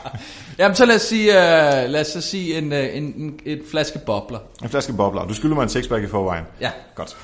[0.58, 3.62] Jamen så lad os sige, uh, lad os så sige en, uh, en, en, et
[3.70, 4.38] flaske bobler.
[4.62, 5.26] En flaske bobler.
[5.26, 6.44] Du skylder mig en sixpack i forvejen.
[6.60, 6.70] Ja.
[6.94, 7.16] Godt.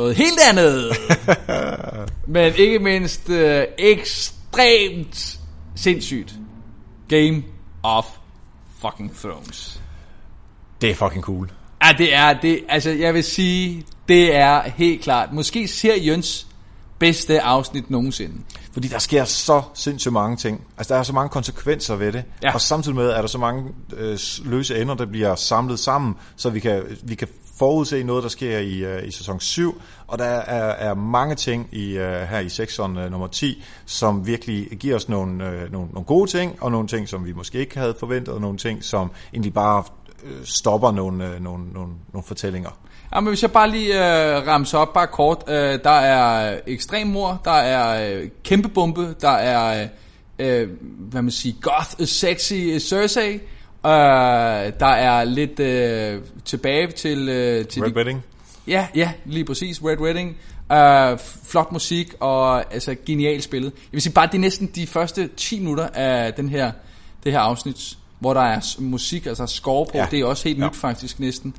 [0.00, 0.96] Noget helt andet.
[2.34, 3.36] Men ikke mindst uh,
[3.78, 5.38] ekstremt
[5.76, 6.34] sindssygt.
[7.08, 7.42] Game
[7.82, 8.06] of
[8.80, 9.80] fucking Thrones.
[10.80, 11.50] Det er fucking cool.
[11.84, 15.32] Ja, det er, det, altså jeg vil sige, det er helt klart.
[15.32, 16.46] Måske ser Jøns
[16.98, 18.34] bedste afsnit nogensinde.
[18.72, 20.60] Fordi der sker så sindssygt mange ting.
[20.78, 22.24] Altså, der er så mange konsekvenser ved det.
[22.42, 22.54] Ja.
[22.54, 23.64] Og samtidig med, er der så mange
[23.96, 27.28] øh, løse ender, der bliver samlet sammen, så vi kan, vi kan
[27.60, 29.82] forudse noget, der sker i, øh, i sæson 7.
[30.06, 34.26] Og der er, er mange ting i, øh, her i sektion øh, nummer 10, som
[34.26, 37.58] virkelig giver os nogle, øh, nogle, nogle gode ting, og nogle ting, som vi måske
[37.58, 39.84] ikke havde forventet, og nogle ting, som egentlig bare
[40.24, 42.70] øh, stopper nogle, øh, nogle, nogle, nogle fortællinger.
[43.14, 45.44] Ja, men hvis jeg bare lige øh, ramser op bare kort.
[45.48, 49.82] Øh, der er ekstremmor, der er øh, kæmpebombe, der er,
[50.38, 53.40] øh, øh, hvad man siger, goth, sexy øh, Cersei.
[53.86, 53.90] Øh,
[54.80, 57.28] der er lidt øh, tilbage til...
[57.28, 58.24] Øh, til Red de, Wedding?
[58.66, 59.80] Ja, ja, lige præcis.
[59.84, 60.36] Red Wedding.
[60.72, 63.72] Øh, flot musik og altså genialt spillet.
[63.74, 66.72] Jeg vil sige bare, det er næsten de første 10 minutter af den her,
[67.24, 69.90] det her afsnit, hvor der er musik, altså score på.
[69.94, 70.06] Ja.
[70.10, 70.66] Det er også helt Ja.
[70.66, 71.54] nyt faktisk næsten.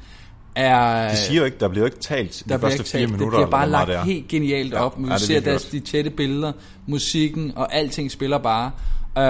[0.56, 1.09] er...
[1.09, 3.25] De siger jo ikke, der bliver jo ikke talt der de første fire minutter.
[3.25, 4.03] Det bliver bare lagt er.
[4.03, 5.00] helt genialt Ja, op.
[5.00, 6.51] Man ja, det er ser deres, de tætte billeder,
[6.88, 8.72] musikken og alting spiller bare.
[9.18, 9.24] Uh,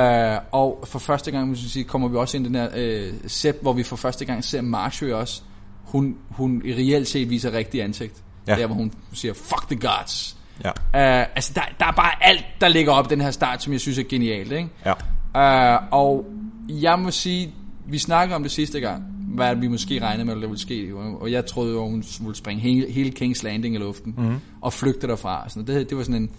[0.51, 3.15] og for første gang hvis vi sige, kommer vi også ind i den her uh,
[3.27, 5.41] set, hvor vi for første gang ser Marjorie også.
[5.83, 8.23] Hun, hun i reelt set viser rigtig ansigt.
[8.47, 8.55] Ja.
[8.55, 10.37] Der hvor hun siger, fuck the gods.
[10.63, 13.73] Ja, Uh, altså der, der er bare alt, der ligger op den her start, som
[13.73, 14.51] jeg synes er genialt.
[14.51, 14.69] Ikke?
[14.85, 15.77] ja.
[15.77, 16.25] Uh, og
[16.69, 17.53] jeg må sige,
[17.85, 19.03] vi snakkede om det sidste gang,
[19.35, 20.95] hvad vi måske regnede med, at der ville ske.
[20.95, 24.39] Og jeg troede jo, hun ville springe hele, hele Kings Landing i luften mm.
[24.61, 25.49] og flygte derfra.
[25.49, 26.31] Så det, det var sådan en...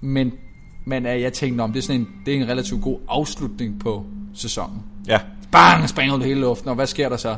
[0.00, 0.32] Men,
[0.84, 3.80] men uh, jeg tænkte, om det er, sådan en, det er en relativt god afslutning
[3.80, 4.82] på sæsonen.
[5.06, 5.20] ja.
[5.52, 7.36] Bang, springer hun hele luften, og hvad sker der så?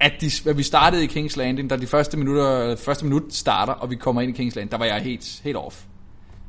[0.00, 3.72] At, de, at vi startede i Kings Landing, da de første, minutter, første minut starter,
[3.72, 5.76] og vi kommer ind i Kings Landing, der var jeg helt, helt off.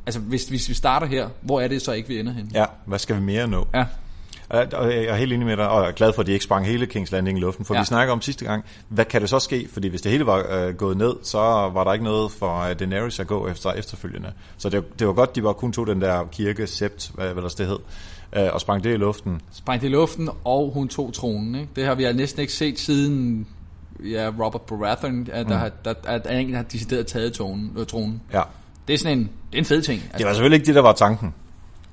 [0.05, 2.51] Altså, hvis, hvis vi starter her, hvor er det så ikke, vi ender hen?
[2.53, 3.67] Ja, hvad skal vi mere nå?
[3.73, 3.85] Ja.
[4.51, 4.67] Jeg
[5.05, 6.85] er helt enig med dig, og jeg er glad for, at de ikke sprang hele
[6.85, 7.79] Kings Landing i luften, for Ja.
[7.79, 9.67] vi snakker om sidste gang, hvad kan det så ske?
[9.73, 11.39] Fordi hvis det hele var øh, gået ned, så
[11.73, 14.31] var der ikke noget for øh, Daenerys at gå efter efterfølgende.
[14.57, 17.43] Så det, det var godt, de bare kun tog den der kirke, sept, hvad, hvad
[17.43, 17.79] der det hed,
[18.37, 19.41] øh, og sprang det i luften.
[19.51, 21.55] sprang det i luften, og hun tog tronen.
[21.55, 21.67] Ikke?
[21.75, 23.47] Det har vi næsten ikke set siden
[24.11, 25.59] ja, Robert Baratheon, at, der, Mm.
[25.59, 28.21] har, der, at der en har decideret taget tronen, øh, tronen.
[28.33, 28.41] Ja.
[28.87, 30.01] Det er sådan en, det er en fed ting.
[30.01, 31.33] Det Altså, var selvfølgelig ikke det, der var tanken.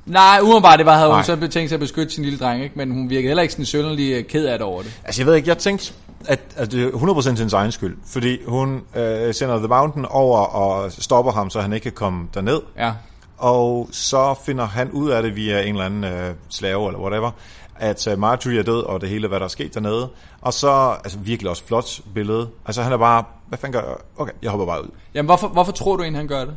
[0.07, 1.23] Nej, umiddelbart det var, havde hun Nej.
[1.25, 2.79] så betænkt sig at beskytte sin lille dreng, ikke?
[2.79, 5.01] men hun virkede heller ikke sådan sønderlig øh, ked af det over det.
[5.05, 5.93] Altså jeg ved ikke, jeg tænkte,
[6.29, 10.07] at, at det er 100% til hendes egen skyld, fordi hun øh, sender The Mountain
[10.07, 12.61] over og stopper ham, så han ikke kan komme derned.
[12.79, 12.93] Ja,
[13.39, 17.31] Og så finder han ud af det via en eller anden øh, slave eller whatever,
[17.77, 20.09] at øh, Marjorie er død, og det hele, hvad der er sket dernede.
[20.41, 22.49] Og så, altså virkelig også flot billede.
[22.67, 23.97] Altså han er bare, hvad fanden gør jeg?
[24.17, 24.89] Okay, jeg hopper bare ud.
[25.15, 26.55] Jamen, hvorfor, hvorfor tror du egentlig, han gør det?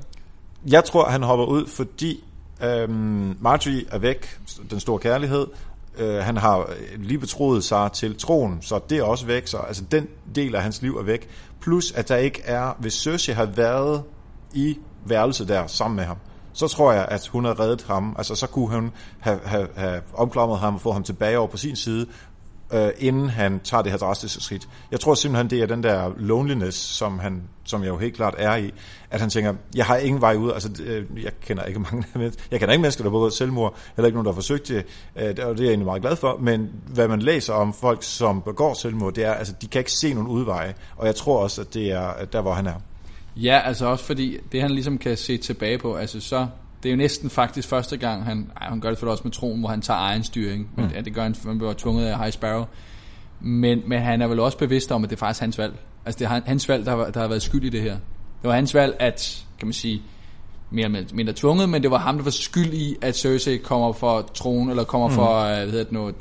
[0.68, 2.24] Jeg tror, han hopper ud, fordi
[2.64, 5.48] øhm, Marjorie er væk, den store kærlighed.
[5.98, 9.48] Øh, han har lige betroet sig til troen, så det er også væk.
[9.48, 11.30] Så altså, den del af hans liv er væk.
[11.62, 14.04] Plus, at der ikke er, hvis Cersei har været
[14.54, 16.18] i værelset der sammen med ham,
[16.54, 18.16] så tror jeg, at hun har reddet ham.
[18.18, 21.58] Altså, så kunne hun have, have, have omklamret ham og få ham tilbage over på
[21.58, 22.08] sin side,
[22.74, 24.68] øh, inden han tager det her drastiske skridt.
[24.92, 28.36] Jeg tror simpelthen, det er den der loneliness, som, han, som jeg jo helt klart
[28.38, 28.72] er i,
[29.12, 32.44] at han tænker, jeg har ingen vej ud, altså øh, jeg kender ikke mange mennesker,
[32.52, 34.86] jeg kender ikke mennesker, der har begået selvmord, heller ikke nogen, der har forsøgt det,
[35.16, 38.04] øh, og det er jeg egentlig meget glad for, men hvad man læser om folk,
[38.04, 41.44] som begår selvmord, det er, altså de kan ikke se nogen udveje, og jeg tror
[41.44, 42.76] også, at det er der, hvor han er.
[43.36, 46.48] Ja, altså også fordi det han ligesom kan se tilbage på, altså så,
[46.84, 49.32] det er jo næsten faktisk første gang, han, ej, han gør det for også med
[49.32, 52.18] troen, hvor han tager egen styring, men ja, det gør han, han bliver tvunget af
[52.20, 52.66] High Sparrow,
[53.42, 55.74] men, men han er vel også bevidst om, at det er faktisk hans valg.
[56.06, 57.92] Altså det er han- hans valg, der har, der har været skyld i det her.
[58.42, 60.02] Det var hans valg, at, kan man sige,
[60.72, 63.94] mere eller mindre tvunget, men det var ham, der var skyld i, at Cersei kommer
[63.94, 65.14] for tronen, eller kommer mm.
[65.14, 66.14] for, øh, hvad hedder det nu, øh,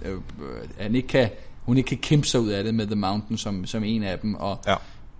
[0.78, 1.28] at han ikke kan,
[1.62, 4.18] hun ikke kan kæmpe sig ud af det med The Mountain som, som en af
[4.18, 4.74] dem, og Ja.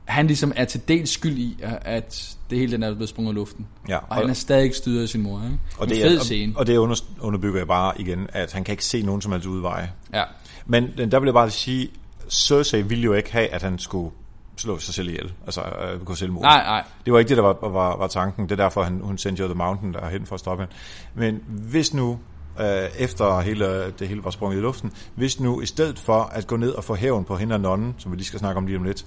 [0.06, 3.34] Han ligesom er til dels skyld i, at- det hele den er blevet sprunget i
[3.34, 3.66] luften.
[3.88, 5.42] Ja, Og han er stadig ikke styret af sin mor.
[5.44, 5.58] Ikke?
[5.78, 6.52] og en det, fed er, scene.
[6.56, 9.32] og, og det under, underbygger jeg bare igen, at han kan ikke se nogen som
[9.32, 9.92] helst udveje.
[10.14, 10.22] ja.
[10.66, 11.88] Men der vil jeg bare sige,
[12.30, 14.10] Cersei ville jo ikke have, at han skulle
[14.56, 16.42] slå sig selv ihjel, altså øh, gå selvmord.
[16.44, 16.84] Nej, nej.
[17.04, 18.44] Det var ikke det, der var, var, var tanken.
[18.44, 20.74] Det er derfor, han, hun sendte jo The Mountain derhen for at stoppe hende.
[21.14, 22.18] Men hvis nu,
[22.60, 22.66] øh,
[22.98, 26.56] efter hele, det hele var sprunget i luften, hvis nu i stedet for at gå
[26.56, 28.78] ned og få hævn på hende og nonnen, som vi lige skal snakke om lige
[28.78, 29.04] om lidt,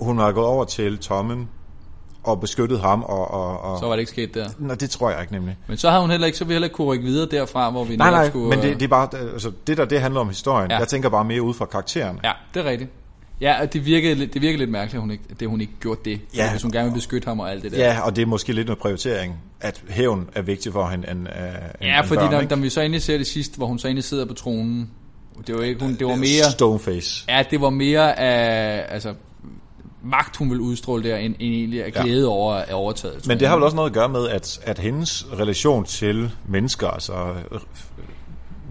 [0.00, 1.48] hun var gået over til Tommen
[2.22, 4.48] og beskyttet ham, og, og, og Så var det ikke sket der.
[4.58, 5.56] Nå, det tror jeg ikke nemlig.
[5.66, 7.84] Men så havde hun heller ikke, så vi heller ikke kunne rykke videre derfra, hvor
[7.84, 8.48] vi Nej, nej, skulle...
[8.48, 10.70] men øh, det, det er bare, altså, det der, det handler om historien.
[10.70, 10.78] Ja.
[10.78, 12.20] Jeg tænker bare mere ud fra karakteren.
[12.24, 12.90] Ja, det er rigtigt.
[13.40, 16.20] Ja, det virkede, det virkede lidt mærkeligt, at hun ikke, det hun ikke gjorde det.
[16.36, 16.50] Ja.
[16.50, 17.78] Hvis hun gerne vil beskytte ham og alt det der.
[17.78, 21.20] Ja, og det er måske lidt noget prioritering, at hævn er vigtig for hende end,
[21.20, 23.88] uh, Ja, fordi børn, da, da vi så endelig ser det sidst, hvor hun så
[23.88, 24.90] endelig sidder på tronen,
[25.46, 27.24] det var ikke hun, det var mere, Stoneface.
[27.28, 29.14] ja, det var mere af, altså,
[30.02, 32.02] magt hun ville udstråle der, end, end egentlig Ja.
[32.02, 33.26] glæde over at overtaget.
[33.26, 36.88] Men det har vel også noget at gøre med, at, at hendes relation til mennesker,
[36.88, 37.12] altså
[37.52, 37.60] øh,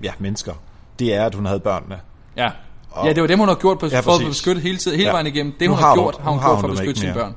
[0.04, 0.54] ja, mennesker,
[1.00, 2.00] det er, at hun havde børnene.
[2.38, 2.50] Ja.
[3.06, 4.98] ja, det var dem, hun har gjort på, Ja, ja, for at beskytte hele, tiden,
[4.98, 5.14] hele Ja.
[5.14, 5.54] vejen igennem.
[5.60, 6.72] Det, Nu hun har har hun- gjort, har nu hun har gjort hun for at
[6.78, 7.36] beskytte sine børn.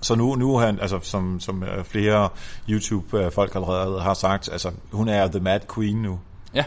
[0.00, 2.28] Så nu, nu er han, altså som, som øh, flere
[2.70, 6.18] YouTube-folk allerede har sagt, altså hun er The Mad Queen nu.
[6.54, 6.64] Ja.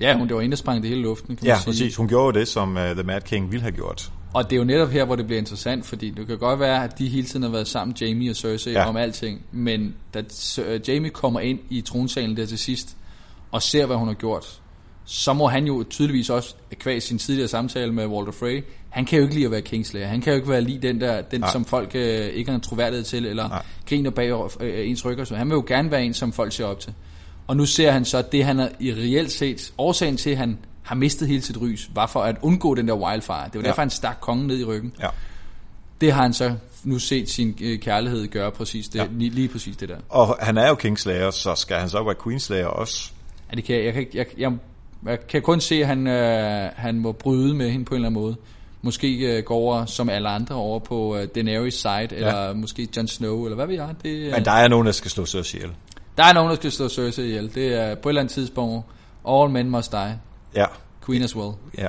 [0.00, 1.70] Ja, hun, det var en, der sprang det hele luften, kan Ja, man sige.
[1.72, 1.96] præcis.
[1.96, 4.10] Hun gjorde jo det, som uh, The Mad King ville have gjort.
[4.34, 6.84] Og det er jo netop her, hvor det bliver interessant, fordi det kan godt være,
[6.84, 8.88] at de hele tiden har været sammen, Jamie og Cersei, Ja.
[8.88, 9.40] om alting.
[9.52, 10.22] Men da
[10.58, 12.96] uh, Jamie kommer ind i tronsalen der til sidst,
[13.52, 14.60] og ser, hvad hun har gjort,
[15.04, 19.18] så må han jo tydeligvis også, kvæg sin tidligere samtale med Walter Frey, han kan
[19.18, 20.06] jo ikke lide at være Kingslayer.
[20.06, 21.52] Han kan jo ikke være lige den der, den Nej.
[21.52, 23.62] som folk øh, ikke har en troværdighed til, eller Nej.
[23.88, 25.24] Griner bag øh, ens rykker.
[25.24, 26.92] Så han vil jo gerne være en, som folk ser op til.
[27.46, 30.58] Og nu ser han så, det han er i reelt set, årsagen til, at han
[30.82, 33.44] har mistet hele sit rys, var for at undgå den der wildfire.
[33.44, 33.66] Det var Ja.
[33.68, 34.92] derfor, han stak kongen ned i ryggen.
[35.00, 35.08] Ja.
[36.00, 39.06] Det har han så nu set sin øh, kærlighed gøre præcis det, ja.
[39.12, 39.96] lige, lige præcis det der.
[40.08, 43.10] Og han er jo Kingslayer, så skal han så være Queenslayer også.
[43.50, 44.52] Ja, det kan, jeg, jeg, kan, jeg, jeg,
[45.06, 48.08] jeg kan kun se, at han, øh, han må bryde med hende på en eller
[48.08, 48.36] anden måde.
[48.82, 53.08] Måske øh, gå over, som alle andre, over på øh, Daenerys side, eller måske Jon
[53.08, 53.88] Snow, eller hvad ved jeg.
[54.02, 55.72] Det, øh, Men der er nogen, der skal slå Cersei ihjel.
[56.18, 57.54] der er nogen, der skal slå Cersei ihjel.
[57.54, 58.86] Det er på et eller andet tidspunkt,
[59.28, 60.18] all men must die.
[60.54, 60.64] Ja,
[61.06, 61.52] Queen as well.
[61.78, 61.88] ja.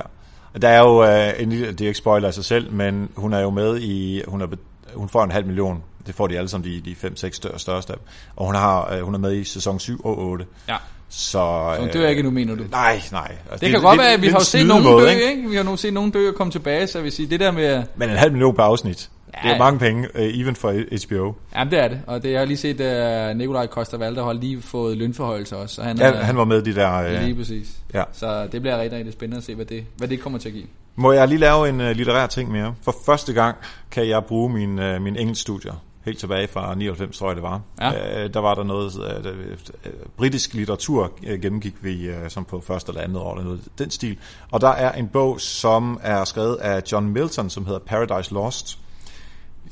[0.54, 3.08] Og Der er jo øh, en lille, det er ikke spoiler af sig selv, men
[3.16, 4.46] hun er jo med i, hun, er,
[4.94, 5.82] hun får en halv million.
[6.06, 8.06] Det får de alle sammen, de, de 5-6 større, største af dem.
[8.36, 10.46] Og hun, har, øh, hun er med i sæson 7 og 8.
[10.68, 10.76] Ja.
[11.08, 12.62] Så, Så hun øh, dør ikke nu, mener du?
[12.70, 13.36] Nej, nej.
[13.50, 15.48] Altså, Det kan er godt lidt- være, at vi har jo set nogen dø, ikke?
[15.50, 17.50] Vi har nu set nogen dø og komme tilbage, så jeg vil sige, det der
[17.50, 17.82] med...
[17.96, 19.10] Men en halv million per afsnit.
[19.44, 19.48] Ja.
[19.48, 20.72] Det er mange penge, uh, even for
[21.06, 21.34] HBO.
[21.54, 22.00] Jamen, det er det.
[22.06, 25.74] Og det jeg har lige set, at Nikolaj Koster-Valder har lige fået lønforhøjelse også.
[25.74, 27.20] Så han, Ja, er, han var med de der...
[27.20, 27.68] Lige Uh, præcis.
[27.94, 28.04] ja.
[28.12, 30.54] Så det bliver rigtig, rigtig spændende at se, hvad det, hvad det kommer til at
[30.54, 30.66] give.
[30.96, 32.74] Må jeg lige lave en uh, litterær ting mere?
[32.82, 33.56] For første gang
[33.90, 35.72] kan jeg bruge min, uh, min engelskstudier.
[36.04, 37.60] Helt tilbage fra 99, tror jeg det var.
[37.80, 38.24] Ja.
[38.24, 38.94] Uh, der var der noget...
[38.96, 43.44] Uh, uh, britisk litteratur uh, gennemgik vi uh, som på første eller andet år, eller
[43.44, 44.18] noget den stil.
[44.50, 48.78] Og der er en bog, som er skrevet af John Milton, som hedder Paradise Lost.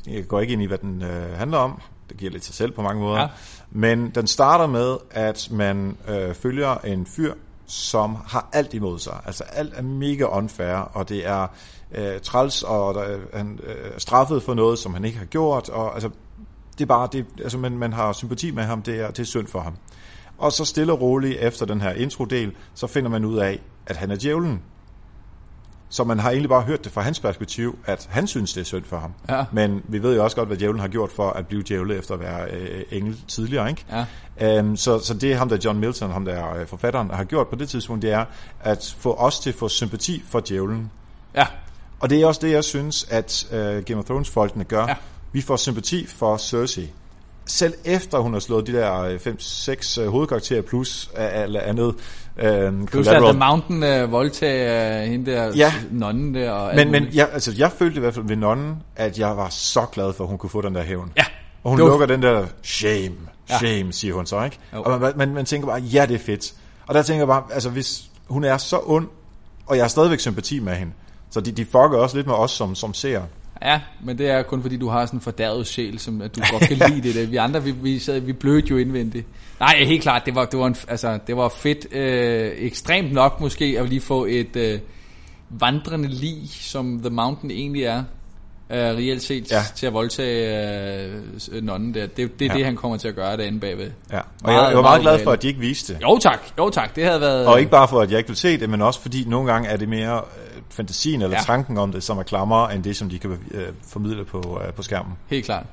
[0.07, 1.81] Jeg går ikke ind i, hvad den uh, handler om.
[2.09, 3.21] Det giver lidt sig selv på mange måder.
[3.21, 3.29] Ja.
[3.71, 7.35] Men den starter med, at man øh, følger en fyr,
[7.67, 9.21] som har alt imod sig.
[9.27, 11.47] Altså alt er mega unfair, og det er
[11.95, 15.25] øh, træls, og der, er- han øh, er straffet for noget, som han ikke har
[15.25, 15.69] gjort.
[15.69, 16.11] Og, altså,
[16.79, 19.25] det er bare, det, altså, man, man har sympati med ham, det er, det er
[19.25, 19.75] synd for ham.
[20.39, 23.97] Og så stille og roligt efter den her introdel, så finder man ud af, at
[23.97, 24.63] han er djævlen.
[25.93, 28.65] Så man har egentlig bare hørt det fra hans perspektiv, at han synes, det er
[28.65, 29.13] synd for ham.
[29.29, 29.45] Ja.
[29.53, 32.15] Men vi ved jo også godt, hvad djævlen har gjort for at blive djævle efter
[32.15, 33.71] at være øh, engel tidligere.
[33.71, 34.07] Ikke?
[34.41, 34.61] Ja.
[34.61, 37.57] Um, så, så det ham der John Milton, ham der øh, forfatteren, har gjort på
[37.57, 38.25] det tidspunkt, det er
[38.61, 40.91] at få os til at få sympati for djævlen.
[41.35, 41.47] Ja.
[42.01, 44.87] Og det er også det, jeg synes, at uh, Game of Thrones-folkene gør.
[44.89, 44.95] Ja.
[45.33, 46.93] Vi får sympati for Cersei.
[47.47, 49.19] Selv efter hun har slået de der
[49.99, 51.95] 5-6 hovedkarakterer plus af alt andet.
[52.45, 55.73] Uh, Plus at The Mountain uh, voldtager uh, hende der Ja.
[55.91, 56.51] nonnen der.
[56.51, 59.49] Og men, men jeg, altså, jeg følte i hvert fald ved nonnen, at jeg var
[59.49, 61.13] så glad for, at hun kunne få den der hævn.
[61.17, 61.25] Ja.
[61.65, 63.15] Og hun var- lukker den der shame,
[63.51, 63.59] Ja.
[63.59, 64.59] shame, siger hun så, ikke?
[64.75, 64.83] Jo.
[64.83, 66.53] Og man, man, man tænker bare, ja, det er fedt.
[66.87, 69.09] Og der tænker jeg bare, altså hvis hun er så ond,
[69.67, 70.93] og jeg har stadigvæk sympati med hende,
[71.31, 73.21] så de, de fucker også lidt med os som, som ser.
[73.63, 76.41] Ja, men det er kun fordi, du har sådan en fordærvet sjæl, som at du
[76.53, 77.15] godt kan lide det.
[77.15, 77.27] der.
[77.27, 79.27] Vi andre, vi, vi, sad, vi blødte jo indvendigt.
[79.61, 83.41] Nej, helt klart, det var, det var, en, altså, det var fedt, øh, ekstremt nok
[83.41, 84.79] måske, at lige få et øh,
[85.51, 87.99] vandrende lig, som The Mountain egentlig er,
[88.71, 89.63] øh, reelt set, Ja.
[89.77, 91.05] til at voldtage
[91.53, 92.07] øh, nonnen der.
[92.07, 92.59] Det, det er Ja.
[92.59, 93.91] det, han kommer til at gøre derinde bagved.
[94.13, 94.19] Ja.
[94.19, 96.03] Og Meget, jeg, jeg var meget glad for, at de ikke viste det.
[96.03, 97.47] Jo tak, jo tak, det havde været...
[97.47, 99.69] Og ikke bare for, at jeg ikke vil se det, men også fordi nogle gange
[99.69, 100.23] er det mere
[100.71, 101.43] fantasien eller ja.
[101.43, 104.73] Tanken om det, som er klammer, end det, som de kan øh, formidle på, øh,
[104.73, 105.13] på skærmen.
[105.27, 105.67] Helt klart.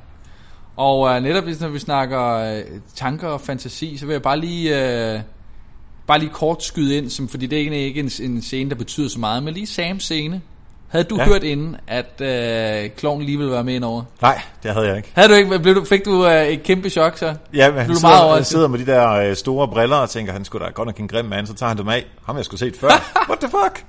[0.76, 2.61] Og øh, netop hvis- når vi snakker øh,
[2.95, 5.19] tanker og fantasi, så vil jeg bare lige, øh,
[6.08, 8.76] bare lige kort skyde ind, som, fordi det er egentlig ikke en, en scene, der
[8.76, 10.42] betyder så meget, men lige Sams scene.
[10.88, 11.25] Havde du Ja.
[11.25, 14.03] hørt inden, at øh, kloven lige ville være med indover?
[14.22, 15.09] Nej, det havde jeg ikke.
[15.14, 17.33] Havde du ikke, blev du, fik du øh, et kæmpe chok så?
[17.53, 20.09] Ja, men han du meget sidder, han sidder med de der øh, store briller og
[20.09, 22.06] tænker, han skulle da godt nok en grim mand, så tager han dem af.
[22.25, 22.88] Ham jeg skulle set før.
[23.30, 23.85] What the fuck?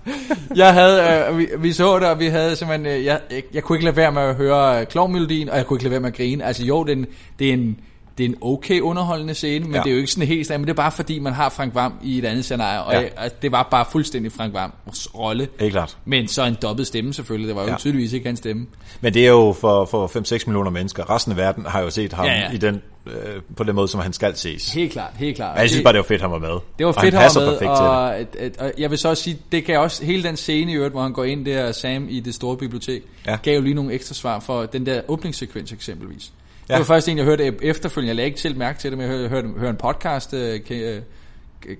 [0.57, 3.63] Jeg havde, øh, vi, vi så det, og vi havde simpelthen, øh, jeg, jeg, jeg
[3.63, 6.01] kunne ikke lade være med at høre øh, klovmelodien, og jeg kunne ikke lade være
[6.01, 6.45] med at grine.
[6.45, 7.07] Altså jo, det er en,
[7.39, 7.81] det er en,
[8.19, 9.81] det er en okay underholdende scene, men Ja.
[9.81, 11.75] det er jo ikke sådan helt stand, men det er bare fordi, man har Frank
[11.75, 13.01] Vam i et andet scenarie, og Ja.
[13.01, 15.49] jeg, det var bare fuldstændig Frank Vams rolle.
[15.61, 15.97] Ikke klart.
[16.05, 17.77] Men så en dobbelt stemme selvfølgelig, det var jo Ja.
[17.77, 18.67] tydeligvis ikke hans stemme.
[19.01, 21.11] Men det er jo for, for 5-6 millioner mennesker.
[21.11, 23.13] Resten af verden har jo set ham ja, Ja, i den, øh,
[23.57, 24.73] på den måde, som han skal ses.
[24.73, 25.55] Helt klart, helt klart.
[25.57, 26.49] Men jeg synes bare, det var fedt, han var med.
[26.49, 27.91] Det var og fedt, han han passer var med, perfekt til det.
[27.91, 30.73] og, at, at, og jeg vil så også sige, det kan også, hele den scene
[30.73, 33.37] i øvrigt, hvor han går ind der, Sam i det store bibliotek, ja.
[33.43, 36.33] gav jo lige nogle ekstra svar for den der åbningssekvens eksempelvis.
[36.69, 36.75] Ja.
[36.75, 36.79] Ja.
[36.79, 39.07] Det var først en, jeg hørte efterfølgende, jeg lagde ikke selv mærke til det, men
[39.11, 40.41] jeg hørte, hørte, hørte en podcast, uh,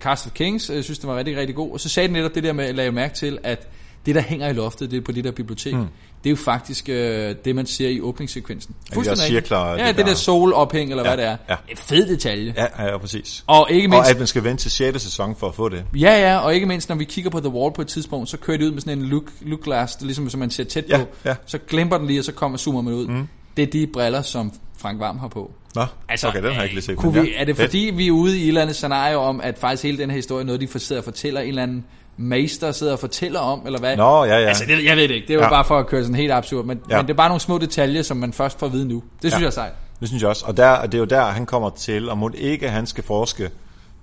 [0.01, 2.35] Cast of Kings, jeg synes, det var rigtig, rigtig god, og så sagde den netop
[2.35, 3.69] det der med, at lagde mærke til, at
[4.07, 5.87] det, der hænger i loftet, det er på det der bibliotek, mm.
[6.25, 8.75] det er jo faktisk uh, det, man ser i åbningssekvensen.
[8.95, 9.47] Fuldstændig rigtigt.
[9.47, 11.37] cirkler, Ja, det det, det der- der solophæng, eller Ja, hvad det er.
[11.51, 11.55] ja.
[11.69, 12.55] En fed detalje.
[12.57, 13.45] Ja, ja, ja, præcis.
[13.47, 14.05] Og ikke mindst...
[14.07, 15.03] Og at man skal vente til 6.
[15.03, 15.85] sæson for at få det.
[15.97, 18.37] Ja, ja, og ikke mindst når vi kigger på The Wall på et tidspunkt, så
[18.37, 20.85] kører det ud med sådan en look, look glass, det ligesom som man ser tæt
[20.89, 21.05] Ja, på.
[21.25, 21.35] ja.
[21.47, 23.07] Så glemper den lige, og så kommer zoomer man ud.
[23.07, 23.29] Mm.
[23.57, 25.51] Det er de briller, som Frank Varm har på.
[25.75, 26.97] Nå, altså, okay, den har jeg ikke lige set.
[26.97, 29.59] Kunne vi, er det fordi, vi er ude i et eller andet scenario om, at
[29.59, 31.85] faktisk hele den her historie er noget, de sidder og fortæller, en eller anden
[32.17, 33.97] meister sidder og fortæller om, eller hvad?
[33.97, 34.47] Nå, ja, ja.
[34.49, 35.27] Altså, det, jeg ved det ikke.
[35.27, 35.49] Det er jo Ja.
[35.49, 36.95] bare for at køre sådan helt absurd, men, Ja.
[36.95, 37.03] ja.
[37.03, 38.95] men det er bare nogle små detaljer, som man først får at vide nu.
[38.95, 39.39] Det synes Ja.
[39.39, 39.73] jeg er sejt.
[40.01, 40.45] Det synes jeg også.
[40.47, 43.51] Og der, det er jo der, han kommer til, og må ikke han skal forske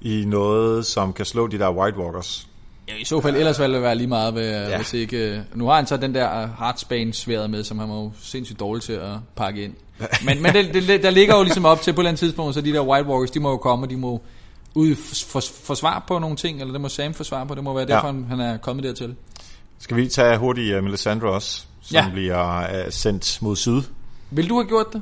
[0.02, 2.48] i noget, som kan slå de der White Walkers.
[2.88, 4.70] Ja, i så fald ellers ville det være lige meget, ved, ja.
[4.70, 4.78] Ja.
[4.78, 5.44] hvis ikke...
[5.54, 8.84] Nu har han så den der heartsbane sværet med, som han var jo sindssygt dårlig
[8.84, 9.74] til at pakke ind.
[10.26, 12.56] Men, men det, det, der ligger jo ligesom op til på et eller andet tidspunkt,
[12.56, 14.22] så de der White Walkers, de må jo komme, og de må
[14.74, 17.86] ud for, på nogle ting, eller det må Sam få svar på, det må være
[17.90, 17.94] Ja.
[17.94, 19.16] derfor, han- han er kommet dertil.
[19.80, 22.04] Skal vi tage hurtigt uh, Melisandre også, som Ja.
[22.04, 22.10] ja.
[22.12, 23.82] bliver uh, sendt mod syd?
[24.32, 25.02] Vil du have gjort det?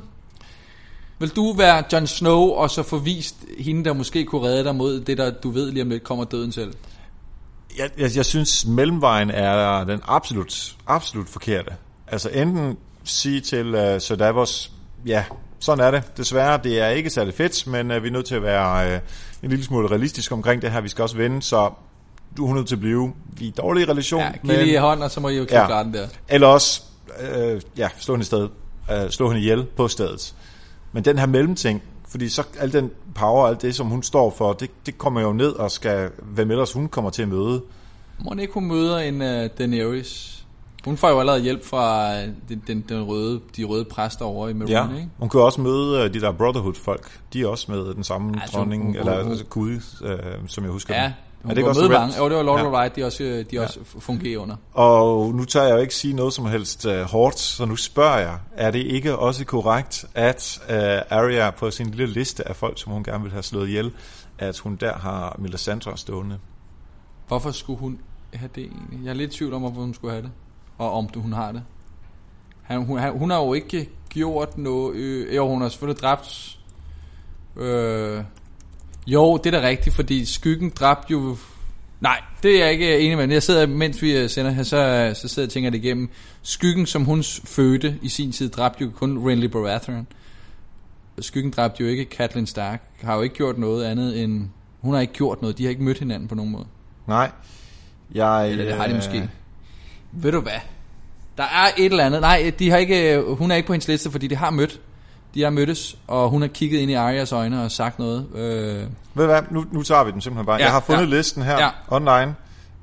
[1.18, 4.74] Vil du være Jon Snow, og så få vist hende, der måske kunne redde dig
[4.74, 6.72] mod det, der du ved lige om lidt kommer døden selv?
[7.78, 11.72] Jeg, jeg, jeg synes, mellemvejen er den absolut, absolut forkerte.
[12.08, 14.72] Altså enten sige til uh, Sir Davos,
[15.06, 15.24] ja,
[15.60, 16.16] sådan er det.
[16.16, 19.00] Desværre, det er ikke særlig fedt, men uh, vi er nødt til at være uh,
[19.42, 20.80] en lille smule realistisk omkring det her.
[20.80, 21.70] Vi skal også vinde, så
[22.36, 24.20] du er nødt til at blive i dårlig relation.
[24.20, 25.82] Ja, giv lige hånd, og så må I jo Ja.
[25.84, 26.06] den der.
[26.28, 26.82] Eller også,
[27.20, 28.50] øh, ja, slå hende i stedet.
[28.92, 30.34] Øh, slå hende ihjel på stedet.
[30.92, 31.82] Men den her mellemting,
[32.14, 35.32] fordi så al den power, alt det, som hun står for, det, det kommer jo
[35.32, 37.62] ned og skal, hvem ellers hun kommer til at møde.
[38.24, 40.30] Må ikke hun møder en uh, Daenerys?
[40.84, 44.48] Hun får jo allerede hjælp fra øh, den, den, den røde, de røde præster over
[44.48, 44.88] i Marine, Ja.
[44.96, 45.08] ikke?
[45.18, 47.18] Hun kan også møde øh, de der Brotherhood-folk.
[47.32, 50.18] De er også med den samme Altså, dronning, hun- hun- eller hun- altså, gud, øh,
[50.46, 51.12] som jeg husker Ja, den.
[51.44, 52.16] Hun er det ikke også mange.
[52.18, 52.66] Jo, det var Lord Ja.
[52.66, 54.56] of Light, de også, de også fungerer under.
[54.72, 58.18] Og nu tager jeg jo ikke sige noget som helst uh, hårdt, så nu spørger
[58.18, 62.80] jeg, er det ikke også korrekt, at uh, Arya på sin lille liste af folk,
[62.80, 63.92] som hun gerne vil have slået ihjel,
[64.38, 66.38] at hun der har Melisandre stående?
[67.28, 67.98] Hvorfor skulle hun
[68.34, 69.00] have det egentlig?
[69.04, 70.30] Jeg er lidt i tvivl om, hvorfor hun skulle have det.
[70.78, 71.62] Og om du, hun har det.
[72.62, 74.94] Han, hun, han, hun har jo ikke gjort noget...
[74.94, 76.58] Øh, jo, hun har selvfølgelig dræbt...
[77.56, 78.24] Øh,
[79.06, 81.36] jo, det er da rigtigt, fordi skyggen dræbte jo...
[82.00, 83.28] Nej, det er jeg ikke enig med.
[83.28, 86.10] Jeg sidder, mens vi øh, sender her, så, så sidder jeg og tænker det igennem.
[86.42, 90.06] Skyggen, som hun fødte i sin tid, dræbte jo kun Renly Baratheon.
[91.20, 92.82] Skyggen dræbte jo ikke Catelyn Stark.
[93.02, 94.48] Har jo ikke gjort noget andet end...
[94.80, 95.58] Hun har ikke gjort noget.
[95.58, 96.66] De har ikke mødt hinanden på nogen måde.
[97.06, 97.30] Nej.
[98.14, 99.30] Jeg, Eller det har de øh, måske.
[100.12, 100.60] Ved du hvad?
[101.36, 102.20] Der er et eller andet.
[102.20, 104.80] Nej, de har ikke, hun er ikke på hendes liste, fordi de har mødt.
[105.34, 108.26] De har mødtes, og hun har kigget ind i Arias øjne og sagt noget.
[108.34, 108.42] Øh,
[109.14, 110.56] Ved du hvad, nu, nu tager vi den simpelthen bare.
[110.56, 111.08] Ja, Ja, jeg har fundet ja.
[111.10, 111.16] ja.
[111.16, 111.64] listen her Ja.
[111.64, 111.70] ja.
[111.88, 112.34] online.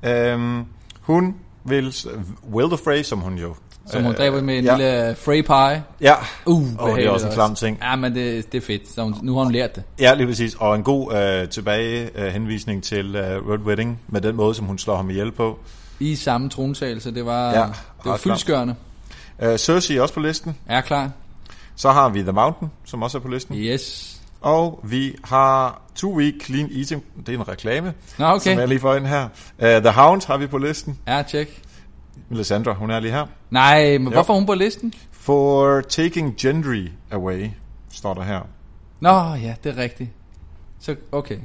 [0.02, 0.64] Øhm,
[1.00, 1.94] hun vil,
[2.52, 3.54] Will the Frey, som hun jo...
[3.86, 4.76] som hun dræber med en ja.
[4.76, 5.84] lille Frey pie.
[6.00, 6.14] Ja,
[6.46, 7.78] Uh, Åh, det er også en klam ting.
[7.82, 8.88] Ja, men det, det er fedt.
[8.94, 9.82] Så hun, nu har hun lært det.
[10.00, 10.54] ja, lige præcis.
[10.54, 14.66] Og en god øh, tilbage øh, henvisning til øh, Red Wedding, med den måde, som
[14.66, 15.58] hun slår ham ihjel på.
[16.00, 17.14] I samme trontagelse.
[17.14, 17.70] Det var, Ja, det
[18.04, 18.74] var fyldskørende.
[19.42, 20.56] Øh, Cersei er også på listen.
[20.66, 21.10] Er klar?
[21.82, 23.56] Så har vi The Mountain, som også er på listen.
[23.56, 24.20] Yes.
[24.40, 27.04] Og vi har Two Week Clean Eating.
[27.26, 28.50] Det er en reklame, Nå, okay.
[28.50, 29.24] som jeg lige får ind her.
[29.58, 30.98] Uh, The Hound har vi på listen.
[31.06, 31.62] Ja, tjek.
[32.28, 33.26] Melisandre, hun er lige her.
[33.50, 34.94] Nej, men hvorfor er hun på listen?
[35.10, 37.50] For taking Gendry away,
[37.92, 38.40] står der her.
[39.00, 40.10] Nå, ja, det er rigtigt.
[40.80, 41.38] Så, okay.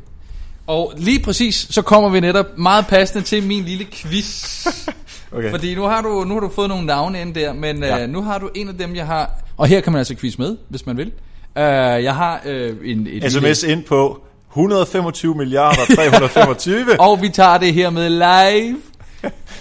[0.68, 4.68] Og lige præcis, så kommer vi netop meget passende til min lille quiz.
[5.32, 5.52] Okay.
[5.52, 8.04] Fordi nu har du, nu har du fået nogle navne ind der, men ja.
[8.04, 9.32] Øh, nu har du en af dem, jeg har...
[9.58, 11.08] Og her kan man altså quiz med, hvis man vil.
[11.08, 11.64] Uh,
[12.04, 13.08] jeg har øh, en...
[13.10, 16.86] Et SMS ind på 125 milliarder 325.
[17.00, 18.78] Og vi tager det her med live.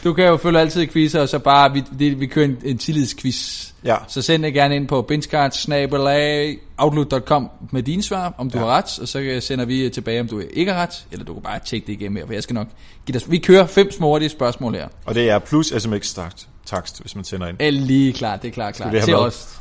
[0.05, 2.79] Du kan jo følge altid quizzer, og så bare, vi, det, vi kører en, en
[2.79, 3.67] tillidsquiz.
[3.85, 3.97] Ja.
[4.09, 8.65] Så send det gerne ind på benchcard.outlook.com med dine svar, om du ja.
[8.65, 11.43] har ret, og så sender vi tilbage, om du ikke har ret, eller du kan
[11.43, 12.67] bare tjekke det igennem her, for jeg skal nok
[13.07, 13.31] give dig...
[13.31, 14.89] Vi kører fem smålige spørgsmål her.
[15.05, 17.57] Og det er plus sms takst, takst hvis man sender ind.
[17.61, 18.91] Er lige klar, det er klart, klar.
[18.91, 19.57] vi have Til os.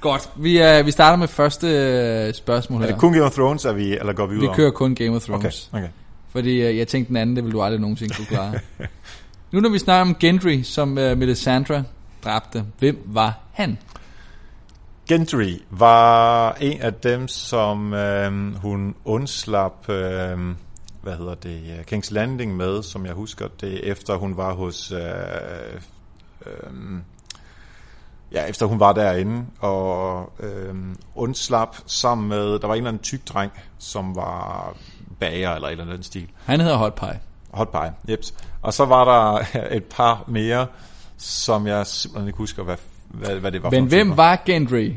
[0.00, 2.92] Godt, vi, er, vi starter med første øh, spørgsmål Er her.
[2.92, 5.16] det kun Game of Thrones, er vi, eller går vi ud vi kører kun Game
[5.16, 5.70] of Okay, Thrones.
[5.72, 5.88] okay.
[6.32, 8.54] Fordi øh, jeg tænkte den anden, det ville du aldrig nogensinde kunne klare.
[9.54, 11.84] nu når vi snakker om Gendry, som øh, Melisandre
[12.24, 13.78] dræbte, hvem var han?
[15.08, 20.56] Gendry var en af dem, som øhm, hun undslap, øhm,
[21.02, 24.92] hvad hedder det, øh, King's Landing med, som jeg husker det, efter hun var hos,
[24.92, 25.80] øh,
[26.46, 27.02] øhm,
[28.32, 33.02] ja, efter hun var derinde, og øhm, undslap sammen med, der var en eller anden
[33.02, 34.76] tyk dreng, som var
[35.20, 36.28] bager eller et eller andet stil.
[36.44, 37.20] Han hedder Hot Pie.
[37.50, 38.34] Hot pie, jeps.
[38.64, 39.44] Og så var der
[39.76, 40.66] et par mere,
[41.16, 42.76] som jeg simpelthen ikke husker, hvad,
[43.08, 44.14] hvad, hvad det var for Men nogle hvem typer.
[44.16, 44.92] var Gendry?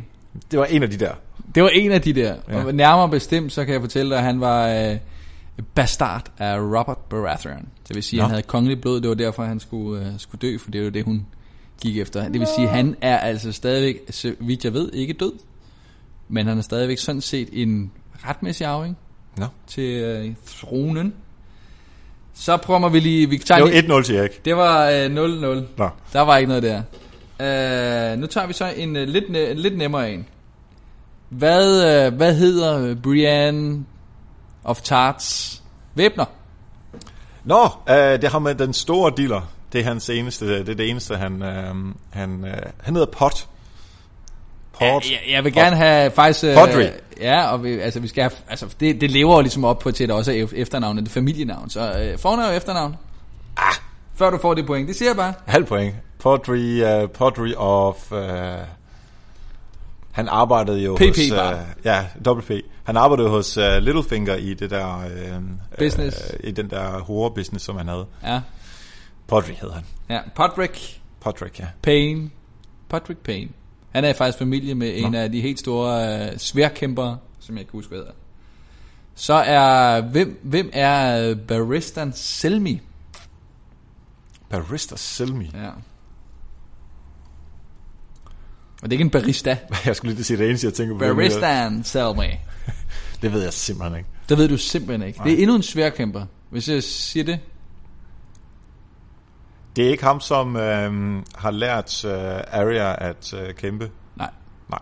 [0.52, 1.14] Det var en af de der.
[1.56, 2.36] Det var en af de der.
[2.50, 2.66] Ja.
[2.66, 4.98] Og nærmere bestemt, så kan jeg fortælle dig, at han var øh,
[5.76, 7.68] bastard af Robert Baratheon.
[7.88, 9.02] Det vil sige, at han havde kongelig blod.
[9.02, 11.26] Det var derfor, han skulle, øh, skulle dø, for det var det, hun
[11.82, 12.24] gik efter.
[12.30, 15.34] Det vil sige, at han er altså stadigvæk, så vidt jeg ved, ikke død.
[16.28, 17.92] Men han er stadigvæk sådan set en
[18.26, 18.98] retmæssig arving
[19.38, 19.46] Nå.
[19.68, 21.14] til øh, tronen.
[22.40, 23.30] Så prøver vi lige...
[23.30, 24.46] Vi tager Det var 1-0 til Erik.
[24.46, 25.64] det var øh, 0-0.
[25.78, 25.90] Nå.
[26.14, 26.82] Der var ikke noget der.
[27.40, 30.28] Uh, nu tager vi så en uh, lidt, ne- lidt nemmere en.
[31.30, 33.86] Hvad, uh, hvad hedder Brienne
[34.64, 35.62] of Tarts
[35.96, 36.26] væbner?
[37.44, 39.42] Nå, øh, det har med den store dealer.
[39.74, 41.76] Det er hans eneste, det er det eneste, han, øh,
[42.10, 43.48] han, øh, han hedder Pot.
[44.80, 45.12] Pot.
[45.12, 46.44] Jeg, jeg vil gerne have faktisk...
[46.46, 46.86] øh, Podry.
[47.22, 49.92] Ja, og vi, altså, vi skal have, altså, det, det lever jo ligesom op på
[49.92, 51.70] til, at også er ef- efternavn, det er familienavn.
[51.70, 52.96] Så øh, fornavn og efternavn.
[53.58, 53.74] Ah.
[54.16, 54.88] Før du får det point.
[54.88, 55.34] Det siger jeg bare.
[55.46, 55.96] Halv point.
[56.20, 58.12] Pottery, uh, pottery of...
[58.12, 58.18] Uh,
[60.12, 61.18] han arbejdede jo PP hos...
[61.36, 61.60] bare.
[61.86, 62.52] ja, WP.
[62.84, 64.98] Han arbejdede hos uh, Littlefinger i det der...
[65.06, 65.44] Uh,
[65.80, 66.18] Business.
[66.44, 68.06] Uh, I den der hore-business, som han havde.
[68.24, 68.42] Ja.
[69.28, 69.84] Pottery hed han.
[70.10, 70.20] ja.
[70.36, 71.66] Patrick Patrick, ja.
[71.82, 72.30] Payne.
[72.90, 73.50] Patrick Payne.
[73.92, 77.72] Han er faktisk familie med en af de helt store øh, sværkæmpere, som jeg ikke
[77.72, 78.14] kan huske, hvad hedder.
[79.16, 82.82] Så er, hvem, hvem er øh, Baristan Selmi?
[84.50, 85.52] Barista Selmi.
[85.54, 85.70] Ja.
[88.82, 89.58] Og det er ikke en barista.
[89.86, 91.00] Jeg skulle lige sige det eneste, jeg tænker på.
[91.00, 92.26] Baristan Selmi.
[93.22, 94.10] Det ved jeg simpelthen ikke.
[94.30, 95.20] Det ved du simpelthen ikke.
[95.24, 96.26] Det er endnu en sværkæmper.
[96.50, 97.40] Hvis jeg siger det.
[99.78, 102.12] Det er ikke ham, som øhm, har lært øh,
[102.52, 103.92] Arya at øh, kæmpe.
[104.16, 104.30] Nej,
[104.70, 104.80] Nej.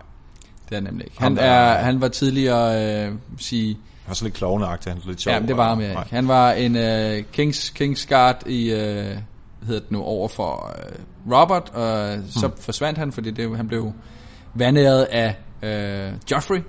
[0.69, 1.19] det er nemlig ikke.
[1.22, 5.01] Ham, Han, der er, han var tidligere, øh, sige, Han var så lidt klovneagtig, han
[5.03, 5.33] er lidt sjov.
[5.33, 5.95] Ja, det var ham, ikke.
[6.09, 9.17] Han var en uh, Kings, Kings Guard i, hvad
[9.67, 10.74] hedder det nu, over for
[11.27, 12.57] uh, Robert, og så Hmm.
[12.57, 13.91] forsvandt han, fordi det, han blev
[14.53, 16.61] vandæret af uh, Joffrey,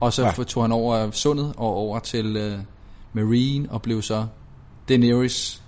[0.00, 0.44] og så Ja.
[0.44, 2.60] tog han over sundet og over til uh,
[3.12, 4.26] Marine, og blev så
[4.88, 5.62] Daenerys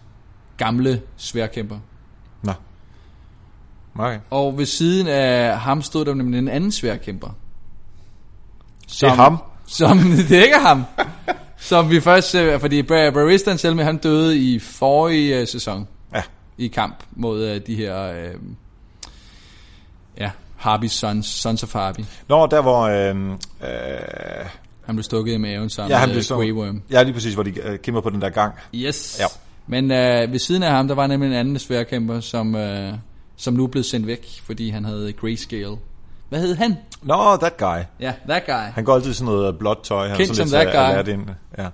[0.57, 1.79] gamle sværkæmper.
[3.99, 4.19] Okay.
[4.31, 7.29] Og ved siden af ham stod der nemlig en anden sværkæmper.
[8.91, 9.39] Det er ham.
[9.67, 10.85] Som, det er ikke ham.
[11.57, 15.89] som vi først, øh, fordi Bar- Baristan Selmy, han døde i forrige øh, sæson.
[16.15, 16.23] Ja.
[16.59, 18.35] I kamp mod øh, de her, øh,
[20.19, 20.31] ja,
[20.65, 22.01] Harby's sons, Sons of Harby.
[22.29, 22.81] Nå, der hvor...
[22.83, 24.47] Øh, øh,
[24.87, 26.37] Han blev stukket i maven sammen ja, han med blev øh, så...
[26.37, 26.83] Grey Worm.
[26.91, 28.55] Ja, lige præcis, hvor de øh, kæmper på den der gang.
[28.75, 29.17] Yes.
[29.21, 29.27] Ja.
[29.67, 32.93] Men øh, ved siden af ham, der var nemlig en anden sværkæmper, som, øh,
[33.39, 35.77] som nu blev sendt væk, fordi han havde grayscale.
[36.29, 36.77] Hvad hed han?
[37.03, 37.79] Nå, that guy.
[38.01, 38.53] Ja, that guy.
[38.75, 40.03] Han går altid sådan noget blåt tøj.
[40.03, 40.93] Han er Kendt som lidt that af guy.
[40.93, 41.31] Aladdin.
[41.59, 41.69] Ja.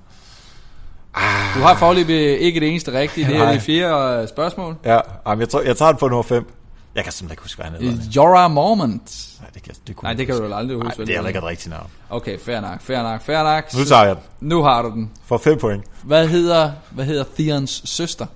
[1.54, 3.26] Du har forløbet ikke det eneste rigtige.
[3.26, 3.52] Det er Nej.
[3.52, 4.76] de fire øh, spørgsmål.
[4.84, 4.94] Ja,
[5.26, 6.52] Ej, men jeg, tror, jeg tager den på nummer 5.
[6.94, 8.02] Jeg kan simpelthen ikke huske, hvad han hedder.
[8.16, 9.28] Jorah Mormont.
[9.40, 10.48] Nej, det, kan, det, kunne Nej, det kan huske.
[10.48, 10.98] du aldrig Nej, huske.
[10.98, 11.06] vel?
[11.06, 11.90] det er heller ikke et rigtigt navn.
[12.10, 13.74] Okay, fair nok, fair nok, fair nok.
[13.74, 14.48] Nu tager jeg den.
[14.48, 15.10] Nu har du den.
[15.24, 15.84] For 5 point.
[16.02, 18.26] Hvad hedder, hvad hedder Theons søster?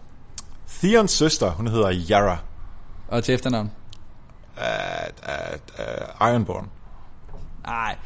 [0.82, 2.39] Theons søster, hun hedder Yara.
[3.08, 3.70] Og til efternavn?
[4.56, 4.62] Uh,
[5.22, 5.58] uh,
[6.20, 6.68] uh, Ironborn.
[7.66, 7.96] Nej.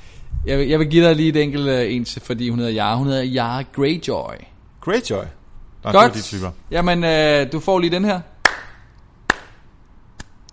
[0.46, 2.76] Jeg, vil- jeg vil give dig lige et enkelt uh, en, til, fordi hun hedder
[2.76, 2.96] Yara.
[2.96, 4.34] Hun hedder Yara Greyjoy.
[4.80, 5.24] Greyjoy.
[5.84, 6.14] Nå, Godt.
[6.14, 6.50] Det de typer.
[6.70, 8.20] Jamen, øh, du får lige den her.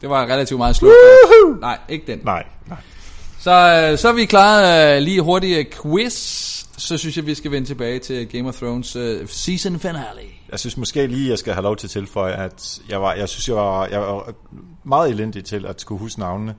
[0.02, 0.94] Det var relativt meget slået.
[1.62, 2.20] Nej, ikke den.
[2.24, 2.78] Nej, nej.
[3.40, 3.52] Så,
[3.92, 6.14] øh, så er vi klaret øh, lige hurtigt quiz.
[6.78, 10.22] Så synes jeg, vi skal vende tilbage til Game of Thrones øh, season finale.
[10.52, 13.30] Jeg synes måske lige, jeg skal have lov til at tilføje, at jeg, var, jeg
[13.30, 14.34] synes, jeg var, jeg var
[14.84, 16.56] meget elendig til at skulle huske navnene.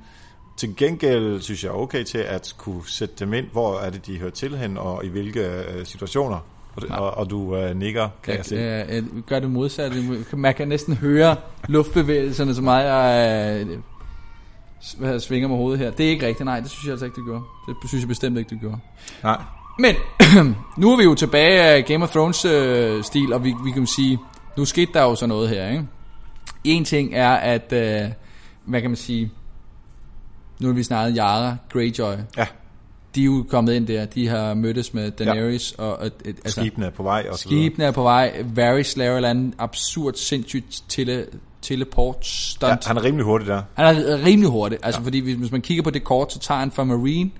[0.56, 4.06] Til gengæld synes jeg er okay til at kunne sætte dem ind, hvor er det,
[4.06, 6.38] de hører til hen, og i hvilke øh, situationer.
[6.76, 8.94] Og, det, og, og du øh, nikker, kan jeg, jeg se.
[8.96, 9.96] øh, gør det modsatte.
[10.32, 11.36] Man kan næsten høre
[11.68, 15.90] luftbevægelserne, så meget jeg øh, svinger med hovedet her.
[15.90, 17.42] Det er ikke rigtigt, nej, det synes jeg altså ikke, det gjorde.
[17.82, 18.78] Det synes jeg bestemt ikke, det gjorde.
[19.22, 19.42] Nej.
[19.78, 19.94] Men
[20.76, 23.86] nu er vi jo tilbage af Game of Thrones øh, stil, og vi, vi kan
[23.86, 24.18] sige,
[24.56, 25.86] nu skete der jo så noget her, ikke?
[26.64, 28.10] En ting er, at, øh,
[28.64, 29.30] hvad kan man sige,
[30.60, 32.46] nu har vi snakket Yara, Greyjoy, Ja,
[33.14, 35.84] de er jo kommet ind der, de har mødtes med Daenerys, ja.
[35.84, 39.18] og, og et, altså, skibene er på vej og skibene er på vej, Varys laver
[39.18, 41.26] et andet absurd, sindssygt tele,
[41.62, 42.70] teleport stunt.
[42.70, 43.62] Ja, han er rimelig hurtig der.
[43.74, 45.04] Han er rimelig hurtig, altså ja.
[45.04, 47.30] fordi hvis, hvis man kigger på det kort, så tager han fra Marine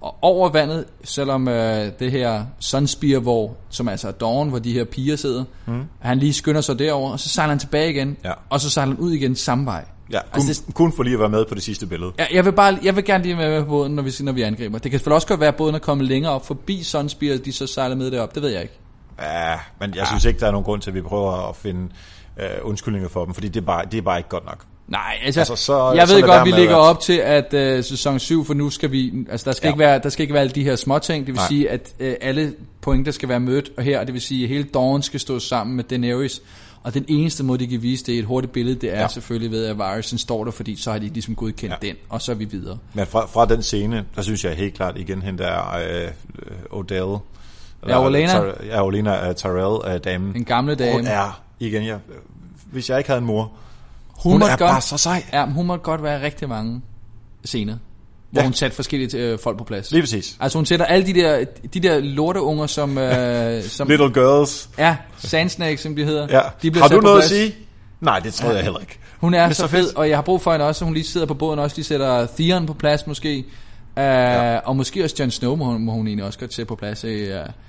[0.00, 4.72] og over vandet, selvom øh, det her Sunspear, hvor, som altså er Dawn, hvor de
[4.72, 5.82] her piger sidder, mm.
[5.98, 8.32] han lige skynder sig derover, og så sejler han tilbage igen, Ja.
[8.50, 9.84] og så sejler han ud igen samme vej.
[10.12, 12.12] Ja, kun, Altså, altså, kun for lige at være med på det sidste billede.
[12.18, 14.32] Jeg, jeg, vil bare, jeg vil gerne lige være med på båden, når vi, når
[14.32, 14.78] vi angriber.
[14.78, 17.52] Det kan selvfølgelig også godt være, at båden er kommet længere op forbi Sunspear, de
[17.52, 18.34] så sejler med derop.
[18.34, 18.74] Det ved jeg ikke.
[19.22, 21.88] Ja, men jeg synes ikke, der er nogen grund til, at vi prøver at finde
[22.40, 24.64] øh, undskyldninger for dem, fordi det er, bare, det er bare ikke godt nok.
[24.90, 28.18] Nej, altså, Altså, så- jeg så ved godt, vi ligger op til, at øh, sæson
[28.18, 29.70] 7, for nu skal vi, altså der skal, Ja.
[29.72, 31.48] ikke være, der skal ikke være alle de her små ting, det vil Nej.
[31.48, 34.64] sige, at øh, alle pointer skal være mødt, og her, det vil sige, at hele
[34.64, 36.42] Dawn skal stå sammen med Daenerys,
[36.82, 39.08] og den eneste måde, de kan vise det i et hurtigt billede, det er ja.
[39.08, 41.86] Selvfølgelig ved, at Varys står der, fordi så har de ligesom godkendt ja.
[41.88, 42.78] Den, og så er vi videre.
[42.94, 46.08] Men fra, fra den scene, der synes jeg helt klart igen, hende der øh, øh,
[46.70, 47.16] Odell.
[47.88, 48.32] Ja, Olenna.
[48.32, 50.36] Tar- Ja, Olena uh, Tyrell, uh, damen.
[50.36, 50.92] En gamle dame.
[50.92, 51.98] Hun er, igen, jeg,
[52.72, 53.52] hvis jeg ikke havde en mor,
[54.22, 55.24] Hun hun, måtte er godt- bare så sej.
[55.32, 56.82] Ja, hun må godt være rigtig mange
[57.44, 57.76] scener.
[58.30, 58.46] hvor Ja.
[58.46, 59.90] hun satte forskellige øh, folk på plads.
[59.90, 60.36] Lige præcis.
[60.40, 64.70] Altså hun sætter alle de der, de der lorteunger, som, øh, som Little girls.
[64.78, 66.26] er Sandsnake, som de hedder.
[66.30, 66.40] Ja.
[66.62, 67.30] De bliver Har du noget at plads.
[67.30, 67.54] sige?
[68.00, 68.98] Nej, det tror jeg heller ikke.
[69.20, 71.04] Hun er Men så fed, og jeg har brug for hende også, så hun lige
[71.04, 73.38] sidder på båden også, lige sætter Theon på plads måske.
[73.96, 74.56] Uh, ja.
[74.58, 77.04] Og måske også Jon Snow må hun, må hun egentlig også godt sætte på plads.
[77.04, 77.10] Uh,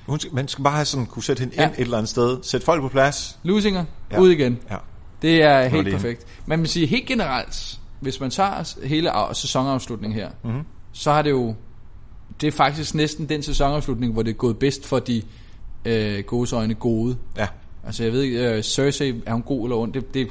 [0.05, 1.63] Hun skal, man skal bare have sådan, kunne sætte hende Ja.
[1.63, 2.37] ind et eller andet sted.
[2.43, 3.37] Sætte folk på plads.
[3.43, 4.15] Lusinger, Ja.
[4.15, 4.21] ja.
[4.21, 4.59] ud igen.
[4.71, 4.75] Ja.
[5.21, 5.93] Det er helt det.
[5.93, 6.25] perfekt.
[6.45, 10.51] Man vil sige helt generelt, hvis man tager hele af- sæsonafslutningen her, Mhm.
[10.51, 10.65] mm-hmm.
[10.91, 11.55] så har det jo,
[12.41, 15.21] det er faktisk næsten den sæsonafslutning, hvor det er gået bedst for de
[15.85, 17.17] øh, gode øjne gode.
[17.37, 17.47] Ja.
[17.85, 19.93] Altså jeg ved ikke, øh, Cersei, er hun god eller ond?
[19.93, 20.27] Det, det,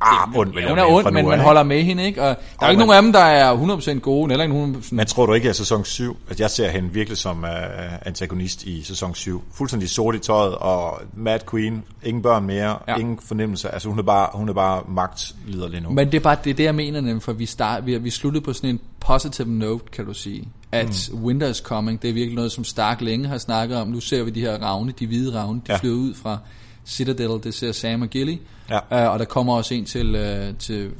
[0.00, 2.22] Ah, ond vil ja, hun er ond, men man holder med hende, ikke?
[2.22, 4.54] Og der er jo ikke men- nogen af dem, der er 100% gode, eller ikke
[4.54, 4.82] nogen...
[4.82, 7.48] Sådan, Men tror du ikke, at sæson 7, at jeg ser hende virkelig som uh,
[8.06, 9.44] antagonist i sæson 7?
[9.54, 12.96] Fuldstændig sort i tøjet, og Mad Queen, ingen børn mere, Ja.
[12.96, 13.70] ingen fornemmelse.
[13.70, 15.90] Altså hun er bare, hun er bare magtliderlig nu.
[15.90, 18.10] Men det er bare det, er det jeg mener, nemlig, for vi, start, vi, vi
[18.10, 20.48] sluttede på sådan en positive note, kan du sige.
[20.72, 21.24] At mm.
[21.24, 23.88] winter is coming, det er virkelig noget, som Stark længe har snakket om.
[23.88, 25.72] Nu ser vi de her ravne, de hvide ravne, de.
[25.72, 25.78] Ja.
[25.78, 26.38] flyver ud fra
[26.86, 28.36] Citadel, det ser Sam og Gilly.
[28.70, 29.06] Ja.
[29.06, 30.90] Uh, og der kommer også en til, uh, til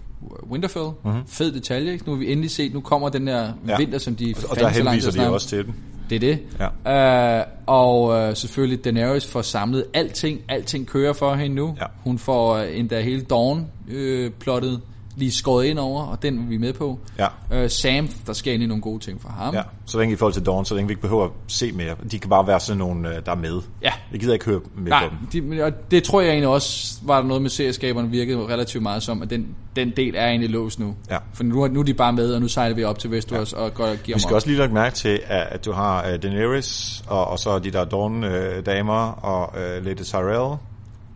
[0.51, 0.85] Winterfell.
[1.05, 1.27] Mm-hmm.
[1.27, 2.05] Fed detalje, ikke?
[2.07, 3.77] Nu har vi endelig set, nu kommer den der ja.
[3.77, 5.75] Vinter, som de og der henviser de også til den.
[6.11, 6.39] Det er det.
[6.85, 7.41] Ja.
[7.41, 10.41] Uh, og uh, selvfølgelig Daenerys får samlet alting.
[10.49, 11.77] Alting kører for hende nu.
[11.81, 11.87] Ja.
[12.05, 14.81] Hun får uh, endda hele Dawn øh, plottet
[15.17, 16.99] lige skåret ind over, og den er vi med på.
[17.19, 17.65] Ja.
[17.65, 19.55] Uh, Sam, der sker egentlig nogle gode ting for ham.
[19.55, 21.95] Ja, så længe i forhold til Dawn, så længe vi ikke behøver at se mere.
[22.11, 23.61] De kan bare være sådan nogle, øh, der er med.
[23.83, 23.93] Ja.
[24.13, 25.51] Jeg gider ikke høre med Nej, på dem.
[25.51, 29.03] de, og det tror jeg egentlig også, var der noget med serieskaberne virkede relativt meget
[29.03, 30.95] som, at den, den del er egentlig låst nu.
[31.11, 31.19] Ja.
[31.35, 33.53] For nu, er- nu er de bare med, og nu sejler vi op til Westeros
[33.53, 33.59] ja.
[33.59, 34.35] og går, giver Vi skal op.
[34.35, 37.85] også lige lægge mærke til, at, du har uh, Daenerys, og, og så de der
[37.85, 40.57] Dawn-damer, og uh, Lady Tyrell,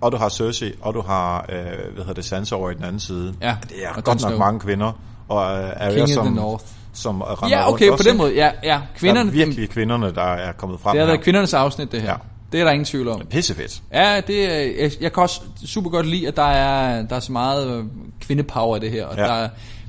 [0.00, 1.54] og du har Cersei, og du har, uh,
[1.94, 3.34] hvad hedder det, Sansa over i den anden side.
[3.42, 4.38] Ja, Det er og godt nok Snow.
[4.38, 4.92] mange kvinder.
[5.28, 6.64] Og uh, Arya, King som, North.
[6.92, 8.18] som render Ja, rundt okay, på også, den ikke?
[8.22, 8.34] måde.
[8.34, 8.80] Ja, ja.
[8.96, 11.12] Kvinderne, Der er virkelig kvinderne, der er kommet frem det har her.
[11.12, 12.08] været kvindernes afsnit, det her.
[12.10, 12.16] Ja.
[12.52, 13.20] Det er der ingen tvivl om.
[13.30, 13.82] Pissefedt.
[13.92, 17.20] Ja, det er, jeg, jeg kan også super godt lide, at der er, der er
[17.20, 17.84] så meget øh,
[18.20, 19.06] kvindepower i det her.
[19.06, 19.22] Og Ja.
[19.22, 19.48] der, er-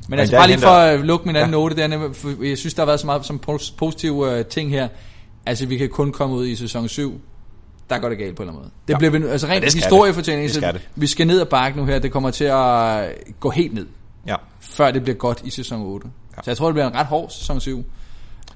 [0.09, 1.57] men altså der er bare lige hende for der- at lukke min anden Ja.
[1.57, 4.45] note, er, nemlig- for jeg synes, der har været så meget som pos- positive uh,
[4.45, 4.87] ting her.
[5.45, 7.21] Altså, vi kan kun komme ud i sæson 7.
[7.89, 8.71] Der går det galt på en eller anden måde.
[8.87, 8.97] Det Ja.
[8.97, 10.89] bliver vi, nu- altså rent skal historiefortælling, så det.
[10.95, 11.99] vi skal ned ad bakken nu her.
[11.99, 13.09] Det kommer til at
[13.39, 13.87] gå helt ned,
[14.27, 14.35] Ja.
[14.59, 16.07] før det bliver godt i sæson 8.
[16.37, 16.41] Ja.
[16.43, 17.85] Så jeg tror, det bliver en ret hård sæson 7.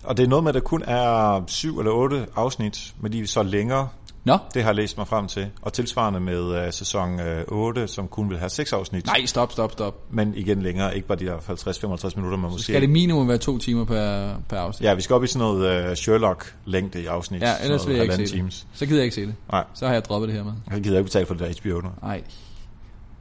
[0.04, 3.20] Og det er noget med, at der kun er syv eller otte afsnit, men de
[3.20, 3.88] er så længere.
[4.26, 5.48] Nå, Det har jeg læst mig frem til.
[5.62, 9.06] Og tilsvarende med uh, sæson uh, 8, som kun vil have seks afsnit.
[9.06, 10.14] nej, stop, stop, stop.
[10.14, 12.64] Men igen længere, ikke bare de der 50-55 minutter, men måske...
[12.64, 14.88] Skal det minimum være to timer per, per afsnit?
[14.88, 17.42] Ja, vi skal op i sådan noget uh, Sherlock-længde i afsnit.
[17.42, 18.66] Ja, ellers vil jeg ikke se det.
[18.74, 19.36] Så gider jeg ikke se det.
[19.52, 20.54] Nej, Så har jeg droppet det her med.
[20.72, 21.90] jeg gider ikke betale for det der HBO nu.
[22.02, 22.24] Nej.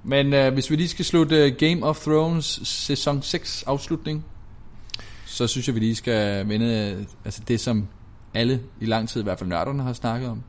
[0.04, 4.24] Men øh, hvis vi lige skal slutte øh, Game of Thrones sæson 6 afslutning,
[5.26, 7.88] så synes jeg, vi lige skal vende øh, altså det, som
[8.34, 10.42] alle i lang tid, i hvert fald nørderne, har snakket om.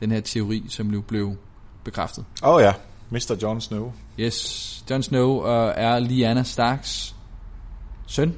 [0.00, 1.36] Den her teori, som nu blev
[1.84, 2.24] bekræftet.
[2.42, 2.72] Åh oh, ja,
[3.10, 3.38] Mr.
[3.42, 3.92] Jon Snow.
[4.20, 7.16] Yes, Jon Snow øh, er Lyanna Starks
[8.06, 8.28] søn.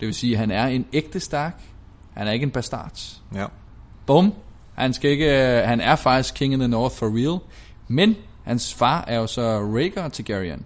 [0.00, 1.62] Det vil sige, at han er en ægte Stark.
[2.14, 3.20] Han er ikke en bastard.
[3.34, 3.46] Ja.
[4.06, 4.34] Bum.
[4.74, 7.40] Han, skal ikke, øh, han er faktisk King of the North for real.
[7.88, 10.64] Men hans far er jo så Rhaegar Targaryen.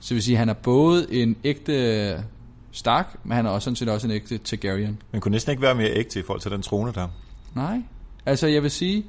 [0.00, 2.24] Så det vil sige, at han er både en ægte
[2.72, 5.02] Stark, men han er også sådan set også en ægte Targaryen.
[5.12, 7.08] Men kunne næsten ikke være mere ægte i forhold til den trone der.
[7.54, 7.82] Nej.
[8.26, 9.06] Altså jeg vil sige,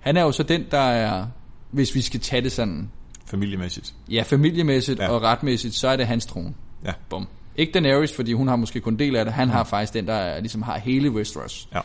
[0.00, 1.26] han er jo så den, der er,
[1.70, 2.90] hvis vi skal tage det sådan,
[3.26, 3.94] Familiemæssigt.
[4.10, 5.04] ja familiemæssigt ja.
[5.04, 5.10] Ja.
[5.10, 6.54] og retmæssigt, så er det hans trone.
[6.84, 6.92] Ja.
[7.10, 7.28] Bum.
[7.56, 9.34] Ikke Daenerys, fordi hun har måske kun del af det.
[9.34, 11.68] Han har faktisk den, der er, ligesom har hele Westeros.
[11.74, 11.80] Ja.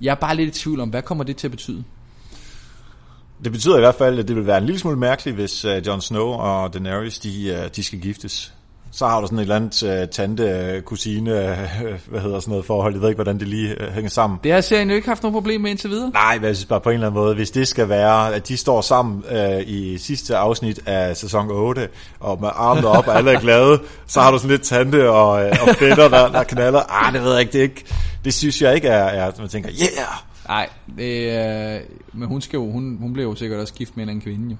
[0.00, 1.84] Jeg er bare lidt i tvivl om, hvad kommer det til at betyde?
[3.44, 5.86] Det betyder i hvert fald, at det vil være en lille smule mærkeligt, hvis uh,
[5.86, 8.54] Jon Snow og Daenerys, de, uh, de skal giftes.
[8.96, 12.64] Så har du sådan et eller andet uh, tante, kusine, uh, hvad hedder sådan noget
[12.64, 12.94] forhold.
[12.94, 14.38] Jeg ved ikke, hvordan det lige uh, hænger sammen.
[14.44, 16.10] Det har serien jo ikke haft nogen problem med indtil videre.
[16.10, 18.48] Nej, men jeg synes bare på en eller anden måde, hvis det skal være, at
[18.48, 21.88] de står sammen øh, i sidste afsnit af sæson 8,
[22.20, 25.44] og med armene op, og alle er glade, så har du sådan lidt tante og,
[25.44, 27.04] øh, og fætter, der, der knaller.
[27.04, 27.84] Ah, det ved jeg ikke, det, ikke,
[28.24, 30.48] det synes jeg ikke er, er man tænker, yeah!
[30.48, 31.38] Nej, det,
[31.74, 31.80] øh,
[32.12, 34.50] men hun, skal jo, hun, hun blev jo sikkert også gift med en anden kvinde
[34.50, 34.56] jo.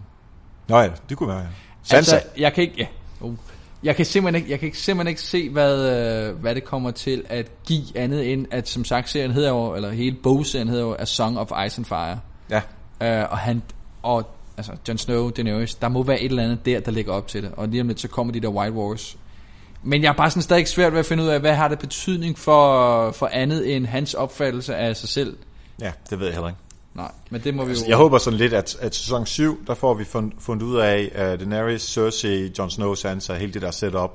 [0.68, 1.44] Nå ja, det kunne være, ja.
[1.82, 2.86] Sansa, Altså, jeg kan ikke, ja.
[3.20, 3.34] Uh.
[3.82, 5.90] Jeg kan simpelthen ikke, jeg kan simpelthen ikke se, hvad,
[6.28, 9.74] øh, hvad det kommer til at give andet end, at som sagt, serien hedder jo,
[9.74, 12.18] eller hele bogserien hedder jo A Song of Ice and Fire.
[12.50, 12.60] ja,
[13.02, 13.62] Øh, og han,
[14.02, 17.28] og altså Jon Snow, Daenerys, der må være et eller andet der, der ligger op
[17.28, 17.52] til det.
[17.56, 19.16] Og lige om lidt, så kommer de der White Wars.
[19.82, 21.78] Men jeg er bare sådan stadig svært ved at finde ud af, hvad har det
[21.78, 25.36] betydning for, for andet end hans opfattelse af sig selv.
[25.80, 26.60] ja, det ved jeg heller ikke.
[26.96, 27.78] Nej, men det må vi jo...
[27.88, 31.10] Jeg håber sådan lidt, at, at sæson 7, der får vi fund, fundet ud af,
[31.14, 34.10] at Daenerys, Cersei, Jon Snow, Sansa, hele det der setup,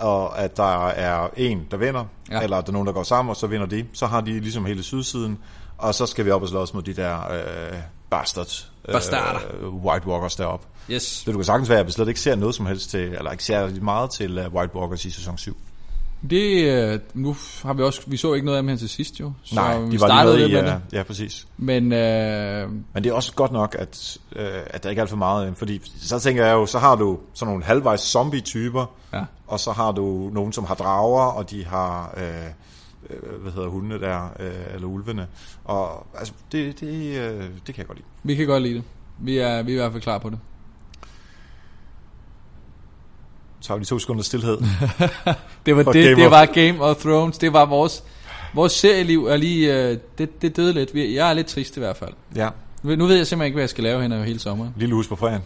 [0.00, 2.40] og at der er en, der vinder, Ja.
[2.40, 3.86] eller at der er nogen, der går sammen, og så vinder de.
[3.92, 5.38] Så har de ligesom hele sydsiden,
[5.78, 7.78] og så skal vi op og slås mod de der øh,
[8.10, 9.40] bastard, Bastarder.
[9.60, 10.66] øh, White Walkers deroppe.
[10.90, 11.22] Yes.
[11.26, 13.44] Det kan sagtens være, at vi slet ikke ser noget som helst til, eller ikke
[13.44, 15.56] ser meget til uh, White Walkers i sæson 7.
[16.30, 19.20] Det, øh, nu har vi også, vi så ikke noget af dem her til sidst
[19.20, 19.32] jo.
[19.42, 20.82] Så Nej, vi de var startede lige med med i, det.
[20.92, 21.46] ja, præcis.
[21.56, 25.10] Men øh, Men det er også godt nok, at, øh, at der ikke er alt
[25.10, 29.24] for meget, fordi så tænker jeg jo, så har du sådan nogle halvvejs zombie-typer, ja.
[29.46, 32.24] og så har du nogen, som har drager, og de har, øh,
[33.10, 35.26] øh, hvad hedder hundene der, øh, eller ulvene.
[35.64, 38.08] Og altså, det, det, øh, det kan jeg godt lide.
[38.22, 38.82] vi kan godt lide det.
[39.18, 40.38] Vi er, vi er i hvert fald klar på det.
[43.60, 44.58] Så har vi lige to sekunder stillhed.
[45.66, 47.38] Det var det, Game det of- var Game of Thrones.
[47.38, 48.04] Det var vores,
[48.54, 50.94] vores serieliv er lige, øh, det, det døde lidt.
[50.94, 52.12] Jeg er lidt trist i hvert fald.
[52.36, 52.48] ja,
[52.82, 54.74] Nu ved jeg simpelthen ikke, hvad jeg skal lave hen over hele sommeren.
[54.76, 55.42] lille hus på fredagen.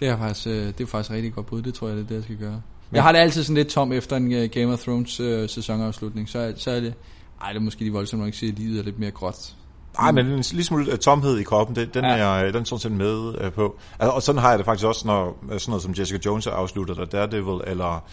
[0.00, 1.62] Det er faktisk, øh, det er faktisk rigtig godt bud.
[1.62, 2.62] Det tror jeg, det er det, jeg skal gøre.
[2.92, 6.28] Jeg har det altid sådan lidt tom efter en øh, Game of Thrones øh, sæsonafslutning.
[6.28, 6.94] Så, så er det...
[7.42, 9.52] Ej, det er måske de voldsomt nok ikke sige, at livet er lidt mere gråt.
[9.98, 12.10] Nej, men en lille smule øh, tomhed i kroppen, det, den, Ja.
[12.16, 13.78] er, den er sådan set med øh, på.
[13.98, 16.46] Altså, og sådan har jeg det faktisk også, når øh, sådan noget som Jessica Jones
[16.46, 18.04] er afsluttet, eller Daredevil, eller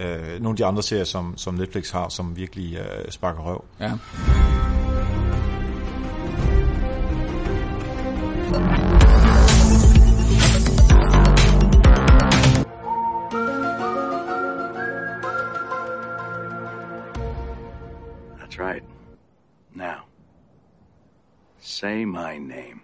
[0.00, 3.64] øh, nogle af de andre serier, som, som Netflix har, som virkelig øh, sparker røv.
[3.80, 3.92] Ja.
[18.38, 18.82] That's right.
[19.74, 20.05] Now,
[21.68, 22.82] Say my name.